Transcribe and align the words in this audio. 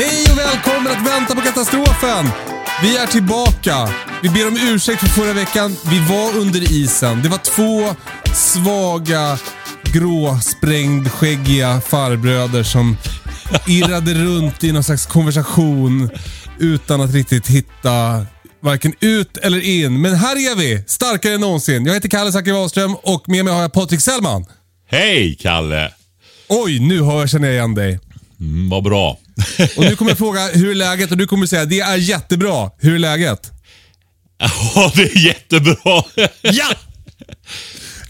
Hej 0.00 0.32
och 0.32 0.38
välkommen 0.38 0.92
att 0.92 1.06
vänta 1.06 1.34
på 1.34 1.40
katastrofen! 1.40 2.26
Vi 2.82 2.96
är 2.96 3.06
tillbaka. 3.06 3.88
Vi 4.22 4.28
ber 4.28 4.48
om 4.48 4.56
ursäkt 4.74 5.00
för 5.00 5.06
förra 5.06 5.32
veckan. 5.32 5.76
Vi 5.90 5.98
var 5.98 6.40
under 6.40 6.72
isen. 6.72 7.22
Det 7.22 7.28
var 7.28 7.38
två 7.38 7.96
svaga, 8.34 9.38
gråsprängd-skäggiga 9.84 11.80
farbröder 11.80 12.62
som 12.62 12.96
irrade 13.68 14.14
runt 14.14 14.64
i 14.64 14.72
någon 14.72 14.84
slags 14.84 15.06
konversation 15.06 16.10
utan 16.58 17.00
att 17.00 17.14
riktigt 17.14 17.46
hitta 17.46 18.26
varken 18.60 18.94
ut 19.00 19.36
eller 19.36 19.60
in. 19.60 20.00
Men 20.00 20.14
här 20.14 20.36
är 20.52 20.56
vi, 20.56 20.84
starkare 20.86 21.34
än 21.34 21.40
någonsin. 21.40 21.86
Jag 21.86 21.94
heter 21.94 22.08
Kalle 22.08 22.32
Zackari 22.32 22.54
Wahlström 22.54 22.94
och 22.94 23.28
med 23.28 23.44
mig 23.44 23.54
har 23.54 23.62
jag 23.62 23.72
Patrik 23.72 24.00
Sellman. 24.00 24.46
Hej 24.86 25.36
Kalle! 25.40 25.92
Oj, 26.48 26.78
nu 26.78 27.00
har 27.00 27.20
jag 27.20 27.30
känner 27.30 27.48
jag 27.48 27.54
igen 27.54 27.74
dig. 27.74 28.00
Mm, 28.40 28.68
vad 28.68 28.82
bra. 28.82 29.18
Och 29.76 29.84
nu 29.84 29.96
kommer 29.96 30.10
jag 30.10 30.18
fråga 30.18 30.46
hur 30.46 30.70
är 30.70 30.74
läget 30.74 31.10
och 31.10 31.16
du 31.16 31.26
kommer 31.26 31.46
säga 31.46 31.64
det 31.64 31.80
är 31.80 31.96
jättebra. 31.96 32.70
Hur 32.78 32.94
är 32.94 32.98
läget? 32.98 33.50
Ja, 34.74 34.92
det 34.94 35.02
är 35.02 35.26
jättebra. 35.26 36.02
Ja! 36.42 36.70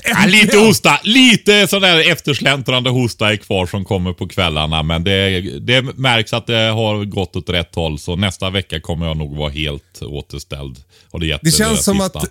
Ja, 0.05 0.27
lite 0.27 0.59
hosta. 0.59 0.99
Lite 1.05 1.67
sån 1.67 1.83
där 1.83 2.11
eftersläntrande 2.13 2.91
hosta 2.91 3.33
är 3.33 3.37
kvar 3.37 3.67
som 3.67 3.85
kommer 3.85 4.13
på 4.13 4.29
kvällarna. 4.29 4.83
Men 4.83 5.05
det, 5.05 5.41
det 5.41 5.83
märks 5.83 6.33
att 6.33 6.47
det 6.47 6.71
har 6.71 7.05
gått 7.05 7.37
åt 7.37 7.49
rätt 7.49 7.75
håll. 7.75 7.99
Så 7.99 8.17
nästa 8.17 8.51
vecka 8.51 8.81
kommer 8.81 9.07
jag 9.07 9.17
nog 9.17 9.37
vara 9.37 9.51
helt 9.51 10.03
återställd. 10.03 10.79
Och 11.11 11.21
det, 11.21 11.39
Det 11.43 11.51
känns 11.51 11.85
som 11.85 12.01
att 12.01 12.25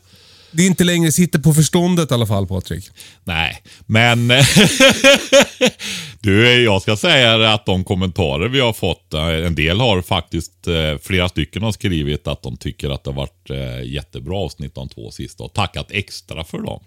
det 0.51 0.65
inte 0.65 0.83
längre 0.83 1.11
sitter 1.11 1.39
på 1.39 1.53
förståndet 1.53 2.11
i 2.11 2.13
alla 2.13 2.25
fall 2.25 2.47
Patrik. 2.47 2.89
Nej, 3.23 3.63
men 3.85 4.27
du, 6.19 6.63
jag 6.63 6.81
ska 6.81 6.95
säga 6.97 7.53
att 7.53 7.65
de 7.65 7.83
kommentarer 7.83 8.47
vi 8.47 8.59
har 8.59 8.73
fått, 8.73 9.13
eh, 9.13 9.27
en 9.27 9.55
del 9.55 9.79
har 9.79 10.01
faktiskt, 10.01 10.67
eh, 10.67 10.97
flera 11.01 11.29
stycken 11.29 11.63
har 11.63 11.71
skrivit 11.71 12.27
att 12.27 12.43
de 12.43 12.57
tycker 12.57 12.89
att 12.89 13.03
det 13.03 13.09
har 13.09 13.15
varit 13.15 13.49
eh, 13.49 13.91
jättebra 13.93 14.37
avsnitt 14.37 14.75
de 14.75 14.89
två 14.89 15.11
sista 15.11 15.43
och 15.43 15.53
tackat 15.53 15.87
extra 15.89 16.43
för 16.43 16.57
dem. 16.57 16.83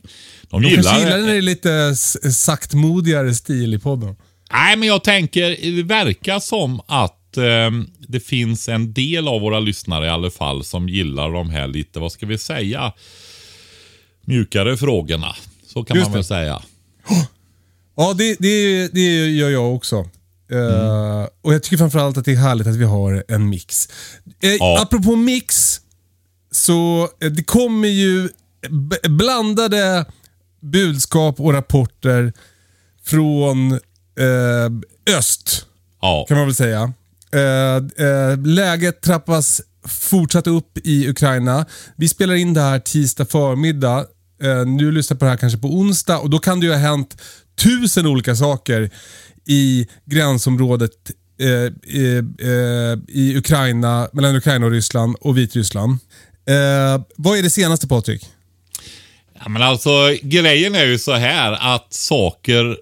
De, 0.51 0.63
De 0.63 0.69
gillar 0.69 0.83
kanske 0.83 1.05
gillar 1.05 1.19
när 1.19 1.27
det 1.27 1.37
är 1.37 1.43
lite 1.43 1.97
saktmodigare 2.33 3.35
stil 3.35 3.75
i 3.75 3.79
podden. 3.79 4.17
Nej, 4.53 4.77
men 4.77 4.89
jag 4.89 5.05
tänker, 5.05 5.77
det 5.77 5.83
verkar 5.83 6.41
som 6.41 6.81
att 6.87 7.37
eh, 7.37 7.71
det 8.09 8.21
finns 8.21 8.69
en 8.69 8.93
del 8.93 9.29
av 9.29 9.41
våra 9.41 9.61
lyssnare 9.61 10.07
i 10.07 10.09
alla 10.09 10.31
fall 10.31 10.65
som 10.65 10.89
gillar 10.89 11.33
de 11.33 11.51
här 11.51 11.69
lite, 11.69 12.01
vad 12.01 12.13
ska 12.13 12.27
vi 12.27 12.39
säga, 12.39 12.93
mjukare 14.25 14.77
frågorna. 14.77 15.37
Så 15.67 15.85
kan 15.85 15.97
Just 15.97 16.07
man 16.09 16.13
väl 16.13 16.23
det. 16.23 16.29
säga. 16.29 16.63
Ja, 17.97 18.15
det, 18.19 18.37
det, 18.39 18.89
det 18.89 19.29
gör 19.31 19.51
jag 19.51 19.75
också. 19.75 19.97
Eh, 20.51 21.27
och 21.43 21.55
Jag 21.55 21.63
tycker 21.63 21.77
framförallt 21.77 22.17
att 22.17 22.25
det 22.25 22.33
är 22.33 22.37
härligt 22.37 22.67
att 22.67 22.77
vi 22.77 22.85
har 22.85 23.25
en 23.29 23.49
mix. 23.49 23.89
Uh, 24.45 24.51
Ja. 24.59 24.83
Apropå 24.83 25.17
mix, 25.17 25.81
så 26.51 27.09
eh, 27.23 27.31
det 27.31 27.43
kommer 27.45 27.89
ju 27.89 28.29
blandade 29.09 30.05
budskap 30.61 31.41
och 31.41 31.53
rapporter 31.53 32.33
från 33.05 33.73
eh, 33.73 35.17
öst, 35.19 35.67
Ja. 36.03 36.25
kan 36.29 36.37
man 36.37 36.47
väl 36.47 36.55
säga. 36.55 36.93
Eh, 37.33 38.07
eh, 38.07 38.39
läget 38.45 39.01
trappas 39.01 39.61
fortsatt 39.89 40.47
upp 40.47 40.79
i 40.85 41.09
Ukraina. 41.09 41.67
Vi 41.97 42.09
spelar 42.09 42.35
in 42.35 42.55
det 42.55 42.61
här 42.61 42.79
tisdag 42.79 43.25
förmiddag. 43.25 44.07
Eh, 44.43 44.67
nu 44.67 44.93
lyssnar 44.93 45.17
på 45.17 45.25
det 45.25 45.31
här 45.31 45.39
kanske 45.39 45.59
på 45.59 45.69
onsdag 45.69 46.19
och 46.19 46.31
då 46.31 46.39
kan 46.39 46.61
det 46.61 46.67
ju 46.67 46.73
ha 46.73 46.79
hänt 46.79 47.23
tusen 47.63 48.07
olika 48.07 48.37
saker 48.37 48.91
i 49.47 49.87
gränsområdet 50.05 50.91
eh, 51.41 51.49
eh, 51.49 52.49
eh, 52.51 52.99
i 53.09 53.37
Ukraina, 53.37 54.09
mellan 54.13 54.37
Ukraina 54.37 54.67
och 54.67 54.73
Ryssland 54.73 55.17
och 55.21 55.39
Vitryssland. 55.39 55.99
Eh, 56.47 57.03
vad 57.17 57.39
är 57.39 57.43
det 57.43 57.51
senaste 57.51 57.89
Patrik? 57.89 58.27
Ja, 59.45 59.49
men 59.49 59.63
alltså 59.63 59.91
grejen 60.23 60.75
är 60.75 60.85
ju 60.85 60.99
så 60.99 61.13
här 61.13 61.75
att 61.75 61.93
saker 61.93 62.77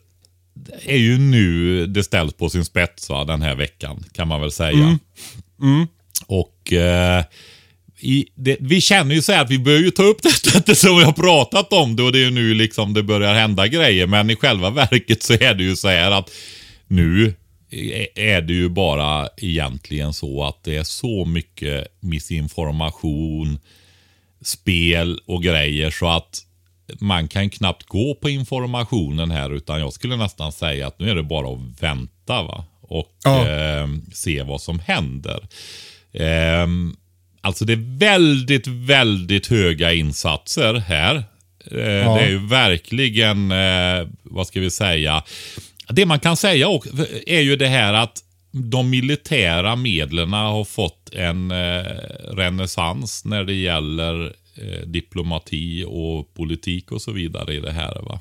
är 0.84 0.96
ju 0.96 1.18
nu 1.18 1.86
det 1.86 2.04
ställs 2.04 2.32
på 2.32 2.50
sin 2.50 2.64
spets 2.64 3.08
va, 3.08 3.24
den 3.24 3.42
här 3.42 3.54
veckan 3.54 4.04
kan 4.12 4.28
man 4.28 4.40
väl 4.40 4.52
säga. 4.52 4.98
Och 6.26 6.72
eh, 6.72 7.24
i, 8.02 8.26
det, 8.34 8.56
vi 8.60 8.80
känner 8.80 9.14
ju 9.14 9.22
så 9.22 9.32
här 9.32 9.42
att 9.44 9.50
vi 9.50 9.58
bör 9.58 9.78
ju 9.78 9.90
ta 9.90 10.02
upp 10.02 10.22
detta 10.22 10.58
eftersom 10.58 10.98
vi 10.98 11.04
har 11.04 11.12
pratat 11.12 11.72
om 11.72 11.96
det 11.96 12.02
och 12.02 12.12
det 12.12 12.18
är 12.18 12.24
ju 12.24 12.30
nu 12.30 12.54
liksom 12.54 12.94
det 12.94 13.02
börjar 13.02 13.34
hända 13.34 13.66
grejer. 13.66 14.06
Men 14.06 14.30
i 14.30 14.36
själva 14.36 14.70
verket 14.90 15.22
så 15.22 15.32
är 15.32 15.54
det 15.54 15.64
ju 15.64 15.76
så 15.76 15.88
här 15.88 16.10
att 16.10 16.30
nu 16.88 17.34
är- 17.70 18.18
är 18.18 18.40
det 18.42 18.52
ju 18.52 18.68
bara 18.68 19.28
egentligen 19.36 20.12
så 20.12 20.44
att 20.44 20.64
det 20.64 20.76
är 20.76 20.82
så 20.84 21.24
mycket 21.24 21.86
missinformation, 22.00 23.58
spel 24.42 25.20
och 25.26 25.42
grejer 25.42 25.90
så 25.90 26.06
att 26.08 26.38
man 27.00 27.28
kan 27.28 27.50
knappt 27.50 27.86
gå 27.86 28.14
på 28.14 28.30
informationen 28.30 29.30
här 29.30 29.54
utan 29.54 29.80
jag 29.80 29.92
skulle 29.92 30.16
nästan 30.16 30.52
säga 30.52 30.86
att 30.86 30.98
nu 30.98 31.10
är 31.10 31.14
det 31.14 31.22
bara 31.22 31.48
att 31.54 31.82
vänta 31.82 32.42
va? 32.42 32.64
och 32.82 33.06
Ja. 33.24 33.48
eh, 33.48 33.88
se 34.12 34.42
vad 34.42 34.60
som 34.60 34.78
händer. 34.78 35.40
Eh, 36.12 36.66
alltså 37.40 37.64
det 37.64 37.72
är 37.72 37.98
väldigt, 37.98 38.66
väldigt 38.66 39.46
höga 39.46 39.92
insatser 39.92 40.74
här. 40.74 41.14
Eh, 41.16 42.14
Det 42.14 42.20
är 42.20 42.28
ju 42.28 42.46
verkligen, 42.46 43.52
eh, 43.52 44.08
vad 44.22 44.46
ska 44.46 44.60
vi 44.60 44.70
säga, 44.70 45.22
det 45.88 46.06
man 46.06 46.20
kan 46.20 46.36
säga 46.36 46.68
också 46.68 46.90
är 47.26 47.40
ju 47.40 47.56
det 47.56 47.68
här 47.68 47.92
att 47.92 48.24
de 48.52 48.90
militära 48.90 49.76
medlen 49.76 50.32
har 50.32 50.64
fått 50.64 51.10
en 51.14 51.50
eh, 51.50 51.84
renässans 52.32 53.24
när 53.24 53.44
det 53.44 53.54
gäller 53.54 54.24
eh, 54.54 54.86
diplomati 54.86 55.84
och 55.88 56.34
politik 56.34 56.92
och 56.92 57.02
så 57.02 57.12
vidare 57.12 57.54
i 57.54 57.60
det 57.60 57.72
här. 57.72 57.94
Va? 58.02 58.20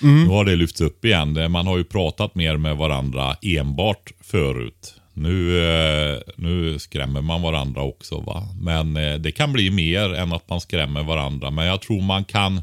Nu 0.00 0.26
har 0.26 0.44
det 0.44 0.56
lyfts 0.56 0.80
upp 0.80 1.04
igen. 1.04 1.50
Man 1.50 1.66
har 1.66 1.78
ju 1.78 1.84
pratat 1.84 2.34
mer 2.34 2.56
med 2.56 2.76
varandra 2.76 3.36
enbart 3.42 4.12
förut. 4.20 4.94
Nu, 5.18 5.58
eh, 5.70 6.18
nu 6.36 6.78
skrämmer 6.78 7.20
man 7.20 7.42
varandra 7.42 7.82
också. 7.82 8.20
va. 8.20 8.48
Men 8.60 8.96
eh, 8.96 9.14
det 9.14 9.32
kan 9.32 9.52
bli 9.52 9.70
mer 9.70 10.14
än 10.14 10.32
att 10.32 10.48
man 10.50 10.60
skrämmer 10.60 11.02
varandra. 11.02 11.50
Men 11.50 11.66
jag 11.66 11.82
tror 11.82 12.02
man 12.02 12.24
kan... 12.24 12.62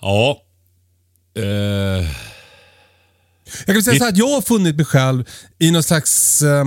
Ja. 0.00 0.42
Eh, 1.38 2.06
Jag 3.66 3.74
kan 3.74 3.82
säga 3.82 3.98
så 3.98 4.04
här 4.04 4.08
att 4.12 4.16
jag 4.18 4.28
har 4.28 4.42
funnit 4.42 4.76
mig 4.76 4.84
själv 4.86 5.24
i 5.58 5.70
någon 5.70 5.82
slags... 5.82 6.42
Eh, 6.42 6.66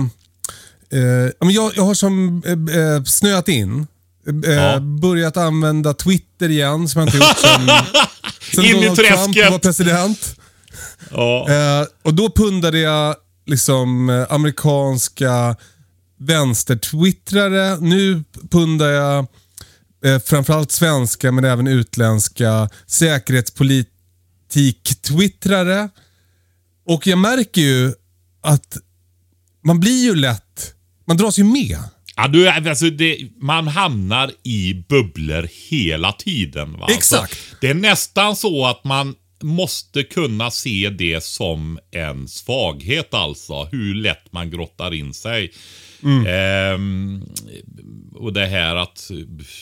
eh, 0.92 1.30
jag, 1.40 1.72
jag 1.76 1.82
har 1.84 1.94
som 1.94 2.42
eh, 2.46 2.78
eh, 2.80 3.02
snöat 3.04 3.48
in. 3.48 3.86
Ja. 4.44 4.80
Börjat 4.80 5.36
använda 5.36 5.94
Twitter 5.94 6.48
igen, 6.50 6.88
som 6.88 7.00
jag 7.00 7.08
inte 7.08 7.16
gjort 7.16 7.38
sen, 7.38 7.68
sen 8.54 8.64
In 8.64 8.70
i 8.70 8.72
Donald 8.80 8.96
Trump 8.96 9.08
träsket. 9.34 9.50
var 9.52 9.58
president. 9.58 10.36
ja. 11.10 11.86
Och 12.02 12.14
då 12.14 12.30
pundade 12.30 12.78
jag 12.78 13.16
liksom 13.46 14.10
eh, 14.10 14.26
amerikanska 14.30 15.56
vänstertwittrare. 16.18 17.80
Nu 17.80 18.24
pundar 18.50 18.88
jag 18.88 19.26
eh, 20.04 20.18
framförallt 20.18 20.72
svenska 20.72 21.32
men 21.32 21.44
även 21.44 21.66
utländska 21.66 22.68
säkerhetspolitiker 22.86 23.96
politik-twittrare. 24.46 25.88
Och 26.86 27.06
jag 27.06 27.18
märker 27.18 27.60
ju 27.60 27.92
att 28.42 28.76
man 29.64 29.80
blir 29.80 30.04
ju 30.04 30.14
lätt, 30.14 30.74
man 31.06 31.16
dras 31.16 31.38
ju 31.38 31.44
med. 31.44 31.78
Ja, 32.16 32.28
du, 32.28 32.48
alltså 32.48 32.90
det, 32.90 33.18
man 33.40 33.68
hamnar 33.68 34.32
i 34.42 34.84
bubblor 34.88 35.48
hela 35.68 36.12
tiden. 36.12 36.72
Va? 36.72 36.86
Exakt. 36.90 37.22
Alltså, 37.22 37.56
det 37.60 37.70
är 37.70 37.74
nästan 37.74 38.36
så 38.36 38.66
att 38.66 38.84
man 38.84 39.14
måste 39.46 40.02
kunna 40.02 40.50
se 40.50 40.90
det 40.98 41.24
som 41.24 41.78
en 41.90 42.28
svaghet 42.28 43.14
alltså. 43.14 43.64
Hur 43.64 43.94
lätt 43.94 44.32
man 44.32 44.50
grottar 44.50 44.94
in 44.94 45.14
sig. 45.14 45.52
Mm. 46.02 46.26
Ehm, 46.26 47.24
och 48.14 48.32
det 48.32 48.46
här 48.46 48.76
att, 48.76 49.10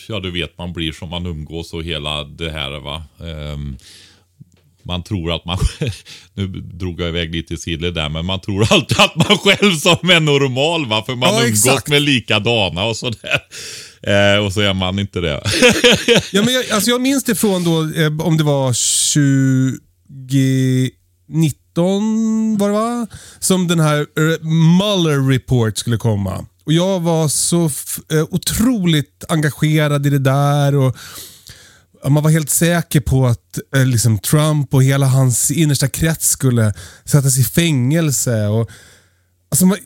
ja 0.07 0.19
du 0.19 0.31
vet 0.31 0.57
man 0.57 0.73
blir 0.73 0.91
som 0.91 1.09
man 1.09 1.25
umgås 1.25 1.73
och 1.73 1.83
hela 1.83 2.23
det 2.23 2.51
här 2.51 2.79
va. 2.79 3.03
Ehm, 3.19 3.77
man 4.83 5.03
tror 5.03 5.31
att 5.35 5.45
man, 5.45 5.57
nu 6.33 6.47
drog 6.47 7.01
jag 7.01 7.09
iväg 7.09 7.35
lite 7.35 7.53
i 7.53 7.57
sidled 7.57 7.93
där, 7.93 8.09
men 8.09 8.25
man 8.25 8.39
tror 8.39 8.73
alltid 8.73 8.99
att 8.99 9.15
man 9.15 9.37
själv 9.43 9.71
som 9.75 10.09
är 10.09 10.19
normal 10.19 10.85
va, 10.85 11.03
för 11.05 11.15
man 11.15 11.29
Ja, 11.33 11.43
umgås 11.43 11.65
exakt. 11.65 11.87
med 11.89 12.01
likadana 12.01 12.83
och 12.83 12.97
sådär. 12.97 13.39
Eh, 14.07 14.45
och 14.45 14.53
så 14.53 14.61
är 14.61 14.73
man 14.73 14.99
inte 14.99 15.19
det. 15.19 15.41
Ja, 16.31 16.41
men 16.43 16.53
jag, 16.53 16.69
alltså 16.71 16.89
jag 16.89 17.01
minns 17.01 17.23
det 17.23 17.35
från 17.35 17.63
då, 17.63 17.81
eh, 18.01 18.19
om 18.19 18.37
det 18.37 18.43
var 18.43 18.73
2019 21.67 22.57
var 22.57 22.67
det 22.67 22.73
va? 22.73 23.07
Som 23.39 23.67
den 23.67 23.79
här 23.79 23.97
Muller 24.17 24.39
Mueller 24.77 25.29
report 25.29 25.77
skulle 25.77 25.97
komma. 25.97 26.45
Och 26.65 26.73
Jag 26.73 26.99
var 26.99 27.27
så 27.27 27.65
eh, 28.11 28.23
otroligt 28.31 29.23
engagerad 29.29 30.05
i 30.05 30.09
det 30.09 30.19
där. 30.19 30.75
och 30.75 30.95
Man 32.09 32.23
var 32.23 32.31
helt 32.31 32.49
säker 32.49 32.99
på 33.01 33.25
att 33.25 33.59
eh, 33.75 33.85
liksom 33.85 34.19
Trump 34.19 34.73
och 34.73 34.83
hela 34.83 35.05
hans 35.05 35.51
innersta 35.51 35.87
krets 35.87 36.29
skulle 36.29 36.73
sättas 37.05 37.37
i 37.37 37.43
fängelse. 37.43 38.47
Och, 38.47 38.69
alltså, 39.51 39.65
man, 39.65 39.77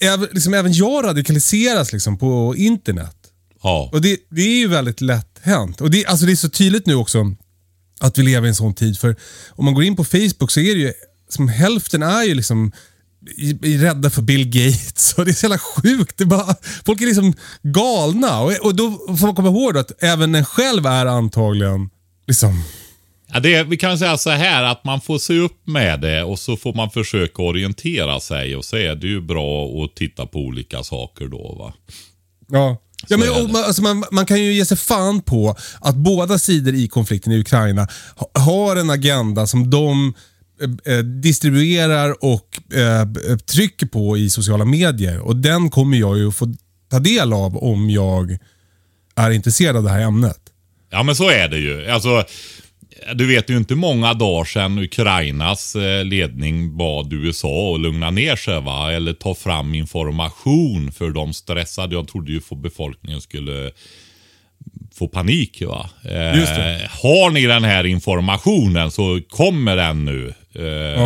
även, 0.00 0.28
liksom, 0.32 0.54
även 0.54 0.72
jag 0.72 1.04
radikaliseras 1.04 1.92
liksom, 1.92 2.18
på 2.18 2.54
internet 2.56 3.15
ja. 3.66 3.90
Och 3.92 4.00
det, 4.00 4.18
det 4.30 4.42
är 4.42 4.58
ju 4.58 4.68
väldigt 4.68 5.00
lätt 5.00 5.40
hänt. 5.42 5.80
Och 5.80 5.90
det, 5.90 6.06
alltså 6.06 6.26
det 6.26 6.32
är 6.32 6.36
så 6.36 6.48
tydligt 6.48 6.86
nu 6.86 6.94
också 6.94 7.34
att 8.00 8.18
vi 8.18 8.22
lever 8.22 8.46
i 8.46 8.48
en 8.48 8.54
sån 8.54 8.74
tid. 8.74 8.98
För 8.98 9.16
om 9.50 9.64
man 9.64 9.74
går 9.74 9.84
in 9.84 9.96
på 9.96 10.04
Facebook 10.04 10.50
så 10.50 10.60
är 10.60 10.74
det 10.74 10.80
ju, 10.80 10.92
som 11.28 11.48
hälften 11.48 12.02
är 12.02 12.22
ju 12.22 12.34
liksom 12.34 12.72
i, 13.36 13.58
i 13.62 13.78
rädda 13.78 14.10
för 14.10 14.22
Bill 14.22 14.46
Gates. 14.46 15.14
Och 15.16 15.24
det 15.24 15.30
är 15.30 15.32
så 15.32 15.44
jävla 15.44 15.58
sjukt. 15.58 16.18
Det 16.18 16.24
är 16.24 16.26
bara, 16.26 16.54
folk 16.84 17.00
är 17.00 17.06
liksom 17.06 17.34
galna. 17.62 18.40
Och, 18.40 18.52
och 18.52 18.74
då 18.74 18.90
får 18.90 19.26
man 19.26 19.34
komma 19.34 19.48
ihåg 19.48 19.78
att 19.78 20.02
även 20.02 20.34
en 20.34 20.44
själv 20.44 20.86
är 20.86 21.06
antagligen 21.06 21.90
liksom... 22.26 22.64
Ja, 23.32 23.40
det, 23.40 23.62
vi 23.62 23.76
kan 23.76 23.98
säga 23.98 24.18
så 24.18 24.30
här 24.30 24.62
att 24.62 24.84
man 24.84 25.00
får 25.00 25.18
se 25.18 25.38
upp 25.38 25.66
med 25.66 26.00
det 26.00 26.22
och 26.22 26.38
så 26.38 26.56
får 26.56 26.74
man 26.74 26.90
försöka 26.90 27.42
orientera 27.42 28.20
sig 28.20 28.56
och 28.56 28.64
så 28.64 28.76
är 28.76 28.94
det 28.94 29.06
ju 29.06 29.20
bra 29.20 29.66
att 29.84 29.94
titta 29.94 30.26
på 30.26 30.38
olika 30.38 30.82
saker 30.82 31.28
då 31.28 31.54
va. 31.58 31.72
Ja. 32.48 32.76
Ja, 33.08 33.16
men, 33.16 33.30
och, 33.30 33.50
man, 33.50 33.64
alltså 33.64 33.82
man, 33.82 34.04
man 34.10 34.26
kan 34.26 34.42
ju 34.42 34.52
ge 34.52 34.64
sig 34.64 34.76
fan 34.76 35.22
på 35.22 35.56
att 35.80 35.96
båda 35.96 36.38
sidor 36.38 36.74
i 36.74 36.88
konflikten 36.88 37.32
i 37.32 37.40
Ukraina 37.40 37.88
ha, 38.16 38.40
har 38.40 38.76
en 38.76 38.90
agenda 38.90 39.46
som 39.46 39.70
de 39.70 40.14
eh, 40.86 40.94
eh, 40.94 41.02
distribuerar 41.02 42.24
och 42.24 42.60
eh, 42.74 43.00
eh, 43.00 43.36
trycker 43.36 43.86
på 43.86 44.16
i 44.18 44.30
sociala 44.30 44.64
medier. 44.64 45.18
Och 45.18 45.36
Den 45.36 45.70
kommer 45.70 45.98
jag 45.98 46.18
ju 46.18 46.32
få 46.32 46.54
ta 46.90 46.98
del 46.98 47.32
av 47.32 47.56
om 47.56 47.90
jag 47.90 48.38
är 49.16 49.30
intresserad 49.30 49.76
av 49.76 49.82
det 49.82 49.90
här 49.90 50.00
ämnet. 50.00 50.40
Ja 50.90 51.02
men 51.02 51.16
så 51.16 51.30
är 51.30 51.48
det 51.48 51.58
ju. 51.58 51.90
Alltså, 51.90 52.24
du 53.14 53.26
vet 53.26 53.50
ju 53.50 53.56
inte 53.56 53.74
många 53.74 54.14
dagar 54.14 54.44
sedan 54.44 54.78
Ukrainas 54.78 55.76
eh, 55.76 56.04
ledning 56.04 56.76
bad 56.76 57.12
USA 57.12 57.74
att 57.74 57.80
lugna 57.80 58.10
ner 58.10 58.36
sig 58.36 58.60
va. 58.60 58.92
Eller 58.92 59.12
ta 59.12 59.34
fram 59.34 59.74
information 59.74 60.92
för 60.92 61.10
de 61.10 61.32
stressade. 61.34 61.94
Jag 61.94 62.08
trodde 62.08 62.32
ju 62.32 62.40
för 62.40 62.56
befolkningen 62.56 63.20
skulle 63.20 63.70
få 64.94 65.08
panik 65.08 65.62
va. 65.66 65.90
Eh. 66.04 66.34
Har 67.02 67.30
ni 67.30 67.46
den 67.46 67.64
här 67.64 67.86
informationen 67.86 68.90
så 68.90 69.20
kommer 69.28 69.76
den 69.76 70.04
nu. 70.04 70.34
Eh, 70.54 71.02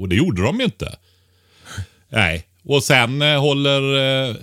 Och 0.00 0.08
det 0.08 0.16
gjorde 0.16 0.42
de 0.42 0.58
ju 0.58 0.64
inte. 0.64 0.96
Nej. 2.08 2.44
Och 2.64 2.84
sen 2.84 3.22
eh, 3.22 3.40
håller 3.40 3.80
Eh, 4.28 4.34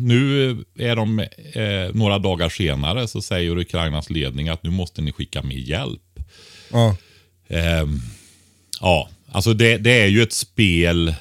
Nu 0.00 0.50
är 0.78 0.96
de 0.96 1.18
eh, 1.18 1.94
några 1.94 2.18
dagar 2.18 2.48
senare 2.48 3.08
så 3.08 3.22
säger 3.22 3.58
Ukrainas 3.58 4.10
ledning 4.10 4.48
att 4.48 4.62
nu 4.62 4.70
måste 4.70 5.02
ni 5.02 5.12
skicka 5.12 5.42
med 5.42 5.58
hjälp. 5.58 6.20
Ja. 6.72 6.96
Ehm, 7.48 8.00
ja, 8.80 9.08
alltså 9.32 9.54
det, 9.54 9.76
det 9.76 10.02
är 10.02 10.06
ju 10.06 10.22
ett 10.22 10.32
spel. 10.32 11.14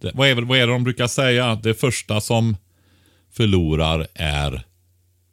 Det, 0.00 0.10
vad, 0.14 0.28
är, 0.28 0.34
vad 0.34 0.58
är 0.58 0.66
det 0.66 0.72
de 0.72 0.84
brukar 0.84 1.06
säga? 1.06 1.60
Det 1.62 1.74
första 1.74 2.20
som 2.20 2.56
förlorar 3.32 4.06
är 4.14 4.62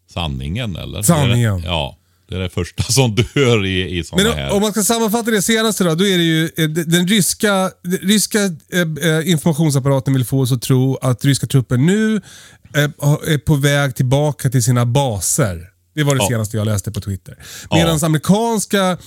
sanningen 0.09 0.75
eller? 0.75 1.01
Sanningen. 1.01 1.61
Ja, 1.65 1.97
det 2.29 2.35
är 2.35 2.39
det 2.39 2.49
första 2.49 2.83
som 2.89 3.15
dör 3.15 3.65
i, 3.65 3.97
i 3.99 4.03
sådana 4.03 4.29
Men 4.29 4.37
här. 4.37 4.51
om 4.53 4.61
man 4.61 4.71
ska 4.71 4.83
sammanfatta 4.83 5.31
det 5.31 5.41
senaste 5.41 5.83
då, 5.83 5.95
då 5.95 6.05
är 6.05 6.17
det 6.17 6.23
ju 6.23 6.49
eh, 6.57 6.69
den 6.69 7.07
ryska, 7.07 7.71
den 7.83 7.97
ryska 8.01 8.39
eh, 8.73 9.11
eh, 9.11 9.29
informationsapparaten 9.31 10.13
vill 10.13 10.25
få 10.25 10.39
oss 10.41 10.51
att 10.51 10.61
tro 10.61 10.95
att 11.01 11.25
ryska 11.25 11.47
trupper 11.47 11.77
nu 11.77 12.15
eh, 12.75 12.83
är 13.33 13.37
på 13.37 13.55
väg 13.55 13.95
tillbaka 13.95 14.49
till 14.49 14.63
sina 14.63 14.85
baser. 14.85 15.65
Det 15.95 16.03
var 16.03 16.15
det 16.15 16.21
Ja. 16.23 16.27
senaste 16.29 16.57
jag 16.57 16.65
läste 16.65 16.91
på 16.91 17.01
Twitter. 17.01 17.37
Medan 17.71 17.99
amerikanska 18.03 18.97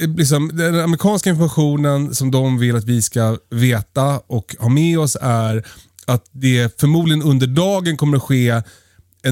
eh, 0.00 0.08
Liksom, 0.16 0.50
den 0.56 0.80
amerikanska 0.80 1.30
informationen 1.30 2.14
som 2.14 2.30
de 2.30 2.58
vill 2.58 2.76
att 2.76 2.84
vi 2.84 3.02
ska 3.02 3.36
veta 3.50 4.18
och 4.26 4.56
ha 4.58 4.68
med 4.68 4.98
oss 4.98 5.16
är 5.20 5.66
att 6.06 6.24
det 6.32 6.80
förmodligen 6.80 7.22
under 7.22 7.46
dagen 7.46 7.96
kommer 7.96 8.16
att 8.16 8.22
ske 8.22 8.62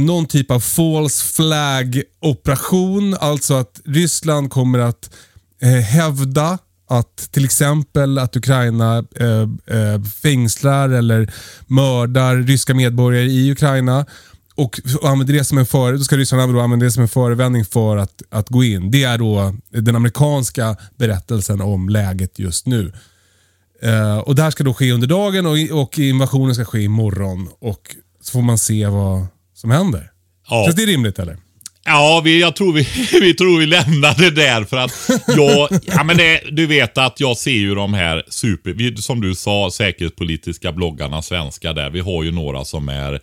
någon 0.01 0.27
typ 0.27 0.51
av 0.51 0.61
false 0.61 1.25
flag 1.25 2.03
operation. 2.21 3.17
Alltså 3.21 3.55
att 3.55 3.81
Ryssland 3.85 4.51
kommer 4.51 4.79
att 4.79 5.11
eh, 5.63 5.69
hävda 5.69 6.59
att 6.89 7.17
till 7.33 7.45
exempel 7.45 8.19
att 8.19 8.37
Ukraina 8.37 9.05
eh, 9.17 9.77
eh, 9.79 10.03
fängslar 10.23 10.89
eller 10.89 11.33
mördar 11.67 12.37
ryska 12.37 12.75
medborgare 12.75 13.25
i 13.25 13.53
Ukraina. 13.53 14.07
Och 14.55 14.81
använder 15.03 15.35
det 15.35 15.45
som 15.45 15.59
en 15.59 15.67
före, 15.67 15.97
då 15.97 16.05
ska 16.05 16.17
Ryssland 16.17 16.55
då 16.55 16.61
använda 16.61 16.85
det 16.85 16.93
som 16.93 17.03
en 17.03 17.09
förevändning 17.09 17.65
för 17.65 17.97
att, 17.97 18.23
att 18.31 18.49
gå 18.49 18.65
in. 18.65 18.91
Det 18.91 19.05
är 19.05 19.19
då 19.19 19.55
den 19.71 19.97
amerikanska 19.97 20.77
berättelsen 20.97 21.61
om 21.61 21.89
läget 21.89 22.39
just 22.39 22.67
nu. 22.67 22.93
Eh, 23.83 24.19
och 24.19 24.35
Det 24.35 24.43
här 24.43 24.51
ska 24.51 24.65
då 24.65 24.75
ske 24.75 24.93
under 24.93 25.07
dagen 25.07 25.47
och, 25.47 25.83
och 25.83 25.99
invasionen 25.99 26.55
ska 26.55 26.65
ske 26.65 26.81
imorgon. 26.81 27.49
Och 27.59 27.97
så 28.21 28.33
får 28.33 28.43
man 28.43 28.59
se 28.59 28.87
vad 28.87 29.27
som 29.67 29.71
händer. 29.71 30.11
Ja. 30.49 30.65
Känns 30.65 30.77
det 30.77 30.87
rimligt 30.87 31.19
eller? 31.19 31.37
Ja, 31.85 32.23
vi, 32.25 32.41
jag 32.41 32.57
tror 32.57 32.73
vi, 32.73 32.87
vi 33.21 33.35
tror 33.35 33.59
vi 33.59 33.67
lämnar 33.67 34.15
det 34.19 34.31
där 34.31 34.65
för 34.65 34.77
att 34.77 34.93
jag, 35.37 35.69
ja 35.87 36.05
men 36.05 36.17
det, 36.17 36.41
du 36.51 36.67
vet 36.67 36.99
att 36.99 37.21
jag 37.21 37.37
ser 37.37 37.51
ju 37.51 37.75
de 37.75 37.95
här 37.95 38.25
super, 38.29 38.71
vi, 38.71 38.97
som 38.97 39.21
du 39.21 39.35
sa, 39.35 39.71
säkerhetspolitiska 39.71 40.73
bloggarna 40.73 41.23
svenska 41.23 41.73
där. 41.73 41.91
Vi 41.91 42.01
har 42.01 42.23
ju 42.23 42.33
några 42.33 42.65
som 42.65 42.89
är 42.89 43.21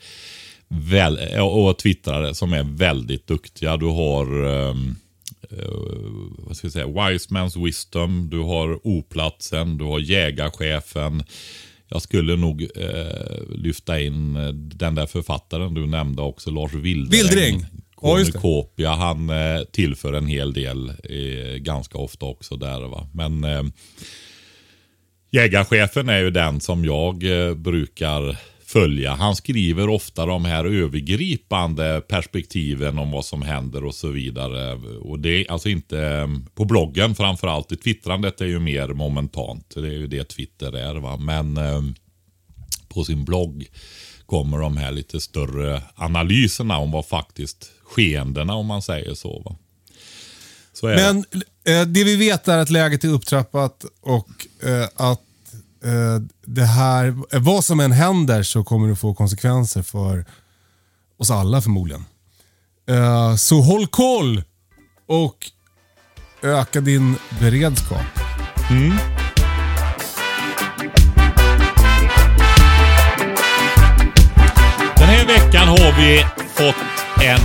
väl, 0.67 1.39
och 1.41 1.79
twittrare 1.79 2.35
som 2.35 2.53
är 2.53 2.63
väldigt 2.63 3.27
duktiga. 3.27 3.77
Du 3.77 3.85
har 3.85 4.25
ehm, 4.45 4.95
eh, 5.51 5.67
vad 6.37 6.57
ska 6.57 6.65
jag 6.65 6.73
säga, 6.73 6.85
Wiseman's 6.85 7.65
Wisdom, 7.65 8.29
du 8.31 8.39
har 8.39 8.87
Oplatsen, 8.87 9.77
du 9.77 9.83
har 9.83 9.99
Jägarchefen. 9.99 11.23
Jag 11.93 12.01
skulle 12.01 12.35
nog 12.35 12.61
eh, 12.75 13.55
lyfta 13.55 13.99
in 13.99 14.35
eh, 14.35 14.47
den 14.53 14.95
där 14.95 15.05
författaren 15.05 15.73
du 15.73 15.87
nämnde 15.87 16.21
också, 16.21 16.51
Lars 16.51 16.73
Wildring. 16.73 17.21
Wildring. 17.21 17.59
Ja. 17.61 17.67
Cornucopia, 17.95 18.91
han 18.91 19.29
eh, 19.29 19.63
tillför 19.71 20.13
en 20.13 20.27
hel 20.27 20.53
del 20.53 20.89
eh, 20.89 21.55
ganska 21.57 21.97
ofta 21.97 22.25
också 22.25 22.55
där. 22.55 22.81
Va? 22.81 23.07
Men 23.13 23.43
eh, 23.43 23.63
Jägarchefen 25.31 26.09
är 26.09 26.19
ju 26.19 26.29
den 26.29 26.59
som 26.61 26.85
jag 26.85 27.47
eh, 27.47 27.53
brukar 27.55 28.37
följa. 28.73 29.15
Han 29.15 29.35
skriver 29.35 29.89
ofta 29.89 30.25
de 30.25 30.45
här 30.45 30.65
övergripande 30.65 32.01
perspektiven 32.07 32.97
om 32.97 33.11
vad 33.11 33.25
som 33.25 33.41
händer 33.41 33.83
och 33.83 33.95
så 33.95 34.07
vidare. 34.07 34.73
Och 34.97 35.19
det 35.19 35.29
är 35.29 35.51
alltså 35.51 35.69
inte 35.69 35.99
eh, 35.99 36.27
på 36.55 36.65
bloggen 36.65 37.15
framförallt. 37.15 37.83
Twittrandet 37.83 38.41
är 38.41 38.45
ju 38.45 38.59
mer 38.59 38.87
momentant. 38.87 39.73
Det 39.75 39.87
är 39.87 39.91
ju 39.91 40.07
det 40.07 40.23
Twitter 40.23 40.75
är. 40.77 40.95
Va? 40.95 41.17
Men 41.17 41.57
eh, 41.57 41.81
på 42.87 43.03
sin 43.03 43.25
blogg 43.25 43.65
kommer 44.25 44.57
de 44.57 44.77
här 44.77 44.91
lite 44.91 45.19
större 45.19 45.81
analyserna 45.95 46.77
om 46.77 46.91
vad 46.91 47.05
faktiskt 47.05 47.71
skeendena 47.83 48.53
om 48.53 48.65
man 48.65 48.81
säger 48.81 49.13
så. 49.13 49.41
Va? 49.45 49.55
Så 50.73 50.87
är 50.87 50.95
det. 50.95 51.03
Men 51.03 51.17
eh, 51.65 51.87
det 51.87 52.03
vi 52.03 52.15
vet 52.15 52.47
är 52.47 52.57
att 52.57 52.69
läget 52.69 53.03
är 53.03 53.09
upptrappat 53.09 53.85
och 54.01 54.29
eh, 54.69 54.87
att 54.95 55.21
Eh, 55.85 56.19
det 56.45 56.65
här, 56.65 57.07
eh, 57.31 57.39
vad 57.39 57.63
som 57.63 57.79
än 57.79 57.91
händer 57.91 58.43
så 58.43 58.63
kommer 58.63 58.87
det 58.87 58.95
få 58.95 59.13
konsekvenser 59.13 59.81
för 59.81 60.25
oss 61.19 61.31
alla 61.31 61.61
förmodligen. 61.61 62.05
Eh, 62.89 63.35
så 63.35 63.61
håll 63.61 63.87
koll! 63.87 64.43
Och 65.07 65.37
öka 66.41 66.81
din 66.81 67.15
beredskap. 67.39 68.01
Mm. 68.69 68.97
Den 74.97 75.07
här 75.09 75.27
veckan 75.27 75.67
har 75.67 76.01
vi 76.01 76.25
fått 76.47 77.23
en 77.23 77.39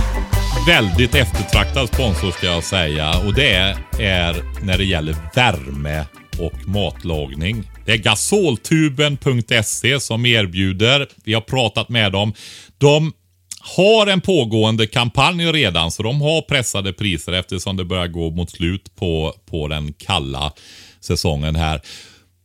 väldigt 0.67 1.15
eftertraktad 1.15 1.87
sponsor 1.87 2.31
ska 2.31 2.47
jag 2.47 2.63
säga. 2.63 3.19
Och 3.19 3.33
det 3.33 3.53
är 3.99 4.63
när 4.65 4.77
det 4.77 4.85
gäller 4.85 5.15
värme 5.35 6.05
och 6.39 6.67
matlagning. 6.67 7.71
Det 7.89 7.93
är 7.93 7.97
gasoltuben.se 7.97 9.99
som 9.99 10.25
erbjuder. 10.25 11.07
Vi 11.23 11.33
har 11.33 11.41
pratat 11.41 11.89
med 11.89 12.11
dem. 12.11 12.33
De 12.77 13.13
har 13.59 14.07
en 14.07 14.21
pågående 14.21 14.87
kampanj 14.87 15.51
redan 15.51 15.91
så 15.91 16.03
de 16.03 16.21
har 16.21 16.41
pressade 16.41 16.93
priser 16.93 17.31
eftersom 17.31 17.77
det 17.77 17.85
börjar 17.85 18.07
gå 18.07 18.29
mot 18.29 18.51
slut 18.51 18.95
på, 18.95 19.35
på 19.45 19.67
den 19.67 19.93
kalla 19.93 20.53
säsongen 20.99 21.55
här. 21.55 21.81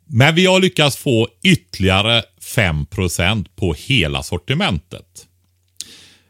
Men 0.07 0.35
vi 0.35 0.47
har 0.47 0.61
lyckats 0.61 0.97
få 0.97 1.29
ytterligare 1.43 2.23
5% 2.57 3.47
på 3.57 3.75
hela 3.75 4.23
sortimentet. 4.23 5.27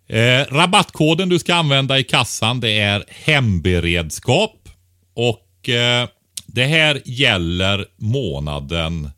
Eh, 0.09 0.55
rabattkoden 0.55 1.29
du 1.29 1.39
ska 1.39 1.55
använda 1.55 1.99
i 1.99 2.05
kassan 2.05 2.61
det 2.61 2.79
är 2.79 3.05
hemberedskap. 3.09 4.69
Och 5.15 5.69
eh, 5.69 6.09
det 6.55 6.65
här 6.65 7.03
gäller 7.05 7.87
månaden 7.97 9.11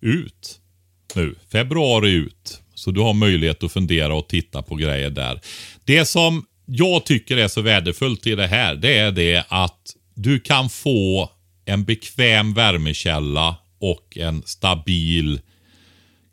ut. 0.00 0.60
Nu, 1.14 1.34
februari 1.52 2.10
ut. 2.10 2.62
Så 2.74 2.90
du 2.90 3.00
har 3.00 3.14
möjlighet 3.14 3.62
att 3.62 3.72
fundera 3.72 4.14
och 4.14 4.28
titta 4.28 4.62
på 4.62 4.74
grejer 4.74 5.10
där. 5.10 5.40
Det 5.84 6.04
som 6.04 6.46
jag 6.66 7.06
tycker 7.06 7.36
är 7.36 7.48
så 7.48 7.60
värdefullt 7.60 8.26
i 8.26 8.34
det 8.34 8.46
här, 8.46 8.74
det 8.74 8.98
är 8.98 9.12
det 9.12 9.44
att 9.48 9.96
du 10.14 10.40
kan 10.40 10.70
få 10.70 11.30
en 11.64 11.84
bekväm 11.84 12.54
värmekälla 12.54 13.56
och 13.78 14.16
en 14.16 14.42
stabil, 14.46 15.40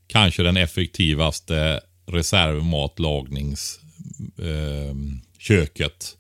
kanske 0.08 0.44
den 0.44 0.58
effektivaste 0.58 1.82
reservmatlagningsköket. 2.08 3.82
Eh, 4.40 4.96
köket. 5.40 6.18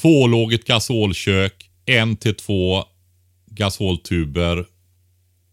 Tvålågigt 0.00 0.66
gasolkök, 0.66 1.70
en 1.86 2.16
till 2.16 2.34
två 2.34 2.84
gasoltuber 3.54 4.66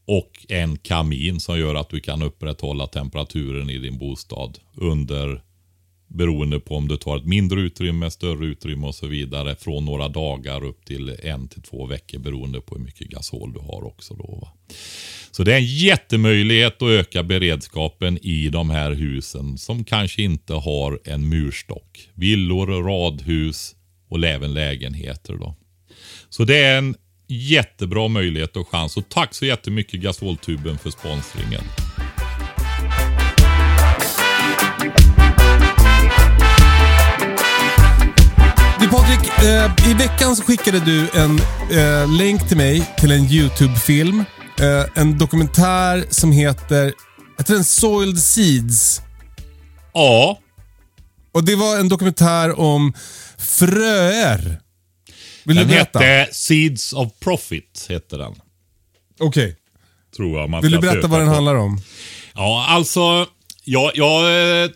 och 0.06 0.46
en 0.50 0.78
kamin 0.78 1.40
som 1.40 1.60
gör 1.60 1.76
att 1.76 1.90
du 1.90 2.00
kan 2.00 2.22
upprätthålla 2.22 2.88
temperaturen 2.88 3.70
i 3.70 3.78
din 3.78 3.98
bostad 3.98 4.60
under 4.76 5.44
beroende 6.08 6.60
på 6.60 6.76
om 6.76 6.88
du 6.88 6.98
tar 6.98 7.18
ett 7.18 7.26
mindre 7.26 7.62
utrymme, 7.62 8.12
större 8.12 8.46
utrymme 8.46 8.88
och 8.88 8.96
så 8.96 9.08
vidare 9.08 9.56
från 9.56 9.86
några 9.86 10.08
dagar 10.08 10.64
upp 10.64 10.86
till 10.86 11.16
en 11.24 11.48
till 11.48 11.62
två 11.62 11.86
veckor 11.86 12.20
beroende 12.20 12.62
på 12.62 12.76
hur 12.76 12.84
mycket 12.84 13.08
gasol 13.08 13.54
du 13.54 13.60
har 13.60 13.84
också. 13.84 14.14
Då, 14.14 14.40
va? 14.42 14.52
Så 15.32 15.44
det 15.44 15.54
är 15.54 15.58
en 15.58 15.66
jättemöjlighet 15.66 16.82
att 16.82 16.90
öka 16.90 17.24
beredskapen 17.24 18.18
i 18.22 18.50
de 18.50 18.70
här 18.70 18.92
husen 18.92 19.58
som 19.58 19.84
kanske 19.84 20.22
inte 20.22 20.54
har 20.54 21.00
en 21.04 21.30
murstock. 21.30 22.10
Villor, 22.14 22.68
radhus 22.84 23.76
och 24.10 24.24
även 24.24 24.54
lägenheter. 24.54 25.34
Då. 25.34 25.56
Så 26.30 26.44
det 26.44 26.58
är 26.58 26.78
en 26.78 26.96
jättebra 27.30 28.08
möjlighet 28.08 28.58
och 28.58 28.68
chans. 28.68 28.98
Och 28.98 29.10
tack 29.10 29.34
så 29.34 29.46
jättemycket 29.46 30.02
Gasoltuben 30.02 30.78
för 30.78 30.90
sponsringen. 30.90 31.62
Du 38.80 38.88
Patrik, 38.88 39.44
eh, 39.44 39.92
i 39.92 39.94
veckan 39.94 40.36
så 40.36 40.44
skickade 40.44 40.80
du 40.80 41.10
en 41.14 41.40
eh, 41.72 42.18
länk 42.18 42.48
till 42.48 42.58
mig 42.58 42.96
till 42.98 43.12
en 43.12 43.26
YouTube-film. 43.26 44.24
Eh, 44.60 45.02
en 45.02 45.18
dokumentär 45.18 46.06
som 46.10 46.32
heter, 46.32 46.94
tror 47.46 47.56
den 47.56 47.66
Soiled 47.66 48.20
Seeds. 48.20 49.02
Ja, 49.94 50.40
Och 51.34 51.44
det 51.44 51.56
var 51.56 51.80
en 51.80 51.90
dokumentär 51.90 52.60
om 52.60 52.94
fröer. 53.38 54.60
Vill 55.44 55.56
den 55.56 55.68
du 55.68 55.74
berätta? 55.74 56.00
hette 56.00 56.34
Seeds 56.34 56.94
of 56.94 57.20
Profit. 57.20 57.86
Hette 57.90 58.18
den. 58.18 58.36
Okej. 59.20 59.56
Tror 60.16 60.40
jag 60.40 60.50
man 60.50 60.62
Vill 60.62 60.72
du 60.72 60.80
berätta 60.80 61.08
vad 61.08 61.20
den 61.20 61.28
på. 61.28 61.34
handlar 61.34 61.56
om? 61.56 61.82
Ja, 62.36 62.66
alltså. 62.70 63.28
Jag, 63.64 63.92
jag 63.96 64.24
eh, 64.64 64.70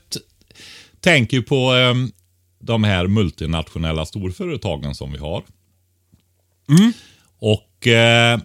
tänker 1.00 1.42
på 1.42 1.76
eh, 1.76 1.94
de 2.60 2.84
här 2.84 3.08
multinationella 3.08 4.06
storföretagen 4.06 4.96
som 4.96 5.12
vi 5.12 5.18
har. 5.18 5.44
Och 7.40 7.88
eh, 7.88 8.40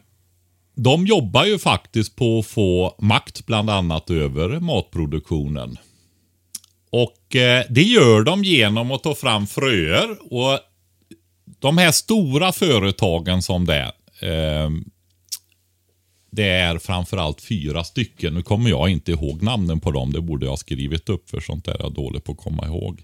de 0.76 1.06
jobbar 1.06 1.44
ju 1.44 1.58
faktiskt 1.58 2.16
på 2.16 2.38
att 2.38 2.46
få 2.46 2.94
makt 2.98 3.46
bland 3.46 3.70
annat 3.70 4.10
över 4.10 4.60
matproduktionen. 4.60 5.78
Och 6.90 7.36
eh, 7.36 7.64
det 7.70 7.82
gör 7.82 8.22
de 8.22 8.44
genom 8.44 8.90
att 8.92 9.02
ta 9.02 9.14
fram 9.14 9.46
fröer. 9.46 10.32
Och 10.32 10.58
de 11.58 11.78
här 11.78 11.92
stora 11.92 12.52
företagen 12.52 13.42
som 13.42 13.66
det 13.66 13.74
är. 13.74 13.92
Eh, 14.20 14.70
det 16.30 16.48
är 16.48 16.78
framförallt 16.78 17.40
fyra 17.40 17.84
stycken. 17.84 18.34
Nu 18.34 18.42
kommer 18.42 18.70
jag 18.70 18.88
inte 18.88 19.12
ihåg 19.12 19.42
namnen 19.42 19.80
på 19.80 19.90
dem. 19.90 20.12
Det 20.12 20.20
borde 20.20 20.46
jag 20.46 20.50
ha 20.50 20.56
skrivit 20.56 21.08
upp 21.08 21.30
för 21.30 21.40
sånt 21.40 21.64
där 21.64 21.72
är 21.72 21.82
jag 21.82 21.94
dålig 21.94 22.24
på 22.24 22.32
att 22.32 22.38
komma 22.38 22.66
ihåg. 22.66 23.02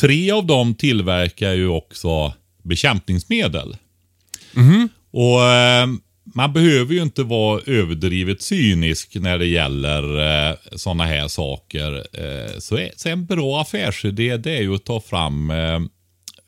Tre 0.00 0.30
av 0.30 0.46
dem 0.46 0.74
tillverkar 0.74 1.52
ju 1.52 1.68
också 1.68 2.32
bekämpningsmedel. 2.62 3.76
Och 5.10 5.42
eh, 5.42 5.86
Man 6.34 6.52
behöver 6.52 6.94
ju 6.94 7.02
inte 7.02 7.22
vara 7.22 7.60
överdrivet 7.66 8.42
cynisk 8.42 9.14
när 9.14 9.38
det 9.38 9.46
gäller 9.46 10.02
eh, 10.50 10.56
sådana 10.76 11.04
här 11.04 11.28
saker. 11.28 11.94
Eh, 11.94 12.58
så, 12.58 12.76
är, 12.76 12.90
så 12.96 13.08
en 13.08 13.26
bra 13.26 13.60
affärsidé 13.60 14.36
det 14.36 14.56
är 14.56 14.62
ju 14.62 14.74
att 14.74 14.84
ta 14.84 15.00
fram 15.00 15.50
eh, 15.50 15.80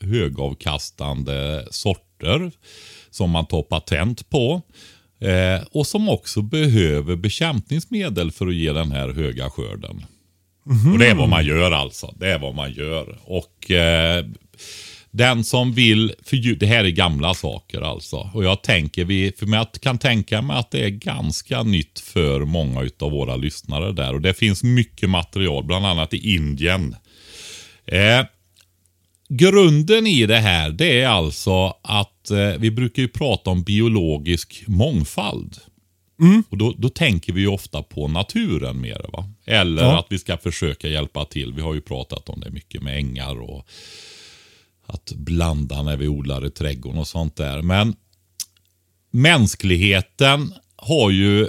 högavkastande 0.00 1.66
sorter 1.70 2.52
som 3.10 3.30
man 3.30 3.46
tar 3.46 3.62
patent 3.62 4.30
på. 4.30 4.62
Eh, 5.20 5.62
och 5.72 5.86
som 5.86 6.08
också 6.08 6.42
behöver 6.42 7.16
bekämpningsmedel 7.16 8.30
för 8.32 8.46
att 8.46 8.54
ge 8.54 8.72
den 8.72 8.92
här 8.92 9.08
höga 9.08 9.50
skörden. 9.50 10.04
Och 10.92 10.98
det 10.98 11.06
är 11.06 11.14
vad 11.14 11.28
man 11.28 11.46
gör 11.46 11.70
alltså. 11.70 12.14
Det 12.18 12.32
är 12.32 12.38
vad 12.38 12.54
man 12.54 12.72
gör. 12.72 13.18
Och 13.24 13.70
eh, 13.70 14.24
den 15.10 15.44
som 15.44 15.72
vill, 15.72 16.14
det 16.56 16.66
här 16.66 16.84
är 16.84 16.88
gamla 16.88 17.34
saker 17.34 17.80
alltså. 17.80 18.30
Och 18.34 18.44
jag 18.44 18.62
tänker, 18.62 19.04
vi, 19.04 19.32
för 19.38 19.46
jag 19.46 19.72
kan 19.72 19.98
tänka 19.98 20.42
mig 20.42 20.56
att 20.56 20.70
det 20.70 20.84
är 20.84 20.90
ganska 20.90 21.62
nytt 21.62 22.00
för 22.00 22.40
många 22.40 22.90
av 23.00 23.10
våra 23.10 23.36
lyssnare 23.36 23.92
där. 23.92 24.14
Och 24.14 24.20
det 24.20 24.34
finns 24.34 24.62
mycket 24.62 25.10
material, 25.10 25.64
bland 25.64 25.86
annat 25.86 26.14
i 26.14 26.34
Indien. 26.34 26.96
Eh, 27.86 28.24
grunden 29.32 30.06
i 30.06 30.26
det 30.26 30.38
här, 30.38 30.70
det 30.70 31.00
är 31.00 31.08
alltså 31.08 31.74
att 31.82 32.30
eh, 32.30 32.52
vi 32.58 32.70
brukar 32.70 33.02
ju 33.02 33.08
prata 33.08 33.50
om 33.50 33.62
biologisk 33.62 34.64
mångfald. 34.66 35.58
Och 36.48 36.58
då, 36.58 36.74
då 36.78 36.88
tänker 36.88 37.32
vi 37.32 37.40
ju 37.40 37.46
ofta 37.46 37.82
på 37.82 38.08
naturen 38.08 38.80
mer. 38.80 39.06
Va? 39.12 39.30
Eller 39.46 39.82
Ja. 39.82 39.98
att 39.98 40.06
vi 40.10 40.18
ska 40.18 40.36
försöka 40.36 40.88
hjälpa 40.88 41.24
till. 41.24 41.52
Vi 41.52 41.62
har 41.62 41.74
ju 41.74 41.80
pratat 41.80 42.28
om 42.28 42.40
det 42.40 42.50
mycket 42.50 42.82
med 42.82 42.96
ängar 42.98 43.40
och 43.40 43.66
att 44.86 45.12
blanda 45.16 45.82
när 45.82 45.96
vi 45.96 46.08
odlar 46.08 46.46
i 46.46 46.50
trädgården 46.50 46.98
och 46.98 47.06
sånt 47.08 47.36
där. 47.36 47.62
Men 47.62 47.94
mänskligheten 49.10 50.54
har 50.76 51.10
ju 51.10 51.48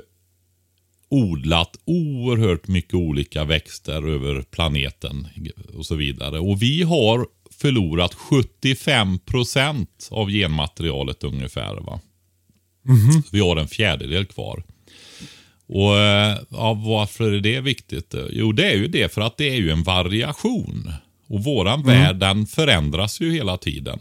odlat 1.10 1.76
oerhört 1.86 2.68
mycket 2.68 2.94
olika 2.94 3.44
växter 3.44 4.08
över 4.10 4.42
planeten 4.42 5.28
och 5.78 5.86
så 5.86 5.96
vidare. 5.96 6.40
Och 6.40 6.62
vi 6.62 6.84
har 6.84 7.28
förlorat 7.62 8.14
75% 8.14 9.88
av 10.12 10.30
genmaterialet 10.30 11.24
ungefär. 11.24 11.76
Va? 11.76 12.00
Vi 13.32 13.40
har 13.40 13.56
en 13.56 13.68
fjärdedel 13.68 14.26
kvar. 14.26 14.64
Och 15.68 15.98
eh, 15.98 16.38
ja, 16.50 16.74
Varför 16.74 17.32
är 17.32 17.40
det 17.40 17.62
viktigt? 17.62 18.16
Jo, 18.30 18.52
det 18.52 18.72
är 18.72 18.76
ju 18.76 18.88
det 18.88 19.14
för 19.14 19.22
att 19.22 19.38
det 19.38 19.50
är 19.50 19.56
ju 19.56 19.72
en 19.72 19.84
variation. 19.84 20.94
Och 21.28 21.44
våran 21.44 21.84
värld 21.84 22.16
den 22.16 22.46
förändras 22.46 23.22
ju 23.22 23.34
hela 23.34 23.58
tiden. 23.58 24.00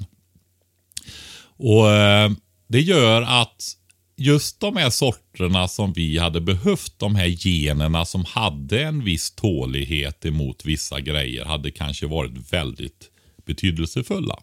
Och 1.57 1.91
eh, 1.91 2.31
Det 2.69 2.81
gör 2.81 3.23
att 3.23 3.77
just 4.17 4.61
de 4.61 4.77
här 4.77 4.91
sorterna 4.91 5.69
som 5.69 5.93
vi 5.93 6.19
hade 6.19 6.41
behövt, 6.41 6.95
de 6.97 7.15
här 7.15 7.27
generna 7.47 8.05
som 8.05 8.25
hade 8.25 8.83
en 8.83 9.05
viss 9.05 9.31
tålighet 9.31 10.27
emot 10.27 10.65
vissa 10.65 11.01
grejer, 11.01 11.45
hade 11.45 11.71
kanske 11.71 12.07
varit 12.07 12.53
väldigt 12.53 13.11
betydelsefulla. 13.55 14.39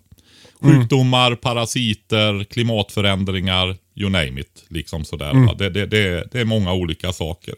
Sjukdomar, 0.60 1.36
parasiter, 1.36 2.44
klimatförändringar, 2.44 3.78
you 3.96 4.10
name 4.10 4.42
it. 4.42 4.66
Liksom 4.68 5.06
sådär, 5.06 5.34
va? 5.34 5.54
det, 5.54 5.70
det, 5.70 5.86
det, 5.86 6.28
det 6.32 6.40
är 6.40 6.46
många 6.46 6.74
olika 6.74 7.14
saker. 7.14 7.56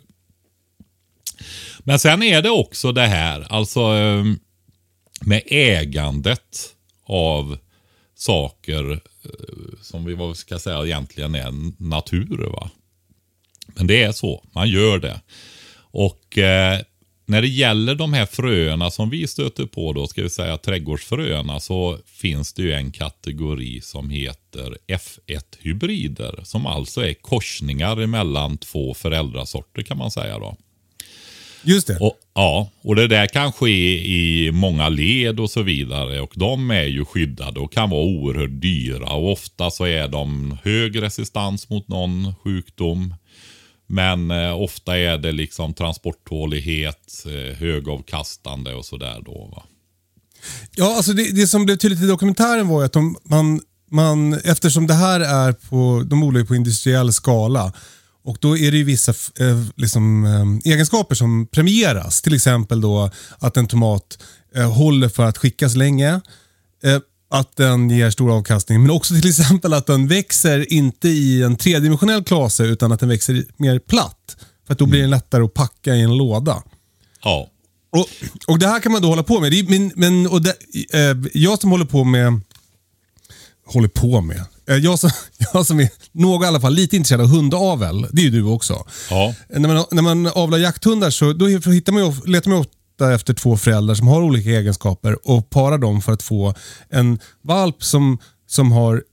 Men 1.80 2.00
sen 2.00 2.24
är 2.24 2.42
det 2.42 2.50
också 2.50 2.92
det 2.92 3.08
här, 3.08 3.48
alltså 3.50 3.80
eh, 3.80 4.24
med 5.22 5.42
ägandet 5.46 6.76
av 7.06 7.58
saker 8.16 9.00
som 9.82 10.06
vi 10.06 10.14
vad 10.14 10.38
ska 10.38 10.60
säga 10.60 10.86
egentligen 10.86 11.36
är 11.36 11.82
natur. 11.84 12.38
Va? 12.38 12.70
Men 13.68 13.88
det 13.88 14.04
är 14.04 14.12
så, 14.12 14.44
man 14.52 14.70
gör 14.70 15.00
det. 15.00 15.22
Och 15.92 16.38
eh, 16.38 16.80
när 17.30 17.42
det 17.42 17.48
gäller 17.48 17.96
de 17.96 18.14
här 18.14 18.26
fröerna 18.26 18.92
som 18.92 19.10
vi 19.10 19.28
stöter 19.28 19.66
på 19.66 19.94
då, 19.94 20.08
ska 20.08 20.24
vi 20.24 20.30
säga 20.30 20.58
trädgårdsfröerna, 20.58 21.60
så 21.60 21.98
finns 22.06 22.54
det 22.54 22.62
ju 22.62 22.74
en 22.74 22.92
kategori 22.92 23.82
som 23.82 24.10
heter 24.10 24.78
F1-hybrider. 24.88 26.44
Som 26.44 26.66
alltså 26.66 27.06
är 27.06 27.14
korsningar 27.14 28.08
mellan 28.08 28.58
två 28.58 28.94
föräldrasorter 28.94 29.82
kan 29.82 29.98
man 29.98 30.12
säga 30.12 30.40
då. 30.40 30.56
Just 31.64 31.88
det. 31.88 31.98
Och, 32.00 32.20
ja, 32.34 32.72
och 32.82 32.96
det 32.96 33.08
där 33.08 33.28
kan 33.28 33.52
ske 33.52 34.06
i 34.06 34.52
många 34.52 34.90
led 34.90 35.40
och 35.40 35.50
så 35.50 35.62
vidare. 35.62 36.22
Och 36.22 36.32
de 36.36 36.72
är 36.72 36.86
ju 36.86 37.06
skyddade 37.06 37.60
och 37.60 37.74
kan 37.74 37.90
vara 37.90 38.04
oerhört 38.04 38.62
dyra. 38.62 39.14
Och 39.14 39.32
ofta 39.32 39.72
så 39.72 39.86
är 39.86 40.08
de 40.08 40.58
hög 40.64 41.02
resistans 41.02 41.70
mot 41.70 41.88
någon 41.88 42.36
sjukdom. 42.44 43.14
Men 43.92 44.32
eh, 44.32 44.62
ofta 44.62 44.98
är 44.98 45.18
det 45.18 45.32
liksom 45.32 45.74
transporttålighet, 45.74 47.26
eh, 47.26 47.58
högavkastande 47.58 48.74
och 48.74 48.86
sådär 48.86 49.22
då. 49.26 49.50
Va? 49.56 49.64
Ja, 50.76 50.96
alltså 50.96 51.14
det, 51.14 51.32
det 51.32 51.48
som 51.48 51.66
blev 51.66 51.76
tydligt 51.76 52.02
i 52.02 52.08
dokumentären 52.08 52.68
var 52.68 52.82
ju 52.82 52.86
att 52.86 52.94
de, 52.94 53.18
man, 53.24 53.62
man, 53.92 54.34
eftersom 54.34 54.88
det 54.88 54.94
här 54.94 55.20
är 55.20 55.52
på, 55.52 56.04
de 56.06 56.24
odlar 56.24 56.44
på 56.44 56.56
industriell 56.56 57.14
skala 57.14 57.74
och 58.24 58.38
då 58.42 58.58
är 58.58 58.72
det 58.72 58.78
ju 58.78 58.84
vissa 58.84 59.14
eh, 59.40 59.64
liksom, 59.76 60.26
eh, 60.26 60.72
egenskaper 60.72 61.16
som 61.16 61.48
premieras. 61.48 62.22
Till 62.22 62.36
exempel 62.36 62.82
då 62.82 63.10
att 63.40 63.58
en 63.58 63.68
tomat 63.68 64.24
eh, 64.56 64.72
håller 64.72 65.10
för 65.10 65.26
att 65.26 65.38
skickas 65.38 65.76
länge. 65.76 66.22
Eh, 66.84 67.00
att 67.32 67.56
den 67.56 67.90
ger 67.90 68.10
stor 68.10 68.32
avkastning, 68.38 68.82
men 68.82 68.92
också 68.92 69.14
till 69.14 69.30
exempel 69.30 69.74
att 69.74 69.86
den 69.86 70.08
växer 70.08 70.74
inte 70.74 71.10
i 71.10 71.44
en 71.44 71.56
tredimensionell 71.56 72.24
klase 72.24 72.64
utan 72.64 72.92
att 72.92 73.00
den 73.00 73.10
växer 73.10 73.46
mer 73.58 73.80
platt. 73.80 74.38
För 74.68 74.74
att 74.74 74.80
då 74.80 74.86
blir 74.86 75.02
den 75.02 75.10
lättare 75.10 75.44
att 75.44 75.54
packa 75.54 75.96
i 75.96 76.02
en 76.02 76.18
låda. 76.18 76.64
Ja. 77.24 77.50
Och, 77.92 78.08
och 78.48 78.60
Det 78.60 78.68
här 78.68 78.80
kan 78.80 78.92
man 78.92 79.02
då 79.02 79.08
hålla 79.08 79.24
på 79.24 79.40
med. 79.40 79.54
Är, 79.54 79.64
men, 79.64 79.92
men, 79.96 80.28
och 80.28 80.42
det, 80.42 80.56
eh, 80.94 81.18
jag 81.34 81.62
som 81.62 81.72
håller 81.72 81.86
på 81.86 82.04
med... 82.04 82.42
Håller 83.66 83.88
på 83.88 84.22
med? 84.22 84.44
Eh, 84.70 84.76
jag, 84.76 85.00
som, 85.00 85.10
jag 85.54 85.66
som 85.66 85.80
är 85.80 85.90
något 86.12 86.44
i 86.44 86.48
alla 86.48 86.62
fall 86.62 86.74
lite 86.74 86.96
intresserad 86.96 87.22
av 87.22 87.28
hundavel. 87.28 88.08
Det 88.12 88.22
är 88.22 88.26
ju 88.26 88.32
du 88.32 88.44
också. 88.44 88.86
Ja. 89.10 89.34
När 89.50 89.74
man, 89.74 89.86
när 89.92 90.02
man 90.02 90.28
avlar 90.28 90.58
jakthundar 90.58 91.10
så 91.10 91.34
då 91.34 91.48
hittar 91.48 91.92
man 91.92 92.06
ju, 92.06 92.32
letar 92.32 92.52
man 92.52 92.66
leta 93.00 93.14
efter 93.14 93.34
två 93.34 93.58
föräldrar 93.58 93.96
som 93.96 94.08
har 94.08 94.22
olika 94.22 94.50
egenskaper 94.50 95.28
och 95.28 95.50
parar 95.50 95.78
dem 95.78 96.02
för 96.02 96.12
att 96.12 96.24
få 96.24 96.54
en 96.90 97.20
valp 97.42 97.84
som, 97.84 98.18
som 98.48 98.72
har 98.72 99.04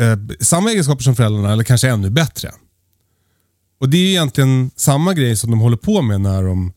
eh, 0.00 0.16
samma 0.40 0.70
egenskaper 0.70 1.02
som 1.02 1.16
föräldrarna 1.16 1.52
eller 1.52 1.64
kanske 1.64 1.88
ännu 1.88 2.10
bättre. 2.10 2.52
Och 3.80 3.88
Det 3.88 3.96
är 3.96 4.08
egentligen 4.08 4.70
samma 4.76 5.14
grej 5.14 5.36
som 5.36 5.50
de 5.50 5.60
håller 5.60 5.76
på 5.76 6.02
med 6.02 6.20
när 6.20 6.42
de 6.42 6.72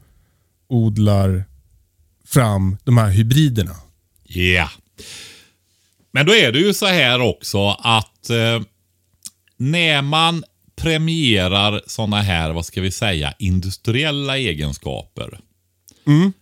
odlar 0.69 1.45
fram 2.25 2.77
de 2.83 2.97
här 2.97 3.09
hybriderna. 3.09 3.75
Ja. 4.23 4.41
Yeah. 4.41 4.69
Men 6.11 6.25
då 6.25 6.35
är 6.35 6.51
det 6.51 6.59
ju 6.59 6.73
så 6.73 6.85
här 6.85 7.21
också 7.21 7.69
att 7.69 8.29
eh, 8.29 8.61
när 9.57 10.01
man 10.01 10.43
premierar 10.75 11.81
sådana 11.87 12.21
här, 12.21 12.53
vad 12.53 12.65
ska 12.65 12.81
vi 12.81 12.91
säga, 12.91 13.33
industriella 13.39 14.37
egenskaper. 14.37 15.39
Mm. 16.07 16.33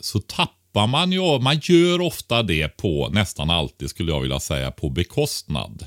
Så 0.00 0.20
tappar 0.20 0.86
man 0.86 1.12
ju, 1.12 1.38
man 1.38 1.60
gör 1.62 2.00
ofta 2.00 2.42
det 2.42 2.68
på, 2.68 3.08
nästan 3.08 3.50
alltid 3.50 3.90
skulle 3.90 4.12
jag 4.12 4.20
vilja 4.20 4.40
säga, 4.40 4.70
på 4.70 4.90
bekostnad 4.90 5.86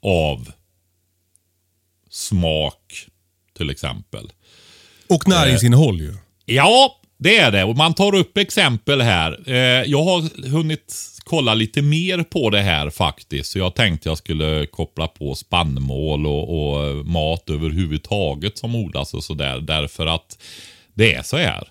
av 0.00 0.52
smak 2.10 3.06
till 3.56 3.70
exempel. 3.70 4.32
Och 5.08 5.28
näringsinnehåll 5.28 6.00
ju. 6.00 6.14
Ja, 6.44 7.00
det 7.18 7.36
är 7.36 7.52
det. 7.52 7.64
Och 7.64 7.76
man 7.76 7.94
tar 7.94 8.14
upp 8.14 8.38
exempel 8.38 9.00
här. 9.00 9.42
Eh, 9.46 9.82
jag 9.90 10.02
har 10.02 10.48
hunnit 10.48 10.94
kolla 11.24 11.54
lite 11.54 11.82
mer 11.82 12.22
på 12.22 12.50
det 12.50 12.60
här 12.60 12.90
faktiskt. 12.90 13.50
Så 13.50 13.58
jag 13.58 13.74
tänkte 13.74 14.08
jag 14.08 14.18
skulle 14.18 14.66
koppla 14.66 15.08
på 15.08 15.34
spannmål 15.34 16.26
och, 16.26 16.76
och 16.76 17.06
mat 17.06 17.50
överhuvudtaget 17.50 18.58
som 18.58 18.74
odlas 18.74 19.14
och 19.14 19.24
sådär. 19.24 19.60
Därför 19.60 20.06
att 20.06 20.42
det 20.94 21.14
är 21.14 21.22
så 21.22 21.36
här. 21.36 21.68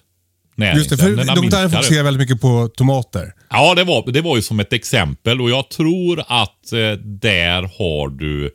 Just 0.57 0.89
det, 0.89 0.97
för 0.97 1.25
dokumentären 1.25 1.71
fokuserar 1.71 2.03
väldigt 2.03 2.29
mycket 2.29 2.41
på 2.41 2.67
tomater. 2.67 3.33
Ja, 3.49 3.75
det 3.75 3.83
var, 3.83 4.11
det 4.11 4.21
var 4.21 4.35
ju 4.35 4.41
som 4.41 4.59
ett 4.59 4.73
exempel 4.73 5.41
och 5.41 5.49
jag 5.49 5.69
tror 5.69 6.23
att 6.27 6.71
eh, 6.71 6.91
där 7.01 7.61
har 7.77 8.09
du 8.09 8.51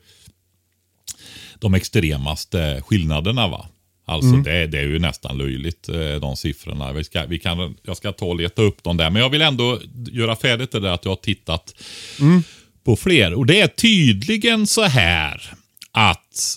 de 1.58 1.74
extremaste 1.74 2.82
skillnaderna. 2.86 3.48
va. 3.48 3.68
Alltså 4.06 4.28
mm. 4.28 4.42
det, 4.42 4.66
det, 4.66 4.78
är 4.78 4.82
ju 4.82 4.98
nästan 4.98 5.38
löjligt 5.38 5.88
eh, 5.88 6.14
de 6.20 6.36
siffrorna. 6.36 6.92
Vi 6.92 7.04
ska, 7.04 7.26
vi 7.26 7.38
kan, 7.38 7.76
jag 7.82 7.96
ska 7.96 8.12
ta 8.12 8.26
och 8.26 8.36
leta 8.36 8.62
upp 8.62 8.82
dem 8.82 8.96
där. 8.96 9.10
Men 9.10 9.22
jag 9.22 9.30
vill 9.30 9.42
ändå 9.42 9.78
göra 10.10 10.36
färdigt 10.36 10.72
det 10.72 10.80
där 10.80 10.90
att 10.90 11.04
jag 11.04 11.12
har 11.12 11.16
tittat 11.16 11.74
mm. 12.20 12.42
på 12.84 12.96
fler. 12.96 13.34
Och 13.34 13.46
det 13.46 13.60
är 13.60 13.68
tydligen 13.68 14.66
så 14.66 14.82
här 14.82 15.52
att 15.92 16.56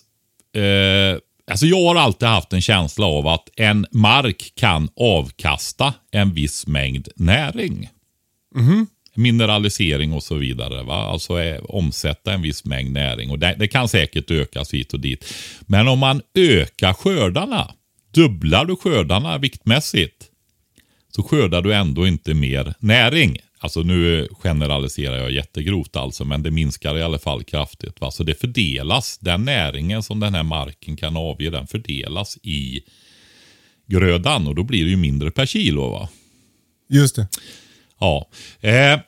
eh, 0.56 1.20
Alltså 1.52 1.66
jag 1.66 1.88
har 1.88 1.96
alltid 1.96 2.28
haft 2.28 2.54
en 2.54 2.62
känsla 2.62 3.06
av 3.06 3.28
att 3.28 3.50
en 3.56 3.86
mark 3.92 4.54
kan 4.56 4.90
avkasta 5.00 5.94
en 6.12 6.34
viss 6.34 6.68
mängd 6.68 7.08
näring. 7.16 7.90
Mm 8.56 8.88
mineralisering 9.16 10.14
och 10.14 10.24
så 10.24 10.36
vidare. 10.36 10.84
Va? 10.84 10.96
Alltså 10.96 11.34
är, 11.34 11.76
omsätta 11.76 12.34
en 12.34 12.42
viss 12.42 12.66
mängd 12.66 12.92
näring. 12.92 13.30
Och 13.30 13.40
det, 13.40 13.56
det, 13.60 13.68
kan 13.68 13.90
säkert 13.90 14.32
ökas 14.32 14.74
hit 14.74 14.94
och 14.94 15.00
dit. 15.00 15.34
Men 15.62 15.88
om 15.88 16.00
man 16.00 16.22
ökar 16.36 16.94
skördarna, 16.94 17.72
dubblar 18.14 18.66
du 18.66 18.76
skördarna 18.76 19.38
viktmässigt, 19.38 20.26
så 21.16 21.24
skördar 21.24 21.62
du 21.62 21.74
ändå 21.74 22.08
inte 22.08 22.34
mer 22.34 22.74
näring. 22.80 23.38
Alltså 23.64 23.82
nu 23.82 24.28
generaliserar 24.44 25.18
jag 25.18 25.32
jättegrovt 25.32 25.96
alltså, 25.96 26.26
men 26.26 26.44
det 26.44 26.52
minskar 26.52 26.98
i 26.98 27.02
alla 27.02 27.20
fall 27.20 27.44
kraftigt. 27.44 28.02
Va? 28.02 28.12
Så 28.12 28.24
det 28.24 28.36
fördelas, 28.36 29.18
den 29.18 29.46
näringen 29.46 30.04
som 30.04 30.20
den 30.20 30.34
här 30.34 30.44
marken 30.44 30.96
kan 30.96 31.18
avge, 31.18 31.50
den 31.50 31.68
fördelas 31.68 32.38
i 32.44 32.84
grödan 33.86 34.48
och 34.48 34.56
då 34.56 34.64
blir 34.64 34.84
det 34.84 34.90
ju 34.90 34.98
mindre 34.98 35.32
per 35.32 35.46
kilo. 35.46 35.90
va? 35.90 36.10
Just 36.90 37.16
det. 37.16 37.28
Ja. 38.00 38.30
Eh, 38.60 39.00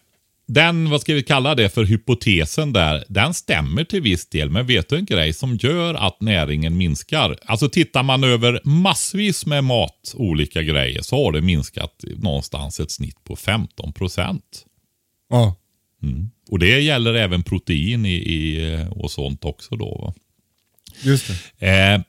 den, 0.47 0.89
vad 0.89 1.01
ska 1.01 1.13
vi 1.13 1.23
kalla 1.23 1.55
det 1.55 1.69
för, 1.69 1.83
hypotesen 1.83 2.73
där, 2.73 3.05
den 3.09 3.33
stämmer 3.33 3.83
till 3.83 4.01
viss 4.01 4.29
del. 4.29 4.49
Men 4.49 4.65
vet 4.65 4.89
du 4.89 4.95
en 4.95 5.05
grej 5.05 5.33
som 5.33 5.55
gör 5.55 5.93
att 5.93 6.21
näringen 6.21 6.77
minskar? 6.77 7.37
Alltså 7.45 7.69
tittar 7.69 8.03
man 8.03 8.23
över 8.23 8.61
massvis 8.63 9.45
med 9.45 9.63
mat, 9.63 10.13
olika 10.15 10.63
grejer, 10.63 11.01
så 11.01 11.25
har 11.25 11.31
det 11.31 11.41
minskat 11.41 12.03
någonstans 12.17 12.79
ett 12.79 12.91
snitt 12.91 13.23
på 13.23 13.35
15 13.35 13.93
procent. 13.93 14.65
Ja. 15.29 15.55
Mm. 16.03 16.29
Och 16.49 16.59
det 16.59 16.81
gäller 16.81 17.13
även 17.13 17.43
protein 17.43 18.05
i, 18.05 18.13
i, 18.13 18.79
och 18.91 19.11
sånt 19.11 19.45
också 19.45 19.75
då. 19.75 19.95
Va? 20.01 20.13
Just 21.03 21.31
det. 21.59 21.67
Eh, 21.67 22.01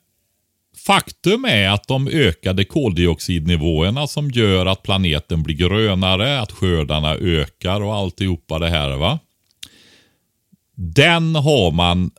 Faktum 0.87 1.45
är 1.45 1.69
att 1.69 1.89
de 1.89 2.09
ökade 2.09 2.65
koldioxidnivåerna 2.65 4.07
som 4.07 4.31
gör 4.31 4.67
att 4.67 4.83
planeten 4.83 5.43
blir 5.43 5.55
grönare, 5.55 6.41
att 6.41 6.53
skördarna 6.53 7.15
ökar 7.15 7.81
och 7.81 7.95
alltihopa 7.95 8.59
det 8.59 8.69
här. 8.69 8.97
va. 8.97 9.19
Den 10.75 11.35
har 11.35 11.71
man, 11.71 12.11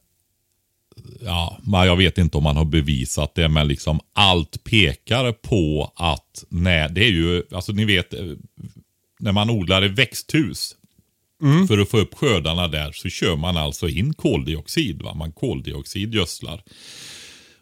ja, 1.22 1.60
jag 1.86 1.96
vet 1.96 2.18
inte 2.18 2.38
om 2.38 2.44
man 2.44 2.58
har 2.58 2.66
bevisat 2.66 3.36
det, 3.36 3.48
men 3.48 3.68
liksom 3.68 4.00
allt 4.14 4.64
pekar 4.64 5.32
på 5.32 5.94
att, 5.96 6.44
nej, 6.50 6.90
det 6.92 7.04
är 7.04 7.12
ju, 7.12 7.44
alltså 7.52 7.72
ni 7.72 7.86
vet, 7.86 8.14
när 9.20 9.32
man 9.32 9.50
odlar 9.50 9.86
i 9.86 9.88
växthus, 9.88 10.76
mm. 11.42 11.68
för 11.68 11.78
att 11.78 11.90
få 11.90 11.98
upp 11.98 12.14
skördarna 12.14 12.68
där 12.68 12.92
så 12.92 13.10
kör 13.10 13.36
man 13.36 13.58
alltså 13.58 13.88
in 13.88 14.14
koldioxid. 14.14 15.02
Va? 15.02 15.14
Man 15.14 15.32
koldioxidgödslar. 15.32 16.64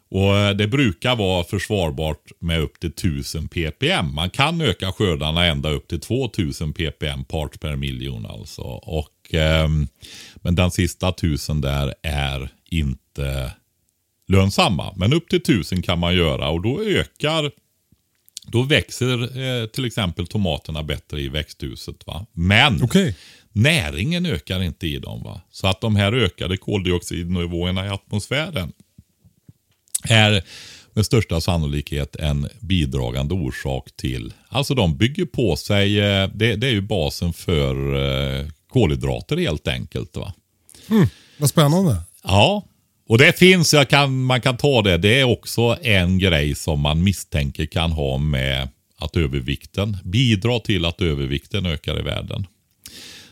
Och 0.08 0.36
eh, 0.36 0.56
Det 0.56 0.66
brukar 0.66 1.16
vara 1.16 1.44
försvarbart 1.44 2.32
med 2.38 2.60
upp 2.60 2.80
till 2.80 2.90
1000 2.90 3.48
ppm. 3.48 4.14
Man 4.14 4.30
kan 4.30 4.60
öka 4.60 4.92
skördarna 4.92 5.46
ända 5.46 5.70
upp 5.70 5.88
till 5.88 6.00
2000 6.00 6.72
ppm 6.72 7.24
part 7.24 7.60
per 7.60 7.76
miljon 7.76 8.26
alltså. 8.26 8.62
Och, 8.62 9.34
eh, 9.34 9.68
men 10.34 10.54
den 10.54 10.70
sista 10.70 11.08
1000 11.08 11.60
där 11.60 11.94
är 12.02 12.48
inte 12.70 13.52
lönsamma. 14.28 14.94
Men 14.96 15.12
upp 15.12 15.28
till 15.28 15.40
1000 15.40 15.82
kan 15.82 15.98
man 15.98 16.16
göra 16.16 16.48
och 16.48 16.62
då 16.62 16.82
ökar 16.82 17.50
då 18.46 18.62
växer 18.62 19.22
eh, 19.22 19.66
till 19.66 19.84
exempel 19.84 20.26
tomaterna 20.26 20.82
bättre 20.82 21.20
i 21.20 21.28
växthuset. 21.28 22.06
Va? 22.06 22.26
Men 22.32 22.82
okay. 22.82 23.14
näringen 23.52 24.26
ökar 24.26 24.62
inte 24.62 24.86
i 24.86 24.98
dem. 24.98 25.22
Va? 25.22 25.40
Så 25.50 25.66
att 25.66 25.80
de 25.80 25.96
här 25.96 26.12
ökade 26.12 26.56
koldioxidnivåerna 26.56 27.86
i 27.86 27.88
atmosfären 27.88 28.72
är 30.04 30.42
med 30.92 31.06
största 31.06 31.40
sannolikhet 31.40 32.16
en 32.16 32.48
bidragande 32.60 33.34
orsak 33.34 33.88
till. 33.96 34.32
Alltså 34.48 34.74
de 34.74 34.96
bygger 34.96 35.24
på 35.24 35.56
sig, 35.56 36.00
eh, 36.00 36.28
det, 36.34 36.56
det 36.56 36.66
är 36.66 36.72
ju 36.72 36.80
basen 36.80 37.32
för 37.32 37.94
eh, 38.40 38.46
kolhydrater 38.72 39.36
helt 39.36 39.68
enkelt. 39.68 40.16
va. 40.16 40.32
Vad 41.38 41.48
spännande. 41.48 41.96
Ja, 42.24 42.64
och 43.08 43.18
det 43.18 43.38
finns, 43.38 43.74
jag 43.74 43.88
kan, 43.88 44.22
man 44.24 44.40
kan 44.40 44.56
ta 44.56 44.82
det, 44.82 44.98
det 44.98 45.20
är 45.20 45.24
också 45.24 45.76
en 45.82 46.18
grej 46.18 46.54
som 46.54 46.80
man 46.80 47.02
misstänker 47.02 47.66
kan 47.66 47.92
ha 47.92 48.18
med 48.18 48.68
att 48.98 49.16
övervikten 49.16 49.96
bidrar 50.04 50.58
till 50.58 50.84
att 50.84 51.00
övervikten 51.00 51.66
ökar 51.66 51.98
i 52.00 52.02
världen. 52.02 52.46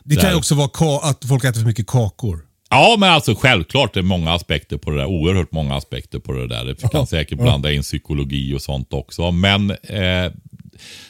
Det 0.05 0.17
kan 0.17 0.31
Där. 0.31 0.37
också 0.37 0.55
vara 0.55 1.11
att 1.11 1.25
folk 1.29 1.45
äter 1.45 1.61
för 1.61 1.67
mycket 1.67 1.87
kakor. 1.87 2.47
Ja, 2.75 2.97
men 2.99 3.11
alltså 3.11 3.35
självklart 3.35 3.95
det 3.95 4.01
är 4.01 4.05
många 4.05 4.33
aspekter 4.33 4.77
på 4.77 4.91
det 4.91 4.97
där. 4.97 5.07
Oerhört 5.07 5.53
många 5.53 5.75
aspekter 5.75 6.19
på 6.19 6.33
det 6.33 6.47
där. 6.47 6.65
Det 6.65 6.91
kan 6.91 7.07
säkert 7.07 7.39
blanda 7.39 7.73
in 7.73 7.83
psykologi 7.83 8.55
och 8.55 8.63
sånt 8.63 8.93
också. 8.93 9.31
Men 9.31 9.71
eh, 9.71 10.33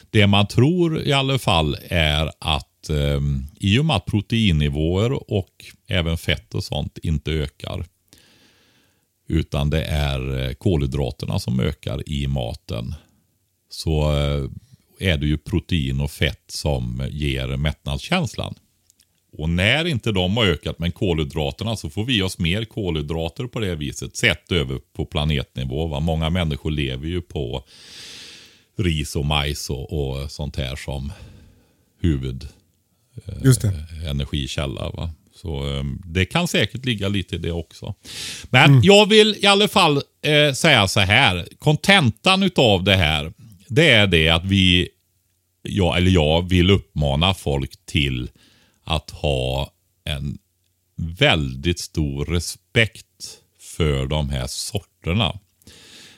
det 0.09 0.27
man 0.27 0.47
tror 0.47 1.01
i 1.01 1.13
alla 1.13 1.39
fall 1.39 1.77
är 1.89 2.31
att 2.39 2.89
eh, 2.89 3.21
i 3.59 3.79
och 3.79 3.85
med 3.85 3.95
att 3.95 4.05
proteinnivåer 4.05 5.33
och 5.33 5.65
även 5.87 6.17
fett 6.17 6.55
och 6.55 6.63
sånt 6.63 6.97
inte 7.03 7.31
ökar. 7.31 7.85
Utan 9.27 9.69
det 9.69 9.83
är 9.83 10.47
eh, 10.47 10.53
kolhydraterna 10.53 11.39
som 11.39 11.59
ökar 11.59 12.09
i 12.09 12.27
maten. 12.27 12.95
Så 13.69 14.11
eh, 14.11 14.49
är 15.09 15.17
det 15.17 15.25
ju 15.25 15.37
protein 15.37 16.01
och 16.01 16.11
fett 16.11 16.43
som 16.47 17.07
ger 17.09 17.47
mättnadskänslan. 17.57 18.55
Och 19.37 19.49
när 19.49 19.85
inte 19.87 20.11
de 20.11 20.37
har 20.37 20.45
ökat 20.45 20.79
med 20.79 20.93
kolhydraterna 20.93 21.75
så 21.75 21.89
får 21.89 22.05
vi 22.05 22.21
oss 22.21 22.39
mer 22.39 22.65
kolhydrater 22.65 23.47
på 23.47 23.59
det 23.59 23.75
viset. 23.75 24.15
Sett 24.15 24.51
över 24.51 24.79
på 24.95 25.05
planetnivå. 25.05 25.87
Va? 25.87 25.99
Många 25.99 26.29
människor 26.29 26.71
lever 26.71 27.07
ju 27.07 27.21
på 27.21 27.63
ris 28.77 29.15
och 29.15 29.25
majs 29.25 29.69
och, 29.69 29.93
och 29.93 30.31
sånt 30.31 30.55
här 30.55 30.75
som 30.75 31.11
huvud 32.01 32.47
Just 33.43 33.61
det. 33.61 33.73
energikälla. 34.09 34.89
Va? 34.89 35.11
Så 35.35 35.77
eh, 35.77 35.83
det 36.05 36.25
kan 36.25 36.47
säkert 36.47 36.85
ligga 36.85 37.07
lite 37.07 37.35
i 37.35 37.37
det 37.37 37.51
också. 37.51 37.93
Men 38.49 38.81
jag 38.83 39.09
vill 39.09 39.35
i 39.39 39.45
alla 39.45 39.67
fall 39.67 40.01
eh, 40.21 40.53
säga 40.53 40.87
så 40.87 40.99
här. 40.99 41.47
Kontentan 41.59 42.43
utav 42.43 42.83
det 42.83 42.95
här, 42.95 43.33
det 43.67 43.89
är 43.89 44.07
det 44.07 44.29
att 44.29 44.45
vi, 44.45 44.89
jag, 45.63 45.97
eller 45.97 46.11
jag 46.11 46.49
vill 46.49 46.71
uppmana 46.71 47.33
folk 47.33 47.71
till 47.85 48.29
att 48.85 49.11
ha 49.11 49.71
en 50.03 50.37
väldigt 50.95 51.79
stor 51.79 52.25
respekt 52.25 53.41
för 53.59 54.05
de 54.05 54.29
här 54.29 54.47
sorterna. 54.47 55.39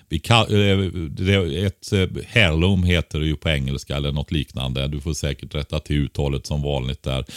Vi 0.10 0.20
kan, 0.20 0.44
ett 0.44 1.94
eh, 1.94 2.08
heirloom 2.28 2.84
heter 2.84 3.20
det 3.20 3.26
ju 3.26 3.36
på 3.36 3.50
engelska 3.50 3.96
eller 3.96 4.12
något 4.12 4.32
liknande. 4.32 4.88
Du 4.88 5.02
får 5.02 5.14
säkert 5.14 5.56
rätta 5.56 5.80
till 5.80 5.96
uttalet 5.96 6.46
som 6.48 6.62
vanligt 6.62 7.04
där. 7.04 7.26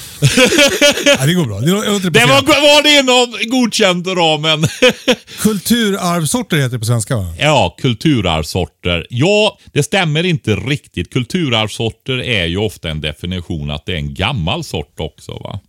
Ja, 1.04 1.26
det 1.26 1.34
går 1.34 1.46
bra. 1.46 1.60
Det, 1.60 2.10
Det 2.10 2.26
var, 2.26 2.42
var 2.42 2.82
det 2.82 2.98
inom 2.98 3.50
godkänd 3.50 4.06
ramen. 4.06 4.62
Kulturarvsorter 5.42 6.56
heter 6.56 6.72
det 6.72 6.78
på 6.78 6.84
svenska 6.84 7.16
va? 7.16 7.34
ja, 7.38 7.76
kulturarvsorter. 7.78 9.06
Ja, 9.10 9.58
det 9.72 9.82
stämmer 9.82 10.24
inte 10.24 10.54
riktigt. 10.56 11.12
Kulturarvsorter 11.12 12.18
är 12.22 12.46
ju 12.46 12.56
ofta 12.56 12.90
en 12.90 13.00
definition 13.00 13.70
att 13.70 13.86
det 13.86 13.92
är 13.92 13.96
en 13.96 14.14
gammal 14.14 14.64
sort 14.64 15.00
också. 15.00 15.32
va. 15.32 15.60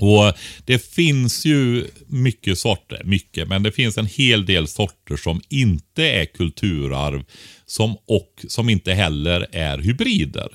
Och 0.00 0.32
Det 0.64 0.78
finns 0.78 1.44
ju 1.44 1.86
mycket 2.06 2.58
sorter, 2.58 3.02
mycket, 3.04 3.48
men 3.48 3.62
det 3.62 3.72
finns 3.72 3.98
en 3.98 4.06
hel 4.06 4.46
del 4.46 4.68
sorter 4.68 5.16
som 5.16 5.40
inte 5.48 6.04
är 6.04 6.24
kulturarv 6.24 7.24
som, 7.66 7.96
och 8.06 8.44
som 8.48 8.68
inte 8.68 8.92
heller 8.92 9.46
är 9.52 9.78
hybrider. 9.78 10.48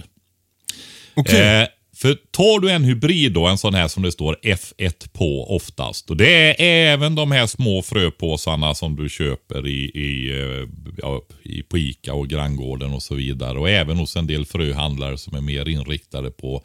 Okej. 1.14 1.62
Eh, 1.62 1.68
för 2.02 2.18
tar 2.32 2.60
du 2.60 2.72
en 2.72 2.84
hybrid 2.84 3.34
då, 3.34 3.48
en 3.48 3.58
sån 3.58 3.74
här 3.74 3.88
som 3.88 4.04
det 4.04 4.12
står 4.12 4.38
F1 4.44 5.10
på 5.14 5.56
oftast. 5.56 6.10
Och 6.10 6.18
det 6.18 6.62
är 6.62 6.94
även 6.94 7.16
de 7.16 7.32
här 7.32 7.48
små 7.48 7.82
fröpåsarna 7.82 8.76
som 8.76 8.96
du 8.96 9.10
köper 9.10 9.68
i, 9.68 9.84
i, 9.84 10.40
eh, 10.40 10.68
ja, 10.98 11.22
i, 11.44 11.64
på 11.64 11.78
Ica 11.78 12.14
och 12.14 12.28
granngården 12.28 12.94
och 12.94 13.04
så 13.04 13.16
vidare. 13.16 13.60
Och 13.60 13.70
även 13.70 13.98
hos 13.98 14.16
en 14.16 14.28
del 14.28 14.46
fröhandlare 14.46 15.18
som 15.18 15.36
är 15.36 15.42
mer 15.42 15.70
inriktade 15.70 16.32
på 16.32 16.64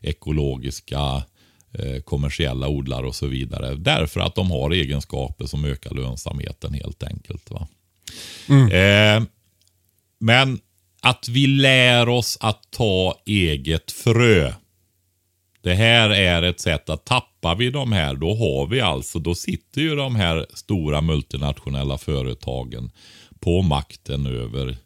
ekologiska 0.00 1.22
kommersiella 2.04 2.68
odlare 2.68 3.06
och 3.06 3.14
så 3.14 3.26
vidare. 3.26 3.74
Därför 3.74 4.20
att 4.20 4.34
de 4.34 4.50
har 4.50 4.70
egenskaper 4.70 5.46
som 5.46 5.64
ökar 5.64 5.94
lönsamheten 5.94 6.74
helt 6.74 7.02
enkelt. 7.02 7.50
Va? 7.50 7.68
Eh, 8.48 9.22
men 10.18 10.60
att 11.00 11.28
vi 11.28 11.46
lär 11.46 12.08
oss 12.08 12.38
att 12.40 12.70
ta 12.70 13.22
eget 13.26 13.92
frö. 13.92 14.52
Det 15.62 15.74
här 15.74 16.10
är 16.10 16.42
ett 16.42 16.60
sätt 16.60 16.90
att 16.90 17.04
tappar 17.04 17.54
vi 17.54 17.70
de 17.70 17.92
här, 17.92 18.14
då 18.14 18.34
har 18.34 18.66
vi 18.66 18.80
alltså, 18.80 19.18
då 19.18 19.34
sitter 19.34 19.80
ju 19.80 19.96
de 19.96 20.16
här 20.16 20.46
stora 20.54 21.00
multinationella 21.00 21.98
företagen 21.98 22.90
på 23.40 23.62
makten 23.62 24.26
över 24.26 24.76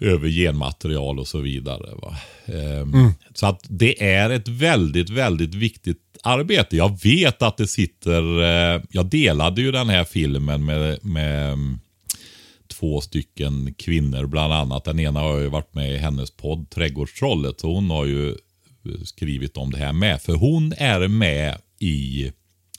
över 0.00 0.28
genmaterial 0.28 1.18
och 1.18 1.28
så 1.28 1.40
vidare. 1.40 1.88
Ehm, 2.46 3.12
Så 3.34 3.46
att 3.46 3.60
det 3.68 4.04
är 4.04 4.30
ett 4.30 4.48
väldigt, 4.48 5.10
väldigt 5.10 5.54
viktigt 5.54 5.98
arbete. 6.22 6.76
Jag 6.76 7.02
vet 7.02 7.42
att 7.42 7.56
det 7.56 7.66
sitter, 7.66 8.42
eh, 8.42 8.82
jag 8.90 9.06
delade 9.06 9.60
ju 9.60 9.72
den 9.72 9.88
här 9.88 10.04
filmen 10.04 10.64
med, 10.64 11.04
med 11.04 11.52
mm, 11.52 11.78
två 12.68 13.00
stycken 13.00 13.74
kvinnor 13.74 14.26
bland 14.26 14.52
annat. 14.52 14.84
Den 14.84 15.00
ena 15.00 15.20
har 15.20 15.38
ju 15.38 15.48
varit 15.48 15.74
med 15.74 15.92
i 15.92 15.96
hennes 15.96 16.30
podd 16.30 16.70
Trädgårdstrollet. 16.70 17.60
Så 17.60 17.74
hon 17.74 17.90
har 17.90 18.04
ju 18.04 18.36
skrivit 19.04 19.56
om 19.56 19.70
det 19.70 19.78
här 19.78 19.92
med. 19.92 20.22
För 20.22 20.34
hon 20.34 20.72
är 20.76 21.08
med 21.08 21.58
i 21.78 22.32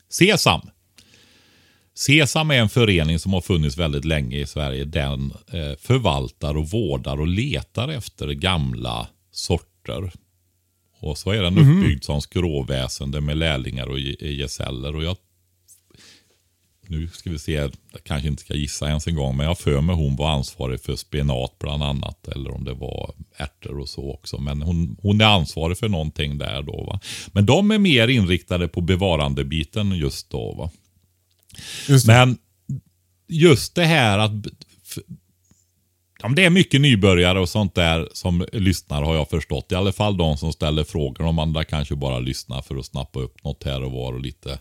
Sesam. 0.10 0.62
Sesam 1.98 2.52
är 2.52 2.56
en 2.60 2.70
förening 2.70 3.20
som 3.20 3.34
har 3.34 3.42
funnits 3.42 3.78
väldigt 3.78 4.06
länge 4.06 4.38
i 4.38 4.46
Sverige. 4.46 4.86
Den 4.86 5.32
eh, 5.32 5.78
förvaltar 5.80 6.58
och 6.58 6.70
vårdar 6.70 7.20
och 7.20 7.28
letar 7.28 7.88
efter 7.90 8.28
gamla 8.32 9.08
sorter. 9.32 10.12
Och 11.00 11.18
så 11.18 11.32
är 11.32 11.42
den 11.42 11.58
uppbyggd 11.58 12.04
som 12.04 12.22
skråväsende 12.22 13.22
med 13.22 13.38
lärlingar 13.38 13.88
och 13.88 14.00
ge- 14.00 14.32
gesäller. 14.32 14.96
Och 14.96 15.04
jag 15.04 15.18
nu 16.90 17.08
ska 17.08 17.30
vi 17.30 17.40
se, 17.40 17.52
jag 17.54 17.72
kanske 18.04 18.28
inte 18.28 18.42
ska 18.42 18.54
gissa 18.54 18.88
ens 18.88 19.08
en 19.08 19.16
gång, 19.16 19.38
men 19.38 19.46
jag 19.46 19.58
för 19.60 19.82
mig 19.82 19.96
hon 19.96 20.16
var 20.16 20.30
ansvarig 20.30 20.82
för 20.82 20.96
spenat 20.96 21.60
bland 21.60 21.84
annat. 21.84 22.28
Eller 22.28 22.52
om 22.52 22.64
det 22.64 22.74
var 22.74 23.14
ärtor 23.38 23.80
och 23.80 23.90
så 23.90 24.12
också. 24.14 24.38
Men 24.42 24.62
hon, 24.62 24.98
hon 25.02 25.22
är 25.22 25.26
ansvarig 25.26 25.78
för 25.78 25.90
någonting 25.90 26.38
där 26.38 26.62
då. 26.62 26.84
Va? 26.84 27.00
Men 27.32 27.46
de 27.46 27.72
är 27.72 27.78
mer 27.80 28.08
inriktade 28.08 28.68
på 28.68 28.82
bevarandebiten 28.82 29.92
just 29.92 30.30
då. 30.30 30.54
Va? 30.54 30.72
Just. 31.88 32.08
Men 32.08 32.38
just 33.28 33.76
det 33.76 33.86
här 33.86 34.20
att 34.20 34.32
ja, 36.22 36.30
det 36.30 36.46
är 36.46 36.50
mycket 36.50 36.82
nybörjare 36.82 37.40
och 37.40 37.50
sånt 37.50 37.76
där 37.76 38.10
som 38.14 38.46
lyssnar 38.54 39.04
har 39.04 39.16
jag 39.16 39.30
förstått. 39.30 39.72
I 39.72 39.76
alla 39.76 39.92
fall 39.92 40.18
de 40.18 40.38
som 40.38 40.54
ställer 40.54 40.84
frågor. 40.84 41.24
De 41.24 41.40
andra 41.40 41.64
kanske 41.64 41.96
bara 41.96 42.20
lyssnar 42.20 42.62
för 42.62 42.76
att 42.76 42.86
snappa 42.86 43.20
upp 43.20 43.44
något 43.44 43.64
här 43.64 43.84
och 43.84 43.92
var 43.92 44.14
och 44.14 44.22
lite 44.22 44.60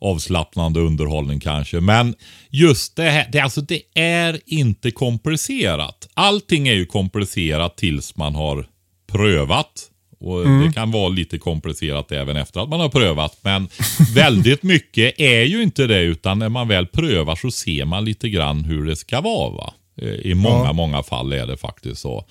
avslappnande 0.00 0.80
underhållning 0.80 1.40
kanske. 1.40 1.80
Men 1.80 2.14
just 2.50 2.96
det 2.96 3.10
här, 3.10 3.28
det, 3.32 3.40
alltså 3.40 3.60
det 3.60 3.82
är 3.94 4.40
inte 4.46 4.90
komplicerat. 4.90 6.08
Allting 6.14 6.68
är 6.68 6.74
ju 6.74 6.86
komplicerat 6.86 7.76
tills 7.76 8.16
man 8.16 8.34
har 8.34 8.66
prövat. 9.06 9.90
Och 10.20 10.44
Det 10.44 10.72
kan 10.74 10.90
vara 10.90 11.08
lite 11.08 11.38
komplicerat 11.38 12.12
även 12.12 12.36
efter 12.36 12.60
att 12.60 12.68
man 12.68 12.80
har 12.80 12.88
prövat. 12.88 13.38
Men 13.42 13.68
väldigt 14.14 14.62
mycket 14.62 15.20
är 15.20 15.42
ju 15.42 15.62
inte 15.62 15.86
det. 15.86 16.00
Utan 16.00 16.38
när 16.38 16.48
man 16.48 16.68
väl 16.68 16.86
prövar 16.86 17.36
så 17.36 17.50
ser 17.50 17.84
man 17.84 18.04
lite 18.04 18.28
grann 18.28 18.64
hur 18.64 18.86
det 18.86 18.96
ska 18.96 19.20
vara. 19.20 19.50
Va? 19.50 19.74
Eh, 20.02 20.08
I 20.08 20.34
många, 20.34 20.64
Ja. 20.64 20.72
många 20.72 21.02
fall 21.02 21.32
är 21.32 21.46
det 21.46 21.56
faktiskt 21.56 22.00
så. 22.00 22.24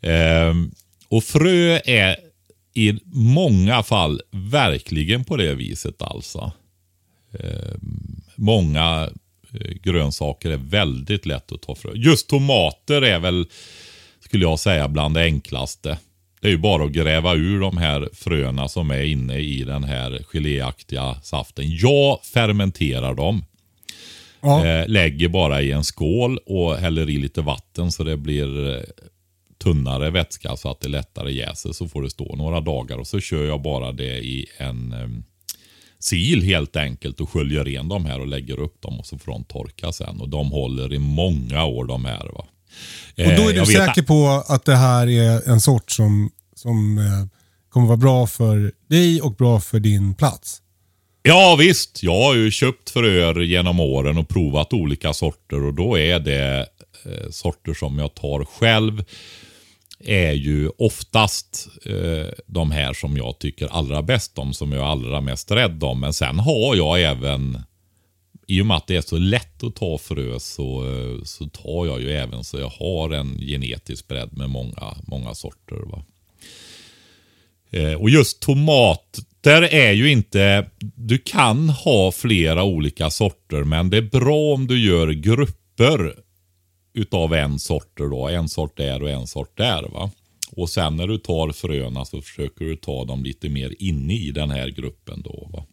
Ehm, 0.00 0.70
och 1.08 1.24
frö 1.24 1.78
är 1.84 2.16
i 2.74 2.92
många 3.12 3.82
fall 3.82 4.20
verkligen 4.30 5.24
på 5.24 5.36
det 5.36 5.54
viset 5.54 6.02
alltså. 6.02 6.52
Ehm, 7.40 8.20
många 8.36 9.10
eh, 9.60 9.70
grönsaker 9.82 10.50
är 10.50 10.56
väldigt 10.56 11.26
lätt 11.26 11.52
att 11.52 11.62
ta 11.62 11.74
frö. 11.74 11.90
Just 11.94 12.28
tomater 12.28 13.02
är 13.02 13.18
väl, 13.18 13.46
skulle 14.24 14.44
jag 14.44 14.58
säga, 14.58 14.88
bland 14.88 15.14
det 15.14 15.22
enklaste. 15.24 15.98
Det 16.40 16.48
är 16.48 16.52
ju 16.52 16.58
bara 16.58 16.84
att 16.84 16.92
gräva 16.92 17.34
ur 17.34 17.60
de 17.60 17.76
här 17.76 18.08
fröna 18.12 18.68
som 18.68 18.90
är 18.90 19.02
inne 19.02 19.38
i 19.38 19.64
den 19.64 19.84
här 19.84 20.20
geléaktiga 20.32 21.14
saften. 21.22 21.64
Jag 21.76 22.24
fermenterar 22.24 23.14
dem. 23.14 23.44
Ja. 24.40 24.66
Eh, 24.66 24.88
lägger 24.88 25.28
bara 25.28 25.62
i 25.62 25.72
en 25.72 25.84
skål 25.84 26.38
och 26.46 26.76
häller 26.76 27.10
i 27.10 27.18
lite 27.18 27.42
vatten 27.42 27.92
så 27.92 28.04
det 28.04 28.16
blir 28.16 28.74
eh, 28.74 28.82
tunnare 29.58 30.10
vätska 30.10 30.56
så 30.56 30.70
att 30.70 30.80
det 30.80 30.88
lättare 30.88 31.32
jäser. 31.32 31.72
Så 31.72 31.88
får 31.88 32.02
det 32.02 32.10
stå 32.10 32.36
några 32.36 32.60
dagar 32.60 32.96
och 32.96 33.06
så 33.06 33.20
kör 33.20 33.44
jag 33.44 33.62
bara 33.62 33.92
det 33.92 34.18
i 34.18 34.46
en 34.58 34.92
eh, 34.92 35.08
sil 36.08 36.40
helt 36.42 36.76
enkelt 36.76 37.20
och 37.20 37.30
sköljer 37.30 37.64
ren 37.64 37.88
de 37.88 38.04
här 38.04 38.20
och 38.20 38.26
lägger 38.26 38.60
upp 38.60 38.82
dem 38.82 38.98
och 38.98 39.06
så 39.06 39.18
får 39.18 39.32
de 39.32 39.44
torka 39.44 39.92
sen. 39.92 40.20
Och 40.20 40.28
de 40.28 40.50
håller 40.50 40.94
i 40.94 40.98
många 40.98 41.64
år 41.64 41.84
de 41.84 42.04
här. 42.04 42.26
Va? 42.34 42.46
Och 43.16 43.24
då 43.24 43.42
Eh, 43.42 43.46
är 43.46 43.52
du 43.52 43.58
vet- 43.58 43.68
säker 43.68 44.02
på 44.02 44.44
att 44.48 44.64
det 44.64 44.76
här 44.76 45.06
är 45.08 45.48
en 45.50 45.60
sort 45.60 45.90
som, 45.90 46.30
som 46.56 46.98
eh, 46.98 47.04
kommer 47.70 47.86
vara 47.86 47.96
bra 47.96 48.26
för 48.26 48.72
dig 48.90 49.20
och 49.22 49.34
bra 49.34 49.60
för 49.60 49.80
din 49.80 50.14
plats? 50.14 50.62
Ja 51.22 51.56
visst, 51.58 52.02
jag 52.02 52.22
har 52.22 52.34
ju 52.34 52.50
köpt 52.50 52.90
fröer 52.90 53.40
genom 53.40 53.80
åren 53.80 54.18
och 54.18 54.28
provat 54.28 54.72
olika 54.72 55.12
sorter 55.12 55.62
och 55.64 55.74
då 55.74 55.98
är 55.98 56.18
det 56.20 56.66
eh, 57.04 57.30
sorter 57.30 57.74
som 57.74 57.98
jag 57.98 58.14
tar 58.14 58.44
själv 58.44 59.04
är 60.04 60.32
ju 60.32 60.70
oftast 60.78 61.68
eh, 61.86 62.32
de 62.46 62.70
här 62.70 62.92
som 62.94 63.16
jag 63.16 63.38
tycker 63.38 63.66
allra 63.66 64.02
bäst 64.02 64.38
om, 64.38 64.54
som 64.54 64.72
jag 64.72 64.80
är 64.82 64.86
allra 64.90 65.20
mest 65.20 65.50
rädd 65.50 65.84
om. 65.84 66.00
Men 66.00 66.12
sen 66.12 66.38
har 66.38 66.74
jag 66.76 67.02
även, 67.02 67.62
i 68.46 68.62
och 68.62 68.66
med 68.66 68.76
att 68.76 68.86
det 68.86 68.96
är 68.96 69.00
så 69.00 69.18
lätt 69.18 69.62
att 69.62 69.74
ta 69.74 69.98
frö, 69.98 70.40
så, 70.40 70.84
eh, 70.84 71.24
så 71.24 71.48
tar 71.48 71.86
jag 71.86 72.00
ju 72.00 72.12
även 72.12 72.44
så 72.44 72.58
jag 72.58 72.68
har 72.68 73.10
en 73.10 73.38
genetisk 73.38 74.08
bredd 74.08 74.36
med 74.36 74.50
många, 74.50 74.96
många 75.06 75.34
sorter. 75.34 75.76
Va? 75.76 76.04
Eh, 77.70 77.94
och 77.94 78.10
just 78.10 78.40
tomater 78.40 79.62
är 79.62 79.92
ju 79.92 80.10
inte, 80.10 80.70
du 80.94 81.18
kan 81.18 81.68
ha 81.68 82.12
flera 82.12 82.64
olika 82.64 83.10
sorter, 83.10 83.64
men 83.64 83.90
det 83.90 83.96
är 83.96 84.02
bra 84.02 84.54
om 84.54 84.66
du 84.66 84.86
gör 84.86 85.08
grupper 85.08 86.14
utav 86.94 87.34
en 87.34 87.58
sort 87.58 87.96
då. 87.96 88.28
En 88.28 88.48
sort 88.48 88.76
där 88.76 89.02
och 89.02 89.10
en 89.10 89.26
sort 89.26 89.56
där. 89.56 89.82
va. 89.82 90.10
Och 90.52 90.70
sen 90.70 90.96
när 90.96 91.06
du 91.06 91.18
tar 91.18 91.52
fröna 91.52 92.04
så 92.04 92.22
försöker 92.22 92.64
du 92.64 92.76
ta 92.76 93.04
dem 93.04 93.24
lite 93.24 93.48
mer 93.48 93.74
inne 93.78 94.14
i 94.14 94.30
den 94.30 94.50
här 94.50 94.68
gruppen 94.68 95.22
då. 95.22 95.48
Va? 95.52 95.64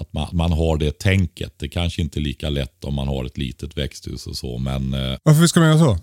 Att 0.00 0.12
man, 0.12 0.28
man 0.32 0.52
har 0.52 0.76
det 0.78 0.98
tänket. 0.98 1.54
Det 1.58 1.68
kanske 1.68 2.02
inte 2.02 2.18
är 2.20 2.22
lika 2.22 2.50
lätt 2.50 2.84
om 2.84 2.94
man 2.94 3.08
har 3.08 3.24
ett 3.24 3.38
litet 3.38 3.78
växthus 3.78 4.26
och 4.26 4.36
så. 4.36 4.58
Men, 4.58 4.94
eh, 4.94 5.18
Varför 5.22 5.46
ska 5.46 5.60
man 5.60 5.68
göra 5.68 5.78
så? 5.78 5.98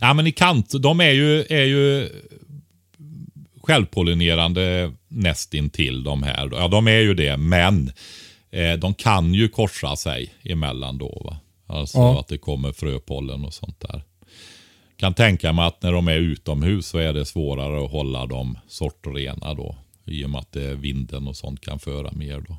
ja, 0.00 0.14
men 0.14 0.26
i 0.26 0.32
kant, 0.32 0.72
de 0.82 1.00
är 1.00 1.10
ju, 1.10 1.40
är 1.48 1.64
ju 1.64 2.08
självpollinerande 3.62 4.92
nästintill 5.08 6.02
de 6.04 6.22
här. 6.22 6.48
Ja, 6.52 6.68
de 6.68 6.88
är 6.88 7.00
ju 7.00 7.14
det, 7.14 7.36
men 7.36 7.92
eh, 8.50 8.72
de 8.72 8.94
kan 8.94 9.34
ju 9.34 9.48
korsa 9.48 9.96
sig 9.96 10.34
emellan 10.42 10.98
då. 10.98 11.22
Va? 11.24 11.36
Alltså 11.66 11.98
Ja. 11.98 12.20
att 12.20 12.28
det 12.28 12.38
kommer 12.38 12.72
fröpollen 12.72 13.44
och 13.44 13.54
sånt 13.54 13.80
där. 13.80 14.02
Kan 14.96 15.14
tänka 15.14 15.52
mig 15.52 15.66
att 15.66 15.82
när 15.82 15.92
de 15.92 16.08
är 16.08 16.16
utomhus 16.18 16.86
så 16.86 16.98
är 16.98 17.12
det 17.12 17.24
svårare 17.24 17.84
att 17.84 17.90
hålla 17.90 18.26
dem 18.26 18.58
sortrena 18.68 19.54
då. 19.54 19.76
I 20.06 20.24
och 20.24 20.30
med 20.30 20.40
att 20.40 20.52
det 20.52 20.64
är 20.64 20.74
vinden 20.74 21.28
och 21.28 21.36
sånt 21.36 21.60
kan 21.60 21.78
föra 21.78 22.12
mer 22.12 22.40
då. 22.48 22.56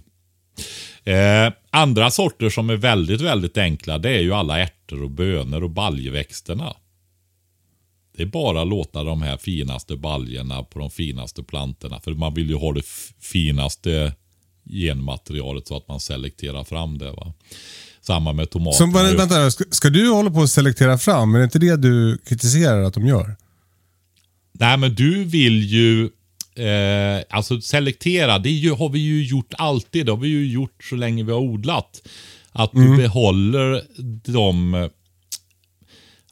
Eh, 1.05 1.53
andra 1.69 2.11
sorter 2.11 2.49
som 2.49 2.69
är 2.69 2.75
väldigt, 2.75 3.21
väldigt 3.21 3.57
enkla 3.57 3.97
det 3.97 4.09
är 4.09 4.21
ju 4.21 4.33
alla 4.33 4.59
ärtor 4.59 5.03
och 5.03 5.11
bönor 5.11 5.63
och 5.63 5.69
baljväxterna. 5.69 6.75
Det 8.17 8.23
är 8.23 8.27
bara 8.27 8.61
att 8.61 8.67
låta 8.67 9.03
de 9.03 9.21
här 9.21 9.37
finaste 9.37 9.95
baljorna 9.95 10.63
på 10.63 10.79
de 10.79 10.91
finaste 10.91 11.43
plantorna. 11.43 11.99
För 11.99 12.13
man 12.13 12.33
vill 12.33 12.49
ju 12.49 12.55
ha 12.55 12.73
det 12.73 12.85
finaste 13.19 14.13
genmaterialet 14.69 15.67
så 15.67 15.77
att 15.77 15.87
man 15.87 15.99
selekterar 15.99 16.63
fram 16.63 16.97
det. 16.97 17.11
Va? 17.11 17.33
Samma 18.01 18.33
med 18.33 18.49
tomater. 18.49 18.77
Som, 18.77 18.93
vänta, 18.93 19.17
vänta, 19.17 19.51
ska, 19.51 19.63
ska 19.69 19.89
du 19.89 20.09
hålla 20.09 20.31
på 20.31 20.41
att 20.41 20.49
selektera 20.49 20.97
fram? 20.97 21.35
Är 21.35 21.39
det 21.39 21.43
inte 21.43 21.59
det 21.59 21.77
du 21.77 22.17
kritiserar 22.17 22.83
att 22.83 22.93
de 22.93 23.07
gör? 23.07 23.35
Nej, 24.51 24.77
men 24.77 24.95
du 24.95 25.23
vill 25.23 25.63
ju 25.63 26.09
eh, 26.55 27.23
alltså 27.29 27.61
selektera. 27.61 28.39
Det 28.39 28.49
ju, 28.49 28.71
har 28.71 28.89
vi 28.89 28.99
ju 28.99 29.25
gjort 29.25 29.53
alltid. 29.57 30.05
Det 30.05 30.11
har 30.11 30.19
vi 30.19 30.27
ju 30.27 30.47
gjort 30.47 30.83
så 30.83 30.95
länge 30.95 31.23
vi 31.23 31.31
har 31.31 31.39
odlat. 31.39 32.07
Att 32.51 32.71
du 32.71 32.97
behåller 32.97 33.81
de... 34.31 34.89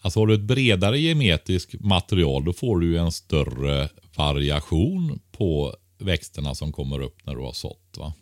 Alltså 0.02 0.20
har 0.20 0.28
du 0.28 0.34
ett 0.34 0.42
bredare 0.42 1.00
genetiskt 1.00 1.74
material 1.80 2.46
då 2.46 2.54
får 2.54 2.80
du 2.80 2.98
en 2.98 3.12
större 3.12 3.90
variation 4.16 5.20
på 5.32 5.76
växterna 6.00 6.56
som 6.56 6.72
kommer 6.72 7.02
upp 7.02 7.18
när 7.26 7.36
du 7.36 7.42
har 7.42 7.54
sått. 7.54 7.98
Va? 7.98 8.14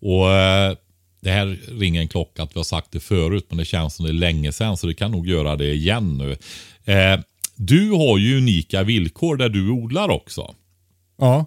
Och 0.00 0.32
eh, 0.32 0.76
Det 1.20 1.30
här 1.30 1.58
ringer 1.68 2.00
en 2.00 2.08
klocka 2.08 2.42
att 2.42 2.56
vi 2.56 2.58
har 2.58 2.64
sagt 2.64 2.92
det 2.92 3.00
förut 3.00 3.46
men 3.48 3.58
det 3.58 3.64
känns 3.64 3.94
som 3.94 4.04
det 4.04 4.10
är 4.10 4.14
länge 4.14 4.52
sedan 4.52 4.76
så 4.76 4.86
det 4.86 4.94
kan 4.94 5.10
nog 5.10 5.28
göra 5.28 5.56
det 5.56 5.72
igen 5.72 6.18
nu. 6.18 6.36
Eh, 6.92 7.20
du 7.56 7.90
har 7.90 8.18
ju 8.18 8.38
unika 8.38 8.82
villkor 8.82 9.36
där 9.36 9.48
du 9.48 9.70
odlar 9.70 10.08
också. 10.08 10.54
Ja. 11.20 11.46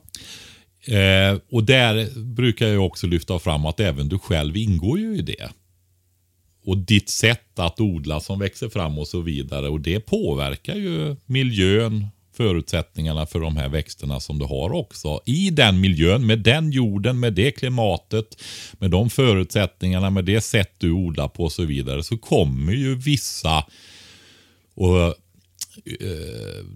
Eh, 0.88 1.40
och 1.52 1.64
där 1.64 2.20
brukar 2.20 2.68
jag 2.68 2.86
också 2.86 3.08
lyfta 3.08 3.40
fram 3.40 3.66
att 3.66 3.80
även 3.80 4.10
du 4.10 4.20
själv 4.20 4.58
ingår 4.58 5.00
ju 5.00 5.18
i 5.18 5.22
det. 5.22 5.50
Och 6.66 6.78
ditt 6.78 7.10
sätt 7.10 7.60
att 7.60 7.80
odla 7.80 8.20
som 8.20 8.40
växer 8.40 8.70
fram 8.70 9.00
och 9.00 9.08
så 9.08 9.22
vidare. 9.22 9.70
Och 9.70 9.82
det 9.82 10.00
påverkar 10.00 10.76
ju 10.76 11.16
miljön, 11.26 12.08
förutsättningarna 12.34 13.26
för 13.26 13.40
de 13.40 13.58
här 13.58 13.70
växterna 13.70 14.20
som 14.20 14.40
du 14.40 14.46
har 14.46 14.74
också. 14.74 15.22
I 15.26 15.50
den 15.50 15.82
miljön, 15.82 16.26
med 16.26 16.40
den 16.40 16.72
jorden, 16.72 17.20
med 17.20 17.34
det 17.34 17.52
klimatet, 17.52 18.42
med 18.74 18.92
de 18.92 19.10
förutsättningarna, 19.10 20.10
med 20.10 20.26
det 20.26 20.42
sätt 20.42 20.74
du 20.78 20.92
odlar 20.92 21.28
på 21.28 21.44
och 21.44 21.52
så 21.52 21.64
vidare. 21.64 22.04
Så 22.04 22.18
kommer 22.18 22.74
ju 22.74 22.96
vissa 22.96 23.66
och 24.76 25.16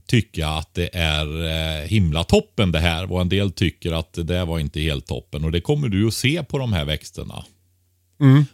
tycka 0.06 0.48
att 0.48 0.74
det 0.74 0.90
är 0.94 1.46
eh, 1.46 1.88
himla 1.88 2.24
toppen 2.24 2.72
det 2.72 2.80
här. 2.80 3.12
Och 3.12 3.22
en 3.22 3.30
del 3.30 3.52
tycker 3.52 3.92
att 3.92 4.14
det 4.14 4.24
där 4.24 4.46
var 4.46 4.60
inte 4.60 4.80
helt 4.80 5.08
toppen. 5.08 5.44
Och 5.44 5.52
det 5.52 5.62
kommer 5.62 5.90
du 5.90 6.08
att 6.08 6.14
se 6.14 6.44
på 6.44 6.58
de 6.58 6.74
här 6.74 6.86
växterna. 6.86 7.46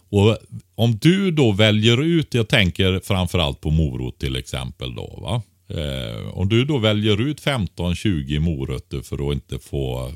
Och 0.09 0.37
Om 0.75 0.97
du 1.01 1.31
då 1.31 1.51
väljer 1.51 2.01
ut, 2.01 2.33
jag 2.33 2.47
tänker 2.47 2.99
framförallt 3.03 3.61
på 3.61 3.69
morot 3.69 4.19
till 4.19 4.35
exempel. 4.35 4.95
då 4.95 5.19
va? 5.21 5.41
Eh, 5.79 6.37
om 6.37 6.49
du 6.49 6.65
då 6.65 6.77
väljer 6.77 7.21
ut 7.21 7.41
15-20 7.41 8.39
morötter 8.39 9.01
för 9.01 9.29
att 9.29 9.33
inte 9.33 9.59
få 9.59 10.11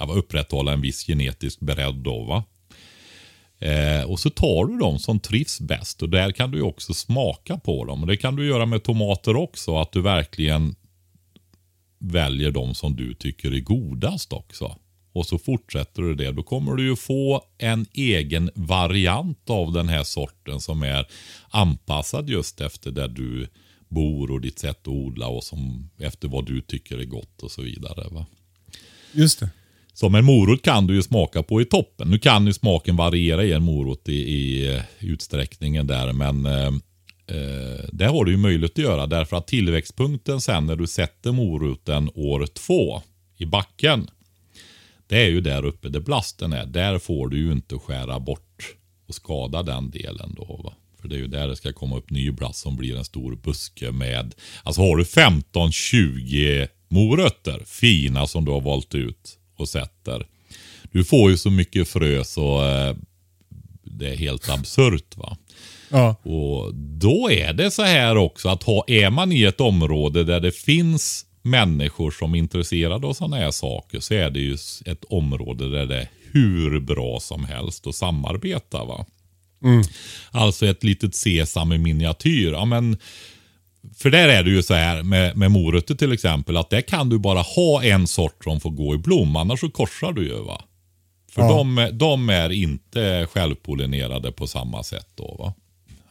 eh, 0.00 0.16
upprätthålla 0.16 0.72
en 0.72 0.80
viss 0.80 1.06
genetisk 1.06 1.60
bredd. 1.60 1.94
Då, 1.94 2.24
va? 2.24 2.44
Eh, 3.62 4.02
och 4.02 4.20
så 4.20 4.30
tar 4.30 4.66
du 4.66 4.78
de 4.78 4.98
som 4.98 5.20
trivs 5.20 5.60
bäst 5.60 6.02
och 6.02 6.08
där 6.08 6.32
kan 6.32 6.50
du 6.50 6.62
också 6.62 6.94
smaka 6.94 7.58
på 7.58 7.84
dem. 7.84 8.00
Och 8.00 8.06
Det 8.06 8.16
kan 8.16 8.36
du 8.36 8.46
göra 8.46 8.66
med 8.66 8.82
tomater 8.82 9.36
också, 9.36 9.76
att 9.76 9.92
du 9.92 10.00
verkligen 10.00 10.74
väljer 11.98 12.50
de 12.50 12.74
som 12.74 12.96
du 12.96 13.14
tycker 13.14 13.54
är 13.54 13.60
godast 13.60 14.32
också. 14.32 14.76
Och 15.12 15.26
så 15.26 15.38
fortsätter 15.38 16.02
du 16.02 16.14
det. 16.14 16.32
Då 16.32 16.42
kommer 16.42 16.74
du 16.74 16.84
ju 16.84 16.96
få 16.96 17.44
en 17.58 17.86
egen 17.92 18.50
variant 18.54 19.50
av 19.50 19.72
den 19.72 19.88
här 19.88 20.04
sorten 20.04 20.60
som 20.60 20.82
är 20.82 21.06
anpassad 21.50 22.28
just 22.28 22.60
efter 22.60 22.90
där 22.90 23.08
du 23.08 23.48
bor 23.88 24.30
och 24.30 24.40
ditt 24.40 24.58
sätt 24.58 24.80
att 24.80 24.88
odla 24.88 25.26
och 25.26 25.44
som, 25.44 25.90
efter 25.98 26.28
vad 26.28 26.46
du 26.46 26.60
tycker 26.60 26.98
är 26.98 27.04
gott 27.04 27.42
och 27.42 27.50
så 27.50 27.62
vidare. 27.62 28.08
Va? 28.10 28.26
Just 29.12 29.40
det. 29.40 29.50
Som 29.94 30.14
en 30.14 30.24
morot 30.24 30.62
kan 30.62 30.86
du 30.86 30.94
ju 30.94 31.02
smaka 31.02 31.42
på 31.42 31.60
i 31.60 31.64
toppen. 31.64 32.10
Nu 32.10 32.18
kan 32.18 32.46
ju 32.46 32.52
smaken 32.52 32.96
variera 32.96 33.44
i 33.44 33.52
en 33.52 33.62
morot 33.62 34.08
i, 34.08 34.12
i 34.12 34.74
eh, 34.74 34.82
utsträckningen 35.00 35.86
där. 35.86 36.12
Men 36.12 36.46
eh, 36.46 36.66
eh, 37.26 37.84
det 37.92 38.06
har 38.06 38.24
du 38.24 38.30
ju 38.30 38.36
möjlighet 38.36 38.72
att 38.72 38.84
göra. 38.84 39.06
Därför 39.06 39.36
att 39.36 39.46
tillväxtpunkten 39.46 40.40
sen 40.40 40.66
när 40.66 40.76
du 40.76 40.86
sätter 40.86 41.32
moroten 41.32 42.10
år 42.14 42.46
två 42.46 43.02
i 43.36 43.46
backen. 43.46 44.08
Det 45.06 45.22
är 45.22 45.30
ju 45.30 45.40
där 45.40 45.64
uppe 45.64 45.88
där 45.88 46.00
blasten 46.00 46.52
är. 46.52 46.66
Där 46.66 46.98
får 46.98 47.28
du 47.28 47.38
ju 47.38 47.52
inte 47.52 47.78
skära 47.78 48.20
bort 48.20 48.76
och 49.08 49.14
skada 49.14 49.62
den 49.62 49.90
delen 49.90 50.34
då. 50.36 50.60
Va? 50.64 50.72
För 51.00 51.08
det 51.08 51.16
är 51.16 51.18
ju 51.18 51.26
där 51.26 51.48
det 51.48 51.56
ska 51.56 51.72
komma 51.72 51.96
upp 51.96 52.10
ny 52.10 52.30
blast 52.30 52.58
som 52.58 52.76
blir 52.76 52.96
en 52.96 53.04
stor 53.04 53.36
buske 53.36 53.90
med. 53.92 54.34
Alltså 54.62 54.80
har 54.80 54.96
du 54.96 55.02
15-20 55.02 56.68
morötter, 56.88 57.62
fina 57.66 58.26
som 58.26 58.44
du 58.44 58.50
har 58.50 58.60
valt 58.60 58.94
ut 58.94 59.38
och 59.62 59.68
sätter. 59.68 60.26
Du 60.92 61.04
får 61.04 61.30
ju 61.30 61.36
så 61.36 61.50
mycket 61.50 61.88
frö 61.88 62.24
så 62.24 62.64
eh, 62.64 62.96
det 63.82 64.08
är 64.08 64.16
helt 64.16 64.48
absurt 64.48 65.16
va. 65.16 65.36
Ja. 65.88 66.16
Och 66.22 66.74
då 66.74 67.30
är 67.30 67.52
det 67.52 67.70
så 67.70 67.82
här 67.82 68.16
också 68.16 68.48
att 68.48 68.62
ha, 68.62 68.84
är 68.86 69.10
man 69.10 69.32
i 69.32 69.42
ett 69.42 69.60
område 69.60 70.24
där 70.24 70.40
det 70.40 70.52
finns 70.52 71.26
människor 71.42 72.10
som 72.10 72.34
är 72.34 72.38
intresserade 72.38 73.06
av 73.06 73.12
sådana 73.12 73.36
här 73.36 73.50
saker 73.50 74.00
så 74.00 74.14
är 74.14 74.30
det 74.30 74.40
ju 74.40 74.54
ett 74.86 75.04
område 75.08 75.70
där 75.70 75.86
det 75.86 76.00
är 76.00 76.08
hur 76.32 76.80
bra 76.80 77.20
som 77.20 77.44
helst 77.44 77.86
att 77.86 77.94
samarbeta. 77.94 78.84
va. 78.84 79.06
Alltså 80.30 80.66
ett 80.66 80.84
litet 80.84 81.14
sesam 81.14 81.72
i 81.72 81.78
miniatyr. 81.78 82.52
Ja, 82.52 82.64
men, 82.64 82.98
för 83.96 84.10
där 84.10 84.28
är 84.28 84.42
det 84.42 84.50
ju 84.50 84.62
så 84.62 84.74
här 84.74 85.02
med, 85.02 85.36
med 85.36 85.50
morötter 85.50 85.94
till 85.94 86.12
exempel 86.12 86.56
att 86.56 86.70
där 86.70 86.80
kan 86.80 87.08
du 87.08 87.18
bara 87.18 87.40
ha 87.40 87.82
en 87.84 88.06
sort 88.06 88.44
som 88.44 88.60
får 88.60 88.70
gå 88.70 88.94
i 88.94 88.98
blom 88.98 89.36
annars 89.36 89.60
så 89.60 89.70
korsar 89.70 90.12
du 90.12 90.26
ju. 90.26 90.42
va. 90.42 90.62
För 91.32 91.42
Ja. 91.42 91.48
de, 91.56 91.88
de 91.92 92.28
är 92.30 92.52
inte 92.52 93.26
självpollinerade 93.32 94.32
på 94.32 94.46
samma 94.46 94.82
sätt 94.82 95.08
då. 95.14 95.36
va. 95.38 95.54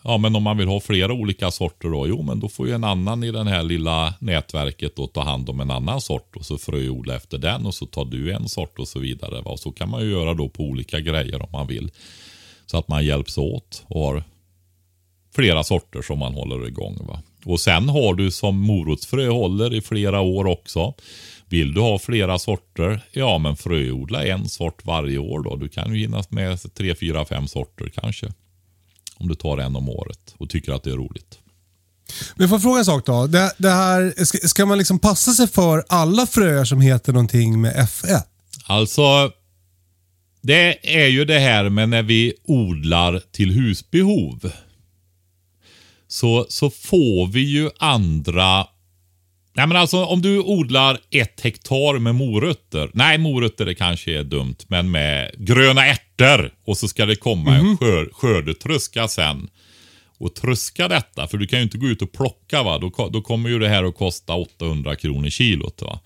Ja, 0.03 0.17
men 0.17 0.35
om 0.35 0.43
man 0.43 0.57
vill 0.57 0.67
ha 0.67 0.79
flera 0.79 1.13
olika 1.13 1.51
sorter 1.51 1.89
då, 1.89 2.07
jo 2.07 2.21
men 2.21 2.39
då 2.39 2.49
får 2.49 2.67
ju 2.67 2.73
en 2.73 2.83
annan 2.83 3.23
i 3.23 3.31
det 3.31 3.43
här 3.49 3.63
lilla 3.63 4.13
nätverket 4.19 4.95
då 4.95 5.07
ta 5.07 5.21
hand 5.23 5.49
om 5.49 5.59
en 5.59 5.71
annan 5.71 6.01
sort 6.01 6.35
och 6.35 6.45
så 6.45 6.57
fröodla 6.57 7.15
efter 7.15 7.37
den 7.37 7.65
och 7.65 7.73
så 7.75 7.85
tar 7.85 8.05
du 8.05 8.33
en 8.33 8.49
sort 8.49 8.79
och 8.79 8.87
så 8.87 8.99
vidare. 8.99 9.41
Va? 9.41 9.51
Och 9.51 9.59
så 9.59 9.71
kan 9.71 9.89
man 9.89 10.01
ju 10.01 10.11
göra 10.11 10.33
då 10.33 10.49
på 10.49 10.63
olika 10.63 10.99
grejer 10.99 11.41
om 11.41 11.49
man 11.51 11.67
vill. 11.67 11.91
Så 12.65 12.77
att 12.77 12.87
man 12.87 13.05
hjälps 13.05 13.37
åt 13.37 13.83
och 13.87 14.01
har 14.05 14.23
flera 15.35 15.63
sorter 15.63 16.01
som 16.01 16.19
man 16.19 16.33
håller 16.33 16.67
igång. 16.67 16.97
Va? 17.07 17.21
Och 17.45 17.59
sen 17.59 17.89
har 17.89 18.13
du 18.13 18.31
som 18.31 18.57
morotsfrö 18.57 19.29
håller 19.29 19.73
i 19.73 19.81
flera 19.81 20.21
år 20.21 20.45
också. 20.45 20.93
Vill 21.49 21.73
du 21.73 21.81
ha 21.81 21.99
flera 21.99 22.39
sorter, 22.39 23.03
ja 23.11 23.37
men 23.37 23.55
fröodla 23.55 24.25
en 24.25 24.49
sort 24.49 24.85
varje 24.85 25.17
år 25.17 25.43
då. 25.43 25.55
Du 25.55 25.69
kan 25.69 25.93
ju 25.93 25.99
hinna 25.99 26.23
med 26.29 26.73
tre, 26.73 26.95
fyra, 26.95 27.25
fem 27.25 27.47
sorter 27.47 27.91
kanske. 28.01 28.33
Om 29.15 29.27
du 29.27 29.35
tar 29.35 29.57
en 29.57 29.75
om 29.75 29.89
året 29.89 30.35
och 30.37 30.49
tycker 30.49 30.71
att 30.71 30.83
det 30.83 30.91
är 30.91 30.95
roligt. 30.95 31.39
Men 32.35 32.49
får 32.49 32.55
jag 32.55 32.61
fråga 32.61 32.79
en 32.79 32.85
sak 32.85 33.05
då? 33.05 33.27
Det, 33.27 33.53
det 33.57 33.69
här, 33.69 34.23
ska, 34.25 34.37
ska 34.47 34.65
man 34.65 34.77
liksom 34.77 34.99
passa 34.99 35.31
sig 35.31 35.47
för 35.47 35.83
alla 35.89 36.27
fröer 36.27 36.65
som 36.65 36.81
heter 36.81 37.13
någonting 37.13 37.61
med 37.61 37.75
F1? 37.75 38.21
Alltså, 38.65 39.31
det 40.41 40.95
är 41.01 41.07
ju 41.07 41.25
det 41.25 41.39
här 41.39 41.69
med 41.69 41.89
när 41.89 42.03
vi 42.03 42.33
odlar 42.43 43.21
till 43.31 43.51
husbehov. 43.51 44.51
Så, 46.11 46.45
så 46.49 46.69
får 46.69 47.27
vi 47.27 47.41
ju 47.41 47.69
andra 47.79 48.67
Nej 49.53 49.67
men 49.67 49.77
alltså 49.77 50.05
om 50.05 50.21
du 50.21 50.39
odlar 50.39 50.99
ett 51.11 51.41
hektar 51.41 51.99
med 51.99 52.15
morötter. 52.15 52.89
Nej 52.93 53.17
morötter 53.17 53.65
det 53.65 53.75
kanske 53.75 54.19
är 54.19 54.23
dumt. 54.23 54.55
Men 54.67 54.91
med 54.91 55.31
gröna 55.37 55.85
ärtor. 55.85 56.53
Och 56.65 56.77
så 56.77 56.87
ska 56.87 57.05
det 57.05 57.15
komma 57.15 57.55
mm. 57.55 57.69
en 57.69 57.77
skör, 57.77 58.09
skördetröska 58.13 59.07
sen. 59.07 59.49
Och 60.21 60.35
tröska 60.35 60.87
detta. 60.87 61.27
För 61.27 61.37
du 61.37 61.47
kan 61.47 61.59
ju 61.59 61.63
inte 61.63 61.77
gå 61.77 61.87
ut 61.87 62.01
och 62.01 62.11
plocka 62.11 62.63
va. 62.63 62.77
Då, 62.77 63.09
då 63.09 63.21
kommer 63.21 63.49
ju 63.49 63.59
det 63.59 63.69
här 63.69 63.83
att 63.83 63.95
kosta 63.95 64.33
800 64.33 64.95
kronor 64.95 65.29
kilot 65.29 65.81
va. 65.81 65.99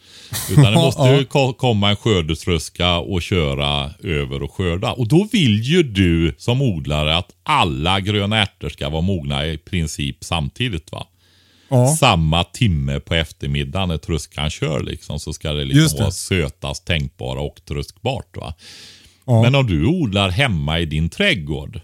Utan 0.52 0.64
det 0.64 0.72
måste 0.76 1.04
ju 1.04 1.26
komma 1.54 1.90
en 1.90 1.96
skördetröska 1.96 2.98
och 2.98 3.22
köra 3.22 3.92
över 4.04 4.44
och 4.44 4.52
skörda. 4.52 4.92
Och 4.92 5.08
då 5.08 5.28
vill 5.32 5.62
ju 5.62 5.84
du 5.84 6.36
som 6.38 6.62
odlare 6.62 7.18
att 7.18 7.32
alla 7.44 8.00
gröna 8.00 8.42
ärtor 8.42 8.70
ska 8.70 8.90
vara 8.90 9.02
mogna 9.02 9.48
i 9.48 9.58
princip 9.58 10.18
samtidigt 10.24 10.92
va. 10.92 11.08
Ja. 11.70 11.88
Samma 11.88 12.44
timme 12.44 13.00
på 13.00 13.14
eftermiddagen 13.14 13.90
när 13.90 13.98
tröskan 13.98 14.50
kör 14.50 14.84
liksom, 14.84 15.20
så 15.20 15.34
ska 15.34 15.54
det 15.54 15.66
liksom 15.66 15.98
det. 15.98 16.04
vara 16.04 16.12
sötast 16.12 16.86
tänkbara 16.86 17.40
och 17.40 17.66
tröskbart. 17.66 18.38
Va? 18.38 18.54
Ja. 19.26 19.42
Men 19.42 19.56
om 19.56 19.68
du 19.68 19.86
odlar 19.86 20.30
hemma 20.30 20.80
i 20.80 20.86
din 20.86 21.10
trädgård, 21.10 21.82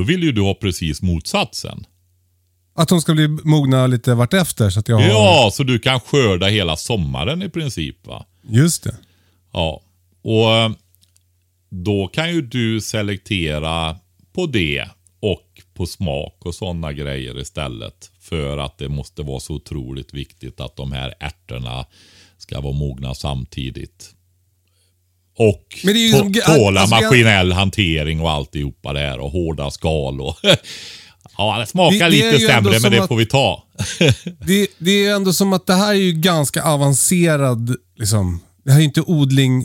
då 0.00 0.04
vill 0.04 0.22
ju 0.22 0.32
du 0.32 0.40
ha 0.40 0.54
precis 0.54 1.02
motsatsen. 1.02 1.86
Att 2.74 2.88
de 2.88 3.00
ska 3.00 3.14
bli 3.14 3.28
mogna 3.28 3.86
lite 3.86 4.14
vartefter? 4.14 4.70
Så 4.70 4.80
att 4.80 4.88
jag 4.88 4.96
har... 4.96 5.06
Ja, 5.06 5.50
så 5.52 5.62
du 5.62 5.78
kan 5.78 6.00
skörda 6.00 6.46
hela 6.46 6.76
sommaren 6.76 7.42
i 7.42 7.48
princip. 7.48 8.06
va? 8.06 8.26
Just 8.42 8.82
det. 8.82 8.96
Ja, 9.52 9.80
och 10.22 10.76
då 11.70 12.08
kan 12.08 12.34
ju 12.34 12.42
du 12.42 12.80
selektera 12.80 13.96
på 14.32 14.46
det 14.46 14.88
och 15.20 15.62
på 15.74 15.86
smak 15.86 16.46
och 16.46 16.54
sådana 16.54 16.92
grejer 16.92 17.40
istället. 17.40 18.10
För 18.20 18.58
att 18.58 18.78
det 18.78 18.88
måste 18.88 19.22
vara 19.22 19.40
så 19.40 19.54
otroligt 19.54 20.14
viktigt 20.14 20.60
att 20.60 20.76
de 20.76 20.92
här 20.92 21.14
ärtorna 21.20 21.86
ska 22.38 22.60
vara 22.60 22.72
mogna 22.72 23.14
samtidigt. 23.14 24.14
Och 25.42 25.78
liksom, 25.82 26.32
tåla 26.32 26.80
alltså, 26.80 26.96
maskinell 26.96 27.48
jag... 27.48 27.56
hantering 27.56 28.20
och 28.20 28.30
alltihopa 28.30 28.92
det 28.92 29.00
här 29.00 29.20
och 29.20 29.30
hårda 29.30 29.70
skal 29.70 30.20
och 30.20 30.36
Ja, 31.38 31.58
det 31.58 31.66
smakar 31.66 32.10
det, 32.10 32.16
det 32.16 32.32
lite 32.32 32.46
sämre 32.46 32.80
men 32.80 32.92
det 32.92 33.02
att, 33.02 33.08
får 33.08 33.16
vi 33.16 33.26
ta. 33.26 33.64
det, 34.46 34.66
det 34.78 35.06
är 35.06 35.14
ändå 35.14 35.32
som 35.32 35.52
att 35.52 35.66
det 35.66 35.74
här 35.74 35.90
är 35.90 35.98
ju 35.98 36.12
ganska 36.12 36.62
avancerad, 36.62 37.76
liksom. 37.98 38.40
Det 38.64 38.72
här 38.72 38.80
är 38.80 38.84
inte 38.84 39.00
odling 39.00 39.64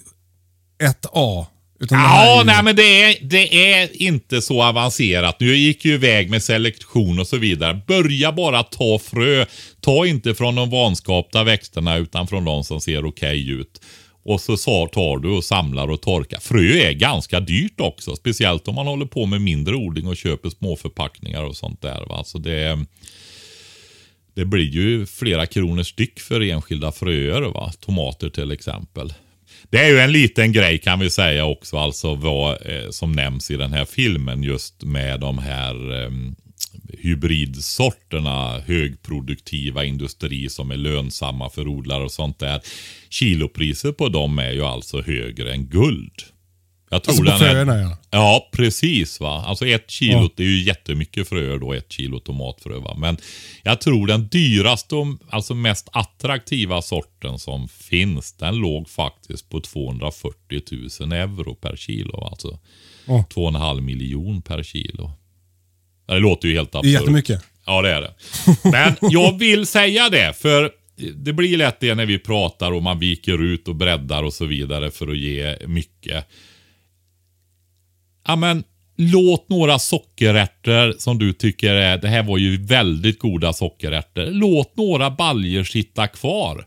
1A. 0.83 1.45
Utan 1.79 1.99
ja, 1.99 2.39
ju... 2.39 2.45
nej 2.45 2.63
men 2.63 2.75
det 2.75 3.03
är, 3.03 3.17
det 3.21 3.73
är 3.73 4.01
inte 4.01 4.41
så 4.41 4.63
avancerat. 4.63 5.39
Nu 5.39 5.55
gick 5.55 5.85
ju 5.85 5.93
iväg 5.93 6.29
med 6.29 6.43
selektion 6.43 7.19
och 7.19 7.27
så 7.27 7.37
vidare. 7.37 7.81
Börja 7.87 8.31
bara 8.31 8.63
ta 8.63 8.99
frö. 8.99 9.45
Ta 9.81 10.05
inte 10.05 10.35
från 10.35 10.55
de 10.55 10.69
vanskapta 10.69 11.43
växterna 11.43 11.97
utan 11.97 12.27
från 12.27 12.45
de 12.45 12.63
som 12.63 12.81
ser 12.81 13.05
okej 13.05 13.43
okay 13.43 13.51
ut. 13.51 13.81
Och 14.25 14.41
så 14.41 14.57
tar 14.87 15.19
du 15.19 15.29
och 15.29 15.43
samlar 15.43 15.87
och 15.87 16.01
torkar. 16.01 16.39
Frö 16.39 16.89
är 16.89 16.93
ganska 16.93 17.39
dyrt 17.39 17.79
också. 17.79 18.15
Speciellt 18.15 18.67
om 18.67 18.75
man 18.75 18.87
håller 18.87 19.05
på 19.05 19.25
med 19.25 19.41
mindre 19.41 19.75
odling 19.75 20.07
och 20.07 20.17
köper 20.17 20.49
småförpackningar 20.49 21.43
och 21.43 21.55
sånt 21.55 21.81
där. 21.81 22.05
Va? 22.09 22.23
Så 22.23 22.37
det, 22.37 22.85
det 24.33 24.45
blir 24.45 24.69
ju 24.69 25.05
flera 25.05 25.45
kronor 25.45 25.83
styck 25.83 26.19
för 26.19 26.41
enskilda 26.41 26.91
fröer. 26.91 27.41
Va? 27.41 27.71
Tomater 27.79 28.29
till 28.29 28.51
exempel. 28.51 29.13
Det 29.69 29.77
är 29.77 29.89
ju 29.89 29.99
en 29.99 30.11
liten 30.11 30.51
grej 30.51 30.77
kan 30.77 30.99
vi 30.99 31.09
säga 31.09 31.45
också, 31.45 31.77
alltså 31.77 32.15
vad 32.15 32.51
eh, 32.51 32.89
som 32.89 33.11
nämns 33.11 33.51
i 33.51 33.57
den 33.57 33.73
här 33.73 33.85
filmen 33.85 34.43
just 34.43 34.83
med 34.83 35.19
de 35.19 35.37
här 35.37 36.03
eh, 36.03 36.11
hybridsorterna, 36.89 38.59
högproduktiva 38.59 39.85
industri 39.85 40.49
som 40.49 40.71
är 40.71 40.77
lönsamma 40.77 41.49
för 41.49 41.67
odlare 41.67 42.03
och 42.03 42.11
sånt 42.11 42.39
där. 42.39 42.61
Kilopriset 43.09 43.97
på 43.97 44.09
dem 44.09 44.39
är 44.39 44.51
ju 44.51 44.61
alltså 44.61 45.01
högre 45.01 45.53
än 45.53 45.65
guld. 45.65 46.21
Jag 46.89 47.03
tror 47.03 47.29
alltså 47.29 47.45
på 47.45 47.51
fröerna 47.51 47.81
ja. 47.81 47.97
Ja, 48.09 48.49
precis. 48.51 49.19
va. 49.19 49.43
Alltså 49.47 49.67
ett 49.67 49.91
kilo, 49.91 50.21
ja. 50.21 50.29
det 50.35 50.43
är 50.43 50.47
ju 50.47 50.63
jättemycket 50.63 51.29
fröer 51.29 51.57
då, 51.57 51.73
ett 51.73 51.91
kilo 51.91 52.19
tomatfrö. 52.19 52.79
Va? 52.79 52.95
Men 52.97 53.17
jag 53.63 53.81
tror 53.81 54.07
den 54.07 54.27
dyraste 54.27 54.95
och 54.95 55.07
alltså 55.29 55.55
mest 55.55 55.89
attraktiva 55.91 56.81
sorten 56.81 57.39
som 57.39 57.67
finns, 57.67 58.33
den 58.33 58.55
låg 58.55 58.89
faktiskt 58.89 59.49
på 59.49 59.61
240 59.61 60.61
000 61.01 61.11
euro 61.11 61.55
per 61.55 61.75
kilo. 61.75 62.23
Alltså 62.23 62.59
ja. 63.05 63.25
2,5 63.35 63.81
miljon 63.81 64.41
per 64.41 64.63
kilo. 64.63 65.11
Det 66.05 66.19
låter 66.19 66.47
ju 66.47 66.55
helt 66.55 66.75
absurt. 66.75 66.91
Jättemycket. 66.91 67.41
Ja, 67.65 67.81
det 67.81 67.91
är 67.91 68.01
det. 68.01 68.13
Men 68.63 69.11
jag 69.11 69.39
vill 69.39 69.65
säga 69.65 70.09
det, 70.09 70.37
för 70.37 70.71
det 71.15 71.33
blir 71.33 71.57
lätt 71.57 71.79
det 71.79 71.95
när 71.95 72.05
vi 72.05 72.19
pratar 72.19 72.71
och 72.71 72.83
man 72.83 72.99
viker 72.99 73.43
ut 73.43 73.67
och 73.67 73.75
breddar 73.75 74.23
och 74.23 74.33
så 74.33 74.45
vidare 74.45 74.91
för 74.91 75.07
att 75.07 75.17
ge 75.17 75.57
mycket 75.67 76.25
ja 78.27 78.35
men 78.35 78.63
låt 78.97 79.49
några 79.49 79.79
sockerärtor 79.79 80.95
som 80.97 81.19
du 81.19 81.33
tycker 81.33 81.73
är, 81.73 81.97
det 81.97 82.07
här 82.07 82.23
var 82.23 82.37
ju 82.37 82.65
väldigt 82.65 83.19
goda 83.19 83.53
sockerärtor. 83.53 84.25
Låt 84.25 84.77
några 84.77 85.11
baljer 85.11 85.63
sitta 85.63 86.07
kvar. 86.07 86.65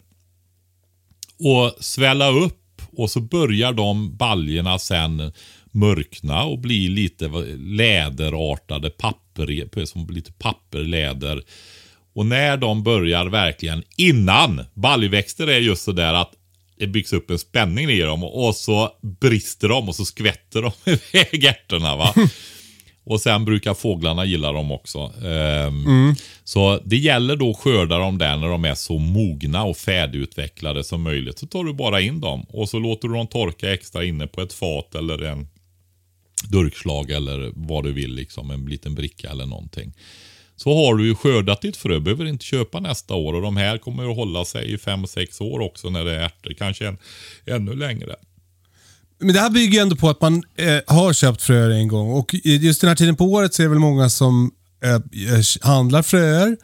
Och 1.39 1.85
svälla 1.85 2.29
upp 2.29 2.83
och 2.97 3.11
så 3.11 3.21
börjar 3.21 3.73
de 3.73 4.17
baljerna 4.17 4.79
sen 4.79 5.33
mörkna 5.73 6.45
och 6.45 6.59
bli 6.59 6.89
lite 6.89 7.29
läderartade 7.57 8.91
papper, 8.91 9.85
som 9.85 10.07
lite 10.11 10.33
papperläder. 10.33 11.43
Och 12.15 12.27
när 12.27 12.57
de 12.57 12.83
börjar 12.83 13.27
verkligen, 13.27 13.83
innan, 13.97 14.65
baljväxter 14.75 15.47
är 15.47 15.59
just 15.59 15.83
sådär 15.83 16.15
att 16.15 16.33
det 16.79 16.87
byggs 16.87 17.13
upp 17.13 17.31
en 17.31 17.39
spänning 17.39 17.91
i 17.91 18.01
dem 18.01 18.25
och 18.25 18.55
så 18.55 18.91
brister 19.21 19.69
de 19.69 19.89
och 19.89 19.95
så 19.95 20.05
skvätter 20.05 20.63
de 20.63 20.73
iväg 20.91 21.45
ärtorna. 21.45 21.97
Va? 21.97 22.15
och 23.05 23.21
sen 23.21 23.45
brukar 23.45 23.75
fåglarna 23.75 24.25
gilla 24.25 24.53
dem 24.53 24.73
också. 24.73 25.13
Um, 25.17 25.87
mm. 25.87 26.15
Så 26.45 26.81
det 26.85 26.97
gäller 26.97 27.37
då 27.37 27.51
att 27.51 27.57
skörda 27.57 27.99
dem 27.99 28.19
där 28.19 28.37
när 28.37 28.49
de 28.49 28.65
är 28.65 28.75
så 28.75 28.99
mogna 28.99 29.65
och 29.65 29.77
färdigutvecklade 29.77 30.85
som 30.85 31.03
möjligt. 31.03 31.39
Så 31.39 31.47
tar 31.47 31.65
du 31.65 31.73
bara 31.73 32.01
in 32.01 32.21
dem 32.21 32.47
och 32.49 32.69
så 32.69 32.79
låter 32.79 33.09
du 33.09 33.15
dem 33.15 33.27
torka 33.27 33.73
extra 33.73 34.05
inne 34.05 34.27
på 34.27 34.41
ett 34.41 34.53
fat 34.53 34.95
eller 34.95 35.23
en 35.23 35.49
durkslag 36.43 37.11
eller 37.11 37.53
vad 37.55 37.85
du 37.85 37.93
vill. 37.93 38.15
Liksom, 38.15 38.51
en 38.51 38.67
liten 38.67 38.95
bricka 38.95 39.31
eller 39.31 39.47
någonting. 39.47 39.93
Så 40.57 40.87
har 40.87 40.95
du 40.95 41.07
ju 41.07 41.15
skördat 41.15 41.61
ditt 41.61 41.77
frö, 41.77 42.01
behöver 42.01 42.25
inte 42.25 42.45
köpa 42.45 42.81
nästa 42.81 43.15
år. 43.15 43.35
Och 43.35 43.43
de 43.43 43.57
här 43.57 43.79
kommer 43.79 44.11
att 44.11 44.17
hålla 44.17 44.45
sig 44.45 44.73
i 44.73 44.77
5-6 44.77 45.43
år 45.43 45.61
också 45.61 45.91
när 45.91 46.05
det 46.05 46.15
är 46.15 46.21
ärtor. 46.21 46.55
Kanske 46.59 46.87
en, 46.89 46.99
ännu 47.47 47.75
längre. 47.75 48.17
Men 49.21 49.35
det 49.35 49.41
här 49.41 49.51
bygger 49.51 49.73
ju 49.73 49.79
ändå 49.79 49.97
på 49.97 50.09
att 50.09 50.21
man 50.21 50.43
eh, 50.57 50.79
har 50.87 51.13
köpt 51.13 51.43
fröer 51.43 51.71
en 51.71 51.89
gång. 51.89 52.11
Och 52.13 52.35
just 52.45 52.81
den 52.81 52.89
här 52.89 52.97
tiden 52.97 53.17
på 53.17 53.25
året 53.25 53.55
så 53.55 53.63
är 53.63 53.65
det 53.65 53.71
väl 53.71 53.79
många 53.79 54.11
som 54.11 54.51
eh, 54.85 54.95
eh, 54.95 55.01
handlar 55.61 56.03
fröer. 56.03 56.57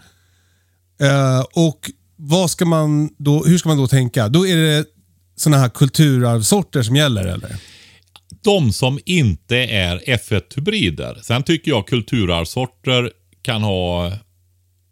Eh, 1.01 1.41
och 1.53 1.91
vad 2.17 2.51
ska 2.51 2.65
man 2.65 3.11
då, 3.19 3.45
hur 3.45 3.59
ska 3.59 3.69
man 3.69 3.79
då 3.79 3.89
tänka? 3.89 4.29
Då 4.29 4.47
är 4.47 4.57
det 4.57 4.85
sådana 5.37 5.63
här 5.63 5.69
kulturarvsorter 5.69 6.83
som 6.83 6.97
gäller 6.97 7.25
eller? 7.25 7.57
De 8.45 8.73
som 8.73 8.99
inte 9.07 9.57
är 9.57 9.99
F1-hybrider. 9.99 11.19
Sen 11.23 11.43
tycker 11.43 11.71
jag 11.71 11.87
kulturarvsorter 11.87 13.13
kan 13.43 13.63
ha 13.63 14.13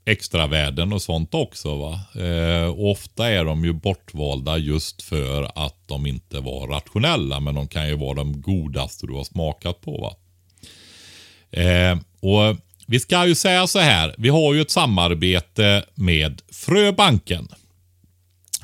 extra 0.04 0.46
värden 0.46 0.92
och 0.92 1.02
sånt 1.02 1.34
också. 1.34 1.76
Va? 1.76 2.00
Eh, 2.22 2.80
ofta 2.80 3.28
är 3.28 3.44
de 3.44 3.64
ju 3.64 3.72
bortvalda 3.72 4.58
just 4.58 5.02
för 5.02 5.64
att 5.64 5.88
de 5.88 6.06
inte 6.06 6.40
var 6.40 6.66
rationella. 6.68 7.40
Men 7.40 7.54
de 7.54 7.68
kan 7.68 7.88
ju 7.88 7.96
vara 7.96 8.14
de 8.14 8.40
godaste 8.40 9.06
du 9.06 9.12
har 9.12 9.24
smakat 9.24 9.80
på. 9.80 9.98
Va? 10.00 10.16
Eh, 11.62 11.98
och 12.20 12.56
Vi 12.86 13.00
ska 13.00 13.26
ju 13.26 13.34
säga 13.34 13.66
så 13.66 13.78
här. 13.78 14.14
Vi 14.18 14.28
har 14.28 14.54
ju 14.54 14.60
ett 14.60 14.70
samarbete 14.70 15.84
med 15.94 16.42
Fröbanken. 16.52 17.48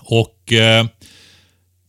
Och 0.01 0.53
eh, 0.53 0.86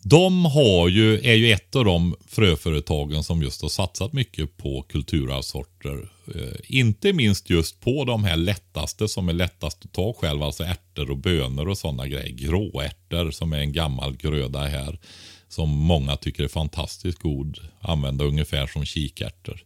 de 0.01 0.45
har 0.45 0.87
ju, 0.89 1.19
är 1.19 1.33
ju 1.33 1.51
ett 1.51 1.75
av 1.75 1.85
de 1.85 2.15
fröföretagen 2.27 3.23
som 3.23 3.41
just 3.41 3.61
har 3.61 3.69
satsat 3.69 4.13
mycket 4.13 4.57
på 4.57 4.81
kulturarvssorter. 4.81 6.09
Eh, 6.35 6.59
inte 6.63 7.13
minst 7.13 7.49
just 7.49 7.79
på 7.79 8.05
de 8.05 8.23
här 8.23 8.37
lättaste 8.37 9.07
som 9.07 9.29
är 9.29 9.33
lättast 9.33 9.85
att 9.85 9.93
ta 9.93 10.13
själv, 10.13 10.43
alltså 10.43 10.63
ärtor 10.63 11.11
och 11.11 11.17
bönor 11.17 11.67
och 11.67 11.77
sådana 11.77 12.07
grejer. 12.07 12.29
Gråärtor 12.29 13.31
som 13.31 13.53
är 13.53 13.59
en 13.59 13.73
gammal 13.73 14.17
gröda 14.17 14.59
här. 14.59 14.99
Som 15.49 15.69
många 15.69 16.15
tycker 16.15 16.43
är 16.43 16.47
fantastiskt 16.47 17.19
god. 17.19 17.59
Använda 17.81 18.25
ungefär 18.25 18.67
som 18.67 18.85
kikärtor. 18.85 19.63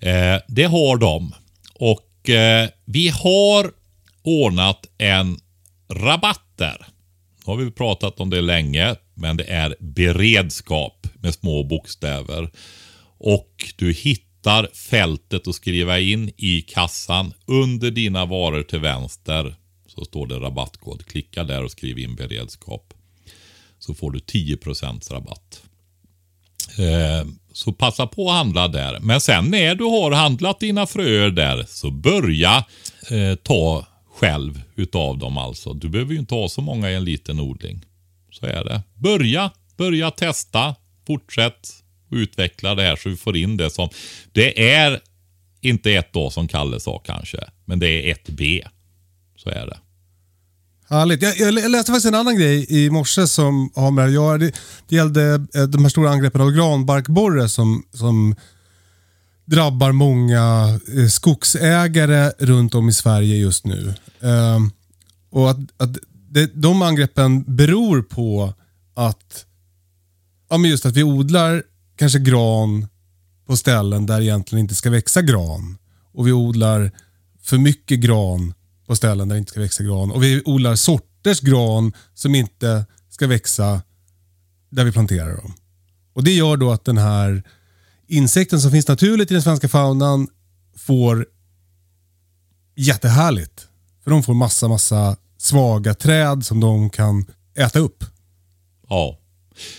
Eh, 0.00 0.36
det 0.48 0.64
har 0.64 0.96
de. 0.96 1.34
Och 1.74 2.30
eh, 2.30 2.68
vi 2.84 3.08
har 3.08 3.70
ordnat 4.22 4.86
en 4.98 5.38
rabatt 5.88 6.52
där. 6.56 6.86
Nu 7.46 7.52
har 7.52 7.56
vi 7.56 7.70
pratat 7.70 8.20
om 8.20 8.30
det 8.30 8.40
länge, 8.40 8.96
men 9.14 9.36
det 9.36 9.44
är 9.44 9.76
beredskap 9.80 11.06
med 11.20 11.34
små 11.34 11.64
bokstäver. 11.64 12.50
Och 13.18 13.72
du 13.76 13.92
hittar 13.92 14.68
fältet 14.74 15.48
att 15.48 15.54
skriva 15.54 15.98
in 15.98 16.30
i 16.36 16.62
kassan 16.62 17.32
under 17.46 17.90
dina 17.90 18.26
varor 18.26 18.62
till 18.62 18.78
vänster. 18.78 19.56
Så 19.86 20.04
står 20.04 20.26
det 20.26 20.34
rabattkod. 20.34 21.06
Klicka 21.06 21.44
där 21.44 21.64
och 21.64 21.70
skriv 21.70 21.98
in 21.98 22.14
beredskap. 22.14 22.94
Så 23.78 23.94
får 23.94 24.10
du 24.10 24.18
10% 24.18 25.12
rabatt. 25.12 25.62
Eh, 26.78 27.28
så 27.52 27.72
passa 27.72 28.06
på 28.06 28.30
att 28.30 28.36
handla 28.36 28.68
där. 28.68 28.98
Men 29.00 29.20
sen 29.20 29.44
när 29.44 29.74
du 29.74 29.84
har 29.84 30.10
handlat 30.10 30.60
dina 30.60 30.86
fröer 30.86 31.30
där 31.30 31.64
så 31.68 31.90
börja 31.90 32.64
eh, 33.10 33.34
ta 33.34 33.86
själv 34.16 34.62
utav 34.76 35.18
dem 35.18 35.38
alltså. 35.38 35.72
Du 35.72 35.88
behöver 35.88 36.12
ju 36.12 36.18
inte 36.18 36.34
ha 36.34 36.48
så 36.48 36.60
många 36.60 36.90
i 36.90 36.94
en 36.94 37.04
liten 37.04 37.40
odling. 37.40 37.84
Så 38.30 38.46
är 38.46 38.64
det. 38.64 38.82
Börja, 38.94 39.50
börja 39.76 40.10
testa, 40.10 40.74
fortsätt 41.06 41.82
utveckla 42.10 42.74
det 42.74 42.82
här 42.82 42.96
så 42.96 43.08
vi 43.08 43.16
får 43.16 43.36
in 43.36 43.56
det 43.56 43.70
som... 43.70 43.88
Det 44.32 44.72
är 44.72 45.00
inte 45.60 45.92
ett 45.92 46.16
A 46.16 46.30
som 46.30 46.48
Kalle 46.48 46.80
sa 46.80 46.98
kanske, 46.98 47.38
men 47.64 47.78
det 47.78 47.88
är 47.88 48.12
ett 48.12 48.28
B. 48.28 48.64
Så 49.36 49.50
är 49.50 49.66
det. 49.66 49.78
Härligt. 50.88 51.22
Jag, 51.22 51.36
jag 51.36 51.54
läste 51.54 51.92
faktiskt 51.92 52.06
en 52.06 52.14
annan 52.14 52.36
grej 52.36 52.66
i 52.68 52.90
morse 52.90 53.26
som 53.26 53.70
har 53.74 53.90
med 53.90 54.04
det 54.04 54.08
att 54.08 54.14
göra. 54.14 54.38
Det, 54.38 54.52
gällde 54.96 55.46
eh, 55.54 55.62
de 55.62 55.82
här 55.82 55.88
stora 55.88 56.10
angreppen 56.10 56.40
av 56.40 56.50
granbarkborre 56.50 57.48
som, 57.48 57.82
som 57.92 58.34
drabbar 59.46 59.92
många 59.92 60.78
eh, 60.96 61.06
skogsägare 61.08 62.32
runt 62.38 62.74
om 62.74 62.88
i 62.88 62.92
Sverige 62.92 63.36
just 63.36 63.66
nu. 63.66 63.94
Ehm, 64.20 64.70
och 65.30 65.50
att, 65.50 65.58
att 65.76 65.98
det, 66.30 66.50
De 66.54 66.82
angreppen 66.82 67.44
beror 67.56 68.02
på 68.02 68.54
att, 68.94 69.46
ja, 70.50 70.58
men 70.58 70.70
just 70.70 70.86
att 70.86 70.96
vi 70.96 71.02
odlar 71.02 71.62
kanske 71.96 72.18
gran 72.18 72.86
på 73.46 73.56
ställen 73.56 74.06
där 74.06 74.18
det 74.18 74.24
egentligen 74.24 74.60
inte 74.60 74.74
ska 74.74 74.90
växa 74.90 75.22
gran. 75.22 75.78
Och 76.12 76.26
vi 76.26 76.32
odlar 76.32 76.90
för 77.42 77.58
mycket 77.58 78.00
gran 78.00 78.54
på 78.86 78.96
ställen 78.96 79.28
där 79.28 79.34
det 79.34 79.38
inte 79.38 79.50
ska 79.50 79.60
växa 79.60 79.84
gran. 79.84 80.10
Och 80.10 80.22
vi 80.22 80.42
odlar 80.44 80.74
sorters 80.74 81.40
gran 81.40 81.92
som 82.14 82.34
inte 82.34 82.86
ska 83.10 83.26
växa 83.26 83.82
där 84.70 84.84
vi 84.84 84.92
planterar 84.92 85.36
dem. 85.36 85.52
Och 86.14 86.24
Det 86.24 86.32
gör 86.32 86.56
då 86.56 86.72
att 86.72 86.84
den 86.84 86.98
här 86.98 87.42
insekten 88.08 88.60
som 88.60 88.70
finns 88.70 88.88
naturligt 88.88 89.30
i 89.30 89.34
den 89.34 89.42
svenska 89.42 89.68
faunan 89.68 90.28
får 90.76 91.26
jättehärligt. 92.76 93.68
För 94.04 94.10
de 94.10 94.22
får 94.22 94.34
massa, 94.34 94.68
massa 94.68 95.16
svaga 95.38 95.94
träd 95.94 96.46
som 96.46 96.60
de 96.60 96.90
kan 96.90 97.24
äta 97.58 97.78
upp. 97.78 98.04
Ja. 98.88 99.18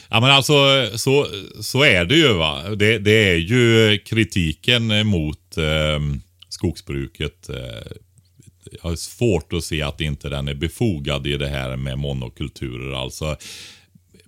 Ja 0.10 0.20
men 0.20 0.32
alltså 0.32 0.54
så, 0.96 1.28
så 1.62 1.84
är 1.84 2.06
det 2.06 2.16
ju 2.16 2.34
va. 2.34 2.70
Det, 2.76 3.00
det 3.00 3.30
är 3.30 3.36
ju 3.36 3.98
kritiken 3.98 5.08
mot 5.08 5.58
eh, 5.58 6.00
skogsbruket. 6.50 7.50
Eh, 7.50 7.92
jag 8.72 8.90
har 8.90 8.96
svårt 8.96 9.54
att 9.54 9.64
se 9.64 9.82
att 9.82 10.02
inte 10.02 10.30
den 10.30 10.48
är 10.48 10.54
befogad 10.54 11.28
i 11.28 11.38
det 11.38 11.48
här 11.48 11.76
med 11.76 11.98
monokulturer. 11.98 13.04
Alltså 13.04 13.38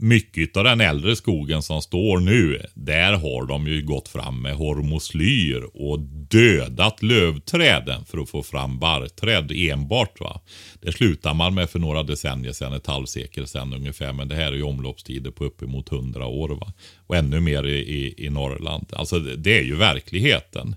mycket 0.01 0.57
av 0.57 0.63
den 0.63 0.81
äldre 0.81 1.15
skogen 1.15 1.61
som 1.61 1.81
står 1.81 2.19
nu, 2.19 2.65
där 2.73 3.13
har 3.13 3.45
de 3.45 3.67
ju 3.67 3.81
gått 3.81 4.07
fram 4.07 4.41
med 4.41 4.55
hormoslyr 4.55 5.69
och 5.73 5.99
dödat 6.29 7.03
lövträden 7.03 8.05
för 8.05 8.17
att 8.17 8.29
få 8.29 8.43
fram 8.43 8.79
barrträd 8.79 9.51
enbart. 9.51 10.19
va. 10.19 10.41
Det 10.81 10.91
slutar 10.91 11.33
man 11.33 11.53
med 11.53 11.69
för 11.69 11.79
några 11.79 12.03
decennier 12.03 12.53
sedan, 12.53 12.73
ett 12.73 12.87
halvsekel 12.87 13.47
sedan 13.47 13.73
ungefär. 13.73 14.13
Men 14.13 14.27
det 14.27 14.35
här 14.35 14.51
är 14.51 14.55
ju 14.55 14.63
omloppstider 14.63 15.31
på 15.31 15.45
uppemot 15.45 15.89
hundra 15.89 16.25
år. 16.25 16.49
Va? 16.49 16.73
Och 17.07 17.15
ännu 17.15 17.39
mer 17.39 17.67
i, 17.67 17.77
i, 17.79 18.25
i 18.25 18.29
Norrland. 18.29 18.85
Alltså 18.93 19.19
det 19.19 19.59
är 19.59 19.63
ju 19.63 19.75
verkligheten. 19.75 20.75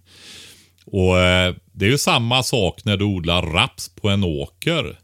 Och 0.85 1.19
eh, 1.19 1.55
Det 1.73 1.85
är 1.85 1.91
ju 1.91 1.99
samma 1.99 2.43
sak 2.43 2.85
när 2.85 2.97
du 2.97 3.05
odlar 3.05 3.43
raps 3.43 3.89
på 3.89 4.09
en 4.09 4.25
åker. 4.25 4.99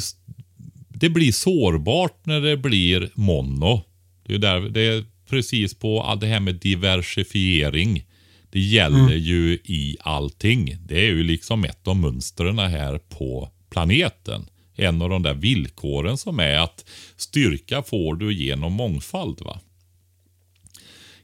det 0.90 1.10
blir 1.10 1.32
sårbart 1.32 2.26
när 2.26 2.42
det 2.42 2.58
blir 2.58 3.10
mono. 3.14 3.82
Det 4.24 4.34
är, 4.34 4.40
där, 4.40 4.60
det 4.60 4.82
är 4.82 5.06
precis 5.30 5.74
på 5.74 6.18
det 6.22 6.28
här 6.28 6.40
med 6.40 6.56
diversifiering. 6.56 8.06
Det 8.50 8.60
gäller 8.60 9.00
mm. 9.00 9.20
ju 9.20 9.54
i 9.54 9.98
allting. 10.00 10.78
Det 10.86 11.00
är 11.00 11.10
ju 11.10 11.24
liksom 11.24 11.64
ett 11.64 11.88
av 11.88 11.96
mönstren 11.96 12.60
här 12.60 12.98
på 12.98 13.50
planeten 13.70 14.46
en 14.80 15.02
av 15.02 15.10
de 15.10 15.24
där 15.24 15.34
villkoren 15.34 16.18
som 16.18 16.40
är 16.40 16.58
att 16.58 16.86
styrka 17.18 17.84
får 17.84 18.16
du 18.16 18.34
genom 18.34 18.74
mångfald. 18.74 19.42
va? 19.42 19.60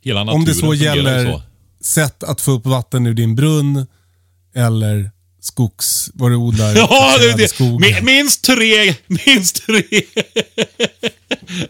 Hela 0.02 0.24
naturen 0.24 0.40
Om 0.42 0.46
det 0.46 0.54
så 0.54 0.74
gäller 0.74 1.26
så. 1.32 1.42
sätt 1.82 2.24
att 2.24 2.42
få 2.42 2.52
upp 2.52 2.66
vatten 2.66 3.06
ur 3.08 3.14
din 3.14 3.36
brunn 3.36 3.88
eller 4.56 5.12
skogs, 5.40 6.10
vad 6.14 6.32
du 6.32 6.36
odlar. 6.36 6.76
Ja, 6.76 7.18
det, 7.20 7.38
det, 7.38 7.48
skog. 7.48 7.82
minst 8.04 8.44
tre, 8.44 8.96
minst 9.08 9.66
tre. 9.66 9.84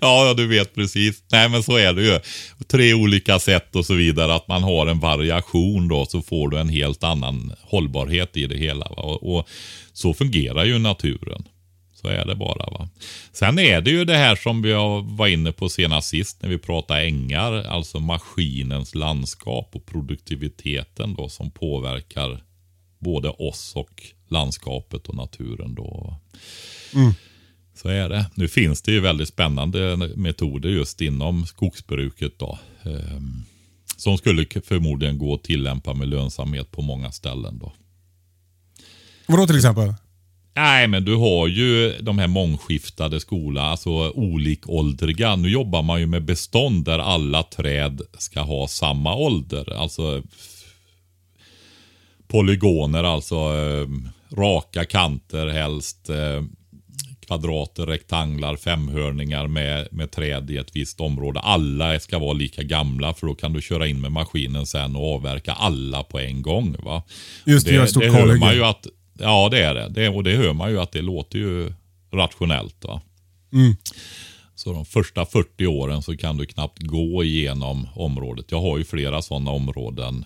ja, 0.02 0.34
du 0.38 0.48
vet 0.48 0.76
precis. 0.76 1.24
Nej, 1.32 1.50
men 1.50 1.64
så 1.64 1.78
är 1.78 1.94
det 1.94 2.02
ju. 2.04 2.20
Tre 2.68 2.94
olika 2.94 3.40
sätt 3.40 3.76
och 3.76 3.86
så 3.86 3.94
vidare. 3.94 4.36
Att 4.36 4.48
man 4.48 4.64
har 4.64 4.88
en 4.88 5.00
variation 5.00 5.88
då, 5.88 6.06
så 6.06 6.22
får 6.22 6.50
du 6.50 6.60
en 6.60 6.70
helt 6.70 7.04
annan 7.04 7.54
hållbarhet 7.62 8.38
i 8.38 8.48
det 8.48 8.58
hela. 8.58 8.86
Och, 8.86 9.36
och 9.38 9.48
så 9.94 10.14
fungerar 10.14 10.64
ju 10.66 10.80
naturen. 10.80 11.44
Så 12.06 12.10
är 12.10 12.26
det 12.26 12.36
bara. 12.36 12.70
va. 12.72 12.90
Sen 13.32 13.60
är 13.60 13.82
det 13.82 13.92
ju 13.92 14.06
det 14.06 14.18
här 14.18 14.36
som 14.36 14.62
vi 14.62 14.74
var 15.04 15.28
inne 15.28 15.52
på 15.52 15.70
senast 15.70 16.08
sist 16.08 16.42
när 16.42 16.50
vi 16.50 16.58
pratade 16.58 17.02
ängar. 17.02 17.54
Alltså 17.54 18.00
maskinens 18.00 18.96
landskap 18.96 19.70
och 19.74 19.86
produktiviteten 19.86 21.16
då 21.16 21.30
som 21.30 21.52
påverkar 21.52 22.44
både 23.00 23.30
oss 23.30 23.76
och 23.76 24.04
landskapet 24.28 25.08
och 25.08 25.16
naturen. 25.16 25.76
då. 25.76 26.18
Mm. 26.94 27.14
Så 27.76 27.90
är 27.90 28.10
det. 28.10 28.26
Nu 28.36 28.48
finns 28.48 28.82
det 28.82 28.92
ju 28.92 29.00
väldigt 29.00 29.30
spännande 29.30 29.98
metoder 30.16 30.70
just 30.70 31.02
inom 31.02 31.46
skogsbruket. 31.46 32.40
då. 32.40 32.60
Um, 32.84 33.46
som 33.98 34.18
skulle 34.18 34.46
förmodligen 34.64 35.18
gå 35.18 35.34
att 35.34 35.44
tillämpa 35.44 35.94
med 35.94 36.08
lönsamhet 36.08 36.72
på 36.72 36.82
många 36.82 37.12
ställen. 37.12 37.60
då. 37.60 37.74
Vadå 39.28 39.48
till 39.48 39.56
exempel? 39.56 39.94
Nej, 40.56 40.88
men 40.88 41.06
du 41.06 41.16
har 41.16 41.48
ju 41.48 41.98
de 42.02 42.20
här 42.20 42.28
mångskiftade 42.28 43.20
skolor, 43.20 43.64
alltså 43.64 43.90
olikåldriga. 44.10 45.36
Nu 45.36 45.50
jobbar 45.50 45.84
man 45.84 46.00
ju 46.00 46.06
med 46.06 46.26
bestånd 46.26 46.86
där 46.86 47.00
alla 47.00 47.44
träd 47.44 48.02
ska 48.18 48.42
ha 48.42 48.68
samma 48.68 49.16
ålder. 49.16 49.74
Alltså 49.74 50.24
polygoner, 52.28 53.04
alltså 53.04 53.36
eh, 53.36 53.88
raka 54.38 54.86
kanter 54.86 55.48
helst. 55.48 56.10
Eh, 56.10 56.44
kvadrater, 57.28 57.86
rektanglar, 57.86 58.56
femhörningar 58.56 59.48
med, 59.48 59.88
med 59.92 60.12
träd 60.12 60.52
i 60.52 60.58
ett 60.58 60.76
visst 60.76 61.02
område. 61.02 61.40
Alla 61.40 62.00
ska 62.00 62.20
vara 62.20 62.34
lika 62.34 62.64
gamla 62.64 63.14
för 63.14 63.28
då 63.28 63.36
kan 63.36 63.54
du 63.54 63.62
köra 63.62 63.88
in 63.88 64.02
med 64.02 64.12
maskinen 64.12 64.66
sen 64.66 64.96
och 64.96 65.16
avverka 65.16 65.54
alla 65.54 66.04
på 66.04 66.20
en 66.20 66.42
gång. 66.42 66.76
Va? 66.84 67.04
Just 67.46 67.66
det, 67.66 67.72
det, 67.72 67.94
det, 67.94 68.00
det 68.00 68.12
hör 68.12 68.38
man 68.38 68.56
ju 68.56 68.64
att, 68.64 68.88
Ja, 69.20 69.50
det 69.52 69.64
är 69.64 69.74
det. 69.74 69.90
det. 69.90 70.10
Och 70.10 70.24
det 70.24 70.36
hör 70.36 70.54
man 70.54 70.72
ju 70.72 70.80
att 70.80 70.92
det 70.92 71.02
låter 71.02 71.40
ju 71.40 71.74
rationellt. 72.14 72.86
Va? 72.86 73.02
Mm. 73.54 73.76
Så 74.56 74.74
de 74.74 74.86
första 74.86 75.26
40 75.26 75.68
åren 75.68 76.02
så 76.02 76.18
kan 76.18 76.38
du 76.38 76.46
knappt 76.46 76.82
gå 76.82 77.24
igenom 77.24 77.88
området. 77.96 78.46
Jag 78.50 78.62
har 78.62 78.78
ju 78.78 78.84
flera 78.84 79.22
sådana 79.22 79.52
områden 79.52 80.26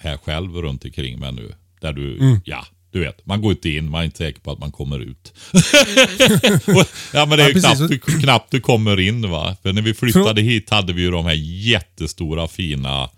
här 0.00 0.16
själv 0.16 0.56
runt 0.56 0.84
omkring 0.84 1.18
mig 1.20 1.32
nu. 1.32 1.54
Där 1.80 1.92
du, 1.92 2.18
mm. 2.18 2.40
ja, 2.44 2.66
du 2.90 3.00
vet, 3.00 3.26
man 3.26 3.42
går 3.42 3.52
inte 3.52 3.68
in, 3.68 3.90
man 3.90 4.00
är 4.00 4.04
inte 4.04 4.18
säker 4.18 4.40
på 4.40 4.52
att 4.52 4.58
man 4.58 4.72
kommer 4.72 4.98
ut. 4.98 5.34
ja 7.12 7.26
men 7.26 7.38
det 7.38 7.44
är 7.44 7.48
ju 7.48 7.60
ja, 7.60 7.74
knappt, 7.74 7.88
du, 7.88 7.98
knappt 7.98 8.50
du 8.50 8.60
kommer 8.60 9.00
in 9.00 9.30
va. 9.30 9.56
För 9.62 9.72
när 9.72 9.82
vi 9.82 9.94
flyttade 9.94 10.42
hit 10.42 10.70
hade 10.70 10.92
vi 10.92 11.02
ju 11.02 11.10
de 11.10 11.24
här 11.26 11.38
jättestora 11.68 12.48
fina 12.48 13.10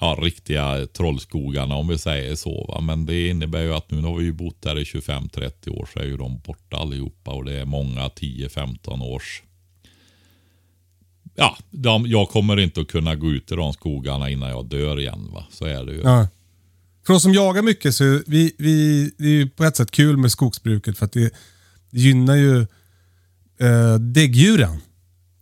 ja, 0.00 0.18
riktiga 0.22 0.86
trollskogarna 0.86 1.74
om 1.74 1.88
vi 1.88 1.98
säger 1.98 2.34
så. 2.34 2.64
Va? 2.68 2.80
Men 2.80 3.06
det 3.06 3.28
innebär 3.28 3.62
ju 3.62 3.74
att 3.74 3.90
nu 3.90 4.02
har 4.02 4.16
vi 4.16 4.24
ju 4.24 4.32
bott 4.32 4.62
där 4.62 4.78
i 4.78 4.84
25-30 4.84 5.68
år 5.68 5.88
så 5.92 5.98
är 5.98 6.04
ju 6.04 6.16
de 6.16 6.38
borta 6.38 6.76
allihopa 6.76 7.30
och 7.30 7.44
det 7.44 7.60
är 7.60 7.64
många 7.64 8.08
10-15 8.08 9.02
års 9.02 9.42
Ja, 11.36 11.58
de, 11.70 12.06
jag 12.06 12.28
kommer 12.28 12.60
inte 12.60 12.80
att 12.80 12.88
kunna 12.88 13.14
gå 13.14 13.30
ut 13.30 13.52
i 13.52 13.54
de 13.54 13.72
skogarna 13.72 14.30
innan 14.30 14.50
jag 14.50 14.66
dör 14.66 15.00
igen. 15.00 15.30
Va? 15.32 15.44
Så 15.50 15.64
är 15.64 15.84
det 15.84 15.92
ju. 15.92 16.00
Ja. 16.00 16.28
För 17.06 17.14
oss 17.14 17.22
som 17.22 17.34
jagar 17.34 17.62
mycket 17.62 17.94
så 17.94 18.04
vi, 18.26 18.54
vi, 18.58 19.10
det 19.18 19.24
är 19.24 19.28
ju 19.28 19.48
på 19.48 19.64
ett 19.64 19.76
sätt 19.76 19.90
kul 19.90 20.16
med 20.16 20.32
skogsbruket 20.32 20.98
för 20.98 21.04
att 21.04 21.12
det 21.12 21.34
gynnar 21.90 22.36
ju 22.36 22.60
eh, 23.60 23.94
däggdjuren. 23.98 24.76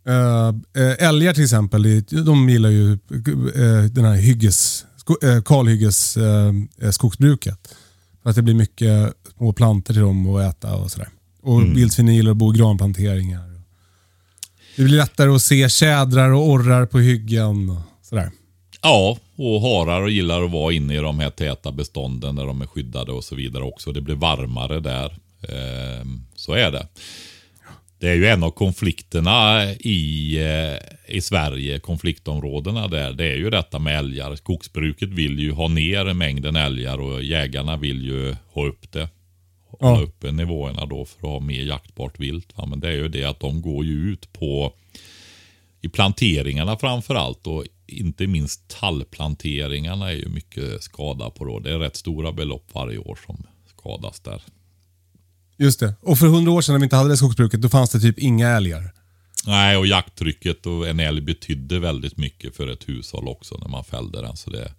Uh, 0.07 0.53
älgar 0.99 1.33
till 1.33 1.43
exempel, 1.43 2.03
de 2.25 2.49
gillar 2.49 2.69
ju 2.69 2.91
uh, 2.91 3.83
den 3.83 4.05
här 4.05 4.15
hygges, 4.15 4.85
kalhygges 5.45 6.17
skogsbruket. 6.91 7.75
För 8.23 8.29
att 8.29 8.35
det 8.35 8.41
blir 8.41 8.53
mycket 8.53 9.13
små 9.37 9.53
planter 9.53 9.93
till 9.93 10.01
dem 10.01 10.35
att 10.35 10.55
äta 10.55 10.75
och 10.75 10.91
sådär. 10.91 11.09
Och 11.41 11.61
mm. 11.61 11.75
vildsvinen 11.75 12.15
gillar 12.15 12.31
att 12.31 12.37
bo 12.37 12.53
i 12.53 12.57
granplanteringar. 12.57 13.61
Det 14.75 14.83
blir 14.83 14.97
lättare 14.97 15.29
att 15.29 15.41
se 15.41 15.69
tjädrar 15.69 16.29
och 16.29 16.49
orrar 16.49 16.85
på 16.85 16.99
hyggen. 16.99 17.69
Och 17.69 17.81
sådär. 18.01 18.31
Ja, 18.81 19.17
och 19.35 19.61
harar 19.61 20.01
och 20.01 20.09
gillar 20.09 20.43
att 20.43 20.51
vara 20.51 20.73
inne 20.73 20.93
i 20.93 20.97
de 20.97 21.19
här 21.19 21.29
täta 21.29 21.71
bestånden 21.71 22.35
där 22.35 22.45
de 22.45 22.61
är 22.61 22.67
skyddade 22.67 23.11
och 23.11 23.23
så 23.23 23.35
vidare 23.35 23.63
också. 23.63 23.91
Det 23.91 24.01
blir 24.01 24.15
varmare 24.15 24.79
där. 24.79 25.17
Eh, 25.41 26.05
så 26.35 26.53
är 26.53 26.71
det. 26.71 26.87
Det 28.03 28.09
är 28.09 28.15
ju 28.15 28.27
en 28.27 28.43
av 28.43 28.51
konflikterna 28.51 29.71
i, 29.73 30.37
eh, 30.37 31.15
i 31.15 31.21
Sverige, 31.21 31.79
konfliktområdena 31.79 32.87
där. 32.87 33.13
Det 33.13 33.25
är 33.25 33.35
ju 33.35 33.49
detta 33.49 33.79
med 33.79 33.97
älgar. 33.97 34.35
Skogsbruket 34.35 35.09
vill 35.09 35.39
ju 35.39 35.51
ha 35.51 35.67
ner 35.67 36.13
mängden 36.13 36.55
älgar 36.55 36.97
och 36.97 37.23
jägarna 37.23 37.77
vill 37.77 38.05
ju 38.05 38.35
ha 38.53 38.65
upp 38.65 38.91
det. 38.91 39.09
Ja. 39.79 40.01
uppe 40.01 40.31
nivåerna 40.31 40.85
då 40.85 41.05
för 41.05 41.17
att 41.17 41.33
ha 41.33 41.39
mer 41.39 41.61
jaktbart 41.61 42.19
vilt. 42.19 42.53
Men 42.67 42.79
det 42.79 42.87
är 42.87 42.95
ju 42.95 43.07
det 43.07 43.23
att 43.23 43.39
de 43.39 43.61
går 43.61 43.85
ju 43.85 44.11
ut 44.11 44.33
på 44.33 44.73
i 45.81 45.89
planteringarna 45.89 46.77
framför 46.77 47.15
allt 47.15 47.47
och 47.47 47.65
inte 47.87 48.27
minst 48.27 48.79
tallplanteringarna 48.79 50.11
är 50.11 50.15
ju 50.15 50.29
mycket 50.29 50.83
skada 50.83 51.29
på 51.29 51.45
då. 51.45 51.59
Det 51.59 51.71
är 51.71 51.79
rätt 51.79 51.95
stora 51.95 52.31
belopp 52.31 52.69
varje 52.73 52.97
år 52.97 53.19
som 53.25 53.43
skadas 53.77 54.19
där. 54.19 54.41
Just 55.57 55.79
det. 55.79 55.93
Och 56.01 56.19
för 56.19 56.27
hundra 56.27 56.51
år 56.51 56.61
sedan 56.61 56.73
när 56.73 56.79
vi 56.79 56.83
inte 56.83 56.95
hade 56.95 57.09
det 57.09 57.17
skogsbruket, 57.17 57.61
då 57.61 57.69
fanns 57.69 57.89
det 57.89 57.99
typ 57.99 58.19
inga 58.19 58.49
älgar. 58.49 58.93
Nej, 59.45 59.77
och 59.77 59.87
jakttrycket 59.87 60.65
och 60.65 60.87
en 60.87 60.99
älg 60.99 61.21
betydde 61.21 61.79
väldigt 61.79 62.17
mycket 62.17 62.55
för 62.55 62.67
ett 62.67 62.89
hushåll 62.89 63.27
också 63.27 63.57
när 63.57 63.67
man 63.67 63.83
fällde 63.83 64.21
den. 64.21 64.37
Så 64.37 64.49
det, 64.49 64.71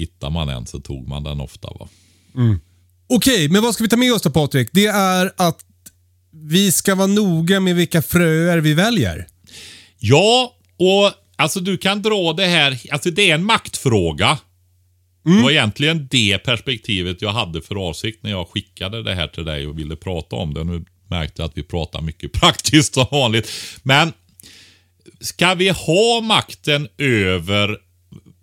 hittar 0.00 0.30
man 0.30 0.48
en 0.48 0.66
så 0.66 0.80
tog 0.80 1.08
man 1.08 1.24
den 1.24 1.40
ofta. 1.40 1.68
va. 1.68 1.88
Mm. 2.36 2.60
Okej, 3.06 3.34
okay, 3.34 3.48
men 3.48 3.62
vad 3.62 3.74
ska 3.74 3.84
vi 3.84 3.90
ta 3.90 3.96
med 3.96 4.12
oss 4.12 4.22
då 4.22 4.30
Patrik? 4.30 4.68
Det 4.72 4.86
är 4.86 5.32
att 5.36 5.64
vi 6.32 6.72
ska 6.72 6.94
vara 6.94 7.06
noga 7.06 7.60
med 7.60 7.76
vilka 7.76 8.02
fröer 8.02 8.58
vi 8.58 8.74
väljer. 8.74 9.26
Ja, 9.98 10.54
och 10.76 11.12
alltså 11.36 11.60
du 11.60 11.78
kan 11.78 12.02
dra 12.02 12.32
det 12.32 12.46
här. 12.46 12.80
Alltså 12.90 13.10
det 13.10 13.30
är 13.30 13.34
en 13.34 13.44
maktfråga. 13.44 14.38
Mm. 15.30 15.38
Det 15.38 15.44
var 15.44 15.50
egentligen 15.50 16.08
det 16.10 16.38
perspektivet 16.38 17.22
jag 17.22 17.32
hade 17.32 17.62
för 17.62 17.88
avsikt 17.88 18.22
när 18.22 18.30
jag 18.30 18.48
skickade 18.48 19.02
det 19.02 19.14
här 19.14 19.26
till 19.26 19.44
dig 19.44 19.66
och 19.66 19.78
ville 19.78 19.96
prata 19.96 20.36
om 20.36 20.54
det. 20.54 20.64
Nu 20.64 20.84
märkte 21.08 21.42
jag 21.42 21.48
att 21.48 21.58
vi 21.58 21.62
pratar 21.62 22.00
mycket 22.00 22.32
praktiskt 22.40 22.94
som 22.94 23.06
vanligt. 23.10 23.50
Men 23.82 24.12
ska 25.20 25.54
vi 25.54 25.68
ha 25.68 26.20
makten 26.22 26.88
över 26.98 27.76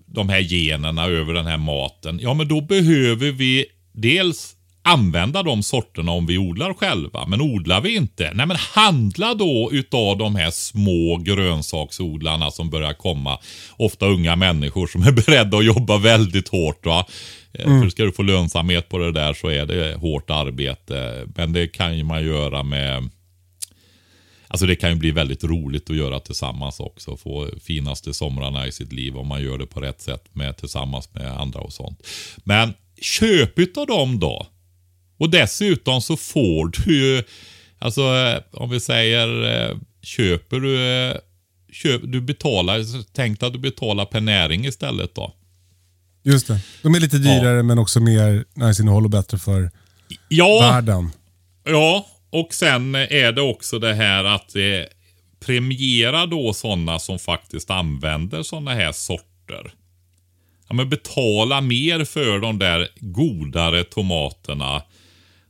de 0.05 0.29
här 0.29 0.39
generna, 0.39 1.05
över 1.05 1.33
den 1.33 1.45
här 1.45 1.57
maten, 1.57 2.19
ja 2.21 2.33
men 2.33 2.47
då 2.47 2.61
behöver 2.61 3.31
vi 3.31 3.65
dels 3.93 4.56
använda 4.87 5.43
de 5.43 5.63
sorterna 5.63 6.11
om 6.11 6.25
vi 6.25 6.37
odlar 6.37 6.73
själva. 6.73 7.25
Men 7.27 7.41
odlar 7.41 7.81
vi 7.81 7.95
inte, 7.95 8.31
nej 8.33 8.45
men 8.45 8.57
handla 8.57 9.33
då 9.33 9.69
utav 9.71 10.17
de 10.17 10.35
här 10.35 10.51
små 10.51 11.17
grönsaksodlarna 11.17 12.51
som 12.51 12.69
börjar 12.69 12.93
komma. 12.93 13.39
Ofta 13.77 14.05
unga 14.05 14.35
människor 14.35 14.87
som 14.87 15.03
är 15.03 15.11
beredda 15.25 15.57
att 15.57 15.65
jobba 15.65 15.97
väldigt 15.97 16.47
hårt. 16.47 16.85
Va? 16.85 17.05
Eh, 17.53 17.65
mm. 17.65 17.81
För 17.81 17.89
ska 17.89 18.03
du 18.03 18.11
få 18.11 18.23
lönsamhet 18.23 18.89
på 18.89 18.97
det 18.97 19.11
där 19.11 19.33
så 19.33 19.47
är 19.47 19.65
det 19.65 19.95
hårt 19.95 20.29
arbete. 20.29 21.27
Men 21.35 21.53
det 21.53 21.67
kan 21.67 21.97
ju 21.97 22.03
man 22.03 22.25
göra 22.25 22.63
med 22.63 23.09
Alltså 24.49 24.65
det 24.65 24.75
kan 24.75 24.89
ju 24.89 24.95
bli 24.95 25.11
väldigt 25.11 25.43
roligt 25.43 25.89
att 25.89 25.95
göra 25.95 26.19
tillsammans 26.19 26.79
också. 26.79 27.17
Få 27.17 27.49
finaste 27.61 28.13
somrarna 28.13 28.67
i 28.67 28.71
sitt 28.71 28.93
liv 28.93 29.17
om 29.17 29.27
man 29.27 29.43
gör 29.43 29.57
det 29.57 29.65
på 29.65 29.79
rätt 29.79 30.01
sätt 30.01 30.25
med, 30.33 30.57
tillsammans 30.57 31.13
med 31.13 31.39
andra 31.39 31.59
och 31.59 31.73
sånt. 31.73 32.07
Men 32.43 32.73
köp 33.01 33.59
utav 33.59 33.87
dem 33.87 34.19
då. 34.19 34.47
Och 35.17 35.29
dessutom 35.29 36.01
så 36.01 36.17
får 36.17 36.67
du 36.67 36.95
ju, 36.95 37.23
alltså 37.79 38.01
eh, 38.01 38.41
om 38.51 38.69
vi 38.69 38.79
säger, 38.79 39.43
eh, 39.43 39.77
köper 40.01 40.59
du, 40.59 40.81
eh, 40.87 41.17
köp, 41.71 42.01
du 42.03 42.21
betalar, 42.21 42.79
tänk 43.13 43.43
att 43.43 43.53
du 43.53 43.59
betalar 43.59 44.05
per 44.05 44.21
näring 44.21 44.65
istället 44.65 45.15
då. 45.15 45.33
Just 46.23 46.47
det. 46.47 46.59
De 46.81 46.95
är 46.95 46.99
lite 46.99 47.17
dyrare 47.17 47.57
ja. 47.57 47.63
men 47.63 47.79
också 47.79 47.99
mer 47.99 48.45
näringsinnehåll 48.53 49.03
och 49.03 49.09
bättre 49.09 49.37
för 49.37 49.71
ja. 50.29 50.59
världen. 50.61 51.11
Ja, 51.63 52.07
och 52.29 52.53
sen 52.53 52.95
är 52.95 53.31
det 53.31 53.41
också 53.41 53.79
det 53.79 53.93
här 53.93 54.23
att 54.23 54.55
eh, 54.55 54.61
premiera 55.39 56.25
då 56.25 56.53
sådana 56.53 56.99
som 56.99 57.19
faktiskt 57.19 57.69
använder 57.69 58.43
sådana 58.43 58.73
här 58.73 58.91
sorter. 58.91 59.73
Ja, 60.67 60.75
men 60.75 60.89
betala 60.89 61.61
mer 61.61 62.05
för 62.05 62.39
de 62.39 62.59
där 62.59 62.87
godare 62.95 63.83
tomaterna 63.83 64.81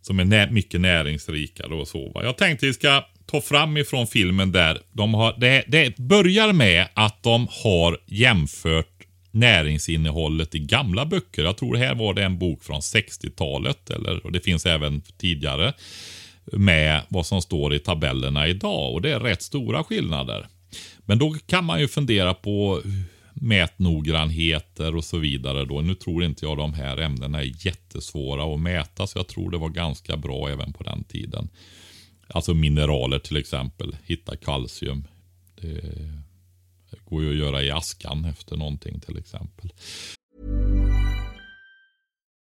som 0.08 0.20
är 0.20 0.26
nä 0.26 0.51
mycket 0.51 0.82
näringsrikare 0.82 1.74
och 1.74 1.88
så. 1.88 2.10
Va? 2.10 2.24
Jag 2.24 2.38
tänkte 2.38 2.66
vi 2.66 2.74
ska 2.74 3.03
ta 3.26 3.41
fram 3.41 3.78
ifrån 3.78 4.08
filmen 4.08 4.51
där. 4.51 4.82
De 4.91 5.14
har, 5.14 5.36
det, 5.38 5.64
det 5.68 5.97
börjar 5.97 6.53
med 6.53 6.88
att 6.93 7.24
de 7.24 7.47
har 7.64 7.97
jämfört 8.05 8.97
näringsinnehållet 9.32 10.55
i 10.55 10.60
gamla 10.60 11.05
böcker. 11.05 11.43
Jag 11.43 11.58
tror 11.58 11.76
här 11.76 11.95
var 11.95 12.14
det 12.14 12.24
en 12.24 12.38
bok 12.38 12.64
från 12.64 12.80
60-talet, 12.80 13.89
eller, 13.89 14.26
och 14.26 14.32
det 14.32 14.39
finns 14.39 14.66
även 14.66 15.01
tidigare, 15.01 15.74
med 16.51 17.01
vad 17.08 17.26
som 17.26 17.41
står 17.41 17.74
i 17.74 17.80
tabellerna 17.80 18.47
idag. 18.47 18.93
Och 18.93 19.01
det 19.01 19.12
är 19.12 19.20
rätt 19.20 19.41
stora 19.41 19.84
skillnader. 19.84 20.47
Men 21.05 21.20
då 21.20 21.36
kan 21.47 21.66
man 21.66 21.80
ju 21.80 21.88
fundera 21.88 22.34
på 22.34 22.82
mätnoggrannheter 23.41 24.95
och 24.95 25.03
så 25.03 25.17
vidare. 25.17 25.65
Då. 25.65 25.81
Nu 25.81 25.95
tror 25.95 26.23
inte 26.23 26.45
jag 26.45 26.57
de 26.57 26.73
här 26.73 26.97
ämnena 26.97 27.41
är 27.41 27.65
jättesvåra 27.65 28.53
att 28.53 28.59
mäta, 28.59 29.07
så 29.07 29.19
jag 29.19 29.27
tror 29.27 29.51
det 29.51 29.57
var 29.57 29.69
ganska 29.69 30.17
bra 30.17 30.49
även 30.49 30.73
på 30.73 30.83
den 30.83 31.03
tiden. 31.03 31.49
Alltså 32.27 32.53
mineraler 32.53 33.19
till 33.19 33.38
exempel, 33.38 33.97
hitta 34.03 34.35
kalcium. 34.35 35.07
Det 36.91 36.99
går 37.05 37.23
ju 37.23 37.29
att 37.29 37.38
göra 37.38 37.63
i 37.63 37.71
askan 37.71 38.25
efter 38.25 38.57
någonting 38.57 38.99
till 38.99 39.17
exempel. 39.17 39.73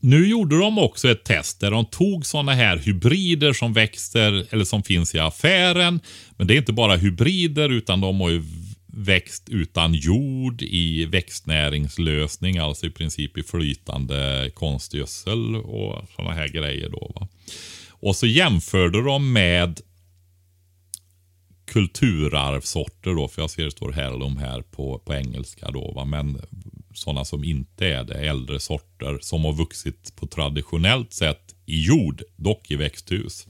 nu 0.00 0.28
gjorde 0.28 0.58
de 0.58 0.78
också 0.78 1.08
ett 1.08 1.24
test 1.24 1.60
där 1.60 1.70
de 1.70 1.84
tog 1.86 2.26
sådana 2.26 2.54
här 2.54 2.76
hybrider 2.76 3.52
som 3.52 3.72
växter 3.72 4.46
eller 4.50 4.64
som 4.64 4.82
finns 4.82 5.14
i 5.14 5.18
affären. 5.18 6.00
Men 6.36 6.46
det 6.46 6.54
är 6.54 6.58
inte 6.58 6.72
bara 6.72 6.96
hybrider 6.96 7.68
utan 7.68 8.00
de 8.00 8.20
har 8.20 8.30
ju 8.30 8.42
växt 8.86 9.48
utan 9.48 9.94
jord 9.94 10.62
i 10.62 11.04
växtnäringslösning, 11.04 12.58
alltså 12.58 12.86
i 12.86 12.90
princip 12.90 13.38
i 13.38 13.42
flytande 13.42 14.50
konstgödsel 14.54 15.56
och 15.56 16.08
sådana 16.16 16.34
här 16.34 16.48
grejer. 16.48 16.88
Då, 16.88 17.12
va? 17.14 17.28
Och 17.88 18.16
så 18.16 18.26
jämförde 18.26 19.02
de 19.02 19.32
med 19.32 19.80
kulturarvsorter 21.66 23.14
då, 23.14 23.28
för 23.28 23.42
jag 23.42 23.50
ser 23.50 23.64
det 23.64 23.70
står 23.70 23.92
heirloom 23.92 24.36
här 24.36 24.62
på, 24.62 24.98
på 24.98 25.14
engelska 25.14 25.70
då, 25.70 25.92
va? 25.92 26.04
men 26.04 26.40
sådana 26.96 27.24
som 27.24 27.44
inte 27.44 27.86
är 27.86 28.04
det, 28.04 28.14
äldre 28.14 28.60
sorter 28.60 29.18
som 29.20 29.44
har 29.44 29.52
vuxit 29.52 30.16
på 30.16 30.26
traditionellt 30.26 31.12
sätt 31.12 31.54
i 31.66 31.84
jord, 31.84 32.22
dock 32.36 32.70
i 32.70 32.76
växthus. 32.76 33.46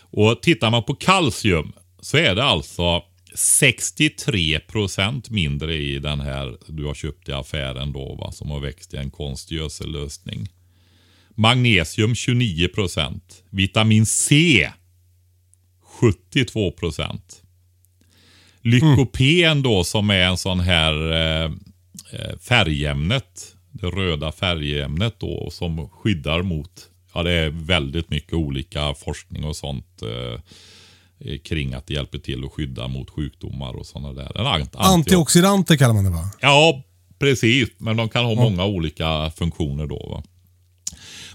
Och 0.00 0.42
tittar 0.42 0.70
man 0.70 0.82
på 0.82 0.94
kalcium 0.94 1.72
så 2.00 2.16
är 2.16 2.34
det 2.34 2.44
alltså 2.44 3.02
63 3.34 4.60
procent 4.60 5.30
mindre 5.30 5.74
i 5.74 5.98
den 5.98 6.20
här 6.20 6.56
du 6.68 6.84
har 6.84 6.94
köpt 6.94 7.28
i 7.28 7.32
affären 7.32 7.92
då, 7.92 8.14
va, 8.14 8.32
som 8.32 8.50
har 8.50 8.60
växt 8.60 8.94
i 8.94 8.96
en 8.96 9.10
konstgödsellösning. 9.10 10.48
Magnesium 11.34 12.14
29 12.14 12.68
procent. 12.68 13.42
Vitamin 13.50 14.06
C 14.06 14.70
72 15.82 16.70
procent. 16.70 17.42
Lykopen 18.60 19.62
då 19.62 19.84
som 19.84 20.10
är 20.10 20.22
en 20.22 20.36
sån 20.36 20.60
här 20.60 21.12
eh, 21.12 21.44
eh, 21.44 21.50
färgämnet. 22.40 23.56
Det 23.70 23.86
röda 23.86 24.32
färgämnet 24.32 25.14
då 25.18 25.50
som 25.50 25.88
skyddar 25.88 26.42
mot, 26.42 26.88
ja 27.14 27.22
det 27.22 27.32
är 27.32 27.50
väldigt 27.50 28.10
mycket 28.10 28.32
olika 28.32 28.94
forskning 28.94 29.44
och 29.44 29.56
sånt. 29.56 30.02
Eh, 30.02 30.40
Eh, 31.20 31.38
kring 31.38 31.74
att 31.74 31.86
det 31.86 31.94
hjälper 31.94 32.18
till 32.18 32.44
att 32.44 32.52
skydda 32.52 32.88
mot 32.88 33.10
sjukdomar 33.10 33.76
och 33.76 33.86
sådana 33.86 34.12
där. 34.12 34.40
En 34.40 34.46
anti 34.46 34.68
Antioxidanter 34.72 35.76
kallar 35.76 35.94
man 35.94 36.04
det 36.04 36.10
va? 36.10 36.30
Ja, 36.40 36.82
precis. 37.18 37.68
Men 37.78 37.96
de 37.96 38.08
kan 38.08 38.24
ha 38.24 38.32
mm. 38.32 38.44
många 38.44 38.64
olika 38.64 39.30
funktioner 39.36 39.86
då. 39.86 40.08
Va? 40.10 40.22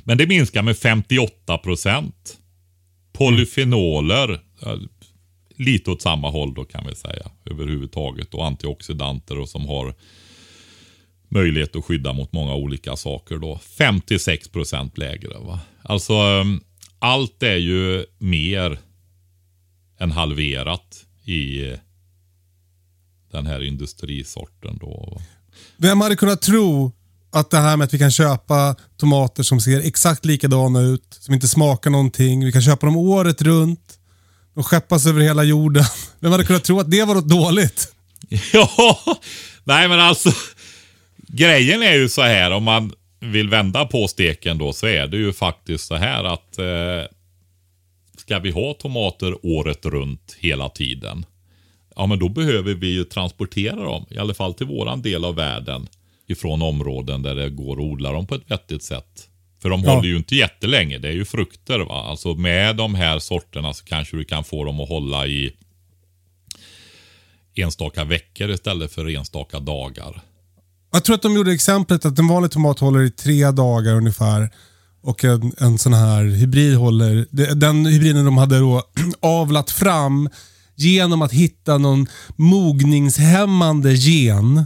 Men 0.04 0.18
det 0.18 0.28
minskar 0.28 0.62
med 0.62 0.78
58 0.78 1.58
procent. 1.58 2.38
Polyfenoler, 3.14 4.40
lite 5.56 5.92
åt 5.92 6.02
samma 6.02 6.30
håll 6.30 6.54
då 6.54 6.66
kan 6.66 6.88
vi 6.88 6.96
säga 6.96 7.32
överhuvudtaget. 7.46 8.34
Och 8.34 8.46
antioxidanter 8.46 9.40
och 9.40 9.50
som 9.50 9.68
har 9.68 9.96
möjlighet 11.30 11.76
att 11.76 11.86
skydda 11.86 12.14
mot 12.14 12.34
många 12.34 12.54
olika 12.54 12.96
saker 12.96 13.38
då. 13.38 13.60
56 13.78 14.48
procent 14.48 14.98
lägre. 14.98 15.40
Va? 15.40 15.60
Alltså 15.84 16.14
ehm, 16.14 16.62
allt 17.00 17.44
är 17.44 17.58
ju 17.58 18.06
mer 18.18 18.80
än 20.00 20.12
halverat 20.12 21.06
i 21.26 21.74
den 23.32 23.46
här 23.46 23.64
industrisorten. 23.64 24.78
Då. 24.82 25.22
Vem 25.78 26.02
hade 26.02 26.16
kunnat 26.16 26.42
tro 26.42 26.92
att 27.32 27.50
det 27.52 27.58
här 27.58 27.78
med 27.78 27.86
att 27.86 27.94
vi 27.94 28.00
kan 28.00 28.12
köpa 28.12 28.76
tomater 28.98 29.44
som 29.44 29.62
ser 29.62 29.80
exakt 29.88 30.26
likadana 30.26 30.82
ut, 30.82 31.18
som 31.20 31.34
inte 31.34 31.48
smakar 31.48 31.90
någonting. 31.90 32.46
Vi 32.46 32.52
kan 32.52 32.62
köpa 32.62 32.86
dem 32.86 32.96
året 32.98 33.42
runt. 33.42 34.00
De 34.54 34.64
skeppas 34.64 35.06
över 35.06 35.22
hela 35.22 35.44
jorden. 35.44 35.84
Vem 36.20 36.32
hade 36.32 36.46
kunnat 36.46 36.64
tro 36.64 36.80
att 36.80 36.92
det 36.92 37.04
var 37.04 37.16
något 37.16 37.30
dåligt? 37.30 37.94
Ja, 38.54 39.00
nej 39.64 39.88
men 39.90 40.00
alltså. 40.00 40.32
Grejen 41.34 41.84
är 41.84 41.94
ju 41.94 42.10
så 42.10 42.22
här 42.22 42.52
om 42.52 42.64
man 42.64 42.94
vill 43.20 43.50
vända 43.50 43.86
på 43.86 44.08
steken 44.08 44.58
då 44.58 44.74
så 44.74 44.88
är 44.88 45.08
det 45.08 45.18
ju 45.18 45.34
faktiskt 45.34 45.88
så 45.88 45.96
här 45.96 46.24
att 46.24 46.58
eh, 46.58 47.16
Ska 48.20 48.40
vi 48.40 48.52
ha 48.52 48.74
tomater 48.74 49.46
året 49.46 49.86
runt 49.86 50.38
hela 50.40 50.70
tiden? 50.70 51.26
Ja, 51.96 52.06
men 52.06 52.20
då 52.20 52.30
behöver 52.30 52.74
vi 52.74 52.88
ju 52.88 53.04
transportera 53.04 53.84
dem, 53.84 54.06
i 54.10 54.18
alla 54.18 54.34
fall 54.34 54.54
till 54.54 54.66
våran 54.66 55.02
del 55.02 55.26
av 55.26 55.36
världen, 55.36 55.88
ifrån 56.28 56.62
områden 56.62 57.22
där 57.22 57.36
det 57.36 57.50
går 57.50 57.74
att 57.74 57.84
odla 57.84 58.12
dem 58.12 58.28
på 58.28 58.36
ett 58.36 58.52
vettigt 58.52 58.84
sätt. 58.84 59.30
För 59.62 59.70
de 59.70 59.84
ja. 59.84 59.96
håller 59.96 60.10
ju 60.10 60.18
inte 60.18 60.36
jättelänge, 60.36 60.98
det 60.98 61.08
är 61.08 61.14
ju 61.14 61.26
frukter. 61.26 61.80
Va? 61.80 62.06
Alltså 62.10 62.34
med 62.34 62.76
de 62.76 62.96
här 62.96 63.20
sorterna 63.20 63.74
så 63.74 63.86
kanske 63.86 64.18
du 64.18 64.24
kan 64.24 64.44
få 64.44 64.64
dem 64.64 64.80
att 64.80 64.90
hålla 64.90 65.28
i 65.28 65.54
enstaka 67.56 68.04
veckor 68.04 68.50
istället 68.50 68.92
för 68.92 69.10
enstaka 69.10 69.60
dagar. 69.60 70.22
Jag 70.92 71.04
tror 71.04 71.16
att 71.16 71.22
de 71.22 71.36
gjorde 71.36 71.52
exemplet 71.52 72.06
att 72.06 72.20
en 72.20 72.28
vanlig 72.28 72.52
tomat 72.52 72.80
håller 72.80 73.02
i 73.02 73.12
tre 73.12 73.52
dagar 73.52 73.96
ungefär. 73.96 74.50
Och 75.02 75.24
en, 75.24 75.54
en 75.58 75.78
sån 75.78 75.94
här 75.94 76.24
hybrid 76.24 76.76
håller, 76.76 77.28
den 77.56 77.86
hybriden 77.86 78.26
de 78.26 78.38
hade 78.38 78.60
då 78.60 78.84
avlat 79.20 79.72
fram 79.72 80.30
genom 80.76 81.22
att 81.22 81.32
hitta 81.32 81.78
någon 81.78 82.08
mogningshämmande 82.36 83.94
gen. 83.94 84.66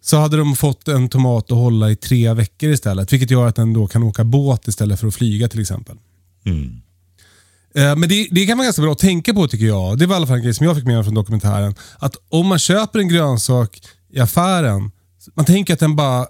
Så 0.00 0.16
hade 0.16 0.36
de 0.36 0.56
fått 0.56 0.88
en 0.88 1.08
tomat 1.08 1.52
att 1.52 1.58
hålla 1.58 1.90
i 1.90 1.96
tre 1.96 2.32
veckor 2.32 2.70
istället. 2.70 3.12
Vilket 3.12 3.30
gör 3.30 3.46
att 3.46 3.56
den 3.56 3.72
då 3.72 3.86
kan 3.86 4.02
åka 4.02 4.24
båt 4.24 4.68
istället 4.68 5.00
för 5.00 5.06
att 5.06 5.14
flyga 5.14 5.48
till 5.48 5.60
exempel. 5.60 5.96
Mm. 6.44 6.80
Eh, 7.74 7.96
men 7.96 8.08
det, 8.08 8.28
det, 8.30 8.46
kan 8.46 8.58
vara 8.58 8.64
ganska 8.64 8.82
bra 8.82 8.92
att 8.92 8.98
tänka 8.98 9.34
på 9.34 9.48
tycker 9.48 9.66
jag. 9.66 9.98
Det 9.98 10.06
var 10.06 10.14
i 10.14 10.16
alla 10.16 10.26
fall 10.26 10.36
en 10.36 10.42
grej 10.42 10.54
som 10.54 10.66
jag 10.66 10.76
fick 10.76 10.84
med 10.84 10.94
mig 10.94 11.04
från 11.04 11.14
dokumentären. 11.14 11.74
Att 11.98 12.16
om 12.28 12.46
man 12.46 12.58
köper 12.58 12.98
en 12.98 13.08
grönsak 13.08 13.80
i 14.12 14.20
affären, 14.20 14.90
man 15.34 15.44
tänker 15.44 15.74
att 15.74 15.80
den 15.80 15.96
bara 15.96 16.26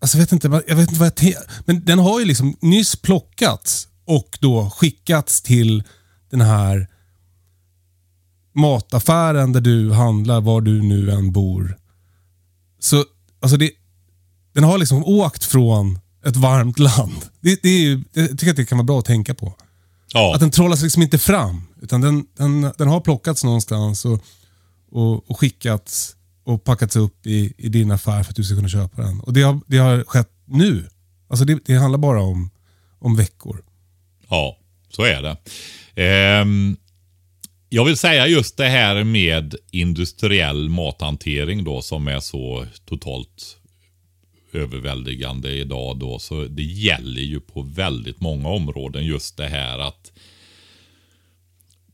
Alltså 0.00 0.18
jag 0.18 0.22
vet 0.22 0.32
inte, 0.32 0.62
jag 0.66 0.76
vet 0.76 0.88
inte 0.88 1.00
vad 1.00 1.12
jag 1.16 1.34
Men 1.64 1.84
den 1.84 1.98
har 1.98 2.20
ju 2.20 2.26
liksom 2.26 2.56
nyss 2.60 2.96
plockats 2.96 3.88
och 4.04 4.38
då 4.40 4.70
skickats 4.70 5.42
till 5.42 5.82
den 6.30 6.40
här 6.40 6.88
mataffären 8.54 9.52
där 9.52 9.60
du 9.60 9.92
handlar, 9.92 10.40
var 10.40 10.60
du 10.60 10.82
nu 10.82 11.10
än 11.10 11.32
bor. 11.32 11.78
Så 12.78 13.04
alltså 13.40 13.56
det, 13.56 13.70
den 14.52 14.64
har 14.64 14.78
liksom 14.78 15.04
åkt 15.04 15.44
från 15.44 15.98
ett 16.24 16.36
varmt 16.36 16.78
land. 16.78 17.26
Det, 17.40 17.62
det 17.62 17.68
är 17.68 17.80
ju, 17.80 18.04
jag 18.12 18.30
tycker 18.30 18.50
att 18.50 18.56
det 18.56 18.64
kan 18.64 18.78
vara 18.78 18.86
bra 18.86 18.98
att 18.98 19.04
tänka 19.04 19.34
på. 19.34 19.54
Ja. 20.12 20.34
Att 20.34 20.40
den 20.40 20.50
trollas 20.50 20.82
liksom 20.82 21.02
inte 21.02 21.18
fram. 21.18 21.62
Utan 21.82 22.00
den, 22.00 22.26
den, 22.36 22.72
den 22.78 22.88
har 22.88 23.00
plockats 23.00 23.44
någonstans 23.44 24.04
och, 24.04 24.24
och, 24.90 25.30
och 25.30 25.40
skickats 25.40 26.15
och 26.46 26.64
packats 26.64 26.96
upp 26.96 27.26
i, 27.26 27.52
i 27.58 27.68
din 27.68 27.90
affär 27.90 28.22
för 28.22 28.30
att 28.30 28.36
du 28.36 28.44
ska 28.44 28.56
kunna 28.56 28.68
köpa 28.68 29.02
den. 29.02 29.20
Och 29.20 29.32
Det 29.32 29.42
har, 29.42 29.60
det 29.66 29.78
har 29.78 30.04
skett 30.04 30.30
nu. 30.44 30.88
Alltså 31.28 31.44
det, 31.44 31.58
det 31.66 31.74
handlar 31.74 31.98
bara 31.98 32.22
om, 32.22 32.50
om 32.98 33.16
veckor. 33.16 33.64
Ja, 34.28 34.58
så 34.90 35.02
är 35.02 35.22
det. 35.22 35.36
Ehm, 36.02 36.76
jag 37.68 37.84
vill 37.84 37.96
säga 37.96 38.26
just 38.26 38.56
det 38.56 38.68
här 38.68 39.04
med 39.04 39.54
industriell 39.70 40.68
mathantering 40.68 41.64
då 41.64 41.82
som 41.82 42.08
är 42.08 42.20
så 42.20 42.66
totalt 42.84 43.56
överväldigande 44.52 45.50
idag 45.52 45.98
då. 45.98 46.18
Så 46.18 46.44
det 46.44 46.62
gäller 46.62 47.22
ju 47.22 47.40
på 47.40 47.62
väldigt 47.62 48.20
många 48.20 48.48
områden 48.48 49.04
just 49.04 49.36
det 49.36 49.48
här 49.48 49.78
att 49.78 50.12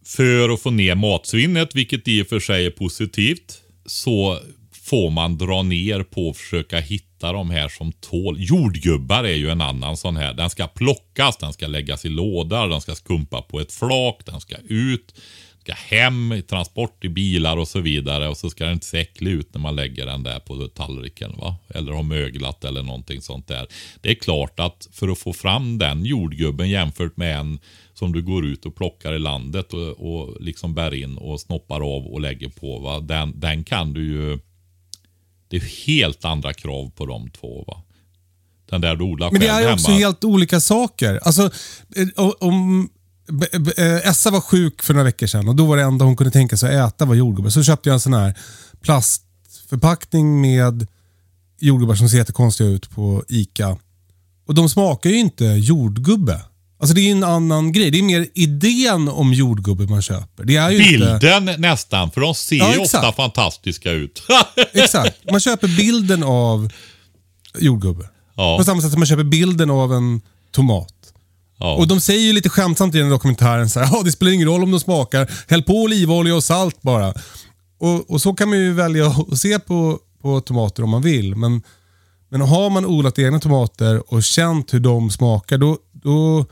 för 0.05 0.49
att 0.49 0.61
få 0.61 0.71
ner 0.71 0.95
matsvinnet, 0.95 1.75
vilket 1.75 2.09
i 2.09 2.23
och 2.23 2.27
för 2.27 2.41
sig 2.41 2.67
är 2.67 2.71
positivt, 2.71 3.62
så 3.87 4.39
får 4.73 5.11
man 5.11 5.39
dra 5.39 5.63
ner 5.63 6.03
på 6.03 6.31
att 6.31 6.37
försöka 6.37 6.81
hitta 6.81 7.33
de 7.33 7.51
här 7.51 7.69
som 7.69 7.93
tål. 7.93 8.37
Jordgubbar 8.39 9.25
är 9.25 9.35
ju 9.35 9.51
en 9.51 9.61
annan 9.61 9.97
sån 9.97 10.17
här. 10.17 10.35
Den 10.35 10.51
ska 10.51 10.67
plockas, 10.67 11.37
den 11.37 11.53
ska 11.53 11.67
läggas 11.67 12.05
i 12.05 12.09
lådor, 12.09 12.69
den 12.69 12.81
ska 12.81 12.95
skumpa 12.95 13.43
på 13.43 13.61
ett 13.61 13.73
flak, 13.73 14.21
den 14.25 14.41
ska 14.41 14.57
ut, 14.69 15.15
den 15.15 15.61
ska 15.61 15.73
hem 15.73 16.33
i 16.33 16.43
transport 16.43 17.05
i 17.05 17.09
bilar 17.09 17.57
och 17.57 17.69
så 17.69 17.81
vidare. 17.81 18.29
Och 18.29 18.37
så 18.37 18.51
ska 18.51 18.65
den 18.65 18.73
inte 18.73 18.87
se 18.87 19.01
äcklig 19.01 19.31
ut 19.31 19.55
när 19.55 19.61
man 19.61 19.77
lägger 19.77 20.07
den 20.07 20.23
där 20.23 20.39
på 20.39 20.69
tallriken. 20.69 21.33
Va? 21.37 21.57
Eller 21.69 21.93
har 21.93 22.03
möglat 22.03 22.65
eller 22.65 22.83
någonting 22.83 23.23
sånt 23.23 23.49
där. 23.49 23.67
Det 24.01 24.11
är 24.11 24.15
klart 24.15 24.61
att 24.61 24.89
för 24.93 25.09
att 25.09 25.19
få 25.19 25.33
fram 25.33 25.79
den 25.79 26.05
jordgubben 26.05 26.71
jämfört 26.71 27.17
med 27.17 27.39
en 27.39 27.59
som 28.03 28.13
du 28.13 28.23
går 28.23 28.47
ut 28.47 28.67
och 28.67 28.75
plockar 28.75 29.13
i 29.13 29.19
landet 29.19 29.73
och, 29.73 29.89
och 29.89 30.41
liksom 30.41 30.75
bär 30.75 30.95
in 30.95 31.17
och 31.17 31.41
snoppar 31.41 31.81
av 31.97 32.07
och 32.07 32.21
lägger 32.21 32.49
på. 32.49 32.79
Va? 32.79 33.01
Den, 33.01 33.41
den 33.41 33.65
kan 33.65 33.93
du 33.93 34.07
ju 34.07 34.39
det 35.49 35.57
är 35.57 35.87
helt 35.87 36.25
andra 36.25 36.53
krav 36.53 36.91
på 36.91 37.07
de 37.07 37.31
två. 37.31 37.65
va. 37.67 37.83
Den 38.71 38.81
där 38.81 38.97
du 38.97 39.05
odlar 39.05 39.31
Men 39.31 39.41
det 39.41 39.47
är 39.49 39.73
också 39.73 39.91
hemma. 39.91 39.99
helt 39.99 40.25
olika 40.25 40.61
saker. 40.61 41.21
Alltså, 41.23 41.51
eh, 41.97 42.29
om 42.41 42.89
eh, 43.77 44.09
Essa 44.09 44.31
var 44.31 44.41
sjuk 44.41 44.83
för 44.83 44.95
några 44.95 45.05
veckor 45.05 45.27
sedan 45.27 45.49
och 45.49 45.57
då 45.57 45.67
var 45.67 45.77
det 45.77 45.83
enda 45.83 46.05
hon 46.05 46.17
kunde 46.17 46.31
tänka 46.31 46.57
sig 46.57 46.81
att 46.81 46.95
äta 46.95 47.05
var 47.05 47.15
jordgubbar. 47.15 47.51
Så 47.51 47.63
köpte 47.63 47.89
jag 47.89 47.95
en 47.95 48.01
sån 48.01 48.15
här 48.15 48.39
plastförpackning 48.81 50.41
med 50.41 50.87
jordgubbar 51.61 51.95
som 51.95 52.09
ser 52.09 52.19
jättekonstiga 52.19 52.69
ut 52.69 52.91
på 52.91 53.25
ICA. 53.29 53.79
Och 54.47 54.55
de 54.55 54.69
smakar 54.69 55.11
ju 55.11 55.19
inte 55.19 55.45
jordgubbe. 55.45 56.41
Alltså 56.83 56.95
det 56.95 57.01
är 57.01 57.05
ju 57.05 57.11
en 57.11 57.25
annan 57.25 57.73
grej. 57.73 57.91
Det 57.91 57.99
är 57.99 58.03
mer 58.03 58.27
idén 58.35 59.09
om 59.09 59.33
jordgubbe 59.33 59.87
man 59.87 60.03
köper. 60.03 60.45
Det 60.45 60.57
är 60.57 60.71
ju 60.71 60.77
Inte... 60.95 61.19
Bilden 61.21 61.61
nästan, 61.61 62.11
för 62.11 62.21
de 62.21 62.35
ser 62.35 62.57
Ja, 62.57 62.73
ju 62.73 62.79
ofta 62.79 63.13
fantastiska 63.13 63.91
ut. 63.91 64.23
Exakt. 64.73 65.17
Man 65.31 65.41
köper 65.41 65.69
bilden 65.69 66.23
av 66.23 66.73
jordgubbe. 67.59 68.09
Ja. 68.37 68.59
På 68.59 68.65
samma 68.65 68.81
sätt 68.83 68.91
som 68.91 69.01
man 69.01 69.07
köper 69.07 69.25
bilden 69.25 69.71
av 69.71 69.93
en 69.95 70.21
tomat. 70.53 70.95
ja. 71.59 71.75
Och 71.75 71.89
de 71.89 72.01
säger 72.01 72.21
ju 72.21 72.33
lite 72.33 72.49
skämtsamt 72.49 72.95
i 72.95 72.99
den 72.99 73.11
dokumentären 73.11 73.71
så 73.71 73.81
här, 73.81 73.89
ja 73.97 74.03
det 74.05 74.13
spelar 74.13 74.33
ingen 74.33 74.49
roll 74.49 74.63
om 74.63 74.71
de 74.71 74.81
smakar, 74.81 75.31
häll 75.49 75.63
på 75.63 75.73
olivolja 75.83 76.35
och 76.37 76.45
salt 76.45 76.83
bara. 76.83 77.15
Och, 77.79 78.11
och 78.11 78.21
så 78.21 78.35
kan 78.35 78.49
man 78.49 78.59
ju 78.59 78.73
välja 78.73 79.07
att 79.07 79.39
se 79.39 79.59
på, 79.59 79.99
på 80.23 80.41
tomater 80.41 80.83
om 80.83 80.91
man 80.91 81.03
vill. 81.03 81.35
Men, 81.37 81.63
men 82.29 82.41
har 82.41 82.71
man 82.71 82.87
odlat 82.87 83.19
egna 83.19 83.41
tomater 83.41 84.13
och 84.13 84.23
känt 84.23 84.75
hur 84.75 84.81
de 84.81 85.11
smakar, 85.11 85.59
då, 85.59 85.79
då, 85.93 86.47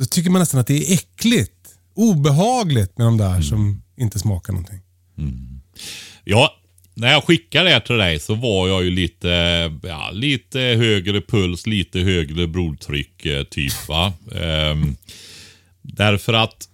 då 0.00 0.06
tycker 0.06 0.30
man 0.30 0.40
nästan 0.40 0.60
att 0.60 0.66
det 0.66 0.76
är 0.76 0.94
äckligt. 0.94 1.52
Obehagligt 1.94 2.98
med 2.98 3.06
de 3.06 3.16
där 3.16 3.40
som 3.40 3.82
inte 3.96 4.18
smakar 4.18 4.52
någonting. 4.52 4.80
Ja, 6.24 6.54
när 6.94 7.12
jag 7.12 7.24
skickade 7.24 7.64
det 7.64 7.72
här 7.72 7.80
till 7.80 7.96
dig 7.96 8.20
så 8.20 8.34
var 8.34 8.68
jag 8.68 8.84
ju 8.84 8.90
lite, 8.90 9.28
ja, 9.82 10.10
lite 10.12 10.58
högre 10.58 11.20
puls, 11.20 11.66
lite 11.66 11.98
högre 11.98 12.46
blodtryck 12.46 13.26
eh, 13.26 13.44
typ 13.44 13.88
va. 13.88 14.12
Ehm, 14.34 14.96
därför 15.82 16.32
att 16.32 16.68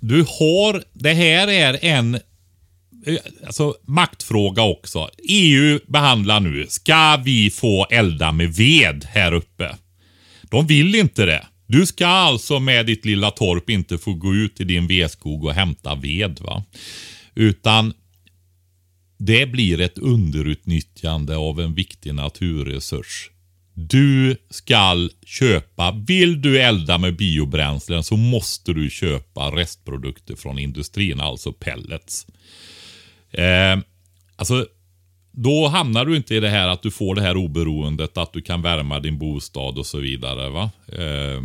du 0.00 0.20
har, 0.20 0.84
det 0.92 1.12
här 1.12 1.48
är 1.48 1.84
en 1.84 2.14
eh, 2.14 3.16
Alltså 3.46 3.74
maktfråga 3.86 4.62
också. 4.62 5.10
EU 5.28 5.80
behandlar 5.86 6.40
nu, 6.40 6.66
ska 6.68 7.16
vi 7.24 7.50
få 7.50 7.86
elda 7.90 8.32
med 8.32 8.54
ved 8.54 9.04
här 9.08 9.32
uppe? 9.32 9.76
De 10.42 10.66
vill 10.66 10.94
inte 10.94 11.26
det. 11.26 11.46
Du 11.66 11.86
ska 11.86 12.06
alltså 12.06 12.58
med 12.60 12.86
ditt 12.86 13.04
lilla 13.04 13.30
torp 13.30 13.70
inte 13.70 13.98
få 13.98 14.14
gå 14.14 14.34
ut 14.34 14.60
i 14.60 14.64
din 14.64 14.86
vedskog 14.86 15.44
och 15.44 15.54
hämta 15.54 15.94
ved. 15.94 16.40
va? 16.40 16.64
Utan 17.34 17.92
det 19.18 19.46
blir 19.46 19.80
ett 19.80 19.98
underutnyttjande 19.98 21.36
av 21.36 21.60
en 21.60 21.74
viktig 21.74 22.14
naturresurs. 22.14 23.30
Du 23.74 24.36
skall 24.50 25.10
köpa, 25.26 26.02
vill 26.06 26.42
du 26.42 26.60
elda 26.60 26.98
med 26.98 27.16
biobränslen 27.16 28.04
så 28.04 28.16
måste 28.16 28.72
du 28.72 28.90
köpa 28.90 29.50
restprodukter 29.50 30.36
från 30.36 30.58
industrin, 30.58 31.20
alltså 31.20 31.52
pellets. 31.52 32.26
Eh, 33.30 33.78
alltså, 34.36 34.66
då 35.36 35.68
hamnar 35.68 36.04
du 36.04 36.16
inte 36.16 36.34
i 36.34 36.40
det 36.40 36.48
här 36.48 36.68
att 36.68 36.82
du 36.82 36.90
får 36.90 37.14
det 37.14 37.22
här 37.22 37.36
oberoendet, 37.36 38.18
att 38.18 38.32
du 38.32 38.42
kan 38.42 38.62
värma 38.62 39.00
din 39.00 39.18
bostad 39.18 39.78
och 39.78 39.86
så 39.86 39.98
vidare. 39.98 40.50
va? 40.50 40.70
Eh, 40.88 41.42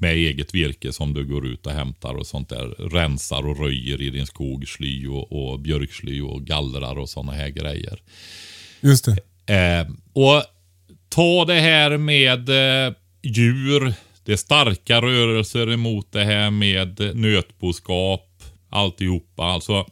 med 0.00 0.14
eget 0.14 0.54
virke 0.54 0.92
som 0.92 1.14
du 1.14 1.24
går 1.24 1.46
ut 1.46 1.66
och 1.66 1.72
hämtar 1.72 2.14
och 2.14 2.26
sånt 2.26 2.48
där. 2.48 2.88
Rensar 2.90 3.48
och 3.48 3.58
röjer 3.58 4.02
i 4.02 4.10
din 4.10 4.26
skog, 4.26 4.68
sly 4.68 5.06
och, 5.06 5.32
och 5.50 5.60
björksly 5.60 6.20
och 6.20 6.46
gallrar 6.46 6.98
och 6.98 7.08
såna 7.08 7.32
här 7.32 7.48
grejer. 7.48 8.02
Just 8.80 9.04
det. 9.04 9.54
Eh, 9.54 9.86
och 10.12 10.42
ta 11.08 11.44
det 11.44 11.60
här 11.60 11.96
med 11.96 12.48
eh, 12.48 12.94
djur. 13.22 13.94
Det 14.24 14.32
är 14.32 14.36
starka 14.36 15.02
rörelser 15.02 15.72
emot 15.72 16.12
det 16.12 16.24
här 16.24 16.50
med 16.50 17.16
nötboskap. 17.16 18.42
Alltihopa. 18.70 19.44
Alltså, 19.44 19.86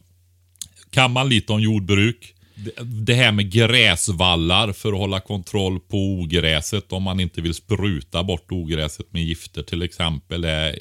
kan 0.90 1.10
man 1.10 1.28
lite 1.28 1.52
om 1.52 1.60
jordbruk. 1.60 2.33
Det- 2.82 3.14
här 3.14 3.32
med 3.32 3.52
gräsvallar 3.52 4.72
för 4.72 4.92
att 4.92 4.98
hålla 4.98 5.20
kontroll 5.20 5.80
på 5.80 5.96
ogräset 5.96 6.92
om 6.92 7.02
man 7.02 7.20
inte 7.20 7.40
vill 7.40 7.54
spruta 7.54 8.22
bort 8.24 8.52
ogräset 8.52 9.06
med 9.12 9.22
gifter 9.22 9.62
till 9.62 9.82
exempel 9.82 10.44
är 10.44 10.78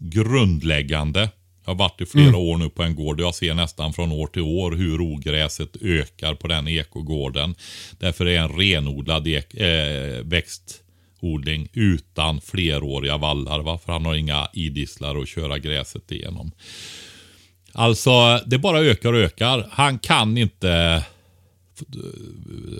grundläggande. 0.00 1.28
Jag 1.64 1.70
har 1.72 1.78
varit 1.78 2.00
i 2.00 2.06
flera 2.06 2.36
år 2.36 2.56
nu 2.56 2.68
på 2.68 2.82
en 2.82 2.94
gård 2.94 3.20
och 3.20 3.26
jag 3.26 3.34
ser 3.34 3.54
nästan 3.54 3.92
från 3.92 4.12
år 4.12 4.26
till 4.26 4.42
år 4.42 4.72
hur 4.72 5.00
ogräset 5.00 5.76
ökar 5.82 6.34
på 6.34 6.48
den 6.48 6.68
ekogården. 6.68 7.54
Därför 7.98 8.26
är 8.26 8.38
en 8.40 8.48
renodlad 8.58 9.28
ek, 9.28 9.54
eh, 9.54 10.22
växtodling 10.24 11.68
utan 11.72 12.40
fleråriga 12.40 13.16
vallar. 13.16 13.60
Va? 13.62 13.78
För 13.84 13.92
han 13.92 14.04
har 14.04 14.14
inga 14.14 14.48
idisslar 14.52 15.22
att 15.22 15.28
köra 15.28 15.58
gräset 15.58 16.12
igenom. 16.12 16.50
Alltså, 17.72 18.40
det 18.46 18.58
bara 18.58 18.80
ökar 18.80 19.12
och 19.12 19.18
ökar. 19.20 19.66
Han 19.70 19.98
kan 19.98 20.38
inte 20.38 21.04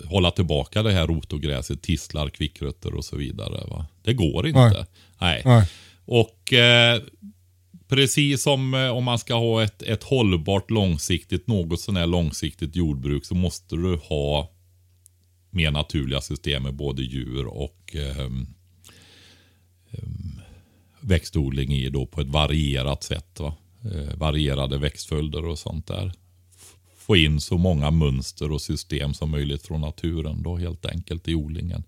hålla 0.04 0.30
tillbaka 0.30 0.82
det 0.82 0.92
här 0.92 1.06
rotogräset, 1.06 1.82
tistlar, 1.82 2.28
kvickrötter 2.28 2.94
och 2.94 3.04
så 3.04 3.16
vidare. 3.16 3.66
Va? 3.70 3.86
Det 4.02 4.14
går 4.14 4.46
inte. 4.46 4.60
Nej. 4.60 4.86
Nej. 5.20 5.42
Nej. 5.44 5.68
Och 6.04 6.52
eh, 6.52 7.02
precis 7.88 8.42
som 8.42 8.74
eh, 8.74 8.88
om 8.88 9.04
man 9.04 9.18
ska 9.18 9.34
ha 9.34 9.62
ett, 9.62 9.82
ett 9.82 10.02
hållbart, 10.02 10.70
långsiktigt, 10.70 11.46
något 11.46 11.80
sånär 11.80 12.06
långsiktigt 12.06 12.76
jordbruk 12.76 13.24
så 13.24 13.34
måste 13.34 13.76
du 13.76 13.96
ha 13.96 14.50
mer 15.50 15.70
naturliga 15.70 16.20
system 16.20 16.62
med 16.62 16.74
både 16.74 17.02
djur 17.02 17.46
och 17.46 17.96
ehm, 17.96 18.46
ehm, 19.90 20.40
växtodling 21.00 21.72
i 21.72 21.90
då 21.90 22.06
på 22.06 22.20
ett 22.20 22.28
varierat 22.28 23.02
sätt. 23.02 23.40
Va? 23.40 23.54
Eh, 23.84 24.16
varierade 24.16 24.78
växtföljder 24.78 25.46
och 25.46 25.58
sånt 25.58 25.86
där. 25.86 26.12
Få 27.06 27.16
in 27.16 27.40
så 27.40 27.58
många 27.58 27.90
mönster 27.90 28.52
och 28.52 28.60
system 28.60 29.14
som 29.14 29.30
möjligt 29.30 29.66
från 29.66 29.80
naturen 29.80 30.42
då 30.42 30.56
helt 30.56 30.86
enkelt 30.86 31.28
i 31.28 31.34
odlingen. 31.34 31.84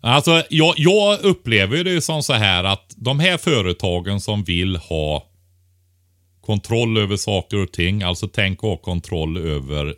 Alltså 0.00 0.42
jag, 0.50 0.74
jag 0.76 1.20
upplever 1.20 1.84
det 1.84 2.00
som 2.00 2.22
så 2.22 2.32
här 2.32 2.64
att 2.64 2.94
de 2.96 3.20
här 3.20 3.36
företagen 3.36 4.20
som 4.20 4.44
vill 4.44 4.76
ha 4.76 5.26
kontroll 6.40 6.98
över 6.98 7.16
saker 7.16 7.56
och 7.56 7.72
ting, 7.72 8.02
alltså 8.02 8.28
tänk 8.28 8.58
att 8.58 8.62
ha 8.62 8.76
kontroll 8.76 9.36
över 9.36 9.94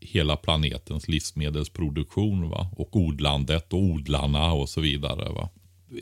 hela 0.00 0.36
planetens 0.36 1.08
livsmedelsproduktion 1.08 2.48
va? 2.48 2.70
och 2.76 2.96
odlandet 2.96 3.72
och 3.72 3.82
odlarna 3.82 4.52
och 4.52 4.68
så 4.68 4.80
vidare. 4.80 5.32
Va? 5.32 5.48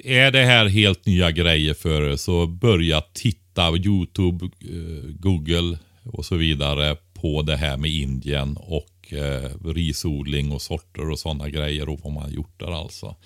Är 0.05 0.30
det 0.30 0.44
här 0.44 0.66
helt 0.66 1.07
nya 1.07 1.30
grejer 1.30 1.74
för 1.74 2.03
er 2.03 2.16
så 2.16 2.47
börja 2.47 3.01
titta 3.01 3.76
Youtube, 3.76 4.44
eh, 4.44 5.11
Google 5.18 5.78
och 6.05 6.24
så 6.24 6.36
vidare 6.36 6.97
på 7.26 7.42
det 7.42 7.56
här 7.56 7.76
med 7.76 7.90
Indien 7.90 8.56
och 8.56 9.12
eh, 9.12 9.50
risodling 9.74 10.52
och 10.52 10.62
sorter 10.62 11.10
och 11.10 11.18
sådana 11.18 11.48
grejer 11.48 11.88
och 11.88 12.00
vad 12.02 12.12
man 12.12 12.22
har 12.22 12.30
gjort 12.30 12.60
där 12.60 12.80
alltså. 12.82 13.16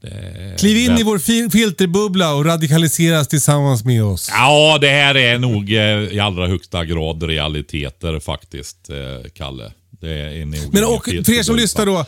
Det- 0.00 0.56
Kliv 0.58 0.76
in 0.76 0.94
det- 0.94 1.00
i 1.00 1.04
vår 1.04 1.18
fi- 1.18 1.50
filterbubbla 1.52 2.34
och 2.34 2.44
radikaliseras 2.44 3.28
tillsammans 3.28 3.84
med 3.84 4.04
oss. 4.04 4.28
Ja, 4.32 4.78
det 4.80 4.88
här 4.90 5.16
är 5.16 5.38
nog 5.38 5.72
eh, 5.72 6.14
i 6.14 6.20
allra 6.20 6.46
högsta 6.48 6.84
grad 6.84 7.22
realiteter 7.22 8.20
faktiskt, 8.20 8.90
eh, 8.90 9.30
Kalle. 9.34 9.72
Det 10.00 10.10
är 10.40 10.46
nog 10.46 10.74
Men 10.74 10.84
och 10.84 11.04
för 11.04 11.32
er 11.38 11.42
som 11.42 11.56
lyssnar 11.56 11.86
då 11.86 12.04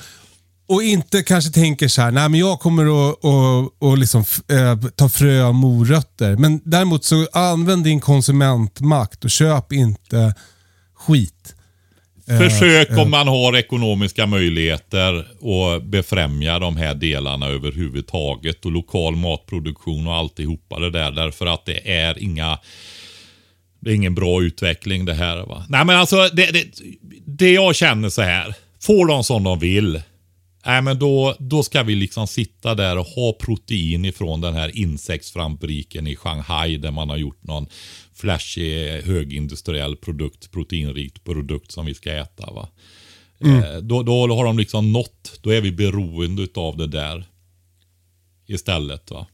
och 0.69 0.83
inte 0.83 1.23
kanske 1.23 1.51
tänker 1.51 1.89
så 1.89 2.03
här, 2.03 2.11
nej 2.11 2.29
men 2.29 2.41
jag 2.41 2.61
kommer 2.61 2.83
att, 3.11 3.25
att, 3.25 3.83
att 3.93 3.99
liksom, 3.99 4.25
eh, 4.49 4.91
ta 4.97 5.09
frö 5.09 5.45
av 5.45 5.55
morötter. 5.55 6.37
Men 6.37 6.61
däremot 6.65 7.05
så 7.05 7.27
använd 7.33 7.85
din 7.85 8.01
konsumentmakt 8.01 9.25
och 9.25 9.31
köp 9.31 9.73
inte 9.73 10.35
skit. 11.07 11.55
Försök 12.27 12.91
eh. 12.91 13.01
om 13.01 13.11
man 13.11 13.29
har 13.29 13.57
ekonomiska 13.57 14.27
möjligheter 14.27 15.19
att 15.19 15.85
befrämja 15.85 16.59
de 16.59 16.77
här 16.77 16.95
delarna 16.95 17.47
överhuvudtaget 17.47 18.65
och 18.65 18.73
lokal 18.73 19.17
matproduktion 19.17 20.07
och 20.07 20.15
alltihopa 20.15 20.79
det 20.79 20.91
där. 20.91 21.11
Därför 21.11 21.47
att 21.47 21.67
det 21.67 21.93
är 21.93 22.23
inga 22.23 22.59
Det 23.81 23.91
är 23.91 23.95
ingen 23.95 24.15
bra 24.15 24.43
utveckling 24.43 25.05
det 25.05 25.15
här. 25.15 25.37
Va? 25.37 25.67
Nej 25.69 25.85
men 25.85 25.97
alltså 25.97 26.29
det, 26.33 26.53
det, 26.53 26.65
det 27.27 27.53
jag 27.53 27.77
känner 27.77 28.09
så 28.09 28.23
här. 28.23 28.55
Får 28.83 29.07
de 29.07 29.25
som 29.25 29.45
de 29.45 29.59
vill. 29.59 30.03
Nej 30.67 30.83
men 30.83 30.99
då, 30.99 31.35
då 31.39 31.63
ska 31.63 31.83
vi 31.83 31.95
liksom 31.95 32.27
sitta 32.27 32.75
där 32.75 32.99
och 32.99 33.07
ha 33.07 33.33
protein 33.33 34.05
ifrån 34.05 34.41
den 34.41 34.55
här 34.55 34.77
insektsfabriken 34.77 36.07
i 36.07 36.17
Shanghai 36.17 36.77
där 36.77 36.91
man 36.91 37.11
har 37.11 37.17
gjort 37.17 37.43
någon 37.43 37.67
flashig 38.17 39.03
högindustriell 39.03 39.97
produkt, 39.97 40.51
proteinrikt 40.51 41.25
produkt 41.25 41.73
som 41.73 41.87
vi 41.87 41.95
ska 41.95 42.13
äta. 42.13 42.53
Va? 42.53 42.69
Mm. 43.41 43.63
Eh, 43.63 43.77
då, 43.77 44.03
då 44.03 44.37
har 44.37 44.45
de 44.45 44.59
liksom 44.59 44.93
nått, 44.93 45.39
då 45.43 45.51
är 45.51 45.61
vi 45.61 45.73
beroende 45.73 46.47
av 46.55 46.77
det 46.77 46.87
där 46.87 47.27
istället. 48.47 49.11
va. 49.11 49.27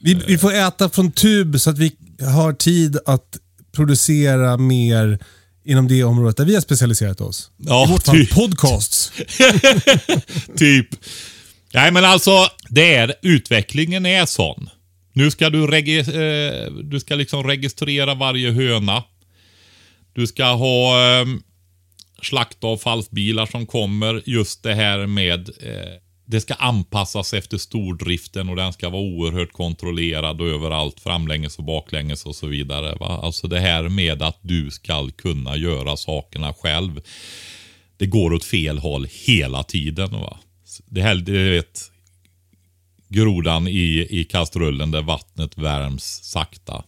Vi, 0.00 0.14
vi 0.26 0.38
får 0.38 0.54
äta 0.54 0.90
från 0.90 1.12
tub 1.12 1.60
så 1.60 1.70
att 1.70 1.78
vi 1.78 1.92
har 2.20 2.52
tid 2.52 2.98
att 3.06 3.38
producera 3.72 4.56
mer 4.56 5.18
inom 5.64 5.88
det 5.88 6.04
området 6.04 6.36
där 6.36 6.44
vi 6.44 6.54
har 6.54 6.60
specialiserat 6.60 7.20
oss. 7.20 7.50
Ja, 7.56 7.86
I 7.86 7.92
vårt 7.92 8.04
typ. 8.04 8.30
fall 8.30 8.48
podcasts. 8.48 9.12
typ. 10.56 10.88
Nej 11.74 11.92
men 11.92 12.04
alltså, 12.04 12.48
det 12.68 12.94
är, 12.94 13.14
utvecklingen 13.22 14.06
är 14.06 14.26
sån. 14.26 14.70
Nu 15.16 15.30
ska 15.30 15.50
du, 15.50 15.78
eh, 15.78 16.72
du 16.72 17.00
ska 17.00 17.14
liksom 17.14 17.42
registrera 17.42 18.14
varje 18.14 18.50
höna. 18.50 19.04
Du 20.12 20.26
ska 20.26 20.44
ha 20.44 21.00
eh, 21.20 21.26
slaktavfallsbilar 22.22 23.46
som 23.46 23.66
kommer. 23.66 24.22
Just 24.26 24.62
det 24.62 24.74
här 24.74 25.06
med 25.06 25.48
eh, 25.48 26.00
det 26.26 26.40
ska 26.40 26.54
anpassas 26.54 27.34
efter 27.34 27.58
stordriften 27.58 28.48
och 28.48 28.56
den 28.56 28.72
ska 28.72 28.88
vara 28.88 29.02
oerhört 29.02 29.52
kontrollerad 29.52 30.40
och 30.40 30.48
överallt 30.48 31.00
framlänges 31.00 31.58
och 31.58 31.64
baklänges 31.64 32.26
och 32.26 32.36
så 32.36 32.46
vidare. 32.46 32.96
Va? 33.00 33.20
Alltså 33.22 33.48
det 33.48 33.60
här 33.60 33.88
med 33.88 34.22
att 34.22 34.38
du 34.42 34.70
ska 34.70 35.10
kunna 35.16 35.56
göra 35.56 35.96
sakerna 35.96 36.54
själv. 36.54 37.00
Det 37.96 38.06
går 38.06 38.32
åt 38.32 38.44
fel 38.44 38.78
håll 38.78 39.08
hela 39.26 39.62
tiden. 39.62 40.10
Va? 40.10 40.38
Det 40.86 41.02
här, 41.02 41.14
du 41.14 41.50
vet, 41.50 41.90
grodan 43.08 43.68
i, 43.68 44.06
i 44.10 44.24
kastrullen 44.24 44.90
där 44.90 45.02
vattnet 45.02 45.58
värms 45.58 46.04
sakta. 46.22 46.84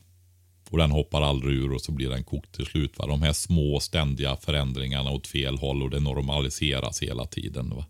Och 0.70 0.78
den 0.78 0.90
hoppar 0.90 1.22
aldrig 1.22 1.56
ur 1.56 1.72
och 1.72 1.80
så 1.80 1.92
blir 1.92 2.08
den 2.08 2.24
kokt 2.24 2.54
till 2.54 2.66
slut. 2.66 2.98
Va? 2.98 3.06
De 3.06 3.22
här 3.22 3.32
små 3.32 3.80
ständiga 3.80 4.36
förändringarna 4.36 5.10
åt 5.10 5.26
fel 5.26 5.58
håll 5.58 5.82
och 5.82 5.90
det 5.90 6.00
normaliseras 6.00 7.02
hela 7.02 7.26
tiden. 7.26 7.70
Va? 7.76 7.84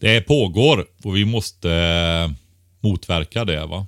Det 0.00 0.20
pågår 0.20 0.86
och 1.04 1.16
vi 1.16 1.24
måste 1.24 1.70
eh, 1.72 2.30
motverka 2.80 3.44
det 3.44 3.66
va. 3.66 3.86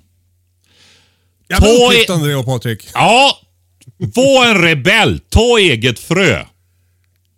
Ja, 1.47 1.57
Ta 1.57 1.67
uppgiftande 1.67 2.35
det 2.35 2.43
Patrik. 2.43 2.83
Ja. 2.93 3.37
Var 3.97 4.47
en 4.47 4.61
rebell. 4.61 5.19
Ta 5.19 5.59
eget 5.59 5.99
frö. 5.99 6.45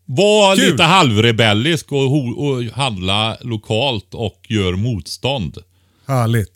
Var 0.06 0.56
Kul. 0.56 0.72
lite 0.72 0.84
halvrebellisk 0.84 1.92
och, 1.92 2.38
och 2.38 2.64
handla 2.64 3.38
lokalt 3.42 4.14
och 4.14 4.46
gör 4.50 4.74
motstånd. 4.74 5.58
Härligt. 6.10 6.54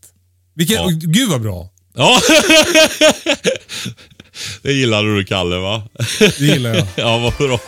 Vilken, 0.56 0.76
ja. 0.76 0.90
Gud 0.92 1.30
vad 1.30 1.42
bra. 1.42 1.70
Ja. 1.96 2.20
det 4.62 4.74
gillar 4.74 5.04
du 5.04 5.26
Kalle 5.26 5.58
va? 5.58 5.84
Det 6.20 6.40
gillar 6.40 6.74
jag. 6.74 6.86
ja, 6.96 7.18
vad 7.18 7.34
bra. 7.34 7.60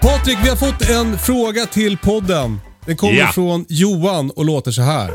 Patrik, 0.00 0.38
vi 0.42 0.48
har 0.48 0.56
fått 0.56 0.90
en 0.90 1.18
fråga 1.18 1.66
till 1.66 1.98
podden. 1.98 2.60
Den 2.86 2.96
kommer 2.96 3.14
ja. 3.14 3.32
från 3.34 3.66
Johan 3.68 4.30
och 4.30 4.44
låter 4.44 4.70
så 4.70 4.82
här. 4.82 5.12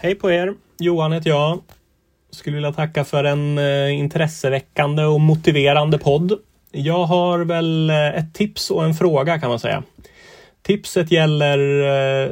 Hej 0.00 0.14
på 0.14 0.30
er! 0.30 0.54
Johan 0.78 1.12
heter 1.12 1.30
jag. 1.30 1.62
Skulle 2.32 2.54
vilja 2.54 2.72
tacka 2.72 3.04
för 3.04 3.24
en 3.24 3.58
eh, 3.58 3.98
intresseväckande 3.98 5.04
och 5.04 5.20
motiverande 5.20 5.98
podd. 5.98 6.32
Jag 6.70 7.04
har 7.04 7.38
väl 7.38 7.90
eh, 7.90 8.18
ett 8.18 8.34
tips 8.34 8.70
och 8.70 8.84
en 8.84 8.94
fråga 8.94 9.38
kan 9.38 9.48
man 9.48 9.58
säga. 9.58 9.82
Tipset 10.62 11.12
gäller 11.12 11.58
eh, 12.24 12.30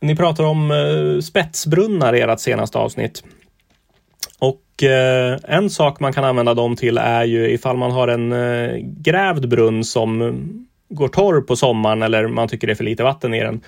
ni 0.00 0.16
pratar 0.16 0.44
om 0.44 0.70
eh, 0.70 1.20
spetsbrunnar 1.20 2.14
i 2.14 2.20
ert 2.20 2.40
senaste 2.40 2.78
avsnitt. 2.78 3.24
Och 4.38 4.82
eh, 4.82 5.38
en 5.42 5.70
sak 5.70 6.00
man 6.00 6.12
kan 6.12 6.24
använda 6.24 6.54
dem 6.54 6.76
till 6.76 6.98
är 6.98 7.24
ju 7.24 7.50
ifall 7.50 7.76
man 7.76 7.90
har 7.90 8.08
en 8.08 8.32
eh, 8.32 8.76
grävd 8.80 9.48
brunn 9.48 9.84
som 9.84 10.38
går 10.88 11.08
torr 11.08 11.40
på 11.40 11.56
sommaren 11.56 12.02
eller 12.02 12.28
man 12.28 12.48
tycker 12.48 12.66
det 12.66 12.72
är 12.72 12.74
för 12.74 12.84
lite 12.84 13.02
vatten 13.02 13.34
i 13.34 13.40
den. 13.40 13.60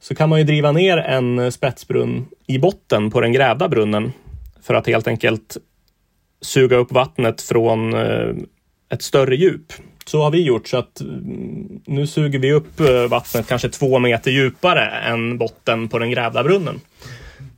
Så 0.00 0.14
kan 0.14 0.28
man 0.28 0.38
ju 0.38 0.44
driva 0.44 0.72
ner 0.72 0.96
en 0.96 1.38
eh, 1.38 1.50
spetsbrunn 1.50 2.26
i 2.46 2.58
botten 2.58 3.10
på 3.10 3.20
den 3.20 3.32
grävda 3.32 3.68
brunnen 3.68 4.12
för 4.62 4.74
att 4.74 4.86
helt 4.86 5.08
enkelt 5.08 5.56
suga 6.40 6.76
upp 6.76 6.92
vattnet 6.92 7.42
från 7.42 7.94
eh, 7.94 8.34
ett 8.92 9.02
större 9.02 9.36
djup. 9.36 9.72
Så 10.06 10.22
har 10.22 10.30
vi 10.30 10.42
gjort 10.42 10.68
så 10.68 10.76
att 10.76 11.00
mm, 11.00 11.80
nu 11.86 12.06
suger 12.06 12.38
vi 12.38 12.52
upp 12.52 12.80
eh, 12.80 13.08
vattnet 13.08 13.46
kanske 13.48 13.68
två 13.68 13.98
meter 13.98 14.30
djupare 14.30 14.90
än 14.90 15.38
botten 15.38 15.88
på 15.88 15.98
den 15.98 16.10
grävda 16.10 16.42
brunnen 16.44 16.80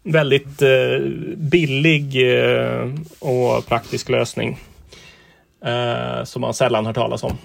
väldigt 0.03 0.63
eh, 0.63 0.99
billig 1.37 2.17
och 3.19 3.67
praktisk 3.67 4.09
lösning. 4.09 4.59
Som 6.25 6.41
man 6.41 6.55
sällan 6.55 6.87
hört 6.87 6.95
talas 6.95 7.23
om. 7.23 7.39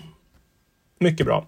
Mycket 1.00 1.26
bra. 1.26 1.48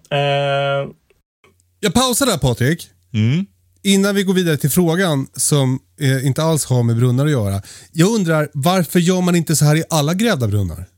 Jag 1.80 1.94
pausar 1.94 2.26
där 2.26 2.38
Patrik. 2.38 2.90
Mm. 3.14 3.46
Innan 3.84 4.14
vi 4.14 4.22
går 4.22 4.34
vidare 4.34 4.56
till 4.56 4.70
frågan 4.70 5.26
som 5.36 5.80
eh, 6.00 6.26
inte 6.26 6.42
alls 6.42 6.64
har 6.64 6.82
med 6.82 6.96
brunnar 6.96 7.24
att 7.24 7.30
göra. 7.30 7.62
Jag 7.92 8.10
undrar 8.10 8.48
varför 8.54 8.98
gör 8.98 9.20
man 9.20 9.36
inte 9.36 9.56
så 9.56 9.64
här 9.64 9.76
i 9.76 9.84
alla 9.90 10.14
grävda 10.14 10.48
brunnar? 10.48 10.88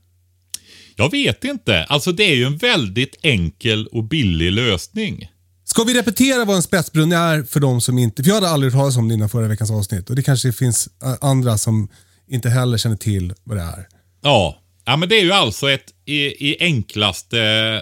Jag 0.95 1.11
vet 1.11 1.43
inte. 1.43 1.83
Alltså 1.83 2.11
det 2.11 2.23
är 2.23 2.35
ju 2.35 2.45
en 2.45 2.57
väldigt 2.57 3.15
enkel 3.21 3.87
och 3.87 4.03
billig 4.03 4.51
lösning. 4.51 5.29
Ska 5.65 5.83
vi 5.83 5.93
repetera 5.93 6.45
vad 6.45 6.55
en 6.55 6.61
spetsbrunn 6.63 7.11
är 7.11 7.43
för 7.43 7.59
de 7.59 7.81
som 7.81 7.97
inte... 7.97 8.23
För 8.23 8.29
jag 8.29 8.35
hade 8.35 8.49
aldrig 8.49 8.73
hört 8.73 8.81
talas 8.81 8.97
om 8.97 9.07
det 9.07 9.13
innan 9.13 9.29
förra 9.29 9.47
veckans 9.47 9.71
avsnitt 9.71 10.09
och 10.09 10.15
det 10.15 10.23
kanske 10.23 10.53
finns 10.53 10.89
andra 11.21 11.57
som 11.57 11.89
inte 12.27 12.49
heller 12.49 12.77
känner 12.77 12.95
till 12.95 13.33
vad 13.43 13.57
det 13.57 13.63
är. 13.63 13.87
Ja, 14.21 14.61
ja 14.85 14.97
men 14.97 15.09
det 15.09 15.15
är 15.15 15.23
ju 15.23 15.31
alltså 15.31 15.69
ett 15.69 15.85
i, 16.05 16.49
i 16.49 16.57
enklaste... 16.59 17.81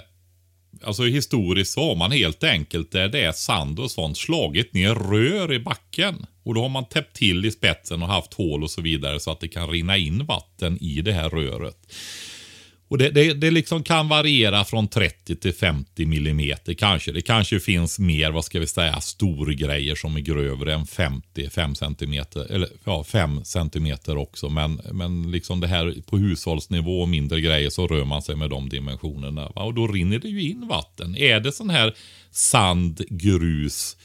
Alltså 0.84 1.03
historiskt 1.03 1.71
så 1.71 1.88
har 1.89 1.95
man 1.95 2.11
helt 2.11 2.43
enkelt 2.43 2.91
där 2.91 3.07
det 3.07 3.21
är 3.21 3.31
sand 3.31 3.79
och 3.79 3.91
sånt 3.91 4.17
slagit 4.17 4.73
ner 4.73 4.95
rör 4.95 5.53
i 5.53 5.59
backen. 5.59 6.25
Och 6.43 6.53
då 6.53 6.61
har 6.61 6.69
man 6.69 6.86
täppt 6.86 7.15
till 7.15 7.45
i 7.45 7.51
spetsen 7.51 8.03
och 8.03 8.07
haft 8.07 8.34
hål 8.34 8.63
och 8.63 8.71
så 8.71 8.81
vidare 8.81 9.19
så 9.19 9.31
att 9.31 9.39
det 9.39 9.47
kan 9.47 9.69
rinna 9.69 9.97
in 9.97 10.25
vatten 10.25 10.77
i 10.81 11.01
det 11.01 11.13
här 11.13 11.29
röret. 11.29 11.77
Och 12.94 13.00
det, 13.00 13.10
det, 13.10 13.34
det 13.34 13.52
liksom 13.52 13.84
kan 13.84 14.08
variera 14.08 14.66
från 14.66 14.88
30 14.88 15.36
till 15.36 15.54
50 15.54 16.06
millimeter 16.06 16.74
kanske. 16.74 17.12
Det 17.12 17.22
kanske 17.22 17.60
finns 17.60 18.00
mer, 18.00 18.32
vad 18.32 18.46
ska 18.46 18.60
vi 18.60 18.68
säga, 18.68 19.02
storgrejer 19.02 19.96
som 19.96 20.16
är 20.16 20.20
grövre 20.20 20.74
än 20.74 20.86
50, 20.86 21.50
5 21.50 21.76
centimeter. 21.76 22.52
Eller 22.52 22.70
ja, 22.84 23.04
5 23.04 23.46
centimeter 23.46 24.18
också. 24.18 24.50
Men, 24.50 24.82
men 24.91 25.32
liksom 25.32 25.60
det 25.60 25.68
här 25.68 25.96
på 26.10 26.18
hushållsnivå 26.18 27.02
och 27.02 27.10
mindre 27.10 27.41
grejer 27.41 27.70
så 27.70 27.88
rör 27.88 28.06
man 28.06 28.22
sig 28.22 28.36
med 28.36 28.50
de 28.50 28.70
dimensionerna. 28.70 29.52
Va? 29.56 29.64
Och 29.64 29.74
då 29.74 29.88
rinner 29.88 30.20
det 30.20 30.28
ju 30.30 30.41
in 30.41 30.68
vatten. 30.68 31.18
Är 31.18 31.39
det 31.39 31.52
sån 31.52 31.70
här 31.70 31.96
sand, 32.32 33.02
grus, 33.10 33.98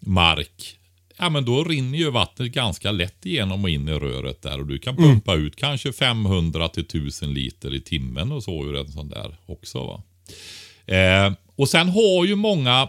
mark 0.00 0.79
ja 1.20 1.30
men 1.30 1.44
då 1.44 1.64
rinner 1.64 1.98
ju 1.98 2.10
vattnet 2.10 2.52
ganska 2.52 2.90
lätt 2.90 3.26
igenom 3.26 3.64
och 3.64 3.70
in 3.70 3.88
i 3.88 3.92
röret 3.92 4.42
där 4.42 4.60
och 4.60 4.66
du 4.66 4.78
kan 4.78 4.96
pumpa 4.96 5.32
mm. 5.32 5.46
ut 5.46 5.56
kanske 5.56 5.92
500 5.92 6.68
till 6.68 6.84
1000 6.84 7.34
liter 7.34 7.74
i 7.74 7.80
timmen 7.80 8.32
och 8.32 8.44
så 8.44 8.64
ur 8.64 8.76
en 8.76 8.92
sån 8.92 9.08
där 9.08 9.36
också. 9.46 9.86
Va? 9.86 10.02
Eh, 10.94 11.32
och 11.56 11.68
sen 11.68 11.88
har 11.88 12.24
ju 12.24 12.34
många 12.34 12.88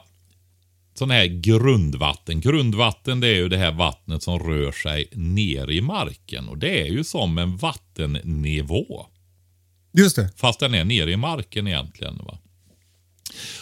sådana 0.93 1.13
här 1.13 1.25
grundvatten. 1.25 2.41
Grundvatten 2.41 3.19
det 3.19 3.27
är 3.27 3.35
ju 3.35 3.49
det 3.49 3.57
här 3.57 3.71
vattnet 3.71 4.23
som 4.23 4.39
rör 4.39 4.71
sig 4.71 5.07
ner 5.11 5.71
i 5.71 5.81
marken 5.81 6.47
och 6.47 6.57
det 6.57 6.81
är 6.81 6.87
ju 6.87 7.03
som 7.03 7.37
en 7.37 7.57
vattennivå. 7.57 9.05
Just 9.93 10.15
det. 10.15 10.29
Fast 10.35 10.59
den 10.59 10.75
är 10.75 10.85
nere 10.85 11.11
i 11.11 11.17
marken 11.17 11.67
egentligen. 11.67 12.17
Va? 12.17 12.37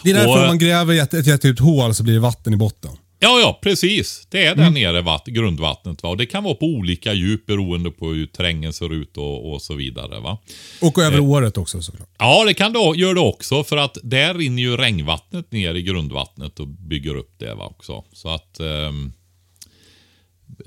Det 0.04 0.10
är 0.10 0.14
därför 0.14 0.42
och, 0.42 0.48
man 0.48 0.60
gräver 0.60 1.04
ett, 1.04 1.14
ett 1.14 1.28
jättedjupt 1.28 1.60
hål 1.60 1.96
så 1.96 2.04
blir 2.04 2.14
det 2.14 2.20
vatten 2.20 2.54
i 2.54 2.58
botten. 2.58 2.92
Ja, 3.22 3.40
ja, 3.40 3.60
precis. 3.62 4.28
Det 4.30 4.46
är 4.46 4.56
där 4.56 4.68
mm. 4.68 4.74
nere 4.74 5.02
vatt, 5.02 5.26
grundvattnet. 5.26 6.04
Va? 6.04 6.10
Och 6.10 6.18
det 6.18 6.26
kan 6.26 6.44
vara 6.44 6.56
på 6.56 6.66
olika 6.66 7.14
djup 7.14 7.46
beroende 7.46 7.92
på 7.92 8.10
hur 8.10 8.26
terrängen 8.26 8.74
ser 8.74 8.94
ut 8.94 9.18
och, 9.18 9.54
och 9.54 9.62
så 9.62 9.76
vidare. 9.76 10.20
Va? 10.20 10.38
Och 10.82 10.98
över 10.98 11.18
eh. 11.18 11.30
året 11.30 11.58
också 11.58 11.82
såklart. 11.82 12.10
Ja, 12.18 12.46
det 12.46 12.54
kan 12.54 12.74
det 12.74 12.80
gör 12.96 13.14
det 13.14 13.22
också. 13.22 13.64
För 13.64 13.78
att 13.78 13.98
där 14.04 14.34
rinner 14.34 14.62
ju 14.62 14.78
regnvattnet 14.78 15.52
ner 15.52 15.76
i 15.76 15.82
grundvattnet 15.82 16.60
och 16.60 16.68
bygger 16.68 17.16
upp 17.16 17.34
det 17.38 17.54
va? 17.54 17.66
också. 17.66 18.04
Så 18.14 18.30
att 18.30 18.60
eh, 18.60 18.92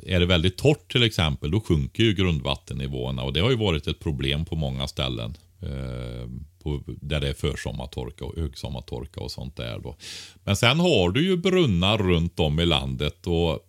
är 0.06 0.20
det 0.20 0.26
väldigt 0.26 0.56
torrt 0.56 0.92
till 0.92 1.02
exempel, 1.02 1.50
då 1.50 1.60
sjunker 1.60 2.02
ju 2.02 2.14
grundvattennivåerna. 2.14 3.22
Och 3.22 3.32
det 3.32 3.40
har 3.40 3.50
ju 3.50 3.56
varit 3.56 3.86
ett 3.86 4.00
problem 4.00 4.44
på 4.44 4.56
många 4.56 4.88
ställen. 4.88 5.36
Eh, 5.62 6.28
på, 6.62 6.82
där 6.86 7.20
det 7.20 7.28
är 7.28 7.34
försommartorka 7.34 8.24
och 8.24 8.36
högsommartorka 8.36 9.20
och 9.20 9.30
sånt 9.30 9.56
där 9.56 9.78
då. 9.78 9.96
Men 10.44 10.56
sen 10.56 10.80
har 10.80 11.10
du 11.10 11.24
ju 11.24 11.36
brunnar 11.36 11.98
runt 11.98 12.40
om 12.40 12.60
i 12.60 12.66
landet 12.66 13.26
och 13.26 13.68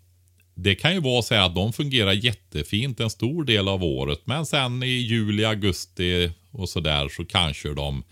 det 0.55 0.75
kan 0.75 0.93
ju 0.93 0.99
vara 0.99 1.21
så 1.21 1.35
att 1.35 1.55
de 1.55 1.73
fungerar 1.73 2.11
jättefint 2.11 2.99
en 2.99 3.09
stor 3.09 3.43
del 3.43 3.67
av 3.67 3.83
året. 3.83 4.19
Men 4.25 4.45
sen 4.45 4.83
i 4.83 4.87
juli, 4.87 5.45
augusti 5.45 6.31
och 6.51 6.69
sådär 6.69 7.09
så 7.09 7.25
kanske 7.25 7.73
de 7.73 8.03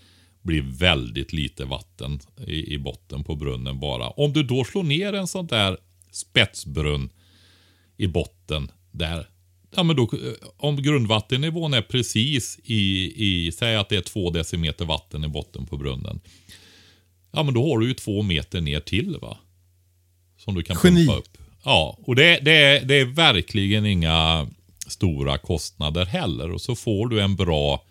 blir 0.42 0.62
väldigt 0.62 1.32
lite 1.32 1.64
vatten 1.64 2.20
i, 2.46 2.74
i 2.74 2.78
botten 2.78 3.24
på 3.24 3.36
brunnen 3.36 3.80
bara. 3.80 4.08
Om 4.08 4.32
du 4.32 4.42
då 4.42 4.64
slår 4.64 4.82
ner 4.82 5.12
en 5.12 5.26
sån 5.26 5.46
där 5.46 5.78
spetsbrunn 6.12 7.10
i 7.96 8.06
botten 8.06 8.70
där. 8.90 9.28
Ja, 9.76 9.82
men 9.82 9.96
då, 9.96 10.10
om 10.56 10.82
grundvattennivån 10.82 11.74
är 11.74 11.82
precis 11.82 12.58
i, 12.64 13.12
i, 13.16 13.52
säg 13.52 13.76
att 13.76 13.88
det 13.88 13.96
är 13.96 14.02
två 14.02 14.30
decimeter 14.30 14.84
vatten 14.84 15.24
i 15.24 15.28
botten 15.28 15.66
på 15.66 15.76
brunnen. 15.76 16.20
Ja, 17.32 17.42
men 17.42 17.54
då 17.54 17.70
har 17.70 17.78
du 17.78 17.88
ju 17.88 17.94
två 17.94 18.22
meter 18.22 18.60
ner 18.60 18.80
till 18.80 19.16
va. 19.22 19.38
Som 20.38 20.54
du 20.54 20.62
kan 20.62 20.76
Geni. 20.84 21.06
pumpa 21.06 21.18
upp. 21.18 21.38
Ja, 21.64 21.98
och 22.02 22.16
det, 22.16 22.38
det, 22.42 22.52
är, 22.52 22.84
det 22.84 22.94
är 22.94 23.04
verkligen 23.04 23.86
inga 23.86 24.48
stora 24.86 25.38
kostnader 25.38 26.04
heller. 26.04 26.50
Och 26.50 26.60
så 26.60 26.74
får 26.74 27.08
du 27.08 27.22
en 27.22 27.36
bra 27.36 27.84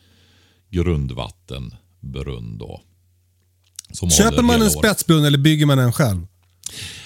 grundvattenbrunn 0.70 2.58
då. 2.58 2.82
Köper 4.18 4.42
man 4.42 4.56
en 4.56 4.62
året. 4.62 4.72
spetsbrunn 4.72 5.26
eller 5.26 5.38
bygger 5.38 5.66
man 5.66 5.80
en 5.80 5.94
själv? 5.94 6.28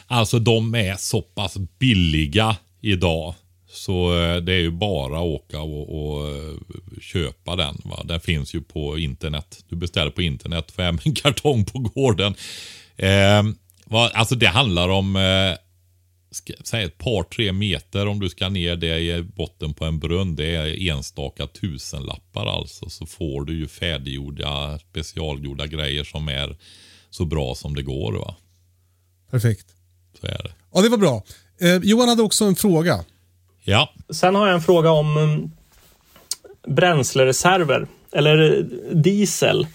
Alltså 0.08 0.40
de 0.40 0.76
är 0.76 0.96
så 0.96 1.22
pass 1.22 1.58
billiga 1.80 2.58
idag. 2.82 3.36
Så 3.76 4.24
eh, 4.24 4.38
det 4.38 4.54
är 4.54 4.60
ju 4.60 4.72
bara 4.72 5.18
att 5.18 5.26
åka 5.26 5.62
och, 5.62 6.18
och 6.18 6.30
eh, 6.30 6.54
köpa 7.02 7.56
den. 7.56 7.82
Va? 7.84 8.04
Den 8.06 8.20
finns 8.20 8.56
ju 8.56 8.62
på 8.62 8.98
internet. 8.98 9.64
Du 9.70 9.76
beställer 9.76 10.12
på 10.12 10.22
internet 10.22 10.72
för 10.72 10.84
hem 10.84 11.00
en 11.06 11.16
kartong 11.16 11.66
på 11.66 11.80
gården. 11.80 12.36
Eh, 12.98 13.44
vad, 13.86 14.12
alltså 14.12 14.36
det 14.36 14.48
handlar 14.48 14.90
om 14.90 15.16
eh, 15.16 15.58
ska, 16.36 16.54
säg 16.64 16.84
ett 16.84 16.98
par, 16.98 17.24
tre 17.24 17.52
meter 17.52 18.08
om 18.08 18.20
du 18.20 18.30
ska 18.30 18.50
ner 18.50 18.76
det 18.76 19.00
i 19.00 19.24
botten 19.24 19.74
på 19.74 19.86
en 19.86 20.00
brunn. 20.00 20.36
Det 20.36 20.56
är 20.56 20.90
enstaka 20.90 21.48
tusenlappar 21.48 22.46
alltså. 22.46 22.90
Så 22.90 23.06
får 23.06 23.46
du 23.46 23.58
ju 23.58 23.68
färdiggjorda, 23.68 24.80
specialgjorda 24.80 25.68
grejer 25.68 26.04
som 26.04 26.28
är 26.28 26.58
så 27.10 27.26
bra 27.26 27.56
som 27.56 27.76
det 27.76 27.84
går. 27.84 28.14
Va? 28.14 28.36
Perfekt. 29.32 29.68
Så 30.22 30.28
är 30.28 30.44
det. 30.44 30.52
Ja, 30.74 30.82
det 30.82 30.90
var 30.90 30.98
bra. 30.98 31.24
Eh, 31.62 31.76
Johan 31.76 32.10
hade 32.10 32.24
också 32.24 32.46
en 32.46 32.56
fråga. 32.56 33.06
Ja, 33.68 33.90
Sen 34.10 34.36
har 34.36 34.48
jag 34.48 34.56
en 34.56 34.62
fråga 34.62 34.92
om 34.92 35.18
um, 35.18 35.52
bränslereserver 36.76 37.88
eller 38.12 38.58
eh, 38.58 38.64
diesel. 38.96 39.68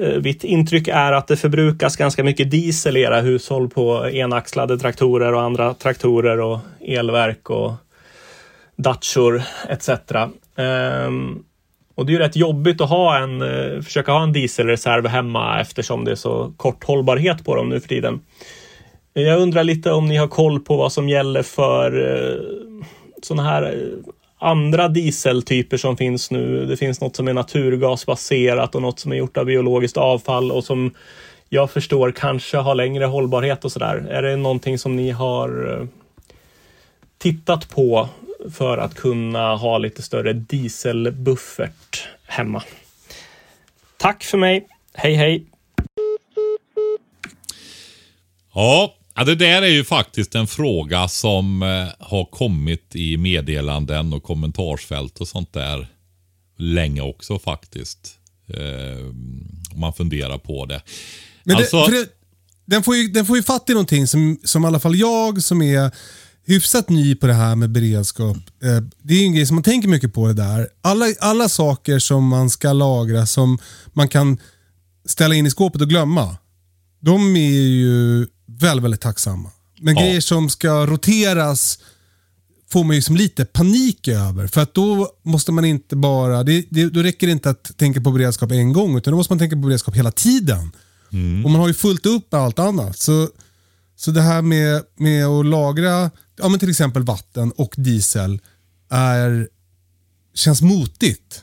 Eh, 0.00 0.22
mitt 0.22 0.44
intryck 0.44 0.88
är 0.88 1.12
att 1.12 1.26
det 1.26 1.36
förbrukas 1.36 1.96
ganska 1.96 2.24
mycket 2.24 2.50
diesel 2.50 2.96
i 2.96 3.00
era 3.00 3.20
hushåll 3.20 3.68
på 3.68 4.08
enaxlade 4.10 4.78
traktorer 4.78 5.32
och 5.32 5.42
andra 5.42 5.74
traktorer 5.74 6.40
och 6.40 6.58
elverk 6.80 7.50
och 7.50 7.72
Datschor 8.76 9.42
etc. 9.68 9.90
Ehm, 10.56 11.42
och 11.94 12.06
det 12.06 12.10
är 12.10 12.14
ju 12.14 12.18
rätt 12.18 12.36
jobbigt 12.36 12.80
att 12.80 12.88
ha 12.88 13.18
en, 13.18 13.42
eh, 13.42 13.82
försöka 13.82 14.12
ha 14.12 14.22
en 14.22 14.32
dieselreserv 14.32 15.06
hemma 15.06 15.60
eftersom 15.60 16.04
det 16.04 16.10
är 16.10 16.16
så 16.16 16.52
kort 16.56 16.84
hållbarhet 16.84 17.44
på 17.44 17.56
dem 17.56 17.68
nu 17.68 17.80
för 17.80 17.88
tiden. 17.88 18.20
Jag 19.12 19.40
undrar 19.40 19.64
lite 19.64 19.92
om 19.92 20.06
ni 20.06 20.16
har 20.16 20.28
koll 20.28 20.60
på 20.60 20.76
vad 20.76 20.92
som 20.92 21.08
gäller 21.08 21.42
för 21.42 21.92
sådana 23.26 23.50
här 23.50 23.62
eh, 23.62 24.12
andra 24.38 24.88
dieseltyper 24.88 25.76
som 25.76 25.96
finns 25.96 26.30
nu. 26.30 26.66
Det 26.66 26.76
finns 26.76 27.00
något 27.00 27.16
som 27.16 27.28
är 27.28 27.32
naturgasbaserat 27.32 28.74
och 28.74 28.82
något 28.82 29.00
som 29.00 29.12
är 29.12 29.16
gjort 29.16 29.36
av 29.36 29.44
biologiskt 29.44 29.96
avfall 29.96 30.52
och 30.52 30.64
som 30.64 30.94
jag 31.48 31.70
förstår 31.70 32.10
kanske 32.10 32.56
har 32.56 32.74
längre 32.74 33.04
hållbarhet 33.04 33.64
och 33.64 33.72
sådär. 33.72 34.06
Är 34.10 34.22
det 34.22 34.36
någonting 34.36 34.78
som 34.78 34.96
ni 34.96 35.10
har 35.10 35.80
eh, 35.80 35.86
tittat 37.18 37.68
på 37.68 38.08
för 38.52 38.78
att 38.78 38.94
kunna 38.94 39.56
ha 39.56 39.78
lite 39.78 40.02
större 40.02 40.32
dieselbuffert 40.32 42.08
hemma? 42.26 42.62
Tack 43.96 44.24
för 44.24 44.38
mig. 44.38 44.66
Hej 44.94 45.14
hej! 45.14 45.44
Ja, 48.54 48.94
ja, 49.16 49.24
det 49.24 49.34
där 49.34 49.62
är 49.62 49.68
ju 49.68 49.84
faktiskt 49.84 50.34
en 50.34 50.46
fråga 50.46 51.08
som 51.08 51.62
eh, 51.62 52.06
har 52.06 52.24
kommit 52.24 52.96
i 52.96 53.16
meddelanden 53.16 54.12
och 54.12 54.22
kommentarsfält 54.22 55.18
och 55.18 55.28
sånt 55.28 55.52
där 55.52 55.88
länge 56.58 57.00
också 57.00 57.38
faktiskt. 57.38 58.18
Eh, 58.48 59.06
om 59.74 59.80
man 59.80 59.92
funderar 59.92 60.38
på 60.38 60.66
det. 60.66 60.82
Men 61.44 61.56
alltså, 61.56 61.86
det, 61.86 61.98
det, 61.98 62.08
den, 62.64 62.82
får 62.82 62.96
ju, 62.96 63.08
den 63.08 63.26
får 63.26 63.36
ju 63.36 63.42
fatt 63.42 63.70
i 63.70 63.72
någonting 63.72 64.06
som, 64.06 64.38
som 64.44 64.64
i 64.64 64.66
alla 64.66 64.80
fall 64.80 64.96
jag 64.96 65.42
som 65.42 65.62
är 65.62 65.90
hyfsat 66.46 66.88
ny 66.88 67.14
på 67.14 67.26
det 67.26 67.34
här 67.34 67.56
med 67.56 67.70
beredskap. 67.70 68.36
Eh, 68.62 68.80
det 69.02 69.14
är 69.14 69.24
en 69.24 69.34
grej 69.34 69.46
som 69.46 69.54
man 69.56 69.62
tänker 69.62 69.88
mycket 69.88 70.14
på 70.14 70.26
det 70.26 70.34
där. 70.34 70.68
Alla, 70.80 71.06
alla 71.20 71.48
saker 71.48 71.98
som 71.98 72.28
man 72.28 72.50
ska 72.50 72.72
lagra 72.72 73.26
som 73.26 73.58
man 73.92 74.08
kan 74.08 74.38
ställa 75.04 75.34
in 75.34 75.46
i 75.46 75.50
skåpet 75.50 75.82
och 75.82 75.88
glömma. 75.88 76.36
De 77.00 77.36
är 77.36 77.60
ju 77.60 78.26
väldigt, 78.46 78.84
väldigt 78.84 79.00
tacksamma. 79.00 79.50
Men 79.80 79.94
Ja. 79.96 80.00
grejer 80.02 80.20
som 80.20 80.48
ska 80.50 80.86
roteras 80.86 81.78
får 82.68 82.84
man 82.84 82.96
ju 82.96 83.02
som 83.02 83.16
lite 83.16 83.44
panik 83.44 84.08
över. 84.08 84.46
För 84.46 84.60
att 84.60 84.74
då 84.74 85.10
måste 85.22 85.52
man 85.52 85.64
inte 85.64 85.96
bara, 85.96 86.42
det, 86.42 86.64
det, 86.70 86.84
då 86.90 87.02
räcker 87.02 87.26
det 87.26 87.32
inte 87.32 87.50
att 87.50 87.78
tänka 87.78 88.00
på 88.00 88.10
beredskap 88.10 88.50
en 88.52 88.72
gång 88.72 88.96
utan 88.96 89.10
då 89.10 89.16
måste 89.16 89.32
man 89.32 89.38
tänka 89.38 89.56
på 89.56 89.62
beredskap 89.62 89.96
hela 89.96 90.12
tiden. 90.12 90.72
Och 91.44 91.50
man 91.50 91.60
har 91.60 91.68
ju 91.68 91.74
fullt 91.74 92.06
upp 92.06 92.32
med 92.32 92.40
allt 92.40 92.58
annat. 92.58 92.98
Så, 92.98 93.28
så 93.96 94.10
det 94.10 94.22
här 94.22 94.42
med, 94.42 94.82
med 94.96 95.26
att 95.26 95.46
lagra 95.46 96.10
ja, 96.36 96.48
men 96.48 96.58
till 96.60 96.70
exempel 96.70 97.02
vatten 97.02 97.52
och 97.52 97.74
diesel 97.76 98.40
är, 98.90 99.48
känns 100.34 100.62
motigt. 100.62 101.42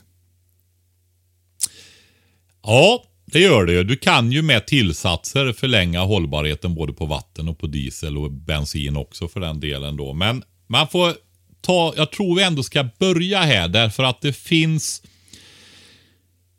Ja, 2.62 3.04
det 3.34 3.40
gör 3.40 3.66
det 3.66 3.72
ju. 3.72 3.84
Du 3.84 3.96
kan 3.96 4.32
ju 4.32 4.42
med 4.42 4.66
tillsatser 4.66 5.52
förlänga 5.52 6.00
hållbarheten 6.00 6.74
både 6.74 6.92
på 6.92 7.06
vatten 7.06 7.48
och 7.48 7.58
på 7.58 7.66
diesel 7.66 8.18
och 8.18 8.30
bensin 8.30 8.96
också 8.96 9.28
för 9.28 9.40
den 9.40 9.60
delen 9.60 9.96
då. 9.96 10.12
Men 10.12 10.42
man 10.66 10.88
får 10.88 11.12
ta, 11.60 11.94
jag 11.96 12.12
tror 12.12 12.36
vi 12.36 12.42
ändå 12.42 12.62
ska 12.62 12.88
börja 12.98 13.40
här 13.40 13.68
därför 13.68 14.02
att 14.02 14.20
det 14.20 14.32
finns 14.32 15.02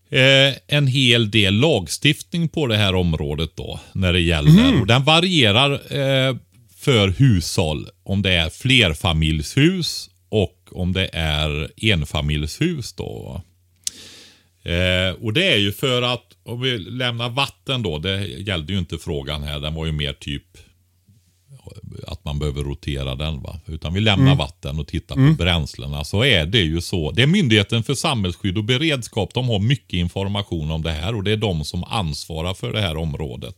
eh, 0.10 0.54
en 0.68 0.88
hel 0.88 1.32
del 1.32 1.54
lagstiftning 1.54 2.50
på 2.50 2.68
det 2.68 2.78
här 2.78 2.96
området 2.96 3.52
då 3.56 3.80
när 3.94 4.14
det 4.14 4.22
gäller. 4.22 4.82
Och 4.82 4.88
den 4.88 5.04
varierar 5.04 5.72
eh, 5.72 6.36
för 6.78 7.08
hushåll 7.08 7.88
om 8.04 8.22
det 8.22 8.34
är 8.34 8.50
flerfamiljshus 8.50 10.10
och 10.30 10.70
om 10.72 10.94
det 10.94 11.10
är 11.14 11.72
enfamiljshus 11.92 12.94
då. 12.94 13.42
Eh, 14.66 15.24
och 15.24 15.34
det 15.34 15.54
är 15.54 15.58
ju 15.58 15.72
för 15.72 16.02
att, 16.02 16.26
om 16.44 16.62
vi 16.62 16.78
lämnar 16.78 17.30
vatten 17.30 17.84
då, 17.84 17.98
det 17.98 18.28
gällde 18.28 18.74
ju 18.74 18.80
inte 18.80 18.98
frågan 18.98 19.44
här, 19.44 19.60
den 19.60 19.74
var 19.74 19.86
ju 19.86 19.92
mer 19.92 20.14
typ 20.14 20.44
att 22.08 22.26
man 22.26 22.40
behöver 22.40 22.64
rotera 22.64 23.16
den. 23.16 23.42
va. 23.42 23.60
Utan 23.66 23.94
vi 23.94 24.02
lämnar 24.02 24.36
vatten 24.36 24.80
och 24.80 24.88
tittar 24.88 25.16
på 25.16 25.44
bränslena. 25.44 26.04
Så 26.04 26.24
är 26.24 26.46
det 26.46 26.62
ju 26.62 26.82
så. 26.82 27.12
Det 27.12 27.22
är 27.22 27.28
Myndigheten 27.28 27.84
för 27.84 27.94
samhällsskydd 27.94 28.58
och 28.58 28.64
beredskap. 28.64 29.34
De 29.34 29.50
har 29.50 29.60
mycket 29.60 29.94
information 29.94 30.72
om 30.72 30.84
det 30.84 30.92
här 30.92 31.16
och 31.16 31.24
det 31.24 31.32
är 31.32 31.38
de 31.38 31.66
som 31.66 31.84
ansvarar 31.84 32.54
för 32.54 32.74
det 32.74 32.82
här 32.82 32.98
området. 32.98 33.56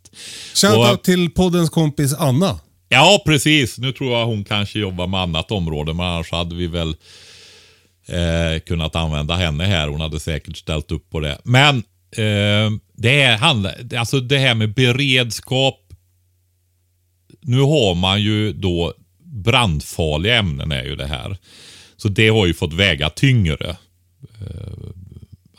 Shoutout 0.54 1.04
till 1.04 1.30
poddens 1.30 1.70
kompis 1.70 2.14
Anna. 2.14 2.60
Ja, 2.90 3.22
precis. 3.26 3.78
Nu 3.78 3.92
tror 3.92 4.12
jag 4.12 4.26
hon 4.26 4.44
kanske 4.44 4.80
jobbar 4.80 5.08
med 5.08 5.20
annat 5.20 5.52
område, 5.52 5.94
men 5.94 6.06
annars 6.06 6.32
hade 6.32 6.56
vi 6.56 6.68
väl 6.68 6.96
eh, 8.08 8.60
kunnat 8.60 8.96
använda 8.96 9.36
henne 9.36 9.64
här. 9.64 9.88
Hon 9.88 10.02
hade 10.02 10.20
säkert 10.20 10.58
ställt 10.58 10.92
upp 10.92 11.10
på 11.10 11.20
det. 11.20 11.38
Men 11.44 11.78
eh, 12.12 12.72
det, 12.94 13.22
är, 13.22 13.40
alltså 13.98 14.20
det 14.20 14.38
här 14.38 14.56
med 14.56 14.74
beredskap. 14.74 15.80
Nu 17.42 17.60
har 17.60 17.96
man 17.96 18.22
ju 18.22 18.54
då 18.54 18.94
brandfarliga 19.24 20.36
ämnen 20.38 20.72
är 20.72 20.84
ju 20.84 20.96
det 20.96 21.08
här. 21.08 21.38
Så 21.98 22.08
det 22.08 22.28
har 22.30 22.46
ju 22.46 22.54
fått 22.54 22.74
väga 22.74 23.10
tyngre. 23.10 23.78
Eh, 24.42 24.90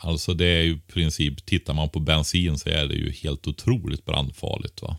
Alltså 0.01 0.33
det 0.33 0.45
är 0.45 0.61
ju 0.61 0.71
i 0.71 0.79
princip, 0.93 1.45
tittar 1.45 1.73
man 1.73 1.89
på 1.89 1.99
bensin 1.99 2.57
så 2.57 2.69
är 2.69 2.85
det 2.85 2.95
ju 2.95 3.11
helt 3.11 3.47
otroligt 3.47 4.05
brandfarligt. 4.05 4.81
Va? 4.81 4.97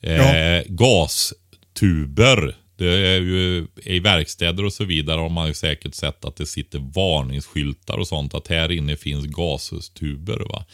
Eh, 0.00 0.62
gastuber, 0.68 2.56
det 2.76 3.08
är 3.08 3.20
ju 3.20 3.66
i 3.82 3.98
verkstäder 3.98 4.64
och 4.64 4.72
så 4.72 4.84
vidare 4.84 5.18
har 5.20 5.28
man 5.28 5.48
ju 5.48 5.54
säkert 5.54 5.94
sett 5.94 6.24
att 6.24 6.36
det 6.36 6.46
sitter 6.46 6.78
varningsskyltar 6.78 7.98
och 7.98 8.08
sånt 8.08 8.34
att 8.34 8.48
här 8.48 8.72
inne 8.72 8.96
finns 8.96 9.26
gastuber. 9.26 10.38
Va? 10.48 10.64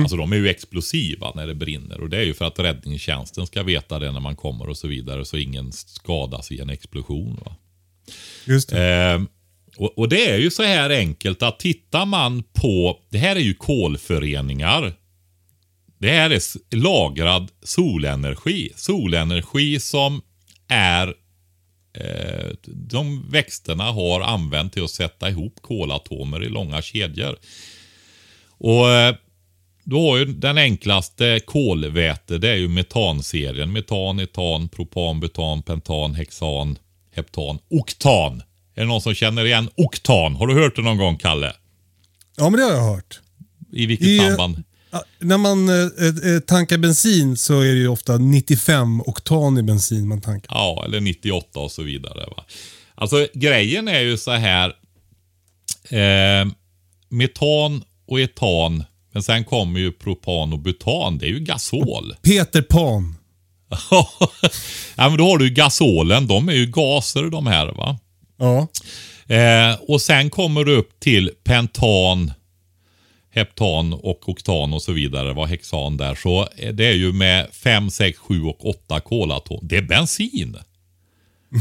Alltså 0.00 0.16
de 0.16 0.32
är 0.32 0.36
ju 0.36 0.48
explosiva 0.48 1.32
när 1.34 1.46
det 1.46 1.54
brinner 1.54 2.00
och 2.00 2.10
det 2.10 2.16
är 2.16 2.22
ju 2.24 2.34
för 2.34 2.44
att 2.44 2.58
räddningstjänsten 2.58 3.46
ska 3.46 3.62
veta 3.62 3.98
det 3.98 4.12
när 4.12 4.20
man 4.20 4.36
kommer 4.36 4.68
och 4.68 4.76
så 4.76 4.88
vidare 4.88 5.24
så 5.24 5.36
ingen 5.36 5.72
skadas 5.72 6.52
i 6.52 6.60
en 6.60 6.70
explosion. 6.70 7.40
Va? 7.44 7.56
Just 8.44 8.68
det. 8.68 8.94
Eh, 8.94 9.20
Och, 9.76 9.98
och, 9.98 10.08
det 10.08 10.30
är 10.30 10.38
ju 10.38 10.50
så 10.50 10.62
här 10.62 10.90
enkelt 10.90 11.42
att 11.42 11.58
tittar 11.58 12.06
man 12.06 12.42
på, 12.42 13.00
det 13.10 13.18
här 13.18 13.36
är 13.36 13.40
ju 13.40 13.54
kolföreningar. 13.54 14.92
Det 15.98 16.10
här 16.10 16.30
är 16.30 16.40
lagrad 16.76 17.50
solenergi. 17.62 18.72
Solenergi 18.76 19.80
som 19.80 20.22
är 20.68 21.14
eh, 21.92 22.50
de 22.64 23.30
växterna 23.30 23.84
har 23.84 24.20
använt 24.20 24.72
till 24.72 24.84
att 24.84 24.90
sätta 24.90 25.30
ihop 25.30 25.54
kolatomer 25.60 26.44
i 26.44 26.48
långa 26.48 26.82
kedjor. 26.82 27.36
Och 28.58 28.90
eh, 28.90 29.14
då 29.84 30.10
har 30.10 30.18
ju 30.18 30.24
den 30.24 30.58
enklaste 30.58 31.40
kolväte, 31.44 32.38
det 32.38 32.48
är 32.50 32.56
ju 32.56 32.68
metanserien. 32.68 33.72
Metan, 33.72 34.20
etan, 34.20 34.68
propan, 34.68 35.20
butan, 35.20 35.62
pentan, 35.62 36.14
hexan, 36.14 36.78
heptan, 37.14 37.58
oktan. 37.68 38.42
Är 38.74 38.80
det 38.80 38.86
någon 38.88 39.00
som 39.00 39.14
känner 39.14 39.44
igen 39.44 39.70
oktan? 39.76 40.36
Har 40.36 40.46
du 40.46 40.54
hört 40.54 40.76
det 40.76 40.82
någon 40.82 40.98
gång, 40.98 41.16
Kalle? 41.16 41.52
Ja, 42.36 42.50
men 42.50 42.60
det 42.60 42.66
har 42.66 42.72
jag 42.72 42.94
hört. 42.94 43.20
I 43.72 43.86
vilket 43.86 44.08
I, 44.08 44.18
samband? 44.18 44.64
När 45.18 45.38
man 45.38 45.68
eh, 45.68 46.34
eh, 46.34 46.40
tankar 46.40 46.78
bensin 46.78 47.36
så 47.36 47.60
är 47.60 47.72
det 47.74 47.80
ju 47.80 47.88
ofta 47.88 48.18
95 48.18 49.00
oktan 49.00 49.58
i 49.58 49.62
bensin 49.62 50.08
man 50.08 50.20
tankar. 50.20 50.54
Ja, 50.54 50.84
eller 50.86 51.00
98 51.00 51.60
och 51.60 51.70
så 51.70 51.82
vidare. 51.82 52.26
Va? 52.36 52.44
Alltså 52.94 53.26
grejen 53.34 53.88
är 53.88 54.00
ju 54.00 54.16
så 54.16 54.30
här. 54.30 54.72
Eh, 55.90 56.48
metan 57.08 57.82
och 58.06 58.20
etan. 58.20 58.84
Men 59.12 59.22
sen 59.22 59.44
kommer 59.44 59.80
ju 59.80 59.92
propan 59.92 60.52
och 60.52 60.58
butan. 60.58 61.18
Det 61.18 61.26
är 61.26 61.30
ju 61.30 61.40
gasol. 61.40 62.14
Peter 62.22 62.62
Pan. 62.62 63.14
ja, 64.96 65.08
men 65.08 65.16
då 65.16 65.24
har 65.24 65.38
du 65.38 65.50
gasolen. 65.50 66.26
De 66.26 66.48
är 66.48 66.52
ju 66.52 66.66
gaser 66.66 67.22
de 67.22 67.46
här 67.46 67.66
va. 67.66 67.98
Ja. 68.38 68.68
Eh, 69.34 69.76
och 69.88 70.00
sen 70.00 70.30
kommer 70.30 70.64
du 70.64 70.76
upp 70.76 71.00
till 71.00 71.30
pentan, 71.44 72.32
heptan 73.30 73.92
och 73.92 74.28
oktan 74.28 74.74
och 74.74 74.82
så 74.82 74.92
vidare. 74.92 75.32
Vad 75.32 75.48
hexan 75.48 75.96
där. 75.96 76.14
Så 76.14 76.48
det 76.72 76.86
är 76.86 76.94
ju 76.94 77.12
med 77.12 77.48
5, 77.52 77.90
6, 77.90 78.18
7 78.18 78.42
och 78.42 78.66
8 78.68 79.00
kolatom. 79.00 79.60
Det 79.62 79.76
är 79.76 79.82
bensin. 79.82 80.56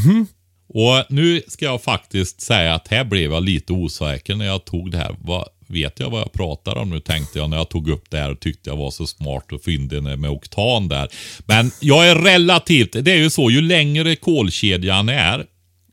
Mm. 0.06 0.28
Och 0.70 1.04
nu 1.10 1.42
ska 1.48 1.66
jag 1.66 1.82
faktiskt 1.82 2.42
säga 2.42 2.74
att 2.74 2.88
här 2.88 3.04
blev 3.04 3.32
jag 3.32 3.44
lite 3.44 3.74
osäker 3.74 4.36
när 4.36 4.46
jag 4.46 4.66
tog 4.66 4.92
det 4.92 4.98
här. 4.98 5.16
Vad, 5.22 5.48
vet 5.68 6.00
jag 6.00 6.10
vad 6.10 6.22
jag 6.22 6.32
pratar 6.32 6.78
om 6.78 6.90
nu 6.90 7.00
tänkte 7.00 7.40
jag 7.40 7.50
när 7.50 7.58
jag 7.58 7.70
tog 7.70 7.90
upp 7.90 8.10
det 8.10 8.18
här 8.18 8.32
och 8.32 8.40
tyckte 8.40 8.70
jag 8.70 8.78
var 8.78 8.92
så 8.92 9.08
smart 9.08 9.52
och 9.52 9.64
fyndig 9.64 10.04
med 10.04 10.30
oktan 10.30 10.88
där. 10.88 11.10
Men 11.46 11.72
jag 11.80 12.08
är 12.08 12.16
relativt, 12.16 12.92
det 12.92 13.12
är 13.12 13.18
ju 13.18 13.30
så, 13.30 13.52
ju 13.52 13.62
längre 13.62 14.16
kolkedjan 14.16 15.10
är, 15.10 15.46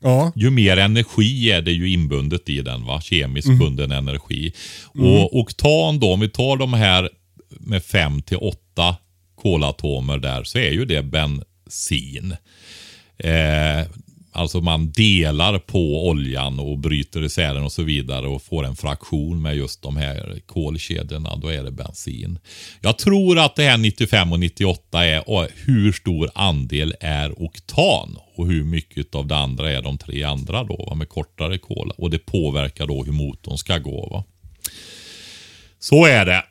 Ja. 0.05 0.31
Ju 0.35 0.49
mer 0.49 0.77
energi 0.77 1.51
är 1.51 1.61
det 1.61 1.71
ju 1.71 1.89
inbundet 1.89 2.49
i 2.49 2.61
den, 2.61 2.85
va? 2.85 3.01
kemiskt 3.01 3.47
mm. 3.47 3.59
bunden 3.59 3.91
energi. 3.91 4.53
Mm. 4.95 5.07
Och 5.07 5.39
oktan 5.39 5.99
då, 5.99 6.13
om 6.13 6.19
vi 6.19 6.29
tar 6.29 6.57
de 6.57 6.73
här 6.73 7.09
med 7.49 7.83
5 7.83 8.21
till 8.21 8.37
8 8.37 8.95
kolatomer 9.35 10.17
där, 10.17 10.43
så 10.43 10.57
är 10.57 10.71
ju 10.71 10.85
det 10.85 11.03
bensin. 11.03 12.35
Eh, 13.17 13.87
Alltså 14.35 14.61
man 14.61 14.91
delar 14.91 15.59
på 15.59 16.07
oljan 16.07 16.59
och 16.59 16.77
bryter 16.77 17.23
isär 17.23 17.53
den 17.53 17.63
och 17.63 17.71
så 17.71 17.83
vidare 17.83 18.27
och 18.27 18.41
får 18.41 18.65
en 18.65 18.75
fraktion 18.75 19.41
med 19.41 19.55
just 19.55 19.81
de 19.81 19.97
här 19.97 20.39
kolkedjorna. 20.45 21.35
Då 21.35 21.47
är 21.47 21.63
det 21.63 21.71
bensin. 21.71 22.39
Jag 22.81 22.97
tror 22.97 23.39
att 23.39 23.55
det 23.55 23.63
här 23.63 23.77
95 23.77 24.31
och 24.31 24.39
98 24.39 25.05
är 25.05 25.49
hur 25.65 25.91
stor 25.91 26.29
andel 26.35 26.95
är 26.99 27.41
oktan 27.43 28.17
och 28.35 28.47
hur 28.47 28.63
mycket 28.63 29.15
av 29.15 29.27
det 29.27 29.35
andra 29.35 29.71
är 29.71 29.81
de 29.81 29.97
tre 29.97 30.23
andra 30.23 30.63
då 30.63 30.95
med 30.95 31.09
kortare 31.09 31.57
kol. 31.57 31.91
Och 31.97 32.09
det 32.09 32.19
påverkar 32.19 32.87
då 32.87 33.03
hur 33.03 33.13
motorn 33.13 33.57
ska 33.57 33.77
gå. 33.77 34.07
Va? 34.11 34.23
Så 35.79 36.05
är 36.05 36.25
det. 36.25 36.43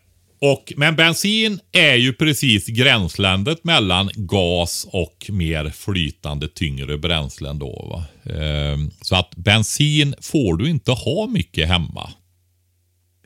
Och, 0.53 0.73
men 0.77 0.97
bensin 0.97 1.61
är 1.73 1.95
ju 1.95 2.13
precis 2.13 2.67
gränslandet 2.67 3.65
mellan 3.65 4.11
gas 4.15 4.87
och 4.91 5.27
mer 5.29 5.71
flytande 5.71 6.49
tyngre 6.49 6.99
bränslen. 6.99 7.59
Då, 7.59 7.87
va? 7.91 8.33
Ehm, 8.35 8.91
så 9.03 9.17
att 9.17 9.37
bensin 9.37 10.15
får 10.21 10.57
du 10.57 10.71
inte 10.71 10.93
ha 10.93 11.27
mycket 11.27 11.69
hemma. 11.69 12.11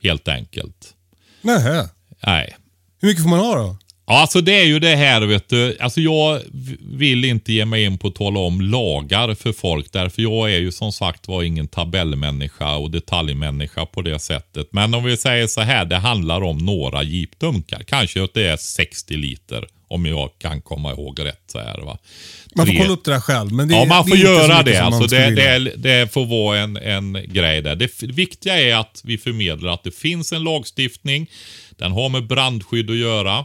Helt 0.02 0.28
enkelt. 0.28 0.94
Nähä. 1.42 1.88
Nej. 2.26 2.56
Hur 3.00 3.08
mycket 3.08 3.22
får 3.22 3.30
man 3.30 3.38
ha 3.38 3.56
då? 3.56 3.76
Alltså 4.10 4.40
det 4.40 4.52
är 4.52 4.64
ju 4.64 4.78
det 4.78 4.96
här 4.96 5.20
vet 5.20 5.48
du. 5.48 5.76
Alltså 5.80 6.00
jag 6.00 6.40
vill 6.80 7.24
inte 7.24 7.52
ge 7.52 7.64
mig 7.64 7.84
in 7.84 7.98
på 7.98 8.08
att 8.08 8.14
tala 8.14 8.40
om 8.40 8.60
lagar 8.60 9.34
för 9.34 9.52
folk. 9.52 9.92
Därför 9.92 10.22
jag 10.22 10.52
är 10.52 10.58
ju 10.58 10.72
som 10.72 10.92
sagt 10.92 11.28
var 11.28 11.42
ingen 11.42 11.68
tabellmänniska 11.68 12.76
och 12.76 12.90
detaljmänniska 12.90 13.86
på 13.86 14.02
det 14.02 14.18
sättet. 14.18 14.68
Men 14.70 14.94
om 14.94 15.04
vi 15.04 15.16
säger 15.16 15.46
så 15.46 15.60
här. 15.60 15.84
Det 15.84 15.96
handlar 15.96 16.42
om 16.42 16.58
några 16.58 17.02
jeepdunkar. 17.02 17.82
Kanske 17.86 18.24
att 18.24 18.34
det 18.34 18.46
är 18.48 18.56
60 18.56 19.16
liter. 19.16 19.64
Om 19.88 20.06
jag 20.06 20.30
kan 20.38 20.60
komma 20.60 20.92
ihåg 20.92 21.20
rätt. 21.24 21.42
Så 21.52 21.58
här, 21.58 21.80
va? 21.80 21.98
Man 22.54 22.66
får 22.66 22.74
kolla 22.74 22.92
upp 22.92 23.04
det 23.04 23.10
där 23.10 23.20
själv. 23.20 23.52
Men 23.52 23.68
det, 23.68 23.74
ja, 23.74 23.84
man 23.84 24.04
får 24.04 24.16
det 24.16 24.22
göra 24.22 24.62
det. 24.62 24.78
Alltså 24.78 25.06
det, 25.06 25.30
det, 25.30 25.72
det, 25.76 26.12
får 26.12 26.26
vara 26.26 26.58
en, 26.58 26.76
en 26.76 27.12
grej 27.26 27.62
där. 27.62 27.76
Det 27.76 28.02
viktiga 28.02 28.60
är 28.60 28.76
att 28.76 29.00
vi 29.04 29.18
förmedlar 29.18 29.72
att 29.72 29.84
det 29.84 29.94
finns 29.94 30.32
en 30.32 30.44
lagstiftning. 30.44 31.30
Den 31.70 31.92
har 31.92 32.08
med 32.08 32.26
brandskydd 32.26 32.90
att 32.90 32.96
göra. 32.96 33.44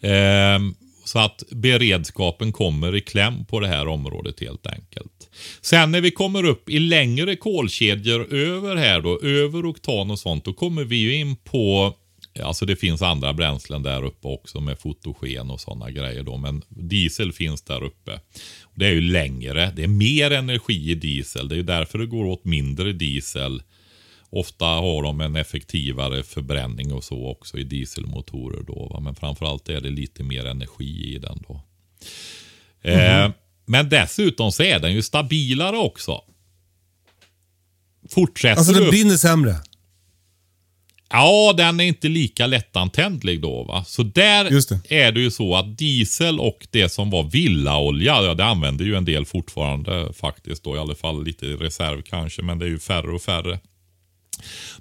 Eh, 0.00 0.58
så 1.04 1.18
att 1.18 1.42
beredskapen 1.50 2.52
kommer 2.52 2.96
i 2.96 3.00
kläm 3.00 3.44
på 3.44 3.60
det 3.60 3.68
här 3.68 3.88
området 3.88 4.40
helt 4.40 4.66
enkelt. 4.66 5.30
Sen 5.60 5.90
när 5.90 6.00
vi 6.00 6.10
kommer 6.10 6.44
upp 6.44 6.70
i 6.70 6.78
längre 6.78 7.36
kolkedjor 7.36 8.34
över 8.34 8.76
här 8.76 9.00
då, 9.00 9.20
över 9.20 9.66
oktan 9.66 10.10
och 10.10 10.18
sånt, 10.18 10.44
då 10.44 10.52
kommer 10.52 10.84
vi 10.84 10.96
ju 10.96 11.14
in 11.14 11.36
på 11.36 11.94
Alltså 12.42 12.66
det 12.66 12.76
finns 12.76 13.02
andra 13.02 13.32
bränslen 13.32 13.82
där 13.82 14.04
uppe 14.04 14.28
också 14.28 14.60
med 14.60 14.78
fotogen 14.78 15.50
och 15.50 15.60
sådana 15.60 15.90
grejer 15.90 16.22
då. 16.22 16.36
Men 16.36 16.62
diesel 16.68 17.32
finns 17.32 17.62
där 17.62 17.82
uppe. 17.82 18.20
Det 18.74 18.86
är 18.86 18.90
ju 18.92 19.00
längre. 19.00 19.72
Det 19.76 19.82
är 19.82 19.88
mer 19.88 20.30
energi 20.30 20.90
i 20.90 20.94
diesel. 20.94 21.48
Det 21.48 21.54
är 21.54 21.56
ju 21.56 21.62
därför 21.62 21.98
det 21.98 22.06
går 22.06 22.24
åt 22.24 22.44
mindre 22.44 22.92
diesel 22.92 23.62
Ofta 24.30 24.64
har 24.66 25.02
de 25.02 25.20
en 25.20 25.36
effektivare 25.36 26.22
förbränning 26.22 26.92
och 26.92 27.04
så 27.04 27.28
också 27.28 27.58
i 27.58 27.64
dieselmotorer 27.64 28.62
då. 28.62 28.88
Va? 28.92 29.00
Men 29.00 29.14
framförallt 29.14 29.68
är 29.68 29.80
det 29.80 29.90
lite 29.90 30.22
mer 30.22 30.46
energi 30.46 31.14
i 31.14 31.18
den 31.18 31.38
då. 31.48 31.62
Mm. 32.82 33.24
Eh, 33.24 33.30
men 33.66 33.88
dessutom 33.88 34.52
så 34.52 34.62
är 34.62 34.78
den 34.78 34.92
ju 34.92 35.02
stabilare 35.02 35.76
också. 35.76 36.20
Fortsätter 38.10 38.58
Alltså 38.58 38.72
den 38.72 38.82
upp. 38.82 38.90
brinner 38.90 39.16
sämre? 39.16 39.54
Ja, 41.10 41.54
den 41.56 41.80
är 41.80 41.84
inte 41.84 42.08
lika 42.08 42.46
lättantändlig 42.46 43.40
då. 43.40 43.64
va. 43.64 43.84
Så 43.84 44.02
där 44.02 44.44
det. 44.44 45.02
är 45.02 45.12
det 45.12 45.20
ju 45.20 45.30
så 45.30 45.56
att 45.56 45.78
diesel 45.78 46.40
och 46.40 46.66
det 46.70 46.88
som 46.88 47.10
var 47.10 47.22
villaolja, 47.22 48.22
ja, 48.22 48.34
det 48.34 48.44
använder 48.44 48.84
ju 48.84 48.94
en 48.96 49.04
del 49.04 49.24
fortfarande 49.26 50.12
faktiskt 50.12 50.64
då. 50.64 50.76
I 50.76 50.78
alla 50.78 50.94
fall 50.94 51.24
lite 51.24 51.46
reserv 51.46 52.02
kanske, 52.02 52.42
men 52.42 52.58
det 52.58 52.64
är 52.64 52.70
ju 52.70 52.78
färre 52.78 53.10
och 53.14 53.22
färre. 53.22 53.60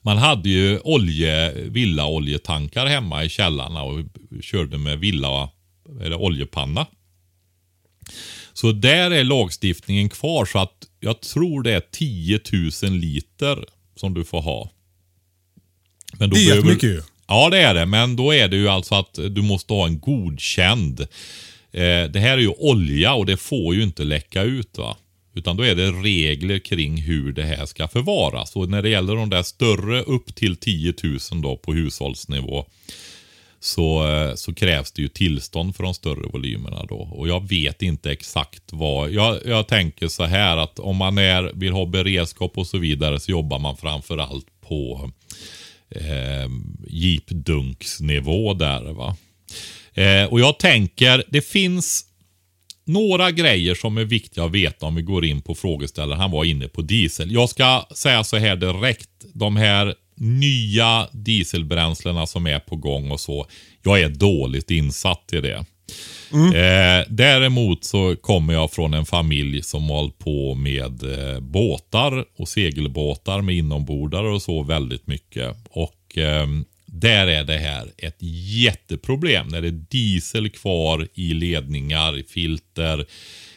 Man 0.01 0.17
hade 0.17 0.49
ju 0.49 0.79
olje, 0.79 1.53
villaoljetankar 1.53 2.85
hemma 2.85 3.23
i 3.23 3.29
källarna 3.29 3.83
och 3.83 3.99
körde 4.41 4.77
med 4.77 4.99
villa 4.99 5.49
eller 6.01 6.21
oljepanna. 6.21 6.85
Så 8.53 8.71
där 8.71 9.11
är 9.11 9.23
lagstiftningen 9.23 10.09
kvar 10.09 10.45
så 10.45 10.59
att 10.59 10.87
jag 10.99 11.21
tror 11.21 11.63
det 11.63 11.71
är 11.71 11.81
10 11.91 12.39
000 12.83 12.91
liter 12.91 13.65
som 13.95 14.13
du 14.13 14.25
får 14.25 14.41
ha. 14.41 14.71
Men 16.19 16.29
då 16.29 16.35
det 16.35 16.41
är 16.41 16.45
behöver... 16.45 16.69
jättemycket 16.69 16.89
ju. 16.89 17.01
Ja 17.27 17.49
det 17.49 17.57
är 17.57 17.73
det, 17.73 17.85
men 17.85 18.15
då 18.15 18.33
är 18.33 18.47
det 18.47 18.57
ju 18.57 18.67
alltså 18.67 18.95
att 18.95 19.13
du 19.13 19.41
måste 19.41 19.73
ha 19.73 19.87
en 19.87 19.99
godkänd. 19.99 20.99
Eh, 21.71 22.03
det 22.03 22.19
här 22.19 22.37
är 22.37 22.37
ju 22.37 22.49
olja 22.49 23.13
och 23.13 23.25
det 23.25 23.37
får 23.37 23.75
ju 23.75 23.83
inte 23.83 24.03
läcka 24.03 24.43
ut. 24.43 24.77
va. 24.77 24.97
Utan 25.37 25.57
då 25.57 25.63
är 25.63 25.75
det 25.75 25.91
regler 25.91 26.59
kring 26.59 26.97
hur 26.97 27.31
det 27.31 27.43
här 27.43 27.65
ska 27.65 27.87
förvaras. 27.87 28.55
Och 28.55 28.69
när 28.69 28.81
det 28.81 28.89
gäller 28.89 29.15
de 29.15 29.29
där 29.29 29.43
större 29.43 30.01
upp 30.01 30.35
till 30.35 30.55
10 30.55 30.93
000 31.03 31.41
då 31.41 31.57
på 31.57 31.73
hushållsnivå. 31.73 32.65
Så, 33.59 34.07
eh, 34.07 34.35
så 34.35 34.53
krävs 34.53 34.91
det 34.91 35.01
ju 35.01 35.07
tillstånd 35.07 35.75
för 35.75 35.83
de 35.83 35.93
större 35.93 36.27
volymerna 36.27 36.85
då. 36.85 36.95
Och 36.95 37.27
jag 37.27 37.49
vet 37.49 37.81
inte 37.81 38.11
exakt 38.11 38.63
vad. 38.71 39.11
Jag, 39.11 39.39
jag 39.45 39.67
tänker 39.67 40.07
så 40.07 40.23
här 40.23 40.57
att 40.57 40.79
om 40.79 40.95
man 40.95 41.17
är, 41.17 41.51
vill 41.53 41.71
ha 41.71 41.85
beredskap 41.85 42.57
och 42.57 42.67
så 42.67 42.77
vidare 42.77 43.19
så 43.19 43.31
jobbar 43.31 43.59
man 43.59 43.77
framförallt 43.77 44.47
på 44.61 45.11
eh, 45.89 46.49
jeepdunksnivå 46.87 48.53
där. 48.53 48.93
va. 48.93 49.15
Eh, 49.93 50.25
och 50.25 50.39
jag 50.39 50.59
tänker, 50.59 51.23
det 51.29 51.41
finns 51.41 52.05
några 52.87 53.31
grejer 53.31 53.75
som 53.75 53.97
är 53.97 54.05
viktiga 54.05 54.43
att 54.43 54.51
veta 54.51 54.85
om 54.85 54.95
vi 54.95 55.01
går 55.01 55.25
in 55.25 55.41
på 55.41 55.55
frågeställaren. 55.55 56.21
Han 56.21 56.31
var 56.31 56.43
inne 56.43 56.67
på 56.67 56.81
diesel. 56.81 57.31
Jag 57.31 57.49
ska 57.49 57.85
säga 57.95 58.23
så 58.23 58.37
här 58.37 58.55
direkt. 58.55 59.09
De 59.33 59.55
här 59.55 59.95
nya 60.15 61.07
dieselbränslena 61.11 62.27
som 62.27 62.47
är 62.47 62.59
på 62.59 62.75
gång 62.75 63.11
och 63.11 63.19
så. 63.19 63.45
Jag 63.83 63.99
är 64.01 64.09
dåligt 64.09 64.71
insatt 64.71 65.29
i 65.33 65.41
det. 65.41 65.65
Eh, 66.33 67.05
däremot 67.09 67.83
så 67.83 68.15
kommer 68.15 68.53
jag 68.53 68.71
från 68.71 68.93
en 68.93 69.05
familj 69.05 69.63
som 69.63 69.89
hållit 69.89 70.17
på 70.17 70.55
med 70.55 71.03
eh, 71.03 71.39
båtar 71.39 72.25
och 72.37 72.47
segelbåtar 72.47 73.41
med 73.41 73.55
inombordare 73.55 74.29
och 74.29 74.41
så 74.41 74.63
väldigt 74.63 75.07
mycket. 75.07 75.55
Och 75.69 76.17
eh, 76.17 76.47
där 76.99 77.27
är 77.27 77.43
det 77.43 77.57
här 77.57 77.91
ett 77.97 78.17
jätteproblem 78.65 79.47
när 79.47 79.61
det 79.61 79.67
är 79.67 79.71
diesel 79.89 80.49
kvar 80.49 81.07
i 81.13 81.33
ledningar, 81.33 82.17
i 82.17 82.23
filter, 82.23 83.05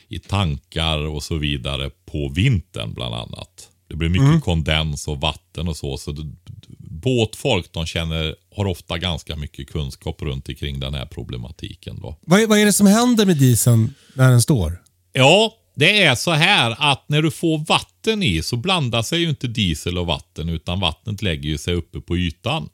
i 0.08 0.18
tankar 0.18 0.98
och 0.98 1.22
så 1.22 1.36
vidare 1.36 1.90
på 2.06 2.28
vintern 2.28 2.94
bland 2.94 3.14
annat. 3.14 3.68
Det 3.88 3.96
blir 3.96 4.08
mycket 4.08 4.44
kondens 4.44 5.08
och 5.08 5.20
vatten 5.20 5.68
och 5.68 5.76
så. 5.76 5.96
så 5.96 6.12
det, 6.12 6.32
båtfolk 6.78 7.66
de 7.72 7.86
känner, 7.86 8.34
har 8.56 8.64
ofta 8.66 8.98
ganska 8.98 9.36
mycket 9.36 9.68
kunskap 9.70 10.22
runt 10.22 10.48
omkring 10.48 10.80
den 10.80 10.94
här 10.94 11.06
problematiken. 11.06 11.98
Då. 12.00 12.16
Vad, 12.20 12.40
är- 12.40 12.46
vad 12.46 12.58
är 12.58 12.64
det 12.64 12.72
som 12.72 12.86
händer 12.86 13.26
med 13.26 13.36
dieseln 13.36 13.94
när 14.14 14.30
den 14.30 14.42
står? 14.42 14.82
Ja, 15.12 15.54
det 15.76 16.02
är 16.02 16.14
så 16.14 16.30
här 16.30 16.76
att 16.78 17.04
när 17.08 17.22
du 17.22 17.30
får 17.30 17.58
vatten 17.58 18.22
i 18.22 18.42
så 18.42 18.56
blandar 18.56 19.02
sig 19.02 19.20
ju 19.20 19.28
inte 19.28 19.46
diesel 19.46 19.98
och 19.98 20.06
vatten 20.06 20.48
utan 20.48 20.80
vattnet 20.80 21.22
lägger 21.22 21.48
ju 21.48 21.58
sig 21.58 21.74
uppe 21.74 22.00
på 22.00 22.16
ytan. 22.16 22.68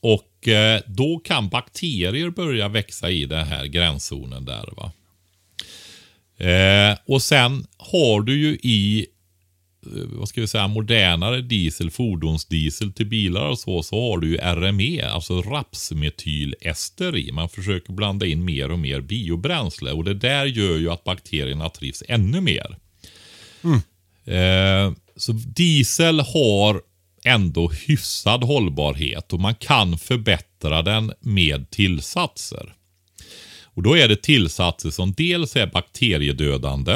Och 0.00 0.48
eh, 0.48 0.80
då 0.86 1.18
kan 1.18 1.48
bakterier 1.48 2.30
börja 2.30 2.68
växa 2.68 3.10
i 3.10 3.26
den 3.26 3.46
här 3.46 3.66
gränszonen 3.66 4.44
där. 4.44 4.68
va. 4.76 4.92
Eh, 6.38 6.98
och 7.06 7.22
sen 7.22 7.66
har 7.76 8.20
du 8.20 8.38
ju 8.38 8.58
i 8.62 9.06
eh, 9.86 10.02
vad 10.06 10.28
ska 10.28 10.40
vi 10.40 10.46
säga, 10.46 10.68
modernare 10.68 11.40
diesel, 11.40 11.90
fordonsdiesel 11.90 12.92
till 12.92 13.06
bilar 13.06 13.46
och 13.46 13.58
så, 13.58 13.82
så 13.82 14.10
har 14.10 14.18
du 14.18 14.28
ju 14.28 14.36
RME, 14.36 15.08
alltså 15.08 15.42
rapsmetylester 15.42 17.16
i. 17.16 17.32
Man 17.32 17.48
försöker 17.48 17.92
blanda 17.92 18.26
in 18.26 18.44
mer 18.44 18.70
och 18.70 18.78
mer 18.78 19.00
biobränsle 19.00 19.92
och 19.92 20.04
det 20.04 20.14
där 20.14 20.46
gör 20.46 20.76
ju 20.76 20.90
att 20.90 21.04
bakterierna 21.04 21.70
trivs 21.70 22.02
ännu 22.08 22.40
mer. 22.40 22.76
Eh, 24.24 24.92
så 25.16 25.32
diesel 25.32 26.20
har 26.20 26.82
ändå 27.26 27.68
hyfsad 27.68 28.44
hållbarhet 28.44 29.32
och 29.32 29.40
man 29.40 29.54
kan 29.54 29.98
förbättra 29.98 30.82
den 30.82 31.12
med 31.20 31.70
tillsatser. 31.70 32.74
Och 33.64 33.82
Då 33.82 33.96
är 33.96 34.08
det 34.08 34.22
tillsatser 34.22 34.90
som 34.90 35.12
dels 35.12 35.56
är 35.56 35.66
bakteriedödande. 35.66 36.92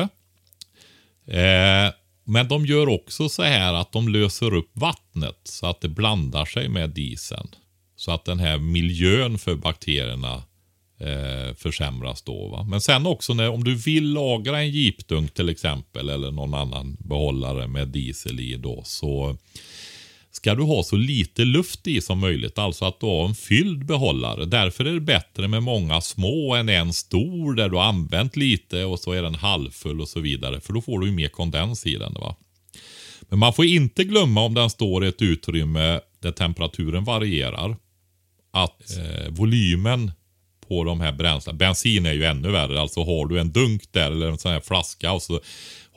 Eh, 1.27 1.93
men 2.25 2.49
de 2.49 2.67
gör 2.67 2.89
också 2.89 3.29
så 3.29 3.43
här 3.43 3.75
att 3.75 3.93
de 3.93 4.09
löser 4.09 4.55
upp 4.55 4.71
vattnet 4.73 5.41
så 5.45 5.67
att 5.67 5.81
det 5.81 5.89
blandar 5.89 6.45
sig 6.45 6.69
med 6.69 6.91
dieseln. 6.91 7.49
Så 7.97 8.13
att 8.13 8.25
den 8.25 8.39
här 8.39 8.59
miljön 8.59 9.39
för 9.39 9.55
bakterierna 9.55 10.43
eh, 11.01 11.55
försämras 11.57 12.23
då. 12.23 12.49
Va? 12.49 12.63
Men 12.63 12.81
sen 12.81 13.07
också 13.07 13.35
när, 13.35 13.51
om 13.51 13.65
du 13.65 13.75
vill 13.75 14.13
lagra 14.13 14.61
en 14.61 14.71
jeepdunk 14.71 15.35
till 15.35 15.49
exempel 15.49 16.09
eller 16.09 16.31
någon 16.31 16.55
annan 16.55 16.97
behållare 17.01 17.69
med 17.69 17.89
diesel 17.89 18.41
i 18.41 18.57
då 18.57 18.83
så 18.85 19.37
ska 20.31 20.55
du 20.55 20.63
ha 20.63 20.83
så 20.83 20.97
lite 20.97 21.45
luft 21.45 21.87
i 21.87 22.01
som 22.01 22.19
möjligt. 22.19 22.59
Alltså 22.59 22.85
att 22.85 23.01
du 23.01 23.07
har 23.07 23.29
en 23.29 23.35
fylld 23.35 23.87
behållare. 23.87 24.45
Därför 24.45 24.85
är 24.85 24.93
det 24.93 25.01
bättre 25.01 25.49
med 25.49 25.63
många 25.63 26.01
små 26.01 26.55
än 26.55 26.69
en 26.69 26.93
stor 26.93 27.55
där 27.55 27.69
du 27.69 27.77
har 27.77 27.85
använt 27.85 28.37
lite 28.37 28.85
och 28.85 28.99
så 28.99 29.13
är 29.13 29.23
den 29.23 29.35
halvfull 29.35 30.01
och 30.01 30.09
så 30.09 30.21
vidare. 30.21 30.61
För 30.61 30.73
då 30.73 30.81
får 30.81 31.01
du 31.01 31.07
ju 31.07 31.13
mer 31.13 31.29
kondens 31.29 31.87
i 31.87 31.97
den. 31.97 32.15
va. 32.15 32.37
Men 33.23 33.39
man 33.39 33.53
får 33.53 33.65
inte 33.65 34.05
glömma 34.05 34.41
om 34.41 34.55
den 34.55 34.71
står 34.71 35.05
i 35.05 35.09
ett 35.09 35.23
utrymme 35.23 36.01
där 36.23 36.33
temperaturen 36.33 37.05
varierar. 37.05 37.77
Att 38.53 38.99
eh, 38.99 39.31
volymen 39.31 40.13
på 40.69 40.85
de 40.85 41.01
här 41.01 41.13
bränslena. 41.13 41.59
Bensin 41.59 42.07
är 42.07 42.13
ju 42.13 42.25
ännu 42.25 42.51
värre. 42.51 42.81
Alltså 42.81 43.05
har 43.05 43.27
du 43.27 43.41
en 43.41 43.53
dunk 43.53 43.83
där 43.93 44.11
eller 44.11 44.29
en 44.29 44.39
sån 44.39 44.53
här 44.53 44.61
flaska 44.61 45.13
och 45.13 45.23
så 45.23 45.41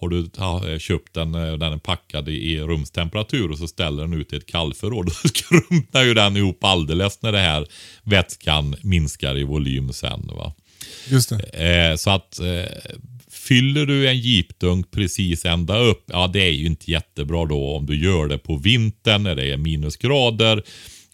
har 0.03 0.09
du 0.09 0.27
ta, 0.27 0.79
köpt 0.79 1.13
den, 1.13 1.35
eh, 1.35 1.53
den 1.53 1.73
är 1.73 1.77
packad 1.77 2.29
i, 2.29 2.31
i 2.31 2.59
rumstemperatur 2.59 3.51
och 3.51 3.57
så 3.57 3.67
ställer 3.67 4.03
den 4.03 4.13
ut 4.13 4.33
i 4.33 4.35
ett 4.35 4.45
kallförråd. 4.45 5.05
Då 5.23 5.29
skrumpnar 5.29 6.03
ju 6.03 6.13
den 6.13 6.37
ihop 6.37 6.63
alldeles 6.63 7.21
när 7.21 7.31
det 7.31 7.39
här 7.39 7.67
vätskan 8.03 8.75
minskar 8.81 9.37
i 9.37 9.43
volym 9.43 9.93
sen. 9.93 10.27
Va? 10.27 10.53
Just 11.09 11.29
det. 11.29 11.65
Eh, 11.65 11.95
så 11.95 12.09
att 12.09 12.39
eh, 12.39 12.71
fyller 13.31 13.85
du 13.85 14.09
en 14.09 14.19
jeepdunk 14.19 14.91
precis 14.91 15.45
ända 15.45 15.79
upp, 15.79 16.03
ja 16.05 16.27
det 16.27 16.41
är 16.41 16.51
ju 16.51 16.65
inte 16.65 16.91
jättebra 16.91 17.45
då 17.45 17.75
om 17.75 17.85
du 17.85 18.03
gör 18.03 18.27
det 18.27 18.37
på 18.37 18.57
vintern 18.57 19.23
när 19.23 19.35
det 19.35 19.51
är 19.51 19.57
minusgrader. 19.57 20.63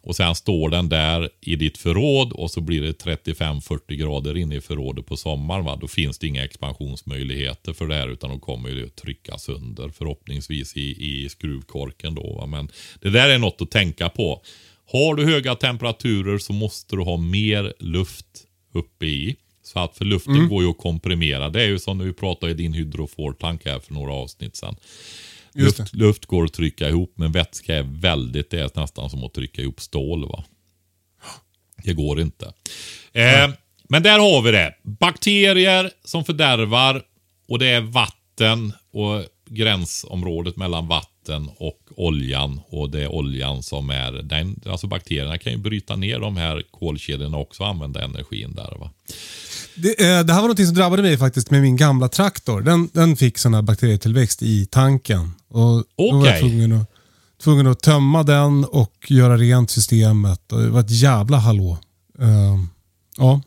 Och 0.01 0.15
sen 0.15 0.35
står 0.35 0.69
den 0.69 0.89
där 0.89 1.29
i 1.41 1.55
ditt 1.55 1.77
förråd 1.77 2.33
och 2.33 2.51
så 2.51 2.61
blir 2.61 2.81
det 2.81 3.03
35-40 3.03 3.93
grader 3.93 4.37
inne 4.37 4.55
i 4.55 4.61
förrådet 4.61 5.05
på 5.05 5.17
sommaren. 5.17 5.65
Va? 5.65 5.77
Då 5.81 5.87
finns 5.87 6.19
det 6.19 6.27
inga 6.27 6.43
expansionsmöjligheter 6.43 7.73
för 7.73 7.87
det 7.87 7.95
här 7.95 8.07
utan 8.07 8.29
då 8.29 8.39
kommer 8.39 8.69
det 8.69 8.85
att 8.85 8.95
trycka 8.95 9.37
sönder 9.37 9.89
förhoppningsvis 9.89 10.77
i, 10.77 11.23
i 11.23 11.29
skruvkorken. 11.29 12.15
Då, 12.15 12.33
va? 12.33 12.45
Men 12.45 12.69
det 13.01 13.09
där 13.09 13.29
är 13.29 13.37
något 13.37 13.61
att 13.61 13.71
tänka 13.71 14.09
på. 14.09 14.41
Har 14.91 15.15
du 15.15 15.25
höga 15.25 15.55
temperaturer 15.55 16.37
så 16.37 16.53
måste 16.53 16.95
du 16.95 17.01
ha 17.01 17.17
mer 17.17 17.73
luft 17.79 18.45
uppe 18.73 19.05
i. 19.05 19.35
Så 19.63 19.79
att 19.79 19.97
för 19.97 20.05
luften 20.05 20.49
går 20.49 20.63
ju 20.63 20.69
att 20.69 20.77
komprimera. 20.77 21.49
Det 21.49 21.63
är 21.63 21.67
ju 21.67 21.79
som 21.79 21.97
när 21.97 22.05
vi 22.05 22.13
pratade 22.13 22.51
i 22.51 22.55
din 22.55 22.73
hydrofortank 22.73 23.65
här 23.65 23.79
för 23.79 23.93
några 23.93 24.13
avsnitt 24.13 24.55
sedan. 24.55 24.75
Luft, 25.53 25.93
luft 25.93 26.25
går 26.25 26.45
att 26.45 26.53
trycka 26.53 26.89
ihop 26.89 27.13
men 27.15 27.31
vätska 27.31 27.75
är 27.75 27.83
väldigt, 27.83 28.49
det 28.49 28.59
är 28.59 28.79
nästan 28.81 29.09
som 29.09 29.23
att 29.23 29.33
trycka 29.33 29.61
ihop 29.61 29.81
stål. 29.81 30.27
va. 30.27 30.43
Det 31.83 31.93
går 31.93 32.21
inte. 32.21 32.53
Eh, 33.13 33.49
men 33.89 34.03
där 34.03 34.19
har 34.19 34.41
vi 34.41 34.51
det. 34.51 34.75
Bakterier 34.83 35.91
som 36.03 36.25
fördärvar 36.25 37.03
och 37.47 37.59
det 37.59 37.67
är 37.67 37.81
vatten 37.81 38.73
och 38.91 39.23
gränsområdet 39.49 40.55
mellan 40.55 40.87
vatten 40.87 41.49
och 41.57 41.79
oljan. 41.95 42.61
Och 42.67 42.89
det 42.89 43.01
är 43.03 43.07
oljan 43.07 43.63
som 43.63 43.89
är, 43.89 44.11
den, 44.11 44.61
alltså 44.65 44.87
bakterierna 44.87 45.37
kan 45.37 45.53
ju 45.53 45.57
bryta 45.59 45.95
ner 45.95 46.19
de 46.19 46.37
här 46.37 46.63
kolkedjorna 46.71 47.37
också 47.37 47.63
och 47.63 47.69
använda 47.69 48.03
energin 48.03 48.55
där. 48.55 48.77
va. 48.79 48.91
Det, 49.81 49.89
eh, 49.89 50.25
det 50.25 50.33
här 50.33 50.41
var 50.41 50.47
något 50.47 50.65
som 50.65 50.73
drabbade 50.75 51.01
mig 51.01 51.17
faktiskt 51.17 51.51
med 51.51 51.61
min 51.61 51.75
gamla 51.75 52.09
traktor. 52.09 52.61
Den, 52.61 52.89
den 52.93 53.15
fick 53.15 53.37
sån 53.37 53.53
här 53.53 53.61
bakterietillväxt 53.61 54.41
i 54.41 54.65
tanken. 54.65 55.31
Och 55.47 55.83
Då 55.97 56.17
var 56.17 56.27
jag 56.27 56.39
tvungen 56.39 56.71
att, 56.71 56.89
tvungen 57.43 57.67
att 57.67 57.79
tömma 57.79 58.23
den 58.23 58.65
och 58.65 59.05
göra 59.07 59.37
rent 59.37 59.71
systemet. 59.71 60.51
Och 60.51 60.61
det 60.61 60.69
var 60.69 60.79
ett 60.79 60.91
jävla 60.91 61.37
hallå. 61.37 61.77
Eh, 62.19 62.59
ja. 63.17 63.41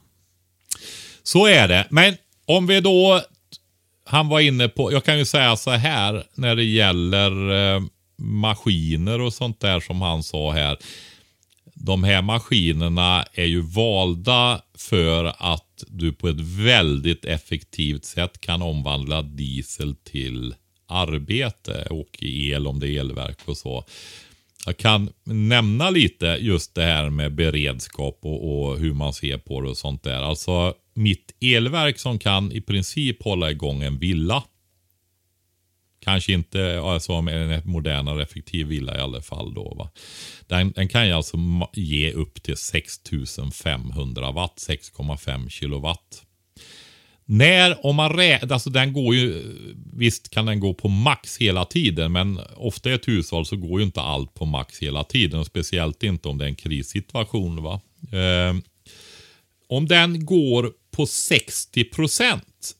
Så 1.22 1.46
är 1.46 1.68
det. 1.68 1.86
Men 1.90 2.16
om 2.46 2.66
vi 2.66 2.80
då, 2.80 3.20
han 4.06 4.28
var 4.28 4.40
inne 4.40 4.68
på, 4.68 4.92
jag 4.92 5.04
kan 5.04 5.18
ju 5.18 5.24
säga 5.24 5.56
så 5.56 5.70
här 5.70 6.24
när 6.34 6.56
det 6.56 6.64
gäller 6.64 7.52
eh, 7.74 7.82
maskiner 8.18 9.20
och 9.20 9.32
sånt 9.32 9.60
där 9.60 9.80
som 9.80 10.02
han 10.02 10.22
sa 10.22 10.52
här. 10.52 10.76
De 11.74 12.04
här 12.04 12.22
maskinerna 12.22 13.24
är 13.32 13.44
ju 13.44 13.60
valda 13.60 14.60
för 14.78 15.24
att 15.38 15.71
du 15.88 16.12
på 16.12 16.28
ett 16.28 16.40
väldigt 16.40 17.24
effektivt 17.24 18.04
sätt 18.04 18.40
kan 18.40 18.62
omvandla 18.62 19.22
diesel 19.22 19.94
till 19.94 20.54
arbete 20.86 21.86
och 21.90 22.18
el 22.20 22.66
om 22.66 22.80
det 22.80 22.88
är 22.88 23.00
elverk 23.00 23.38
och 23.44 23.56
så. 23.56 23.84
Jag 24.66 24.76
kan 24.76 25.12
nämna 25.24 25.90
lite 25.90 26.38
just 26.40 26.74
det 26.74 26.82
här 26.82 27.10
med 27.10 27.34
beredskap 27.34 28.18
och, 28.22 28.68
och 28.68 28.78
hur 28.78 28.94
man 28.94 29.12
ser 29.12 29.38
på 29.38 29.60
det 29.60 29.68
och 29.68 29.76
sånt 29.76 30.02
där. 30.02 30.22
Alltså 30.22 30.74
mitt 30.94 31.34
elverk 31.40 31.98
som 31.98 32.18
kan 32.18 32.52
i 32.52 32.60
princip 32.60 33.22
hålla 33.22 33.50
igång 33.50 33.82
en 33.82 33.98
villa. 33.98 34.44
Kanske 36.04 36.32
inte 36.32 36.80
alltså, 36.80 37.22
med 37.22 37.52
en 37.52 37.62
modernare 37.64 38.22
effektiv 38.22 38.66
villa 38.66 38.96
i 38.96 39.00
alla 39.00 39.22
fall. 39.22 39.54
Då, 39.54 39.74
va? 39.74 39.90
Den, 40.46 40.72
den 40.72 40.88
kan 40.88 41.06
ju 41.06 41.12
alltså 41.12 41.36
ge 41.72 42.12
upp 42.12 42.42
till 42.42 42.56
6500 42.56 44.30
watt, 44.30 44.64
6,5 44.68 45.48
kilowatt. 45.48 46.24
När, 47.24 47.86
om 47.86 47.96
man 47.96 48.20
alltså 48.50 48.70
den 48.70 48.92
går 48.92 49.14
ju, 49.14 49.42
visst 49.92 50.30
kan 50.30 50.46
den 50.46 50.60
gå 50.60 50.74
på 50.74 50.88
max 50.88 51.38
hela 51.38 51.64
tiden, 51.64 52.12
men 52.12 52.40
ofta 52.56 52.90
i 52.90 52.92
ett 52.92 53.08
hushåll 53.08 53.46
så 53.46 53.56
går 53.56 53.80
ju 53.80 53.86
inte 53.86 54.00
allt 54.00 54.34
på 54.34 54.44
max 54.44 54.78
hela 54.78 55.04
tiden. 55.04 55.40
Och 55.40 55.46
speciellt 55.46 56.02
inte 56.02 56.28
om 56.28 56.38
det 56.38 56.44
är 56.44 56.48
en 56.48 56.54
krissituation. 56.54 57.62
Va? 57.62 57.80
Eh, 58.12 58.56
om 59.68 59.88
den 59.88 60.26
går 60.26 60.72
på 60.90 61.06
60 61.06 61.84
procent, 61.84 62.74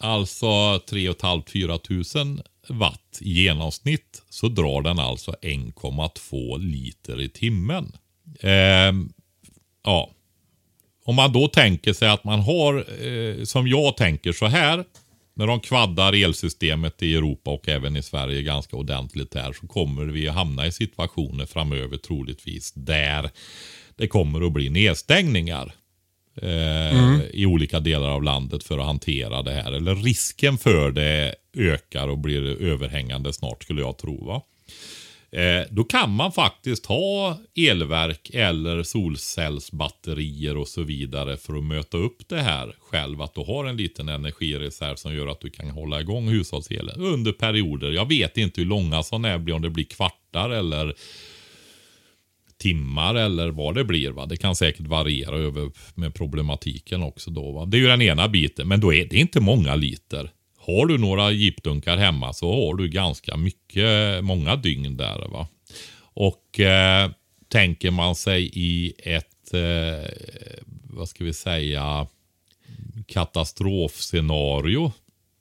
alltså 0.00 0.80
3 0.88 1.10
500-4 1.10 2.24
000 2.24 2.42
watt 2.68 3.18
i 3.20 3.42
genomsnitt, 3.42 4.22
så 4.28 4.48
drar 4.48 4.82
den 4.82 4.98
alltså 4.98 5.34
1,2 5.42 6.58
liter 6.58 7.20
i 7.20 7.28
timmen. 7.28 7.92
Eh, 8.40 8.92
ja, 9.84 10.10
om 11.04 11.16
man 11.16 11.32
då 11.32 11.48
tänker 11.48 11.92
sig 11.92 12.08
att 12.08 12.24
man 12.24 12.40
har, 12.40 13.04
eh, 13.06 13.44
som 13.44 13.68
jag 13.68 13.96
tänker 13.96 14.32
så 14.32 14.46
här, 14.46 14.84
när 15.34 15.46
de 15.46 15.60
kvaddar 15.60 16.12
elsystemet 16.24 17.02
i 17.02 17.14
Europa 17.14 17.50
och 17.50 17.68
även 17.68 17.96
i 17.96 18.02
Sverige 18.02 18.42
ganska 18.42 18.76
ordentligt 18.76 19.34
här 19.34 19.52
så 19.52 19.66
kommer 19.66 20.04
vi 20.04 20.28
att 20.28 20.34
hamna 20.34 20.66
i 20.66 20.72
situationer 20.72 21.46
framöver 21.46 21.96
troligtvis 21.96 22.72
där 22.72 23.30
det 23.96 24.08
kommer 24.08 24.46
att 24.46 24.52
bli 24.52 24.68
nedstängningar. 24.68 25.74
Eh, 26.42 27.14
eh, 27.14 27.20
i 27.32 27.46
olika 27.46 27.80
delar 27.80 28.08
av 28.08 28.22
landet 28.22 28.64
för 28.64 28.78
att 28.78 28.86
hantera 28.86 29.42
det 29.42 29.52
här. 29.52 29.72
Eller 29.72 29.94
risken 29.94 30.58
för 30.58 30.90
det 30.90 31.34
ökar 31.56 32.08
och 32.08 32.18
blir 32.18 32.62
överhängande 32.62 33.32
snart 33.32 33.62
skulle 33.62 33.80
jag 33.80 33.98
tro. 33.98 34.24
Va? 34.24 34.42
Eh, 35.32 35.66
då 35.70 35.84
kan 35.84 36.10
man 36.10 36.32
faktiskt 36.32 36.86
ha 36.86 37.38
elverk 37.56 38.30
eller 38.34 38.82
solcellsbatterier 38.82 40.56
och 40.56 40.68
så 40.68 40.82
vidare 40.82 41.36
för 41.36 41.56
att 41.56 41.64
möta 41.64 41.96
upp 41.96 42.28
det 42.28 42.40
här 42.40 42.74
själv. 42.80 43.22
Att 43.22 43.34
du 43.34 43.40
har 43.40 43.64
en 43.64 43.76
liten 43.76 44.08
energireserv 44.08 44.94
som 44.94 45.14
gör 45.14 45.26
att 45.26 45.40
du 45.40 45.50
kan 45.50 45.70
hålla 45.70 46.00
igång 46.00 46.28
hushållselen 46.28 47.00
under 47.00 47.32
perioder. 47.32 47.90
Jag 47.90 48.08
vet 48.08 48.36
inte 48.36 48.60
hur 48.60 48.68
långa 48.68 49.02
sådana 49.02 49.38
blir, 49.38 49.54
om 49.54 49.62
det 49.62 49.70
blir 49.70 49.84
kvartar 49.84 50.50
eller 50.50 50.94
timmar 52.58 53.14
eller 53.14 53.50
vad 53.50 53.74
det 53.74 53.84
blir. 53.84 54.10
Va? 54.10 54.26
Det 54.26 54.36
kan 54.36 54.56
säkert 54.56 54.86
variera 54.86 55.36
över 55.36 55.70
med 55.94 56.14
problematiken 56.14 57.02
också. 57.02 57.30
Då, 57.30 57.52
va? 57.52 57.64
Det 57.66 57.76
är 57.76 57.80
ju 57.80 57.86
den 57.86 58.02
ena 58.02 58.28
biten, 58.28 58.68
men 58.68 58.80
då 58.80 58.94
är 58.94 59.04
det 59.04 59.16
inte 59.16 59.40
många 59.40 59.74
liter. 59.74 60.30
Har 60.78 60.86
du 60.86 60.98
några 60.98 61.30
jeepdunkar 61.30 61.96
hemma 61.96 62.32
så 62.32 62.66
har 62.66 62.74
du 62.74 62.88
ganska 62.88 63.36
mycket, 63.36 64.24
många 64.24 64.56
dygn 64.56 64.96
där. 64.96 65.28
va. 65.28 65.48
Och 66.00 66.60
eh, 66.60 67.10
tänker 67.48 67.90
man 67.90 68.14
sig 68.14 68.50
i 68.54 68.92
ett, 68.98 69.54
eh, 69.54 70.10
vad 70.82 71.08
ska 71.08 71.24
vi 71.24 71.32
säga, 71.32 72.06
katastrofscenario. 73.06 74.92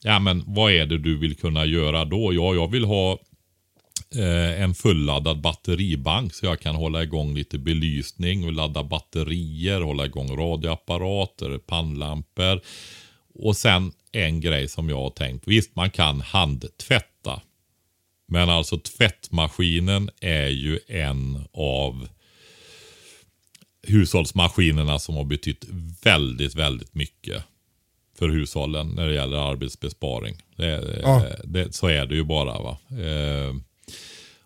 Ja 0.03 0.19
men 0.19 0.43
vad 0.47 0.71
är 0.71 0.85
det 0.85 0.97
du 0.97 1.17
vill 1.17 1.35
kunna 1.35 1.65
göra 1.65 2.05
då? 2.05 2.33
Ja, 2.33 2.53
jag 2.53 2.71
vill 2.71 2.85
ha 2.85 3.19
eh, 4.15 4.61
en 4.61 4.73
fulladdad 4.73 5.41
batteribank 5.41 6.33
så 6.33 6.45
jag 6.45 6.59
kan 6.59 6.75
hålla 6.75 7.03
igång 7.03 7.35
lite 7.35 7.57
belysning 7.57 8.45
och 8.45 8.53
ladda 8.53 8.83
batterier, 8.83 9.81
hålla 9.81 10.05
igång 10.05 10.37
radioapparater, 10.37 11.57
pannlampor. 11.57 12.61
Och 13.39 13.57
sen 13.57 13.91
en 14.11 14.41
grej 14.41 14.67
som 14.67 14.89
jag 14.89 14.97
har 14.97 15.09
tänkt. 15.09 15.47
Visst, 15.47 15.75
man 15.75 15.89
kan 15.89 16.21
handtvätta. 16.21 17.41
Men 18.27 18.49
alltså 18.49 18.77
tvättmaskinen 18.77 20.09
är 20.19 20.47
ju 20.47 20.79
en 20.87 21.47
av 21.53 22.07
hushållsmaskinerna 23.87 24.99
som 24.99 25.15
har 25.15 25.23
betytt 25.23 25.65
väldigt, 26.03 26.55
väldigt 26.55 26.95
mycket 26.95 27.43
för 28.17 28.29
hushållen 28.29 28.87
när 28.87 29.07
det 29.07 29.13
gäller 29.13 29.51
arbetsbesparing. 29.51 30.35
Det, 30.55 30.99
ja. 31.03 31.25
det, 31.43 31.75
så 31.75 31.87
är 31.87 32.05
det 32.05 32.15
ju 32.15 32.23
bara. 32.23 32.59
va. 32.59 32.77
Eh, 32.89 33.55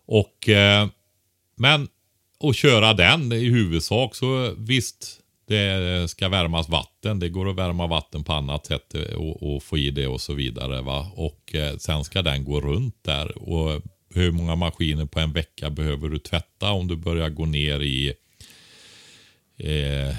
och 0.06 0.50
eh, 0.50 0.88
Men 1.56 1.88
att 2.40 2.56
köra 2.56 2.94
den 2.94 3.32
i 3.32 3.50
huvudsak 3.50 4.16
så 4.16 4.54
visst, 4.58 5.20
det 5.54 6.08
ska 6.08 6.30
värmas 6.30 6.70
vatten. 6.70 7.20
Det 7.20 7.30
går 7.30 7.50
att 7.50 7.56
värma 7.56 7.88
vatten 7.88 8.24
på 8.24 8.34
annat 8.34 8.66
sätt 8.66 8.94
och, 9.16 9.56
och 9.56 9.64
få 9.64 9.78
i 9.78 9.92
det 9.92 10.08
och 10.08 10.22
så 10.22 10.34
vidare. 10.34 10.82
Va? 10.82 11.12
Och 11.16 11.56
eh, 11.56 11.78
sen 11.78 12.04
ska 12.04 12.22
den 12.22 12.44
gå 12.44 12.62
runt 12.62 12.96
där. 13.02 13.38
Och 13.38 13.82
hur 14.14 14.32
många 14.32 14.56
maskiner 14.56 15.06
på 15.06 15.20
en 15.20 15.34
vecka 15.34 15.70
behöver 15.70 16.10
du 16.10 16.20
tvätta 16.20 16.72
om 16.72 16.88
du 16.88 16.96
börjar 16.96 17.30
gå 17.30 17.46
ner 17.46 17.80
i 17.80 18.14
eh, 19.58 20.16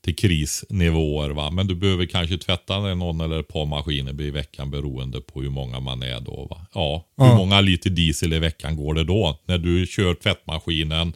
till 0.00 0.16
krisnivåer. 0.16 1.30
Va? 1.30 1.50
Men 1.50 1.66
du 1.66 1.74
behöver 1.74 2.06
kanske 2.06 2.38
tvätta 2.38 2.94
någon 2.94 3.20
eller 3.20 3.40
ett 3.40 3.48
par 3.48 3.66
maskiner 3.66 4.20
i 4.20 4.30
veckan 4.30 4.70
beroende 4.70 5.20
på 5.20 5.42
hur 5.42 5.50
många 5.50 5.80
man 5.80 6.02
är 6.02 6.20
då. 6.20 6.46
Va? 6.50 6.66
Ja, 6.74 7.06
hur 7.16 7.24
ja. 7.24 7.36
många 7.36 7.60
liter 7.60 7.90
diesel 7.90 8.32
i 8.32 8.38
veckan 8.38 8.76
går 8.76 8.94
det 8.94 9.04
då? 9.04 9.38
När 9.46 9.58
du 9.58 9.86
kör 9.86 10.14
tvättmaskinen 10.14 11.12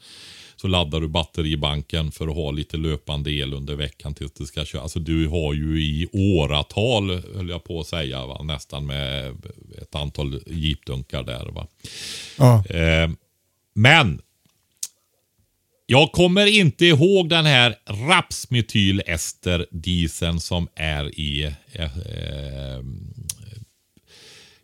så 0.57 0.69
laddar 0.69 1.01
du 1.01 1.09
batteribanken 1.09 2.13
för 2.13 2.29
att 2.29 2.35
ha 2.35 2.51
lite 2.51 2.77
löpande 2.77 3.31
el 3.31 3.55
under 3.55 3.75
veckan 3.75 4.15
tills 4.15 4.33
det 4.33 4.47
ska 4.47 4.65
köra. 4.65 4.83
Alltså 4.83 4.99
du 4.99 5.29
har 5.29 5.55
ju 5.55 5.83
i 5.83 6.09
åratal, 6.13 7.11
höll 7.11 7.49
jag 7.49 7.65
på 7.65 7.81
att 7.81 7.87
säga, 7.87 8.27
va? 8.27 8.43
nästan 8.43 8.87
med 8.87 9.35
ett 9.83 9.95
antal 9.95 10.41
jeepdunkar 10.47 11.23
där. 11.23 11.47
Va? 11.47 11.67
Ja. 12.39 12.65
Eh, 12.67 13.11
men 13.75 14.21
jag 15.87 16.13
kommer 16.13 16.47
inte 16.47 16.87
ihåg 16.87 17.29
den 17.29 17.47
här 17.47 17.75
rapsmetylesterdieseln 18.09 20.41
som 20.41 20.69
är 20.75 21.21
i... 21.21 21.55
Eh, 21.73 21.99
eh, 21.99 22.81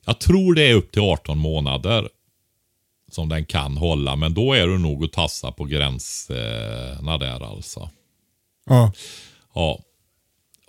jag 0.06 0.20
tror 0.20 0.54
det 0.54 0.62
är 0.62 0.74
upp 0.74 0.92
till 0.92 1.02
18 1.02 1.38
månader 1.38 2.08
som 3.14 3.28
den 3.28 3.44
kan 3.44 3.76
hålla. 3.76 4.16
Men 4.16 4.34
då 4.34 4.52
är 4.52 4.66
du 4.66 4.78
nog 4.78 5.04
att 5.04 5.12
tassa 5.12 5.52
på 5.52 5.64
gränserna 5.64 7.18
där 7.18 7.50
alltså. 7.50 7.90
Ja. 8.66 8.92
Ja. 9.54 9.78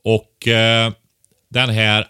Och 0.03 0.47
eh, 0.47 0.93
den 1.49 1.69
här 1.69 2.07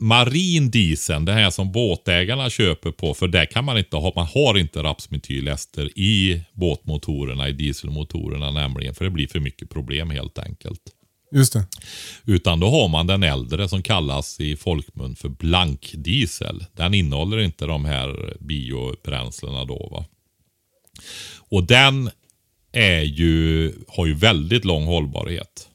marin 0.00 0.70
dieseln, 0.70 1.24
den 1.24 1.36
här 1.36 1.50
som 1.50 1.72
båtägarna 1.72 2.50
köper 2.50 2.90
på, 2.90 3.14
för 3.14 3.28
det 3.28 3.46
kan 3.46 3.64
man 3.64 3.78
inte 3.78 3.96
ha. 3.96 4.12
Man 4.16 4.26
har 4.26 4.58
inte 4.58 4.82
rapsmetylester 4.82 5.98
i 5.98 6.42
båtmotorerna, 6.52 7.48
i 7.48 7.52
dieselmotorerna 7.52 8.50
nämligen, 8.50 8.94
för 8.94 9.04
det 9.04 9.10
blir 9.10 9.28
för 9.28 9.40
mycket 9.40 9.70
problem 9.70 10.10
helt 10.10 10.38
enkelt. 10.38 10.80
Just 11.34 11.52
det. 11.52 11.66
Utan 12.24 12.60
då 12.60 12.70
har 12.70 12.88
man 12.88 13.06
den 13.06 13.22
äldre 13.22 13.68
som 13.68 13.82
kallas 13.82 14.40
i 14.40 14.56
folkmun 14.56 15.16
för 15.16 15.28
blankdiesel. 15.28 16.64
Den 16.72 16.94
innehåller 16.94 17.38
inte 17.38 17.66
de 17.66 17.84
här 17.84 18.36
biobränslena 18.40 19.64
då. 19.64 19.88
Va? 19.92 20.04
Och 21.36 21.64
den 21.64 22.10
är 22.72 23.00
ju, 23.00 23.72
har 23.88 24.06
ju 24.06 24.14
väldigt 24.14 24.64
lång 24.64 24.84
hållbarhet. 24.84 25.68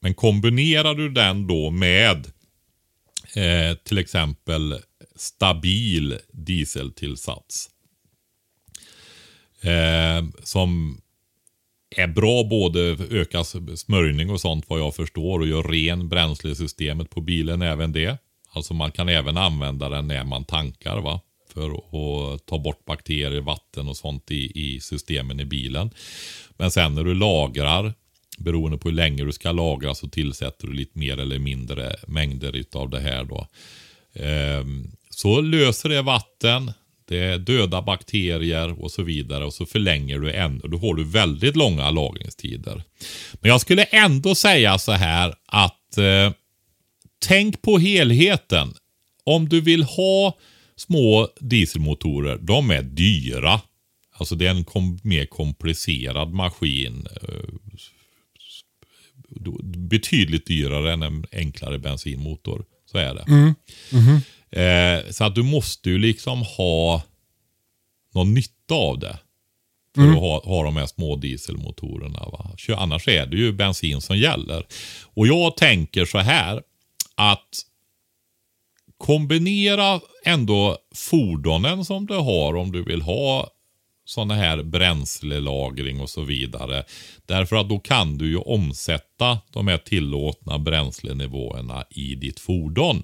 Men 0.00 0.14
kombinerar 0.14 0.94
du 0.94 1.10
den 1.10 1.46
då 1.46 1.70
med 1.70 2.26
eh, 3.34 3.76
till 3.84 3.98
exempel 3.98 4.80
stabil 5.16 6.18
dieseltillsats. 6.32 7.70
Eh, 9.60 10.24
som 10.44 11.00
är 11.96 12.06
bra 12.06 12.44
både 12.44 12.80
öka 13.10 13.44
smörjning 13.76 14.30
och 14.30 14.40
sånt 14.40 14.64
vad 14.68 14.80
jag 14.80 14.94
förstår 14.94 15.40
och 15.40 15.46
gör 15.46 15.62
ren 15.62 16.08
bränslesystemet 16.08 17.10
på 17.10 17.20
bilen 17.20 17.62
även 17.62 17.92
det. 17.92 18.18
Alltså 18.50 18.74
man 18.74 18.92
kan 18.92 19.08
även 19.08 19.36
använda 19.36 19.88
den 19.88 20.08
när 20.08 20.24
man 20.24 20.44
tankar 20.44 21.00
va. 21.00 21.20
För 21.54 21.70
att 21.74 22.46
ta 22.46 22.58
bort 22.58 22.84
bakterier, 22.84 23.40
vatten 23.40 23.88
och 23.88 23.96
sånt 23.96 24.30
i, 24.30 24.74
i 24.74 24.80
systemen 24.80 25.40
i 25.40 25.44
bilen. 25.44 25.90
Men 26.56 26.70
sen 26.70 26.94
när 26.94 27.04
du 27.04 27.14
lagrar, 27.14 27.94
beroende 28.38 28.78
på 28.78 28.88
hur 28.88 28.96
länge 28.96 29.24
du 29.24 29.32
ska 29.32 29.52
lagra 29.52 29.94
så 29.94 30.08
tillsätter 30.08 30.66
du 30.66 30.72
lite 30.72 30.98
mer 30.98 31.20
eller 31.20 31.38
mindre 31.38 31.96
mängder 32.06 32.64
av 32.72 32.90
det 32.90 33.00
här 33.00 33.24
då. 33.24 33.46
Ehm, 34.14 34.90
så 35.10 35.40
löser 35.40 35.88
det 35.88 36.02
vatten, 36.02 36.72
det 37.08 37.18
är 37.18 37.38
döda 37.38 37.82
bakterier 37.82 38.82
och 38.82 38.90
så 38.90 39.02
vidare 39.02 39.44
och 39.44 39.54
så 39.54 39.66
förlänger 39.66 40.18
du 40.18 40.32
ännu. 40.32 40.60
Då 40.64 40.78
har 40.78 40.94
du 40.94 41.04
väldigt 41.04 41.56
långa 41.56 41.90
lagringstider. 41.90 42.82
Men 43.32 43.50
jag 43.50 43.60
skulle 43.60 43.84
ändå 43.84 44.34
säga 44.34 44.78
så 44.78 44.92
här 44.92 45.34
att 45.46 45.98
eh, 45.98 46.32
tänk 47.18 47.62
på 47.62 47.78
helheten. 47.78 48.74
Om 49.24 49.48
du 49.48 49.60
vill 49.60 49.82
ha 49.82 50.38
små 50.76 51.28
dieselmotorer, 51.40 52.38
de 52.38 52.70
är 52.70 52.82
dyra. 52.82 53.60
Alltså 54.18 54.34
det 54.34 54.46
är 54.46 54.50
en 54.50 54.64
kom 54.64 54.98
mer 55.02 55.26
komplicerad 55.26 56.34
maskin. 56.34 57.06
Eh, 57.22 57.84
betydligt 59.64 60.46
dyrare 60.46 60.92
än 60.92 61.02
en 61.02 61.26
enklare 61.32 61.78
bensinmotor. 61.78 62.64
Så 62.90 62.98
är 62.98 63.14
det. 63.14 63.24
Mm. 63.28 63.54
Mm 63.92 64.04
-hmm. 64.04 64.20
Eh, 64.50 65.10
så 65.10 65.24
att 65.24 65.34
du 65.34 65.42
måste 65.42 65.90
ju 65.90 65.98
liksom 65.98 66.42
ha 66.42 67.02
någon 68.14 68.34
nytta 68.34 68.74
av 68.74 68.98
det. 68.98 69.18
För 69.94 70.02
mm. 70.02 70.14
att 70.14 70.20
ha, 70.20 70.44
ha 70.44 70.64
de 70.64 70.76
här 70.76 70.86
små 70.86 71.16
dieselmotorerna. 71.16 72.18
Va? 72.18 72.50
Annars 72.76 73.08
är 73.08 73.26
det 73.26 73.36
ju 73.36 73.52
bensin 73.52 74.00
som 74.00 74.18
gäller. 74.18 74.66
Och 75.14 75.26
jag 75.26 75.56
tänker 75.56 76.04
så 76.04 76.18
här 76.18 76.62
att 77.14 77.48
kombinera 78.98 80.00
ändå 80.24 80.78
fordonen 80.94 81.84
som 81.84 82.06
du 82.06 82.14
har 82.14 82.56
om 82.56 82.72
du 82.72 82.84
vill 82.84 83.02
ha 83.02 83.50
sådana 84.04 84.34
här 84.34 84.62
bränslelagring 84.62 86.00
och 86.00 86.10
så 86.10 86.22
vidare. 86.22 86.84
Därför 87.26 87.56
att 87.56 87.68
då 87.68 87.78
kan 87.78 88.18
du 88.18 88.28
ju 88.28 88.36
omsätta 88.36 89.38
de 89.52 89.68
här 89.68 89.78
tillåtna 89.78 90.58
bränslenivåerna 90.58 91.84
i 91.90 92.14
ditt 92.14 92.40
fordon. 92.40 93.02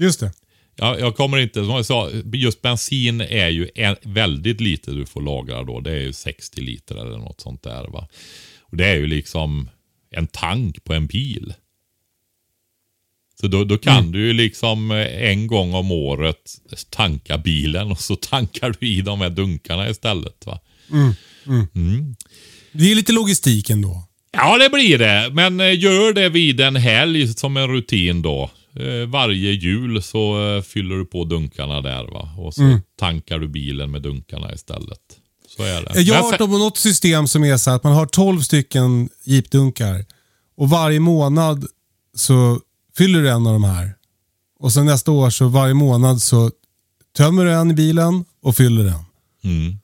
Just 0.00 0.20
det. 0.20 0.32
Ja, 0.76 0.98
jag 0.98 1.16
kommer 1.16 1.38
inte, 1.38 1.64
som 1.64 1.74
jag 1.74 1.86
sa, 1.86 2.10
just 2.32 2.62
bensin 2.62 3.20
är 3.20 3.48
ju 3.48 3.70
en, 3.74 3.96
väldigt 4.02 4.60
lite 4.60 4.90
du 4.90 5.06
får 5.06 5.22
lagra 5.22 5.62
då. 5.62 5.80
Det 5.80 5.90
är 5.90 6.00
ju 6.00 6.12
60 6.12 6.60
liter 6.60 6.94
eller 6.94 7.18
något 7.18 7.40
sånt 7.40 7.62
där. 7.62 7.88
Va? 7.88 8.08
Och 8.60 8.76
Det 8.76 8.86
är 8.86 8.96
ju 8.96 9.06
liksom 9.06 9.68
en 10.10 10.26
tank 10.26 10.84
på 10.84 10.94
en 10.94 11.06
bil. 11.06 11.54
Så 13.40 13.46
då, 13.46 13.64
då 13.64 13.78
kan 13.78 13.98
mm. 13.98 14.12
du 14.12 14.26
ju 14.26 14.32
liksom 14.32 14.90
eh, 14.90 15.30
en 15.30 15.46
gång 15.46 15.74
om 15.74 15.92
året 15.92 16.54
tanka 16.90 17.38
bilen 17.38 17.90
och 17.90 18.00
så 18.00 18.16
tankar 18.30 18.74
du 18.80 18.88
i 18.88 19.00
de 19.00 19.20
här 19.20 19.30
dunkarna 19.30 19.90
istället. 19.90 20.46
va. 20.46 20.60
Mm. 20.92 21.12
Mm. 21.46 21.66
mm. 21.74 22.16
Det 22.72 22.90
är 22.90 22.94
lite 22.94 23.12
logistik 23.12 23.70
ändå. 23.70 24.04
Ja, 24.32 24.58
det 24.58 24.70
blir 24.70 24.98
det. 24.98 25.30
Men 25.32 25.60
eh, 25.60 25.80
gör 25.80 26.12
det 26.12 26.28
vid 26.28 26.60
en 26.60 26.76
helg 26.76 27.28
som 27.28 27.56
en 27.56 27.68
rutin 27.68 28.22
då. 28.22 28.50
Eh, 28.76 29.08
varje 29.08 29.50
jul 29.52 30.02
så 30.02 30.54
eh, 30.56 30.62
fyller 30.62 30.96
du 30.96 31.04
på 31.06 31.24
dunkarna 31.24 31.80
där 31.80 32.04
va. 32.04 32.28
Och 32.38 32.54
så 32.54 32.62
Mm. 32.62 32.80
tankar 32.98 33.38
du 33.38 33.48
bilen 33.48 33.90
med 33.90 34.02
dunkarna 34.02 34.52
istället. 34.54 35.00
Så 35.48 35.62
är 35.62 35.82
det. 35.82 36.00
Jag 36.00 36.22
har 36.22 36.30
hört 36.32 36.40
om 36.40 36.50
något 36.50 36.78
system 36.78 37.26
som 37.26 37.44
är 37.44 37.56
så 37.56 37.70
att 37.70 37.84
man 37.84 37.92
har 37.92 38.06
12 38.06 38.40
stycken 38.40 39.08
jeepdunkar 39.24 40.04
och 40.56 40.70
varje 40.70 41.00
månad 41.00 41.66
så 42.14 42.60
fyller 42.96 43.22
du 43.22 43.30
en 43.30 43.46
av 43.46 43.52
de 43.52 43.64
här. 43.64 43.94
Och 44.58 44.72
sen 44.72 44.86
nästa 44.86 45.10
år 45.10 45.30
så 45.30 45.48
varje 45.48 45.74
månad 45.74 46.22
så 46.22 46.50
tömmer 47.16 47.44
du 47.44 47.52
en 47.52 47.70
i 47.70 47.74
bilen 47.74 48.24
och 48.42 48.56
fyller 48.56 48.84
den. 48.84 49.04
Mm. 49.44 49.76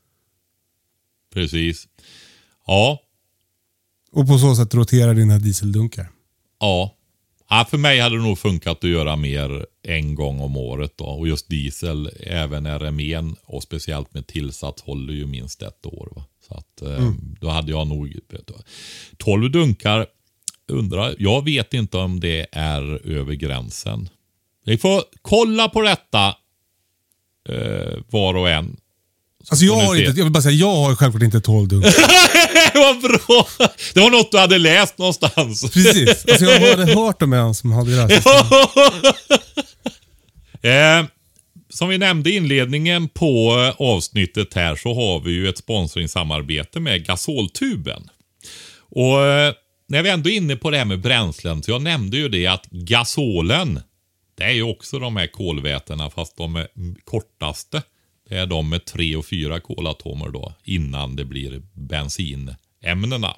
Precis. 1.35 1.87
Ja, 2.67 3.01
Och 4.13 4.27
på 4.27 4.39
så 4.39 4.57
sätt 4.57 4.75
roterar 4.75 5.15
dina 5.15 5.39
dieseldunkar. 5.39 6.11
ja. 6.61 6.93
Ja. 7.49 7.67
För 7.71 7.79
mig 7.79 8.01
hade 8.01 8.17
det 8.17 8.23
nog 8.23 8.39
funkat 8.39 8.85
att 8.85 8.91
göra 8.91 9.17
mer 9.17 9.67
en 9.83 10.15
gång 10.15 10.41
om 10.41 10.57
året 10.57 10.93
då. 10.97 11.05
Och 11.05 11.29
just 11.29 11.49
diesel, 11.49 12.11
även 12.21 12.79
RMEn 12.79 13.37
och 13.45 13.63
speciellt 13.63 14.15
med 14.15 14.27
tillsats 14.27 14.83
håller 14.83 15.13
ju 15.13 15.27
minst 15.27 15.63
ett 15.63 15.87
år. 15.87 16.13
Va? 16.17 16.25
Så 16.49 16.55
att 16.55 16.83
eh, 16.83 17.13
då 17.41 17.49
hade 17.49 17.71
jag 17.71 17.87
nog 17.87 18.15
12 19.17 19.51
dunkar. 19.51 20.07
Undrar, 20.69 21.15
jag 21.19 21.45
vet 21.45 21.75
inte 21.75 21.97
om 21.97 22.21
det 22.21 22.47
är 22.53 23.07
över 23.09 23.35
gränsen. 23.35 24.09
Vi 24.65 24.79
får 24.79 25.03
kolla 25.23 25.69
på 25.69 25.83
detta 25.83 26.37
eh, 27.49 27.99
var 28.11 28.35
och 28.35 28.51
en. 28.51 28.77
Alltså 29.49 29.65
jag 29.65 29.75
har 29.75 29.97
inte, 29.97 30.21
jag 30.21 30.25
vill 30.25 30.33
bara 30.33 30.43
säga, 30.43 30.55
jag 30.55 30.77
har 30.77 30.95
självklart 30.95 31.23
inte 31.23 31.41
12 31.41 31.69
dunkar. 31.69 31.93
Vad 32.75 33.01
bra! 33.01 33.49
Det 33.95 34.01
var 34.01 34.11
något 34.11 34.33
du 34.33 34.39
hade 34.39 34.59
läst 34.59 34.99
någonstans. 34.99 35.63
Precis. 35.73 36.25
Alltså 36.29 36.45
jag 36.45 36.77
hade 36.77 36.95
hört 36.95 37.23
om 37.23 37.33
en 37.33 37.55
som 37.55 37.73
hade 37.73 37.97
det 37.97 38.03
här. 38.03 38.23
Eh, 40.63 41.05
som 41.71 41.89
vi 41.89 41.99
nämnde 41.99 42.31
i 42.31 42.37
inledningen 42.37 43.09
på 43.09 43.59
eh, 43.59 43.87
avsnittet 43.87 44.55
här 44.55 44.77
så 44.77 44.95
har 44.95 45.21
vi 45.21 45.33
ju 45.33 45.49
ett 45.49 45.59
sponsringssamarbete 45.59 46.81
med 46.81 47.07
Gasoltuben. 47.07 48.09
Och 48.91 49.27
eh, 49.27 49.55
när 49.89 50.03
vi 50.03 50.11
ändå 50.11 50.31
är 50.31 50.37
inne 50.37 50.57
på 50.57 50.71
det 50.71 50.79
här 50.79 50.85
med 50.85 51.01
bränslen 51.01 51.63
så 51.63 51.71
jag 51.71 51.83
nämnde 51.83 52.17
ju 52.17 52.29
det 52.29 52.47
att 52.47 52.67
gasolen 52.71 53.81
det 54.37 54.45
är 54.45 54.53
ju 54.53 54.63
också 54.63 54.99
de 54.99 55.17
här 55.17 55.27
kolvätena 55.27 56.11
fast 56.11 56.37
de 56.37 56.57
är 56.57 56.69
kortaste. 57.05 57.83
Det 58.29 58.37
är 58.37 58.47
de 58.47 58.69
med 58.69 58.85
tre 58.85 59.17
och 59.17 59.27
fyra 59.27 59.61
kolatomer 59.61 60.29
då 60.29 60.55
innan 60.65 61.17
det 61.17 61.25
blir 61.25 61.63
bensinämnena. 61.73 63.37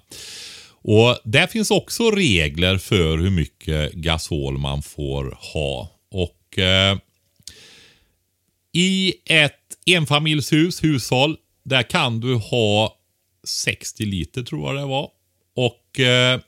Och 0.70 1.18
där 1.24 1.46
finns 1.46 1.70
också 1.70 2.10
regler 2.10 2.78
för 2.78 3.18
hur 3.18 3.30
mycket 3.30 3.92
gasol 3.92 4.58
man 4.58 4.82
får 4.82 5.38
ha. 5.52 5.90
Och 6.10 6.58
eh, 6.58 6.98
i 8.72 9.14
ett 9.24 9.54
enfamiljshus, 9.86 10.84
hushåll, 10.84 11.36
där 11.64 11.82
kan 11.82 12.20
du 12.20 12.34
ha 12.34 12.96
60 13.44 14.04
liter 14.04 14.42
tror 14.42 14.66
jag 14.66 14.82
det 14.82 14.86
var. 14.86 15.10
Och 15.54 16.00
eh, 16.00 16.40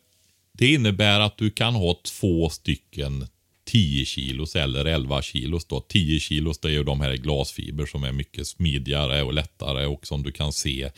det 0.52 0.72
innebär 0.72 1.20
att 1.20 1.38
du 1.38 1.50
kan 1.50 1.74
ha 1.74 2.00
två 2.04 2.48
stycken 2.48 3.26
10 3.70 4.05
kilos 4.05 4.56
eller 4.56 4.84
11 4.84 5.22
kilos. 5.22 5.64
Då. 5.64 5.80
10 5.80 6.20
kilos 6.20 6.59
det 6.59 6.68
är 6.68 6.72
ju 6.72 6.84
de 6.84 7.01
här 7.01 7.16
glasfiber 7.16 7.86
som 7.86 8.05
är 8.05 8.12
mycket 8.12 8.47
smidigare 8.47 9.22
och 9.22 9.34
lättare 9.34 9.86
och 9.86 10.06
som 10.06 10.22
du 10.22 10.32
kan 10.32 10.52
se 10.52 10.90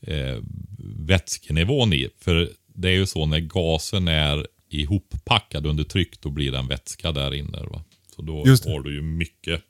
eh, 0.00 0.38
vätskenivån 0.78 1.92
i. 1.92 2.08
För 2.20 2.50
det 2.66 2.88
är 2.88 2.92
ju 2.92 3.06
så 3.06 3.26
när 3.26 3.40
gasen 3.40 4.08
är 4.08 4.46
ihoppackad 4.68 5.66
under 5.66 5.84
tryck 5.84 6.20
då 6.20 6.30
blir 6.30 6.52
den 6.52 6.68
vätska 6.68 7.12
där 7.12 7.34
inne. 7.34 7.58
Va? 7.70 7.84
Så 8.16 8.22
då 8.22 8.36
har 8.36 8.82
du 8.82 8.94
ju 8.94 9.02
mycket. 9.02 9.62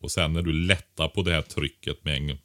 Och 0.00 0.10
sen 0.10 0.32
när 0.32 0.42
du 0.42 0.52
lättar 0.52 1.08
på 1.08 1.22
det 1.22 1.32
här 1.32 1.42
trycket 1.42 2.04
med 2.04 2.16
en 2.16 2.38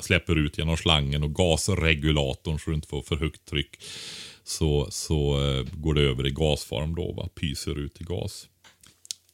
släpper 0.00 0.38
ut 0.38 0.58
genom 0.58 0.76
slangen 0.76 1.22
och 1.22 1.34
gasregulatorn 1.34 2.58
så 2.58 2.70
du 2.70 2.76
inte 2.76 2.88
får 2.88 3.02
för 3.02 3.16
högt 3.16 3.44
tryck. 3.44 3.76
Så, 4.44 4.88
så 4.90 5.48
eh, 5.48 5.66
går 5.72 5.94
det 5.94 6.00
över 6.00 6.26
i 6.26 6.30
gasform 6.30 6.94
då, 6.94 7.12
va? 7.12 7.28
pyser 7.40 7.78
ut 7.78 8.00
i 8.00 8.04
gas. 8.04 8.48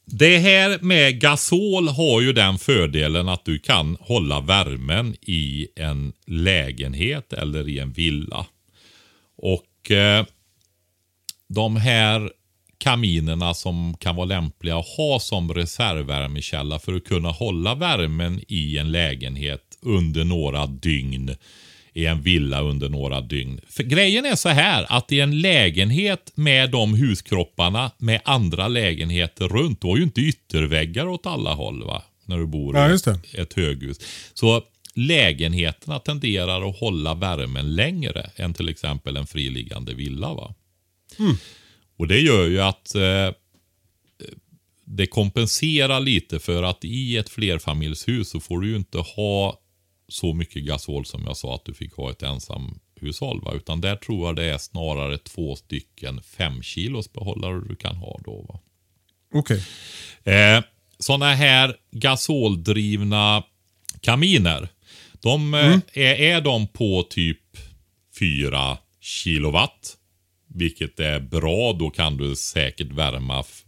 Det 0.09 0.37
här 0.37 0.79
med 0.81 1.21
gasol 1.21 1.87
har 1.87 2.21
ju 2.21 2.33
den 2.33 2.57
fördelen 2.57 3.29
att 3.29 3.45
du 3.45 3.59
kan 3.59 3.97
hålla 3.99 4.41
värmen 4.41 5.15
i 5.21 5.67
en 5.75 6.13
lägenhet 6.25 7.33
eller 7.33 7.69
i 7.69 7.79
en 7.79 7.91
villa. 7.91 8.45
Och 9.37 9.91
eh, 9.91 10.25
de 11.49 11.75
här 11.75 12.31
kaminerna 12.77 13.53
som 13.53 13.97
kan 13.99 14.15
vara 14.15 14.25
lämpliga 14.25 14.77
att 14.77 14.87
ha 14.97 15.19
som 15.19 15.53
reservvärmekälla 15.53 16.79
för 16.79 16.93
att 16.93 17.03
kunna 17.03 17.29
hålla 17.29 17.75
värmen 17.75 18.41
i 18.47 18.77
en 18.77 18.91
lägenhet 18.91 19.77
under 19.81 20.23
några 20.23 20.65
dygn. 20.65 21.35
I 21.97 22.05
en 22.05 22.21
villa 22.21 22.61
under 22.61 22.89
några 22.89 23.21
dygn. 23.21 23.59
För 23.69 23.83
grejen 23.83 24.25
är 24.25 24.35
så 24.35 24.49
här 24.49 24.85
att 24.89 25.11
i 25.11 25.19
en 25.19 25.41
lägenhet 25.41 26.31
med 26.35 26.71
de 26.71 26.93
huskropparna 26.93 27.91
med 27.97 28.21
andra 28.25 28.67
lägenheter 28.67 29.47
runt, 29.47 29.81
du 29.81 29.87
har 29.87 29.97
ju 29.97 30.03
inte 30.03 30.21
ytterväggar 30.21 31.07
åt 31.07 31.25
alla 31.25 31.53
håll 31.53 31.83
va? 31.83 32.03
När 32.25 32.37
du 32.37 32.45
bor 32.45 32.75
Ja, 32.77 32.93
i 32.95 32.97
det. 33.05 33.41
ett 33.41 33.53
höghus. 33.53 33.97
Så 34.33 34.61
lägenheterna 34.95 35.99
tenderar 35.99 36.69
att 36.69 36.79
hålla 36.79 37.13
värmen 37.13 37.75
längre 37.75 38.29
än 38.35 38.53
till 38.53 38.69
exempel 38.69 39.17
en 39.17 39.27
friliggande 39.27 39.93
villa. 39.93 40.33
va? 40.33 40.53
Och 41.97 42.07
det 42.07 42.19
gör 42.19 42.47
ju 42.47 42.61
att 42.61 42.95
eh, 42.95 43.31
det 44.85 45.07
kompenserar 45.07 45.99
lite 45.99 46.39
för 46.39 46.63
att 46.63 46.85
i 46.85 47.17
ett 47.17 47.29
flerfamiljshus 47.29 48.29
så 48.29 48.39
får 48.39 48.59
du 48.61 48.69
ju 48.69 48.75
inte 48.75 48.97
ha 48.97 49.59
så 50.09 50.33
mycket 50.33 50.63
gasol 50.63 51.05
som 51.05 51.23
jag 51.25 51.37
sa 51.37 51.55
att 51.55 51.65
du 51.65 51.73
fick 51.73 51.93
ha 51.93 52.11
ett 52.11 52.23
ensamhushåll. 52.23 53.41
Va? 53.41 53.53
Utan 53.53 53.81
där 53.81 53.95
tror 53.95 54.27
jag 54.27 54.35
det 54.35 54.43
är 54.45 54.57
snarare 54.57 55.17
två 55.17 55.55
stycken 55.55 56.21
fem 56.21 56.61
kilos 56.63 57.13
behållare 57.13 57.61
du 57.69 57.75
kan 57.75 57.95
ha 57.95 58.19
då. 58.25 58.45
Va? 58.49 58.59
Okej. 59.33 59.63
Eh, 60.23 60.63
Sådana 60.99 61.33
här 61.33 61.75
gasoldrivna 61.91 63.43
kaminer. 64.01 64.69
De, 65.21 65.53
eh, 65.53 65.79
är, 65.93 66.13
är 66.21 66.41
de 66.41 66.67
på 66.67 67.03
typ 67.09 67.57
4 68.19 68.77
kilowatt, 68.99 69.97
vilket 70.47 70.99
är 70.99 71.19
bra, 71.19 71.73
då 71.73 71.89
kan 71.89 72.17
du 72.17 72.35
säkert 72.35 72.87
värma 72.91 73.39
f- 73.39 73.63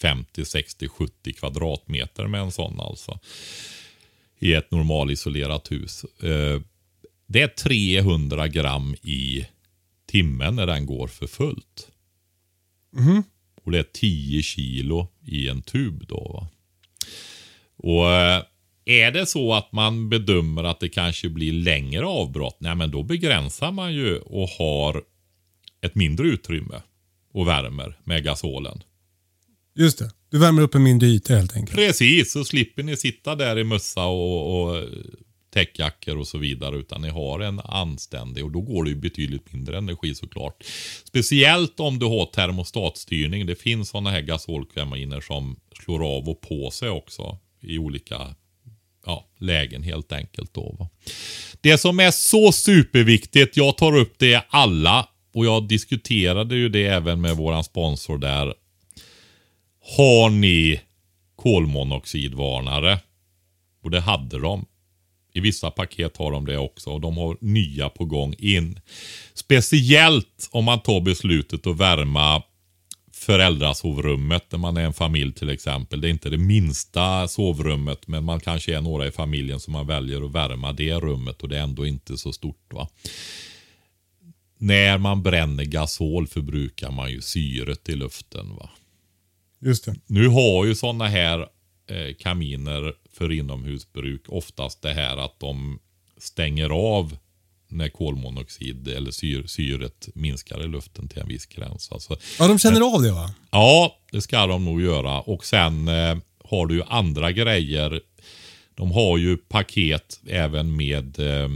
50, 0.00 0.44
60, 0.44 0.88
70 0.88 1.32
kvadratmeter 1.32 2.26
med 2.26 2.40
en 2.40 2.52
sån 2.52 2.80
alltså. 2.80 3.18
I 4.38 4.54
ett 4.54 4.70
normalisolerat 4.70 5.72
hus. 5.72 6.04
Eh, 6.04 6.60
det 7.26 7.42
är 7.42 7.48
300 7.48 8.48
gram 8.48 8.94
i 9.02 9.46
timmen 10.06 10.56
när 10.56 10.66
den 10.66 10.86
går 10.86 11.06
för 11.06 11.26
fullt. 11.26 11.88
Och 13.64 13.72
det 13.72 13.78
är 13.78 13.86
10 13.92 14.42
kilo 14.42 15.08
i 15.24 15.48
en 15.48 15.62
tub 15.62 16.06
då. 16.06 16.30
Va? 16.32 16.48
Och 17.76 18.10
eh, 18.10 18.42
är 18.84 19.10
det 19.10 19.26
så 19.26 19.54
att 19.54 19.72
man 19.72 20.08
bedömer 20.08 20.64
att 20.64 20.80
det 20.80 20.88
kanske 20.88 21.28
blir 21.28 21.52
längre 21.52 22.06
avbrott, 22.06 22.56
nej 22.60 22.74
men 22.74 22.90
då 22.90 23.02
begränsar 23.02 23.72
man 23.72 23.94
ju 23.94 24.18
och 24.18 24.48
har 24.48 25.02
ett 25.80 25.94
mindre 25.94 26.26
utrymme 26.26 26.82
och 27.32 27.48
värmer 27.48 27.98
med 28.04 28.24
gasolen. 28.24 28.82
Just 29.74 29.98
det. 29.98 30.10
Du 30.30 30.38
värmer 30.38 30.62
upp 30.62 30.74
en 30.74 30.82
mindre 30.82 31.08
yta 31.08 31.34
helt 31.34 31.56
enkelt. 31.56 31.76
Precis, 31.76 32.32
så 32.32 32.44
slipper 32.44 32.82
ni 32.82 32.96
sitta 32.96 33.34
där 33.34 33.58
i 33.58 33.64
mössa 33.64 34.04
och, 34.04 34.62
och 34.62 34.84
täckjackor 35.56 36.16
och 36.16 36.28
så 36.28 36.38
vidare. 36.38 36.76
Utan 36.76 37.02
ni 37.02 37.08
har 37.08 37.40
en 37.40 37.60
anständig 37.60 38.44
och 38.44 38.52
då 38.52 38.60
går 38.60 38.84
det 38.84 38.90
ju 38.90 38.96
betydligt 38.96 39.52
mindre 39.52 39.78
energi 39.78 40.14
såklart. 40.14 40.64
Speciellt 41.04 41.80
om 41.80 41.98
du 41.98 42.06
har 42.06 42.26
termostatstyrning. 42.26 43.46
Det 43.46 43.56
finns 43.56 43.88
sådana 43.88 44.10
här 44.10 44.20
gasolkaminer 44.20 45.20
som 45.20 45.56
slår 45.84 46.16
av 46.16 46.28
och 46.28 46.40
på 46.40 46.70
sig 46.70 46.88
också 46.88 47.38
i 47.62 47.78
olika 47.78 48.34
ja, 49.06 49.26
lägen 49.38 49.82
helt 49.82 50.12
enkelt. 50.12 50.54
Då, 50.54 50.76
va? 50.78 50.88
Det 51.60 51.78
som 51.78 52.00
är 52.00 52.10
så 52.10 52.52
superviktigt, 52.52 53.56
jag 53.56 53.76
tar 53.76 53.96
upp 53.96 54.14
det 54.18 54.42
alla 54.48 55.08
och 55.34 55.46
jag 55.46 55.68
diskuterade 55.68 56.56
ju 56.56 56.68
det 56.68 56.86
även 56.86 57.20
med 57.20 57.36
våran 57.36 57.64
sponsor 57.64 58.18
där. 58.18 58.54
Har 59.86 60.30
ni 60.30 60.80
kolmonoxidvarnare? 61.36 62.98
Och 63.82 63.90
det 63.90 64.00
hade 64.00 64.38
de. 64.38 64.66
I 65.32 65.40
vissa 65.40 65.70
paket 65.70 66.16
har 66.16 66.32
de 66.32 66.46
det 66.46 66.58
också 66.58 66.90
och 66.90 67.00
de 67.00 67.16
har 67.16 67.36
nya 67.40 67.88
på 67.88 68.04
gång 68.04 68.34
in. 68.38 68.80
Speciellt 69.34 70.48
om 70.50 70.64
man 70.64 70.80
tar 70.80 71.00
beslutet 71.00 71.66
att 71.66 71.76
värma 71.76 72.42
föräldrasovrummet 73.12 74.52
när 74.52 74.58
man 74.58 74.76
är 74.76 74.84
en 74.84 74.92
familj 74.92 75.32
till 75.32 75.50
exempel. 75.50 76.00
Det 76.00 76.08
är 76.08 76.10
inte 76.10 76.30
det 76.30 76.38
minsta 76.38 77.28
sovrummet 77.28 78.06
men 78.06 78.24
man 78.24 78.40
kanske 78.40 78.76
är 78.76 78.80
några 78.80 79.06
i 79.06 79.10
familjen 79.10 79.60
som 79.60 79.72
man 79.72 79.86
väljer 79.86 80.26
att 80.26 80.32
värma 80.32 80.72
det 80.72 80.94
rummet 80.94 81.42
och 81.42 81.48
det 81.48 81.58
är 81.58 81.62
ändå 81.62 81.86
inte 81.86 82.16
så 82.16 82.32
stort. 82.32 82.72
va. 82.72 82.88
när 84.58 84.98
man 84.98 85.22
bränner 85.22 85.64
gasol 85.64 86.26
förbrukar 86.26 86.90
man 86.90 87.10
ju 87.10 87.20
syret 87.20 87.88
i 87.88 87.96
luften. 87.96 88.56
va. 88.56 88.70
Just 89.60 89.84
det. 89.84 89.94
Nu 90.06 90.28
har 90.28 90.64
ju 90.64 90.74
sådana 90.74 91.06
här 91.06 91.40
eh, 91.90 92.14
kaminer 92.18 92.92
för 93.12 93.32
inomhusbruk 93.32 94.22
oftast 94.28 94.82
det 94.82 94.92
här 94.92 95.16
att 95.16 95.40
de 95.40 95.78
stänger 96.18 96.70
av 96.70 97.16
när 97.68 97.88
kolmonoxid 97.88 98.88
eller 98.88 99.10
syr, 99.10 99.46
syret 99.46 100.08
minskar 100.14 100.64
i 100.64 100.68
luften 100.68 101.08
till 101.08 101.18
en 101.22 101.28
viss 101.28 101.46
gräns. 101.46 101.92
Alltså, 101.92 102.16
Ja, 102.38 102.48
de 102.48 102.58
känner 102.58 102.94
av 102.94 103.02
det 103.02 103.12
va? 103.12 103.30
Ja, 103.50 103.96
det 104.12 104.20
ska 104.20 104.46
de 104.46 104.64
nog 104.64 104.82
göra. 104.82 105.20
Och 105.20 105.44
sen 105.44 105.88
eh, 105.88 106.16
har 106.44 106.66
du 106.66 106.74
ju 106.74 106.82
andra 106.88 107.32
grejer. 107.32 108.00
De 108.74 108.90
har 108.92 109.18
ju 109.18 109.36
paket 109.36 110.20
även 110.28 110.76
med 110.76 111.18
eh, 111.18 111.48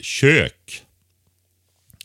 kök. 0.00 0.82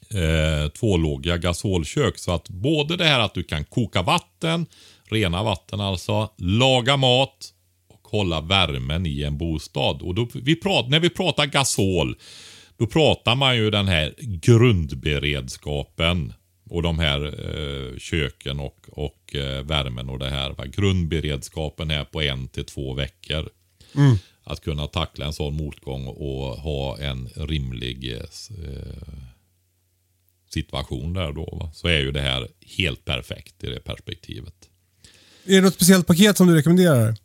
Eh, 0.10 0.70
tvålågiga 0.70 1.38
gasolkök. 1.38 2.18
Så 2.18 2.32
att 2.32 2.50
både 2.50 2.98
det 2.98 3.06
här 3.06 3.20
att 3.20 3.34
du 3.34 3.44
kan 3.44 3.64
koka 3.66 4.02
vatten, 4.02 4.66
rena 5.10 5.44
vatten 5.44 5.82
alltså, 5.82 6.30
laga 6.38 6.98
mat 6.98 7.54
och 7.88 8.08
hålla 8.08 8.42
värmen 8.42 9.06
i 9.06 9.24
en 9.24 9.38
bostad. 9.38 10.02
Och 10.02 10.16
då, 10.16 10.28
vi 10.34 10.56
prat, 10.56 10.90
när 10.90 11.00
vi 11.00 11.10
pratar 11.10 11.46
gasol, 11.46 12.16
då 12.78 12.88
pratar 12.88 13.36
man 13.36 13.58
ju 13.58 13.72
den 13.72 13.88
här 13.88 14.14
grundberedskapen 14.18 16.34
och 16.70 16.82
de 16.82 17.00
här 17.00 17.26
eh, 17.26 17.98
köken 17.98 18.60
och, 18.60 18.80
och 18.92 19.36
eh, 19.36 19.64
värmen 19.64 20.10
och 20.10 20.20
det 20.20 20.30
här. 20.30 20.52
Va? 20.52 20.66
Grundberedskapen 20.66 21.92
är 21.92 22.04
på 22.04 22.22
en 22.22 22.48
till 22.48 22.66
två 22.66 22.94
veckor. 22.94 23.50
Att 24.44 24.62
kunna 24.62 24.88
tackla 24.88 25.26
en 25.26 25.34
sån 25.34 25.54
motgång 25.54 26.08
och 26.08 26.58
ha 26.58 26.98
en 26.98 27.30
rimlig 27.36 28.14
eh, 28.14 28.22
situation 30.50 31.14
där 31.14 31.32
då. 31.32 31.58
Va? 31.62 31.72
Så 31.74 31.88
är 31.88 32.00
ju 32.00 32.12
det 32.12 32.22
här 32.22 32.48
helt 32.78 33.06
perfekt 33.06 33.64
i 33.64 33.68
det 33.68 33.80
perspektivet. 33.80 34.70
Är 35.46 35.56
det 35.56 35.62
något 35.62 35.74
speciellt 35.74 36.08
paket 36.08 36.38
som 36.38 36.48
du 36.48 36.56
rekommenderar? 36.56 37.16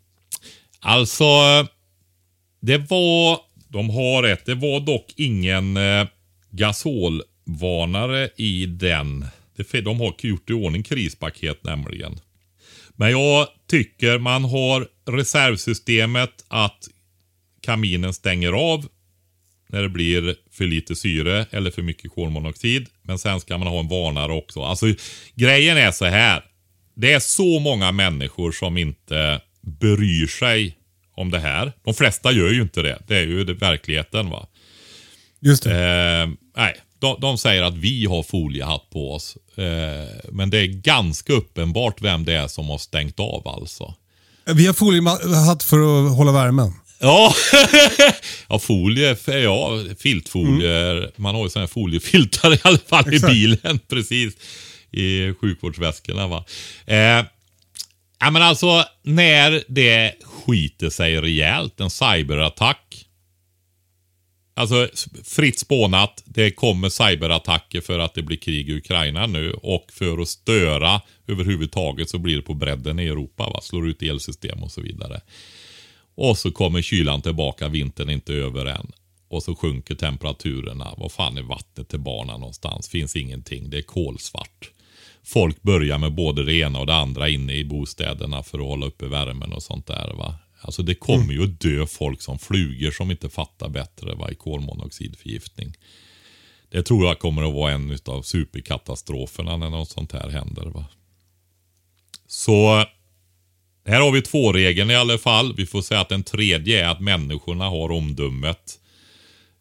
Alltså, 0.80 1.24
eh, 1.24 1.66
det 2.60 2.78
var, 2.78 3.38
de 3.68 3.90
har 3.90 4.22
ett, 4.22 4.46
det 4.46 4.54
var 4.54 4.80
dock 4.80 5.12
ingen 5.16 5.76
eh, 5.76 6.06
gasolvarnare 6.50 8.30
i 8.36 8.66
den. 8.66 9.26
Det, 9.56 9.80
de 9.80 10.00
har 10.00 10.14
gjort 10.18 10.50
i 10.50 10.52
ordning 10.52 10.82
krispaket 10.82 11.64
nämligen. 11.64 12.20
Men 12.88 13.10
jag 13.10 13.48
tycker 13.70 14.18
man 14.18 14.44
har 14.44 14.88
reservsystemet 15.06 16.44
att 16.48 16.88
kaminen 17.60 18.14
stänger 18.14 18.52
av 18.52 18.86
när 19.68 19.82
det 19.82 19.88
blir 19.88 20.36
för 20.50 20.64
lite 20.64 20.96
syre 20.96 21.46
eller 21.50 21.70
för 21.70 21.82
mycket 21.82 22.10
kolmonoxid. 22.14 22.86
Men 23.02 23.18
sen 23.18 23.40
ska 23.40 23.58
man 23.58 23.68
ha 23.68 23.80
en 23.80 23.88
varnare 23.88 24.32
också. 24.32 24.62
Alltså 24.62 24.86
grejen 25.34 25.76
är 25.76 25.90
så 25.90 26.04
här. 26.04 26.44
Det 26.94 27.12
är 27.12 27.20
så 27.20 27.60
många 27.60 27.92
människor 27.92 28.52
som 28.52 28.76
inte 28.76 29.40
bryr 29.60 30.26
sig 30.26 30.76
om 31.16 31.30
det 31.30 31.38
här. 31.38 31.72
De 31.84 31.94
flesta 31.94 32.32
gör 32.32 32.50
ju 32.50 32.62
inte 32.62 32.82
det. 32.82 32.98
Det 33.06 33.16
är 33.16 33.26
ju 33.26 33.44
verkligheten 33.44 34.30
va. 34.30 34.46
Just 35.40 35.62
det. 35.62 35.70
Eh, 35.70 36.28
nej, 36.56 36.76
de, 36.98 37.20
de 37.20 37.38
säger 37.38 37.62
att 37.62 37.76
vi 37.76 38.06
har 38.06 38.22
foliehatt 38.22 38.90
på 38.90 39.14
oss. 39.14 39.36
Eh, 39.56 40.30
men 40.32 40.50
det 40.50 40.58
är 40.58 40.66
ganska 40.66 41.32
uppenbart 41.32 42.02
vem 42.02 42.24
det 42.24 42.34
är 42.34 42.48
som 42.48 42.68
har 42.68 42.78
stängt 42.78 43.20
av 43.20 43.48
alltså. 43.48 43.94
Vi 44.46 44.66
har 44.66 44.74
foliehatt 44.74 45.62
för 45.62 45.78
att 45.78 46.16
hålla 46.16 46.32
värmen. 46.32 46.72
Ja, 47.00 47.34
ja 48.48 48.58
folie, 48.58 49.16
ja 49.26 49.84
filtfolier. 49.98 51.12
Man 51.16 51.34
har 51.34 51.42
ju 51.42 51.50
sådana 51.50 51.66
här 51.66 51.72
foliefiltar 51.72 52.54
i 52.54 52.58
alla 52.62 52.78
fall 52.78 53.14
Exakt. 53.14 53.32
i 53.32 53.34
bilen. 53.34 53.78
Precis. 53.88 54.34
I 54.90 55.34
sjukvårdsväskorna 55.34 56.26
va. 56.28 56.44
Eh, 56.86 57.24
ja 58.20 58.30
men 58.30 58.42
alltså 58.42 58.84
när 59.02 59.64
det 59.68 60.14
skiter 60.22 60.90
sig 60.90 61.20
rejält, 61.20 61.80
en 61.80 61.90
cyberattack. 61.90 63.06
Alltså 64.54 64.88
fritt 65.24 65.58
spånat, 65.58 66.22
det 66.26 66.50
kommer 66.50 66.88
cyberattacker 66.88 67.80
för 67.80 67.98
att 67.98 68.14
det 68.14 68.22
blir 68.22 68.36
krig 68.36 68.68
i 68.68 68.76
Ukraina 68.76 69.26
nu 69.26 69.52
och 69.52 69.86
för 69.92 70.22
att 70.22 70.28
störa 70.28 71.00
överhuvudtaget 71.26 72.10
så 72.10 72.18
blir 72.18 72.36
det 72.36 72.42
på 72.42 72.54
bredden 72.54 72.98
i 72.98 73.06
Europa. 73.06 73.50
Va? 73.50 73.60
Slår 73.62 73.88
ut 73.88 74.02
elsystem 74.02 74.62
och 74.62 74.72
så 74.72 74.80
vidare. 74.80 75.20
Och 76.14 76.38
så 76.38 76.50
kommer 76.50 76.82
kylan 76.82 77.22
tillbaka, 77.22 77.68
vintern 77.68 78.08
är 78.08 78.12
inte 78.12 78.34
över 78.34 78.66
än. 78.66 78.92
Och 79.28 79.42
så 79.42 79.54
sjunker 79.54 79.94
temperaturerna. 79.94 80.94
Vad 80.96 81.12
fan 81.12 81.38
är 81.38 81.42
vattnet 81.42 81.88
till 81.88 82.00
barnen 82.00 82.40
någonstans? 82.40 82.88
Finns 82.88 83.16
ingenting. 83.16 83.70
Det 83.70 83.78
är 83.78 83.82
kolsvart. 83.82 84.70
Folk 85.24 85.62
börjar 85.62 85.98
med 85.98 86.14
både 86.14 86.44
det 86.44 86.54
ena 86.54 86.78
och 86.80 86.86
det 86.86 86.94
andra 86.94 87.28
inne 87.28 87.54
i 87.54 87.64
bostäderna 87.64 88.42
för 88.42 88.58
att 88.58 88.64
hålla 88.64 88.86
uppe 88.86 89.06
värmen 89.06 89.52
och 89.52 89.62
sånt 89.62 89.86
där. 89.86 90.14
va. 90.14 90.34
Alltså 90.60 90.82
det 90.82 90.94
kommer 90.94 91.32
ju 91.32 91.44
att 91.44 91.60
dö 91.60 91.86
folk 91.86 92.22
som 92.22 92.38
flugor 92.38 92.90
som 92.90 93.10
inte 93.10 93.28
fattar 93.28 93.68
bättre 93.68 94.14
va, 94.14 94.30
i 94.30 94.34
kolmonoxidförgiftning. 94.34 95.74
Det 96.70 96.82
tror 96.82 97.06
jag 97.06 97.18
kommer 97.18 97.42
att 97.42 97.54
vara 97.54 97.72
en 97.72 97.98
av 98.06 98.22
superkatastroferna 98.22 99.56
när 99.56 99.70
något 99.70 99.90
sånt 99.90 100.12
här 100.12 100.28
händer. 100.28 100.66
va. 100.66 100.84
Så 102.26 102.84
här 103.86 104.00
har 104.00 104.12
vi 104.12 104.22
två 104.22 104.52
regeln 104.52 104.90
i 104.90 104.94
alla 104.94 105.18
fall. 105.18 105.54
Vi 105.56 105.66
får 105.66 105.82
säga 105.82 106.00
att 106.00 106.08
den 106.08 106.22
tredje 106.22 106.84
är 106.84 106.88
att 106.88 107.00
människorna 107.00 107.64
har 107.64 107.92
omdömet. 107.92 108.80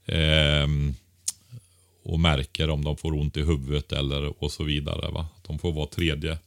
Ehm, 0.06 0.96
och 2.10 2.20
märker 2.20 2.70
om 2.70 2.84
de 2.84 2.98
får 2.98 3.14
ont 3.14 3.38
i 3.38 3.42
huvudet 3.42 3.92
eller 3.92 4.44
och 4.44 4.52
så 4.52 4.64
vidare. 4.64 5.12
Va? 5.12 5.28
De 5.48 5.60
får 5.60 5.72
vara 5.72 5.88
tredje. 5.88 6.38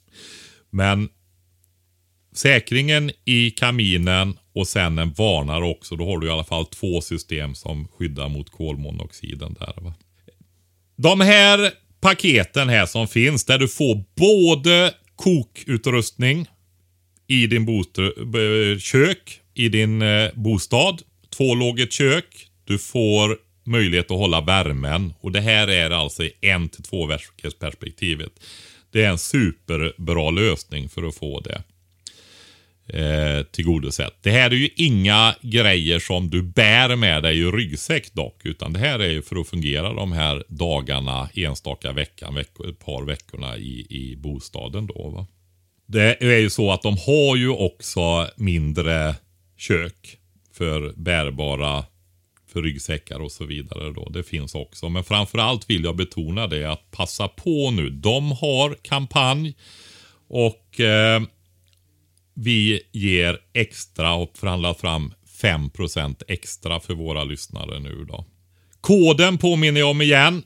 Men 0.70 1.08
säkringen 2.34 3.10
i 3.24 3.50
kaminen 3.50 4.38
och 4.54 4.68
sen 4.68 4.98
en 4.98 5.12
varnare 5.12 5.64
också. 5.64 5.96
Då 5.96 6.06
har 6.06 6.18
du 6.18 6.26
i 6.26 6.30
alla 6.30 6.44
fall 6.44 6.66
två 6.66 7.00
system 7.00 7.54
som 7.54 7.88
skyddar 7.88 8.28
mot 8.28 8.50
kolmonoxiden 8.50 9.56
där. 9.60 9.74
Va? 9.80 9.94
De 10.96 11.20
här 11.20 11.70
paketen 12.00 12.68
här 12.68 12.86
som 12.86 13.08
finns 13.08 13.44
där 13.44 13.58
du 13.58 13.68
får 13.68 14.04
både 14.16 14.94
kokutrustning 15.16 16.46
i 17.26 17.46
din 17.46 17.64
bostad, 17.64 18.04
eh, 18.04 18.78
kök, 18.78 19.40
i 19.54 19.68
din 19.68 20.02
eh, 20.02 20.30
bostad. 20.34 21.02
Tvålågigt 21.36 21.92
kök. 21.92 22.48
Du 22.64 22.78
får 22.78 23.38
möjlighet 23.64 24.10
att 24.10 24.18
hålla 24.18 24.40
värmen. 24.40 25.14
Och 25.20 25.32
det 25.32 25.40
här 25.40 25.68
är 25.68 25.90
alltså 25.90 26.24
i 26.24 26.32
en 26.40 26.68
till 26.68 26.82
två 26.82 27.06
veckors 27.06 27.54
perspektivet. 27.54 28.32
Det 28.90 29.04
är 29.04 29.10
en 29.10 29.18
superbra 29.18 30.30
lösning 30.30 30.88
för 30.88 31.02
att 31.08 31.14
få 31.14 31.40
det 31.40 31.62
eh, 32.86 33.42
tillgodosett. 33.42 34.14
Det 34.20 34.30
här 34.30 34.50
är 34.50 34.54
ju 34.54 34.68
inga 34.76 35.34
grejer 35.40 35.98
som 35.98 36.30
du 36.30 36.42
bär 36.42 36.96
med 36.96 37.22
dig 37.22 37.38
i 37.38 37.44
ryggsäck 37.44 38.14
dock. 38.14 38.40
Utan 38.44 38.72
det 38.72 38.78
här 38.78 38.98
är 38.98 39.10
ju 39.10 39.22
för 39.22 39.40
att 39.40 39.48
fungera 39.48 39.92
de 39.92 40.12
här 40.12 40.44
dagarna, 40.48 41.28
enstaka 41.34 41.92
veckan, 41.92 42.34
veck 42.34 42.48
ett 42.68 42.78
par 42.78 43.02
veckorna 43.02 43.56
i, 43.56 43.86
i 43.90 44.16
bostaden 44.16 44.86
då. 44.86 45.08
Va? 45.08 45.26
Det 45.86 46.22
är 46.22 46.38
ju 46.38 46.50
så 46.50 46.72
att 46.72 46.82
de 46.82 46.96
har 47.06 47.36
ju 47.36 47.48
också 47.48 48.28
mindre 48.36 49.14
kök 49.56 50.16
för 50.52 50.92
bärbara 50.96 51.84
för 52.52 52.62
ryggsäckar 52.62 53.20
och 53.20 53.32
så 53.32 53.44
vidare. 53.44 53.92
Då. 53.92 54.08
Det 54.08 54.22
finns 54.22 54.54
också. 54.54 54.88
Men 54.88 55.04
framförallt 55.04 55.70
vill 55.70 55.84
jag 55.84 55.96
betona 55.96 56.46
det 56.46 56.64
att 56.64 56.90
passa 56.90 57.28
på 57.28 57.70
nu. 57.70 57.90
De 57.90 58.32
har 58.32 58.76
kampanj 58.82 59.54
och 60.28 60.80
eh, 60.80 61.22
vi 62.34 62.80
ger 62.92 63.38
extra 63.52 64.14
och 64.14 64.38
förhandlar 64.38 64.74
fram 64.74 65.12
5% 65.42 66.22
extra 66.28 66.80
för 66.80 66.94
våra 66.94 67.24
lyssnare 67.24 67.78
nu 67.78 68.04
då. 68.04 68.24
Koden 68.80 69.38
påminner 69.38 69.80
jag 69.80 69.90
om 69.90 70.02
igen. 70.02 70.42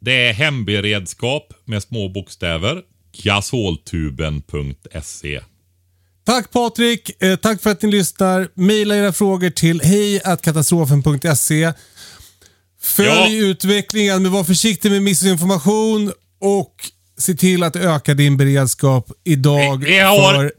Det 0.00 0.28
är 0.28 0.32
hemberedskap 0.32 1.54
med 1.64 1.82
små 1.82 2.08
bokstäver. 2.08 2.82
Gasoltuben.se 3.12 5.40
Tack 6.30 6.50
Patrik, 6.50 7.22
eh, 7.22 7.36
tack 7.36 7.62
för 7.62 7.70
att 7.70 7.82
ni 7.82 7.90
lyssnar. 7.90 8.48
Maila 8.54 8.96
era 8.96 9.12
frågor 9.12 9.50
till 9.50 9.80
hejkatastrofen.se. 9.80 11.72
Följ 12.82 13.08
Ja. 13.08 13.28
utvecklingen, 13.30 14.22
men 14.22 14.32
var 14.32 14.44
försiktig 14.44 14.90
med 14.90 15.02
missinformation 15.02 16.12
och 16.40 16.74
se 17.18 17.34
till 17.34 17.62
att 17.62 17.76
öka 17.76 18.14
din 18.14 18.36
beredskap 18.36 19.08
idag. 19.24 19.76
Vi- 19.84 19.90
vi 19.90 19.98
har- 19.98 20.34
för... 20.34 20.52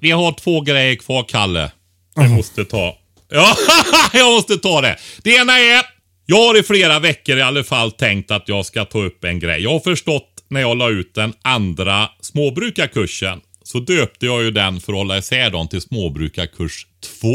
Vi 0.00 0.10
har 0.10 0.32
två 0.32 0.60
grejer 0.60 0.96
kvar, 0.96 1.24
Kalle. 1.28 1.72
Jag 2.14 2.30
måste 2.30 2.64
ta. 2.64 2.98
Ja, 3.30 3.56
jag 4.12 4.32
måste 4.32 4.56
ta 4.56 4.80
det. 4.80 4.96
Det 5.22 5.30
ena 5.30 5.58
är, 5.58 5.82
jag 6.26 6.36
har 6.36 6.58
i 6.58 6.62
flera 6.62 6.98
veckor 6.98 7.36
i 7.38 7.42
alla 7.42 7.64
fall 7.64 7.92
tänkt 7.92 8.30
att 8.30 8.48
jag 8.48 8.66
ska 8.66 8.84
ta 8.84 9.04
upp 9.04 9.24
en 9.24 9.38
grej. 9.40 9.62
Jag 9.62 9.70
har 9.70 9.80
förstått 9.80 10.30
när 10.48 10.60
jag 10.60 10.76
la 10.76 10.90
ut 10.90 11.14
den 11.14 11.32
andra 11.42 12.08
småbrukarkursen. 12.20 13.40
Så 13.64 13.80
döpte 13.80 14.26
jag 14.26 14.42
ju 14.42 14.50
den 14.50 14.80
för 14.80 14.92
att 14.92 14.98
hålla 14.98 15.18
isär 15.18 15.50
dem 15.50 15.68
till 15.68 15.80
småbrukarkurs 15.80 16.86
2. 17.20 17.28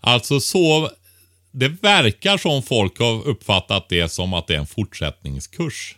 Alltså 0.00 0.40
så, 0.40 0.90
det 1.52 1.68
verkar 1.68 2.36
som 2.36 2.62
folk 2.62 2.98
har 2.98 3.28
uppfattat 3.28 3.88
det 3.88 4.08
som 4.08 4.34
att 4.34 4.46
det 4.46 4.54
är 4.54 4.58
en 4.58 4.66
fortsättningskurs. 4.66 5.96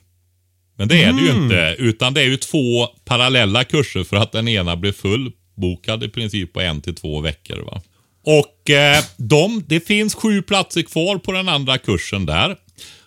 Men 0.77 0.89
det 0.89 1.03
är 1.03 1.13
det 1.13 1.21
ju 1.21 1.31
inte, 1.31 1.77
utan 1.79 2.15
det 2.15 2.21
är 2.21 2.27
ju 2.27 2.37
två 2.37 2.87
parallella 3.05 3.65
kurser 3.65 4.05
för 4.05 4.17
att 4.17 4.33
den 4.33 4.49
ena 4.49 4.77
blir 4.77 4.93
fullbokad 4.93 6.05
i 6.05 6.09
princip 6.09 6.53
på 6.53 6.61
en 6.61 6.81
till 6.81 6.95
två 6.95 7.21
veckor. 7.21 7.57
Va? 7.57 7.83
Och 8.25 8.71
eh, 8.71 9.05
de, 9.17 9.65
det 9.67 9.81
finns 9.81 10.15
sju 10.15 10.43
platser 10.43 10.83
kvar 10.83 11.19
på 11.19 11.33
den 11.33 11.49
andra 11.49 11.79
kursen 11.79 12.27
där. 12.27 12.57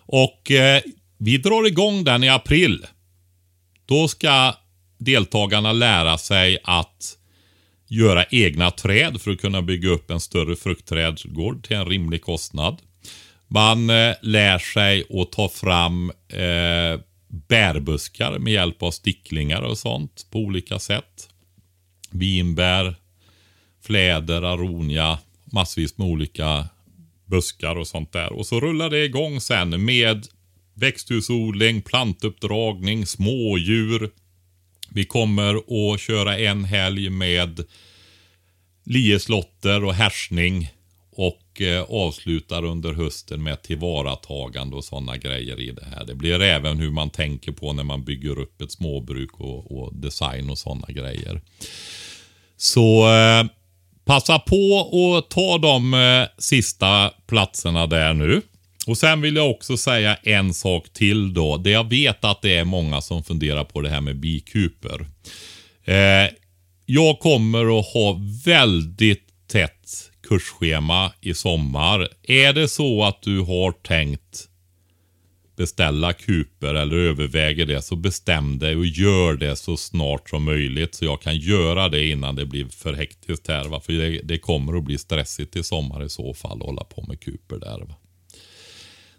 Och 0.06 0.52
eh, 0.52 0.82
vi 1.18 1.38
drar 1.38 1.68
igång 1.68 2.04
den 2.04 2.24
i 2.24 2.30
april. 2.30 2.86
Då 3.86 4.08
ska 4.08 4.56
deltagarna 5.02 5.74
lära 5.74 6.18
sig 6.18 6.58
att 6.64 7.18
göra 7.88 8.26
egna 8.32 8.72
träd 8.72 9.22
för 9.22 9.32
att 9.32 9.42
kunna 9.42 9.62
bygga 9.62 9.90
upp 9.90 10.12
en 10.12 10.20
större 10.20 10.56
fruktträdgård 10.56 11.64
till 11.64 11.76
en 11.78 11.86
rimlig 11.86 12.22
kostnad. 12.22 12.82
Man 13.48 13.90
eh, 13.90 14.14
lär 14.22 14.60
sig 14.60 15.04
att 15.10 15.32
ta 15.32 15.50
fram 15.50 16.12
eh, 16.30 17.00
bärbuskar 17.28 18.40
med 18.40 18.54
hjälp 18.54 18.84
av 18.84 18.92
sticklingar 18.92 19.62
och 19.62 19.78
sånt 19.78 20.28
på 20.32 20.40
olika 20.40 20.80
sätt. 20.80 21.30
Vinbär, 22.12 22.96
fläder, 23.84 24.42
aronia, 24.42 25.20
massvis 25.44 25.98
med 25.98 26.08
olika 26.08 26.68
buskar 27.26 27.76
och 27.76 27.88
sånt 27.88 28.14
där. 28.14 28.34
Och 28.34 28.48
så 28.48 28.60
rullar 28.60 28.90
det 28.90 29.06
igång 29.06 29.42
sen 29.42 29.86
med 29.86 30.28
växthusodling, 30.74 31.82
plantuppdragning, 31.82 33.06
smådjur. 33.06 34.12
Vi 34.94 35.06
kommer 35.06 35.56
att 35.94 36.00
köra 36.00 36.38
en 36.38 36.64
helg 36.64 37.10
med 37.10 37.64
lieslotter 38.86 39.84
och 39.84 39.94
härsning 39.94 40.70
och 41.12 41.62
eh, 41.62 41.82
avslutar 41.82 42.66
under 42.66 42.94
hösten 42.94 43.44
med 43.44 43.62
tillvaratagande 43.62 44.76
och 44.76 44.84
sådana 44.84 45.18
grejer 45.18 45.60
i 45.60 45.72
det 45.72 45.86
här. 45.86 46.06
Det 46.06 46.16
blir 46.16 46.42
även 46.42 46.80
hur 46.80 46.92
man 46.92 47.10
tänker 47.10 47.52
på 47.52 47.74
när 47.74 47.84
man 47.84 48.04
bygger 48.04 48.40
upp 48.40 48.62
ett 48.62 48.72
småbruk 48.72 49.40
och, 49.40 49.78
och 49.78 49.96
design 49.96 50.50
och 50.50 50.58
sådana 50.58 50.88
grejer. 50.88 51.42
Så 52.58 53.14
eh, 53.14 53.46
passa 54.06 54.40
på 54.40 54.90
att 55.18 55.30
ta 55.30 55.58
de 55.58 55.94
eh, 55.94 56.28
sista 56.38 57.10
platserna 57.28 57.88
där 57.88 58.14
nu. 58.14 58.42
Och 58.88 58.98
sen 58.98 59.22
vill 59.22 59.36
jag 59.36 59.52
också 59.52 59.78
säga 59.78 60.16
en 60.16 60.54
sak 60.54 60.90
till 60.94 61.34
då. 61.34 61.58
Det 61.58 61.70
jag 61.70 61.90
vet 61.90 62.26
att 62.26 62.42
det 62.42 62.56
är 62.56 62.64
många 62.64 63.02
som 63.02 63.24
funderar 63.24 63.64
på 63.64 63.82
det 63.82 63.90
här 63.90 64.02
med 64.02 64.20
bikuper. 64.20 65.06
Eh, 65.84 66.30
jag 66.86 67.20
kommer 67.20 67.80
att 67.80 67.86
ha 67.86 68.20
väldigt 68.46 69.28
tätt 69.48 70.12
kursschema 70.28 71.12
i 71.22 71.34
sommar. 71.34 72.10
Är 72.24 72.54
det 72.54 72.68
så 72.68 73.04
att 73.04 73.22
du 73.22 73.40
har 73.40 73.72
tänkt 73.72 74.48
beställa 75.56 76.14
kuper 76.14 76.74
eller 76.74 76.98
överväger 76.98 77.66
det 77.66 77.82
så 77.82 77.96
bestäm 77.96 78.60
dig 78.60 78.76
och 78.76 78.86
gör 78.86 79.34
det 79.34 79.56
så 79.56 79.78
snart 79.78 80.30
som 80.30 80.44
möjligt 80.44 80.96
så 80.96 81.06
jag 81.06 81.22
kan 81.22 81.38
göra 81.38 81.90
det 81.90 82.08
innan 82.08 82.36
det 82.36 82.46
blir 82.46 82.66
för 82.66 82.94
hektiskt 82.94 83.48
här. 83.48 83.66
Va? 83.66 83.80
För 83.80 83.94
det, 83.94 84.22
det 84.24 84.38
kommer 84.38 84.78
att 84.78 84.84
bli 84.84 84.98
stressigt 84.98 85.56
i 85.56 85.64
sommar 85.64 86.04
i 86.04 86.10
så 86.10 86.34
fall 86.34 86.62
att 86.62 86.68
hålla 86.68 86.84
på 86.84 87.06
med 87.08 87.20
kuper 87.20 87.58
där. 87.58 87.80
Va? 87.80 87.96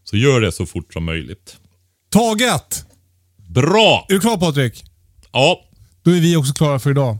Så 0.04 0.16
gör 0.16 0.40
det 0.40 0.52
så 0.52 0.66
fort 0.66 0.92
som 0.92 1.04
möjligt. 1.04 1.56
Taget! 2.12 2.84
Bra! 3.48 4.06
Är 4.08 4.12
du 4.14 4.20
klar 4.20 4.36
Patrik? 4.36 4.84
Ja, 5.32 5.60
Då 6.02 6.10
är 6.10 6.20
vi 6.20 6.36
också 6.36 6.52
klara 6.54 6.78
för 6.78 6.90
idag. 6.90 7.18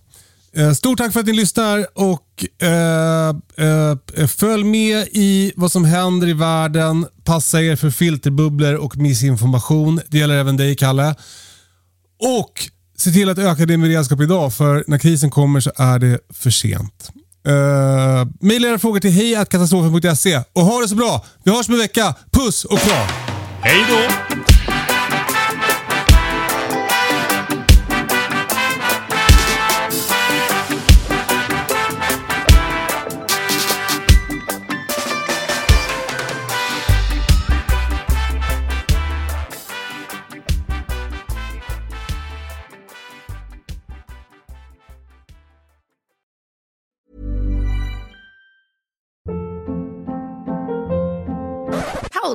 Eh, 0.56 0.72
Stort 0.72 0.98
tack 0.98 1.12
för 1.12 1.20
att 1.20 1.26
ni 1.26 1.32
lyssnar 1.32 1.86
och 1.94 2.44
eh, 2.62 3.28
eh, 4.18 4.26
följ 4.26 4.64
med 4.64 5.09
i 5.12 5.52
vad 5.56 5.72
som 5.72 5.84
händer 5.84 6.28
i 6.28 6.32
världen. 6.32 7.06
Passa 7.24 7.62
er 7.62 7.76
för 7.76 7.90
filterbubblor 7.90 8.74
och 8.74 8.96
missinformation. 8.96 10.00
Det 10.09 10.18
gäller 10.18 10.34
även 10.36 10.56
dig 10.56 10.76
Kalle. 10.76 11.14
Och 12.18 12.70
se 12.96 13.10
till 13.10 13.28
att 13.28 13.38
öka 13.38 13.66
din 13.66 13.80
beredskap 13.82 14.20
idag 14.20 14.54
för 14.54 14.84
när 14.86 14.98
krisen 14.98 15.30
kommer 15.30 15.60
så 15.60 15.72
är 15.76 15.98
det 15.98 16.18
för 16.30 16.50
sent. 16.50 17.10
Eh, 17.47 17.52
uh, 17.52 18.27
Maila 18.40 18.69
era 18.69 18.78
frågor 18.78 19.01
till 19.01 19.10
hejkatastrofen.se 19.10 20.43
och 20.52 20.62
ha 20.62 20.81
det 20.81 20.89
så 20.89 20.94
bra. 20.94 21.24
Vi 21.44 21.51
hörs 21.51 21.69
om 21.69 21.74
en 21.74 21.81
vecka. 21.81 22.14
Puss 22.31 22.64
och 22.64 22.78
kram! 22.78 23.06
hej 23.62 23.85
då! 23.89 24.51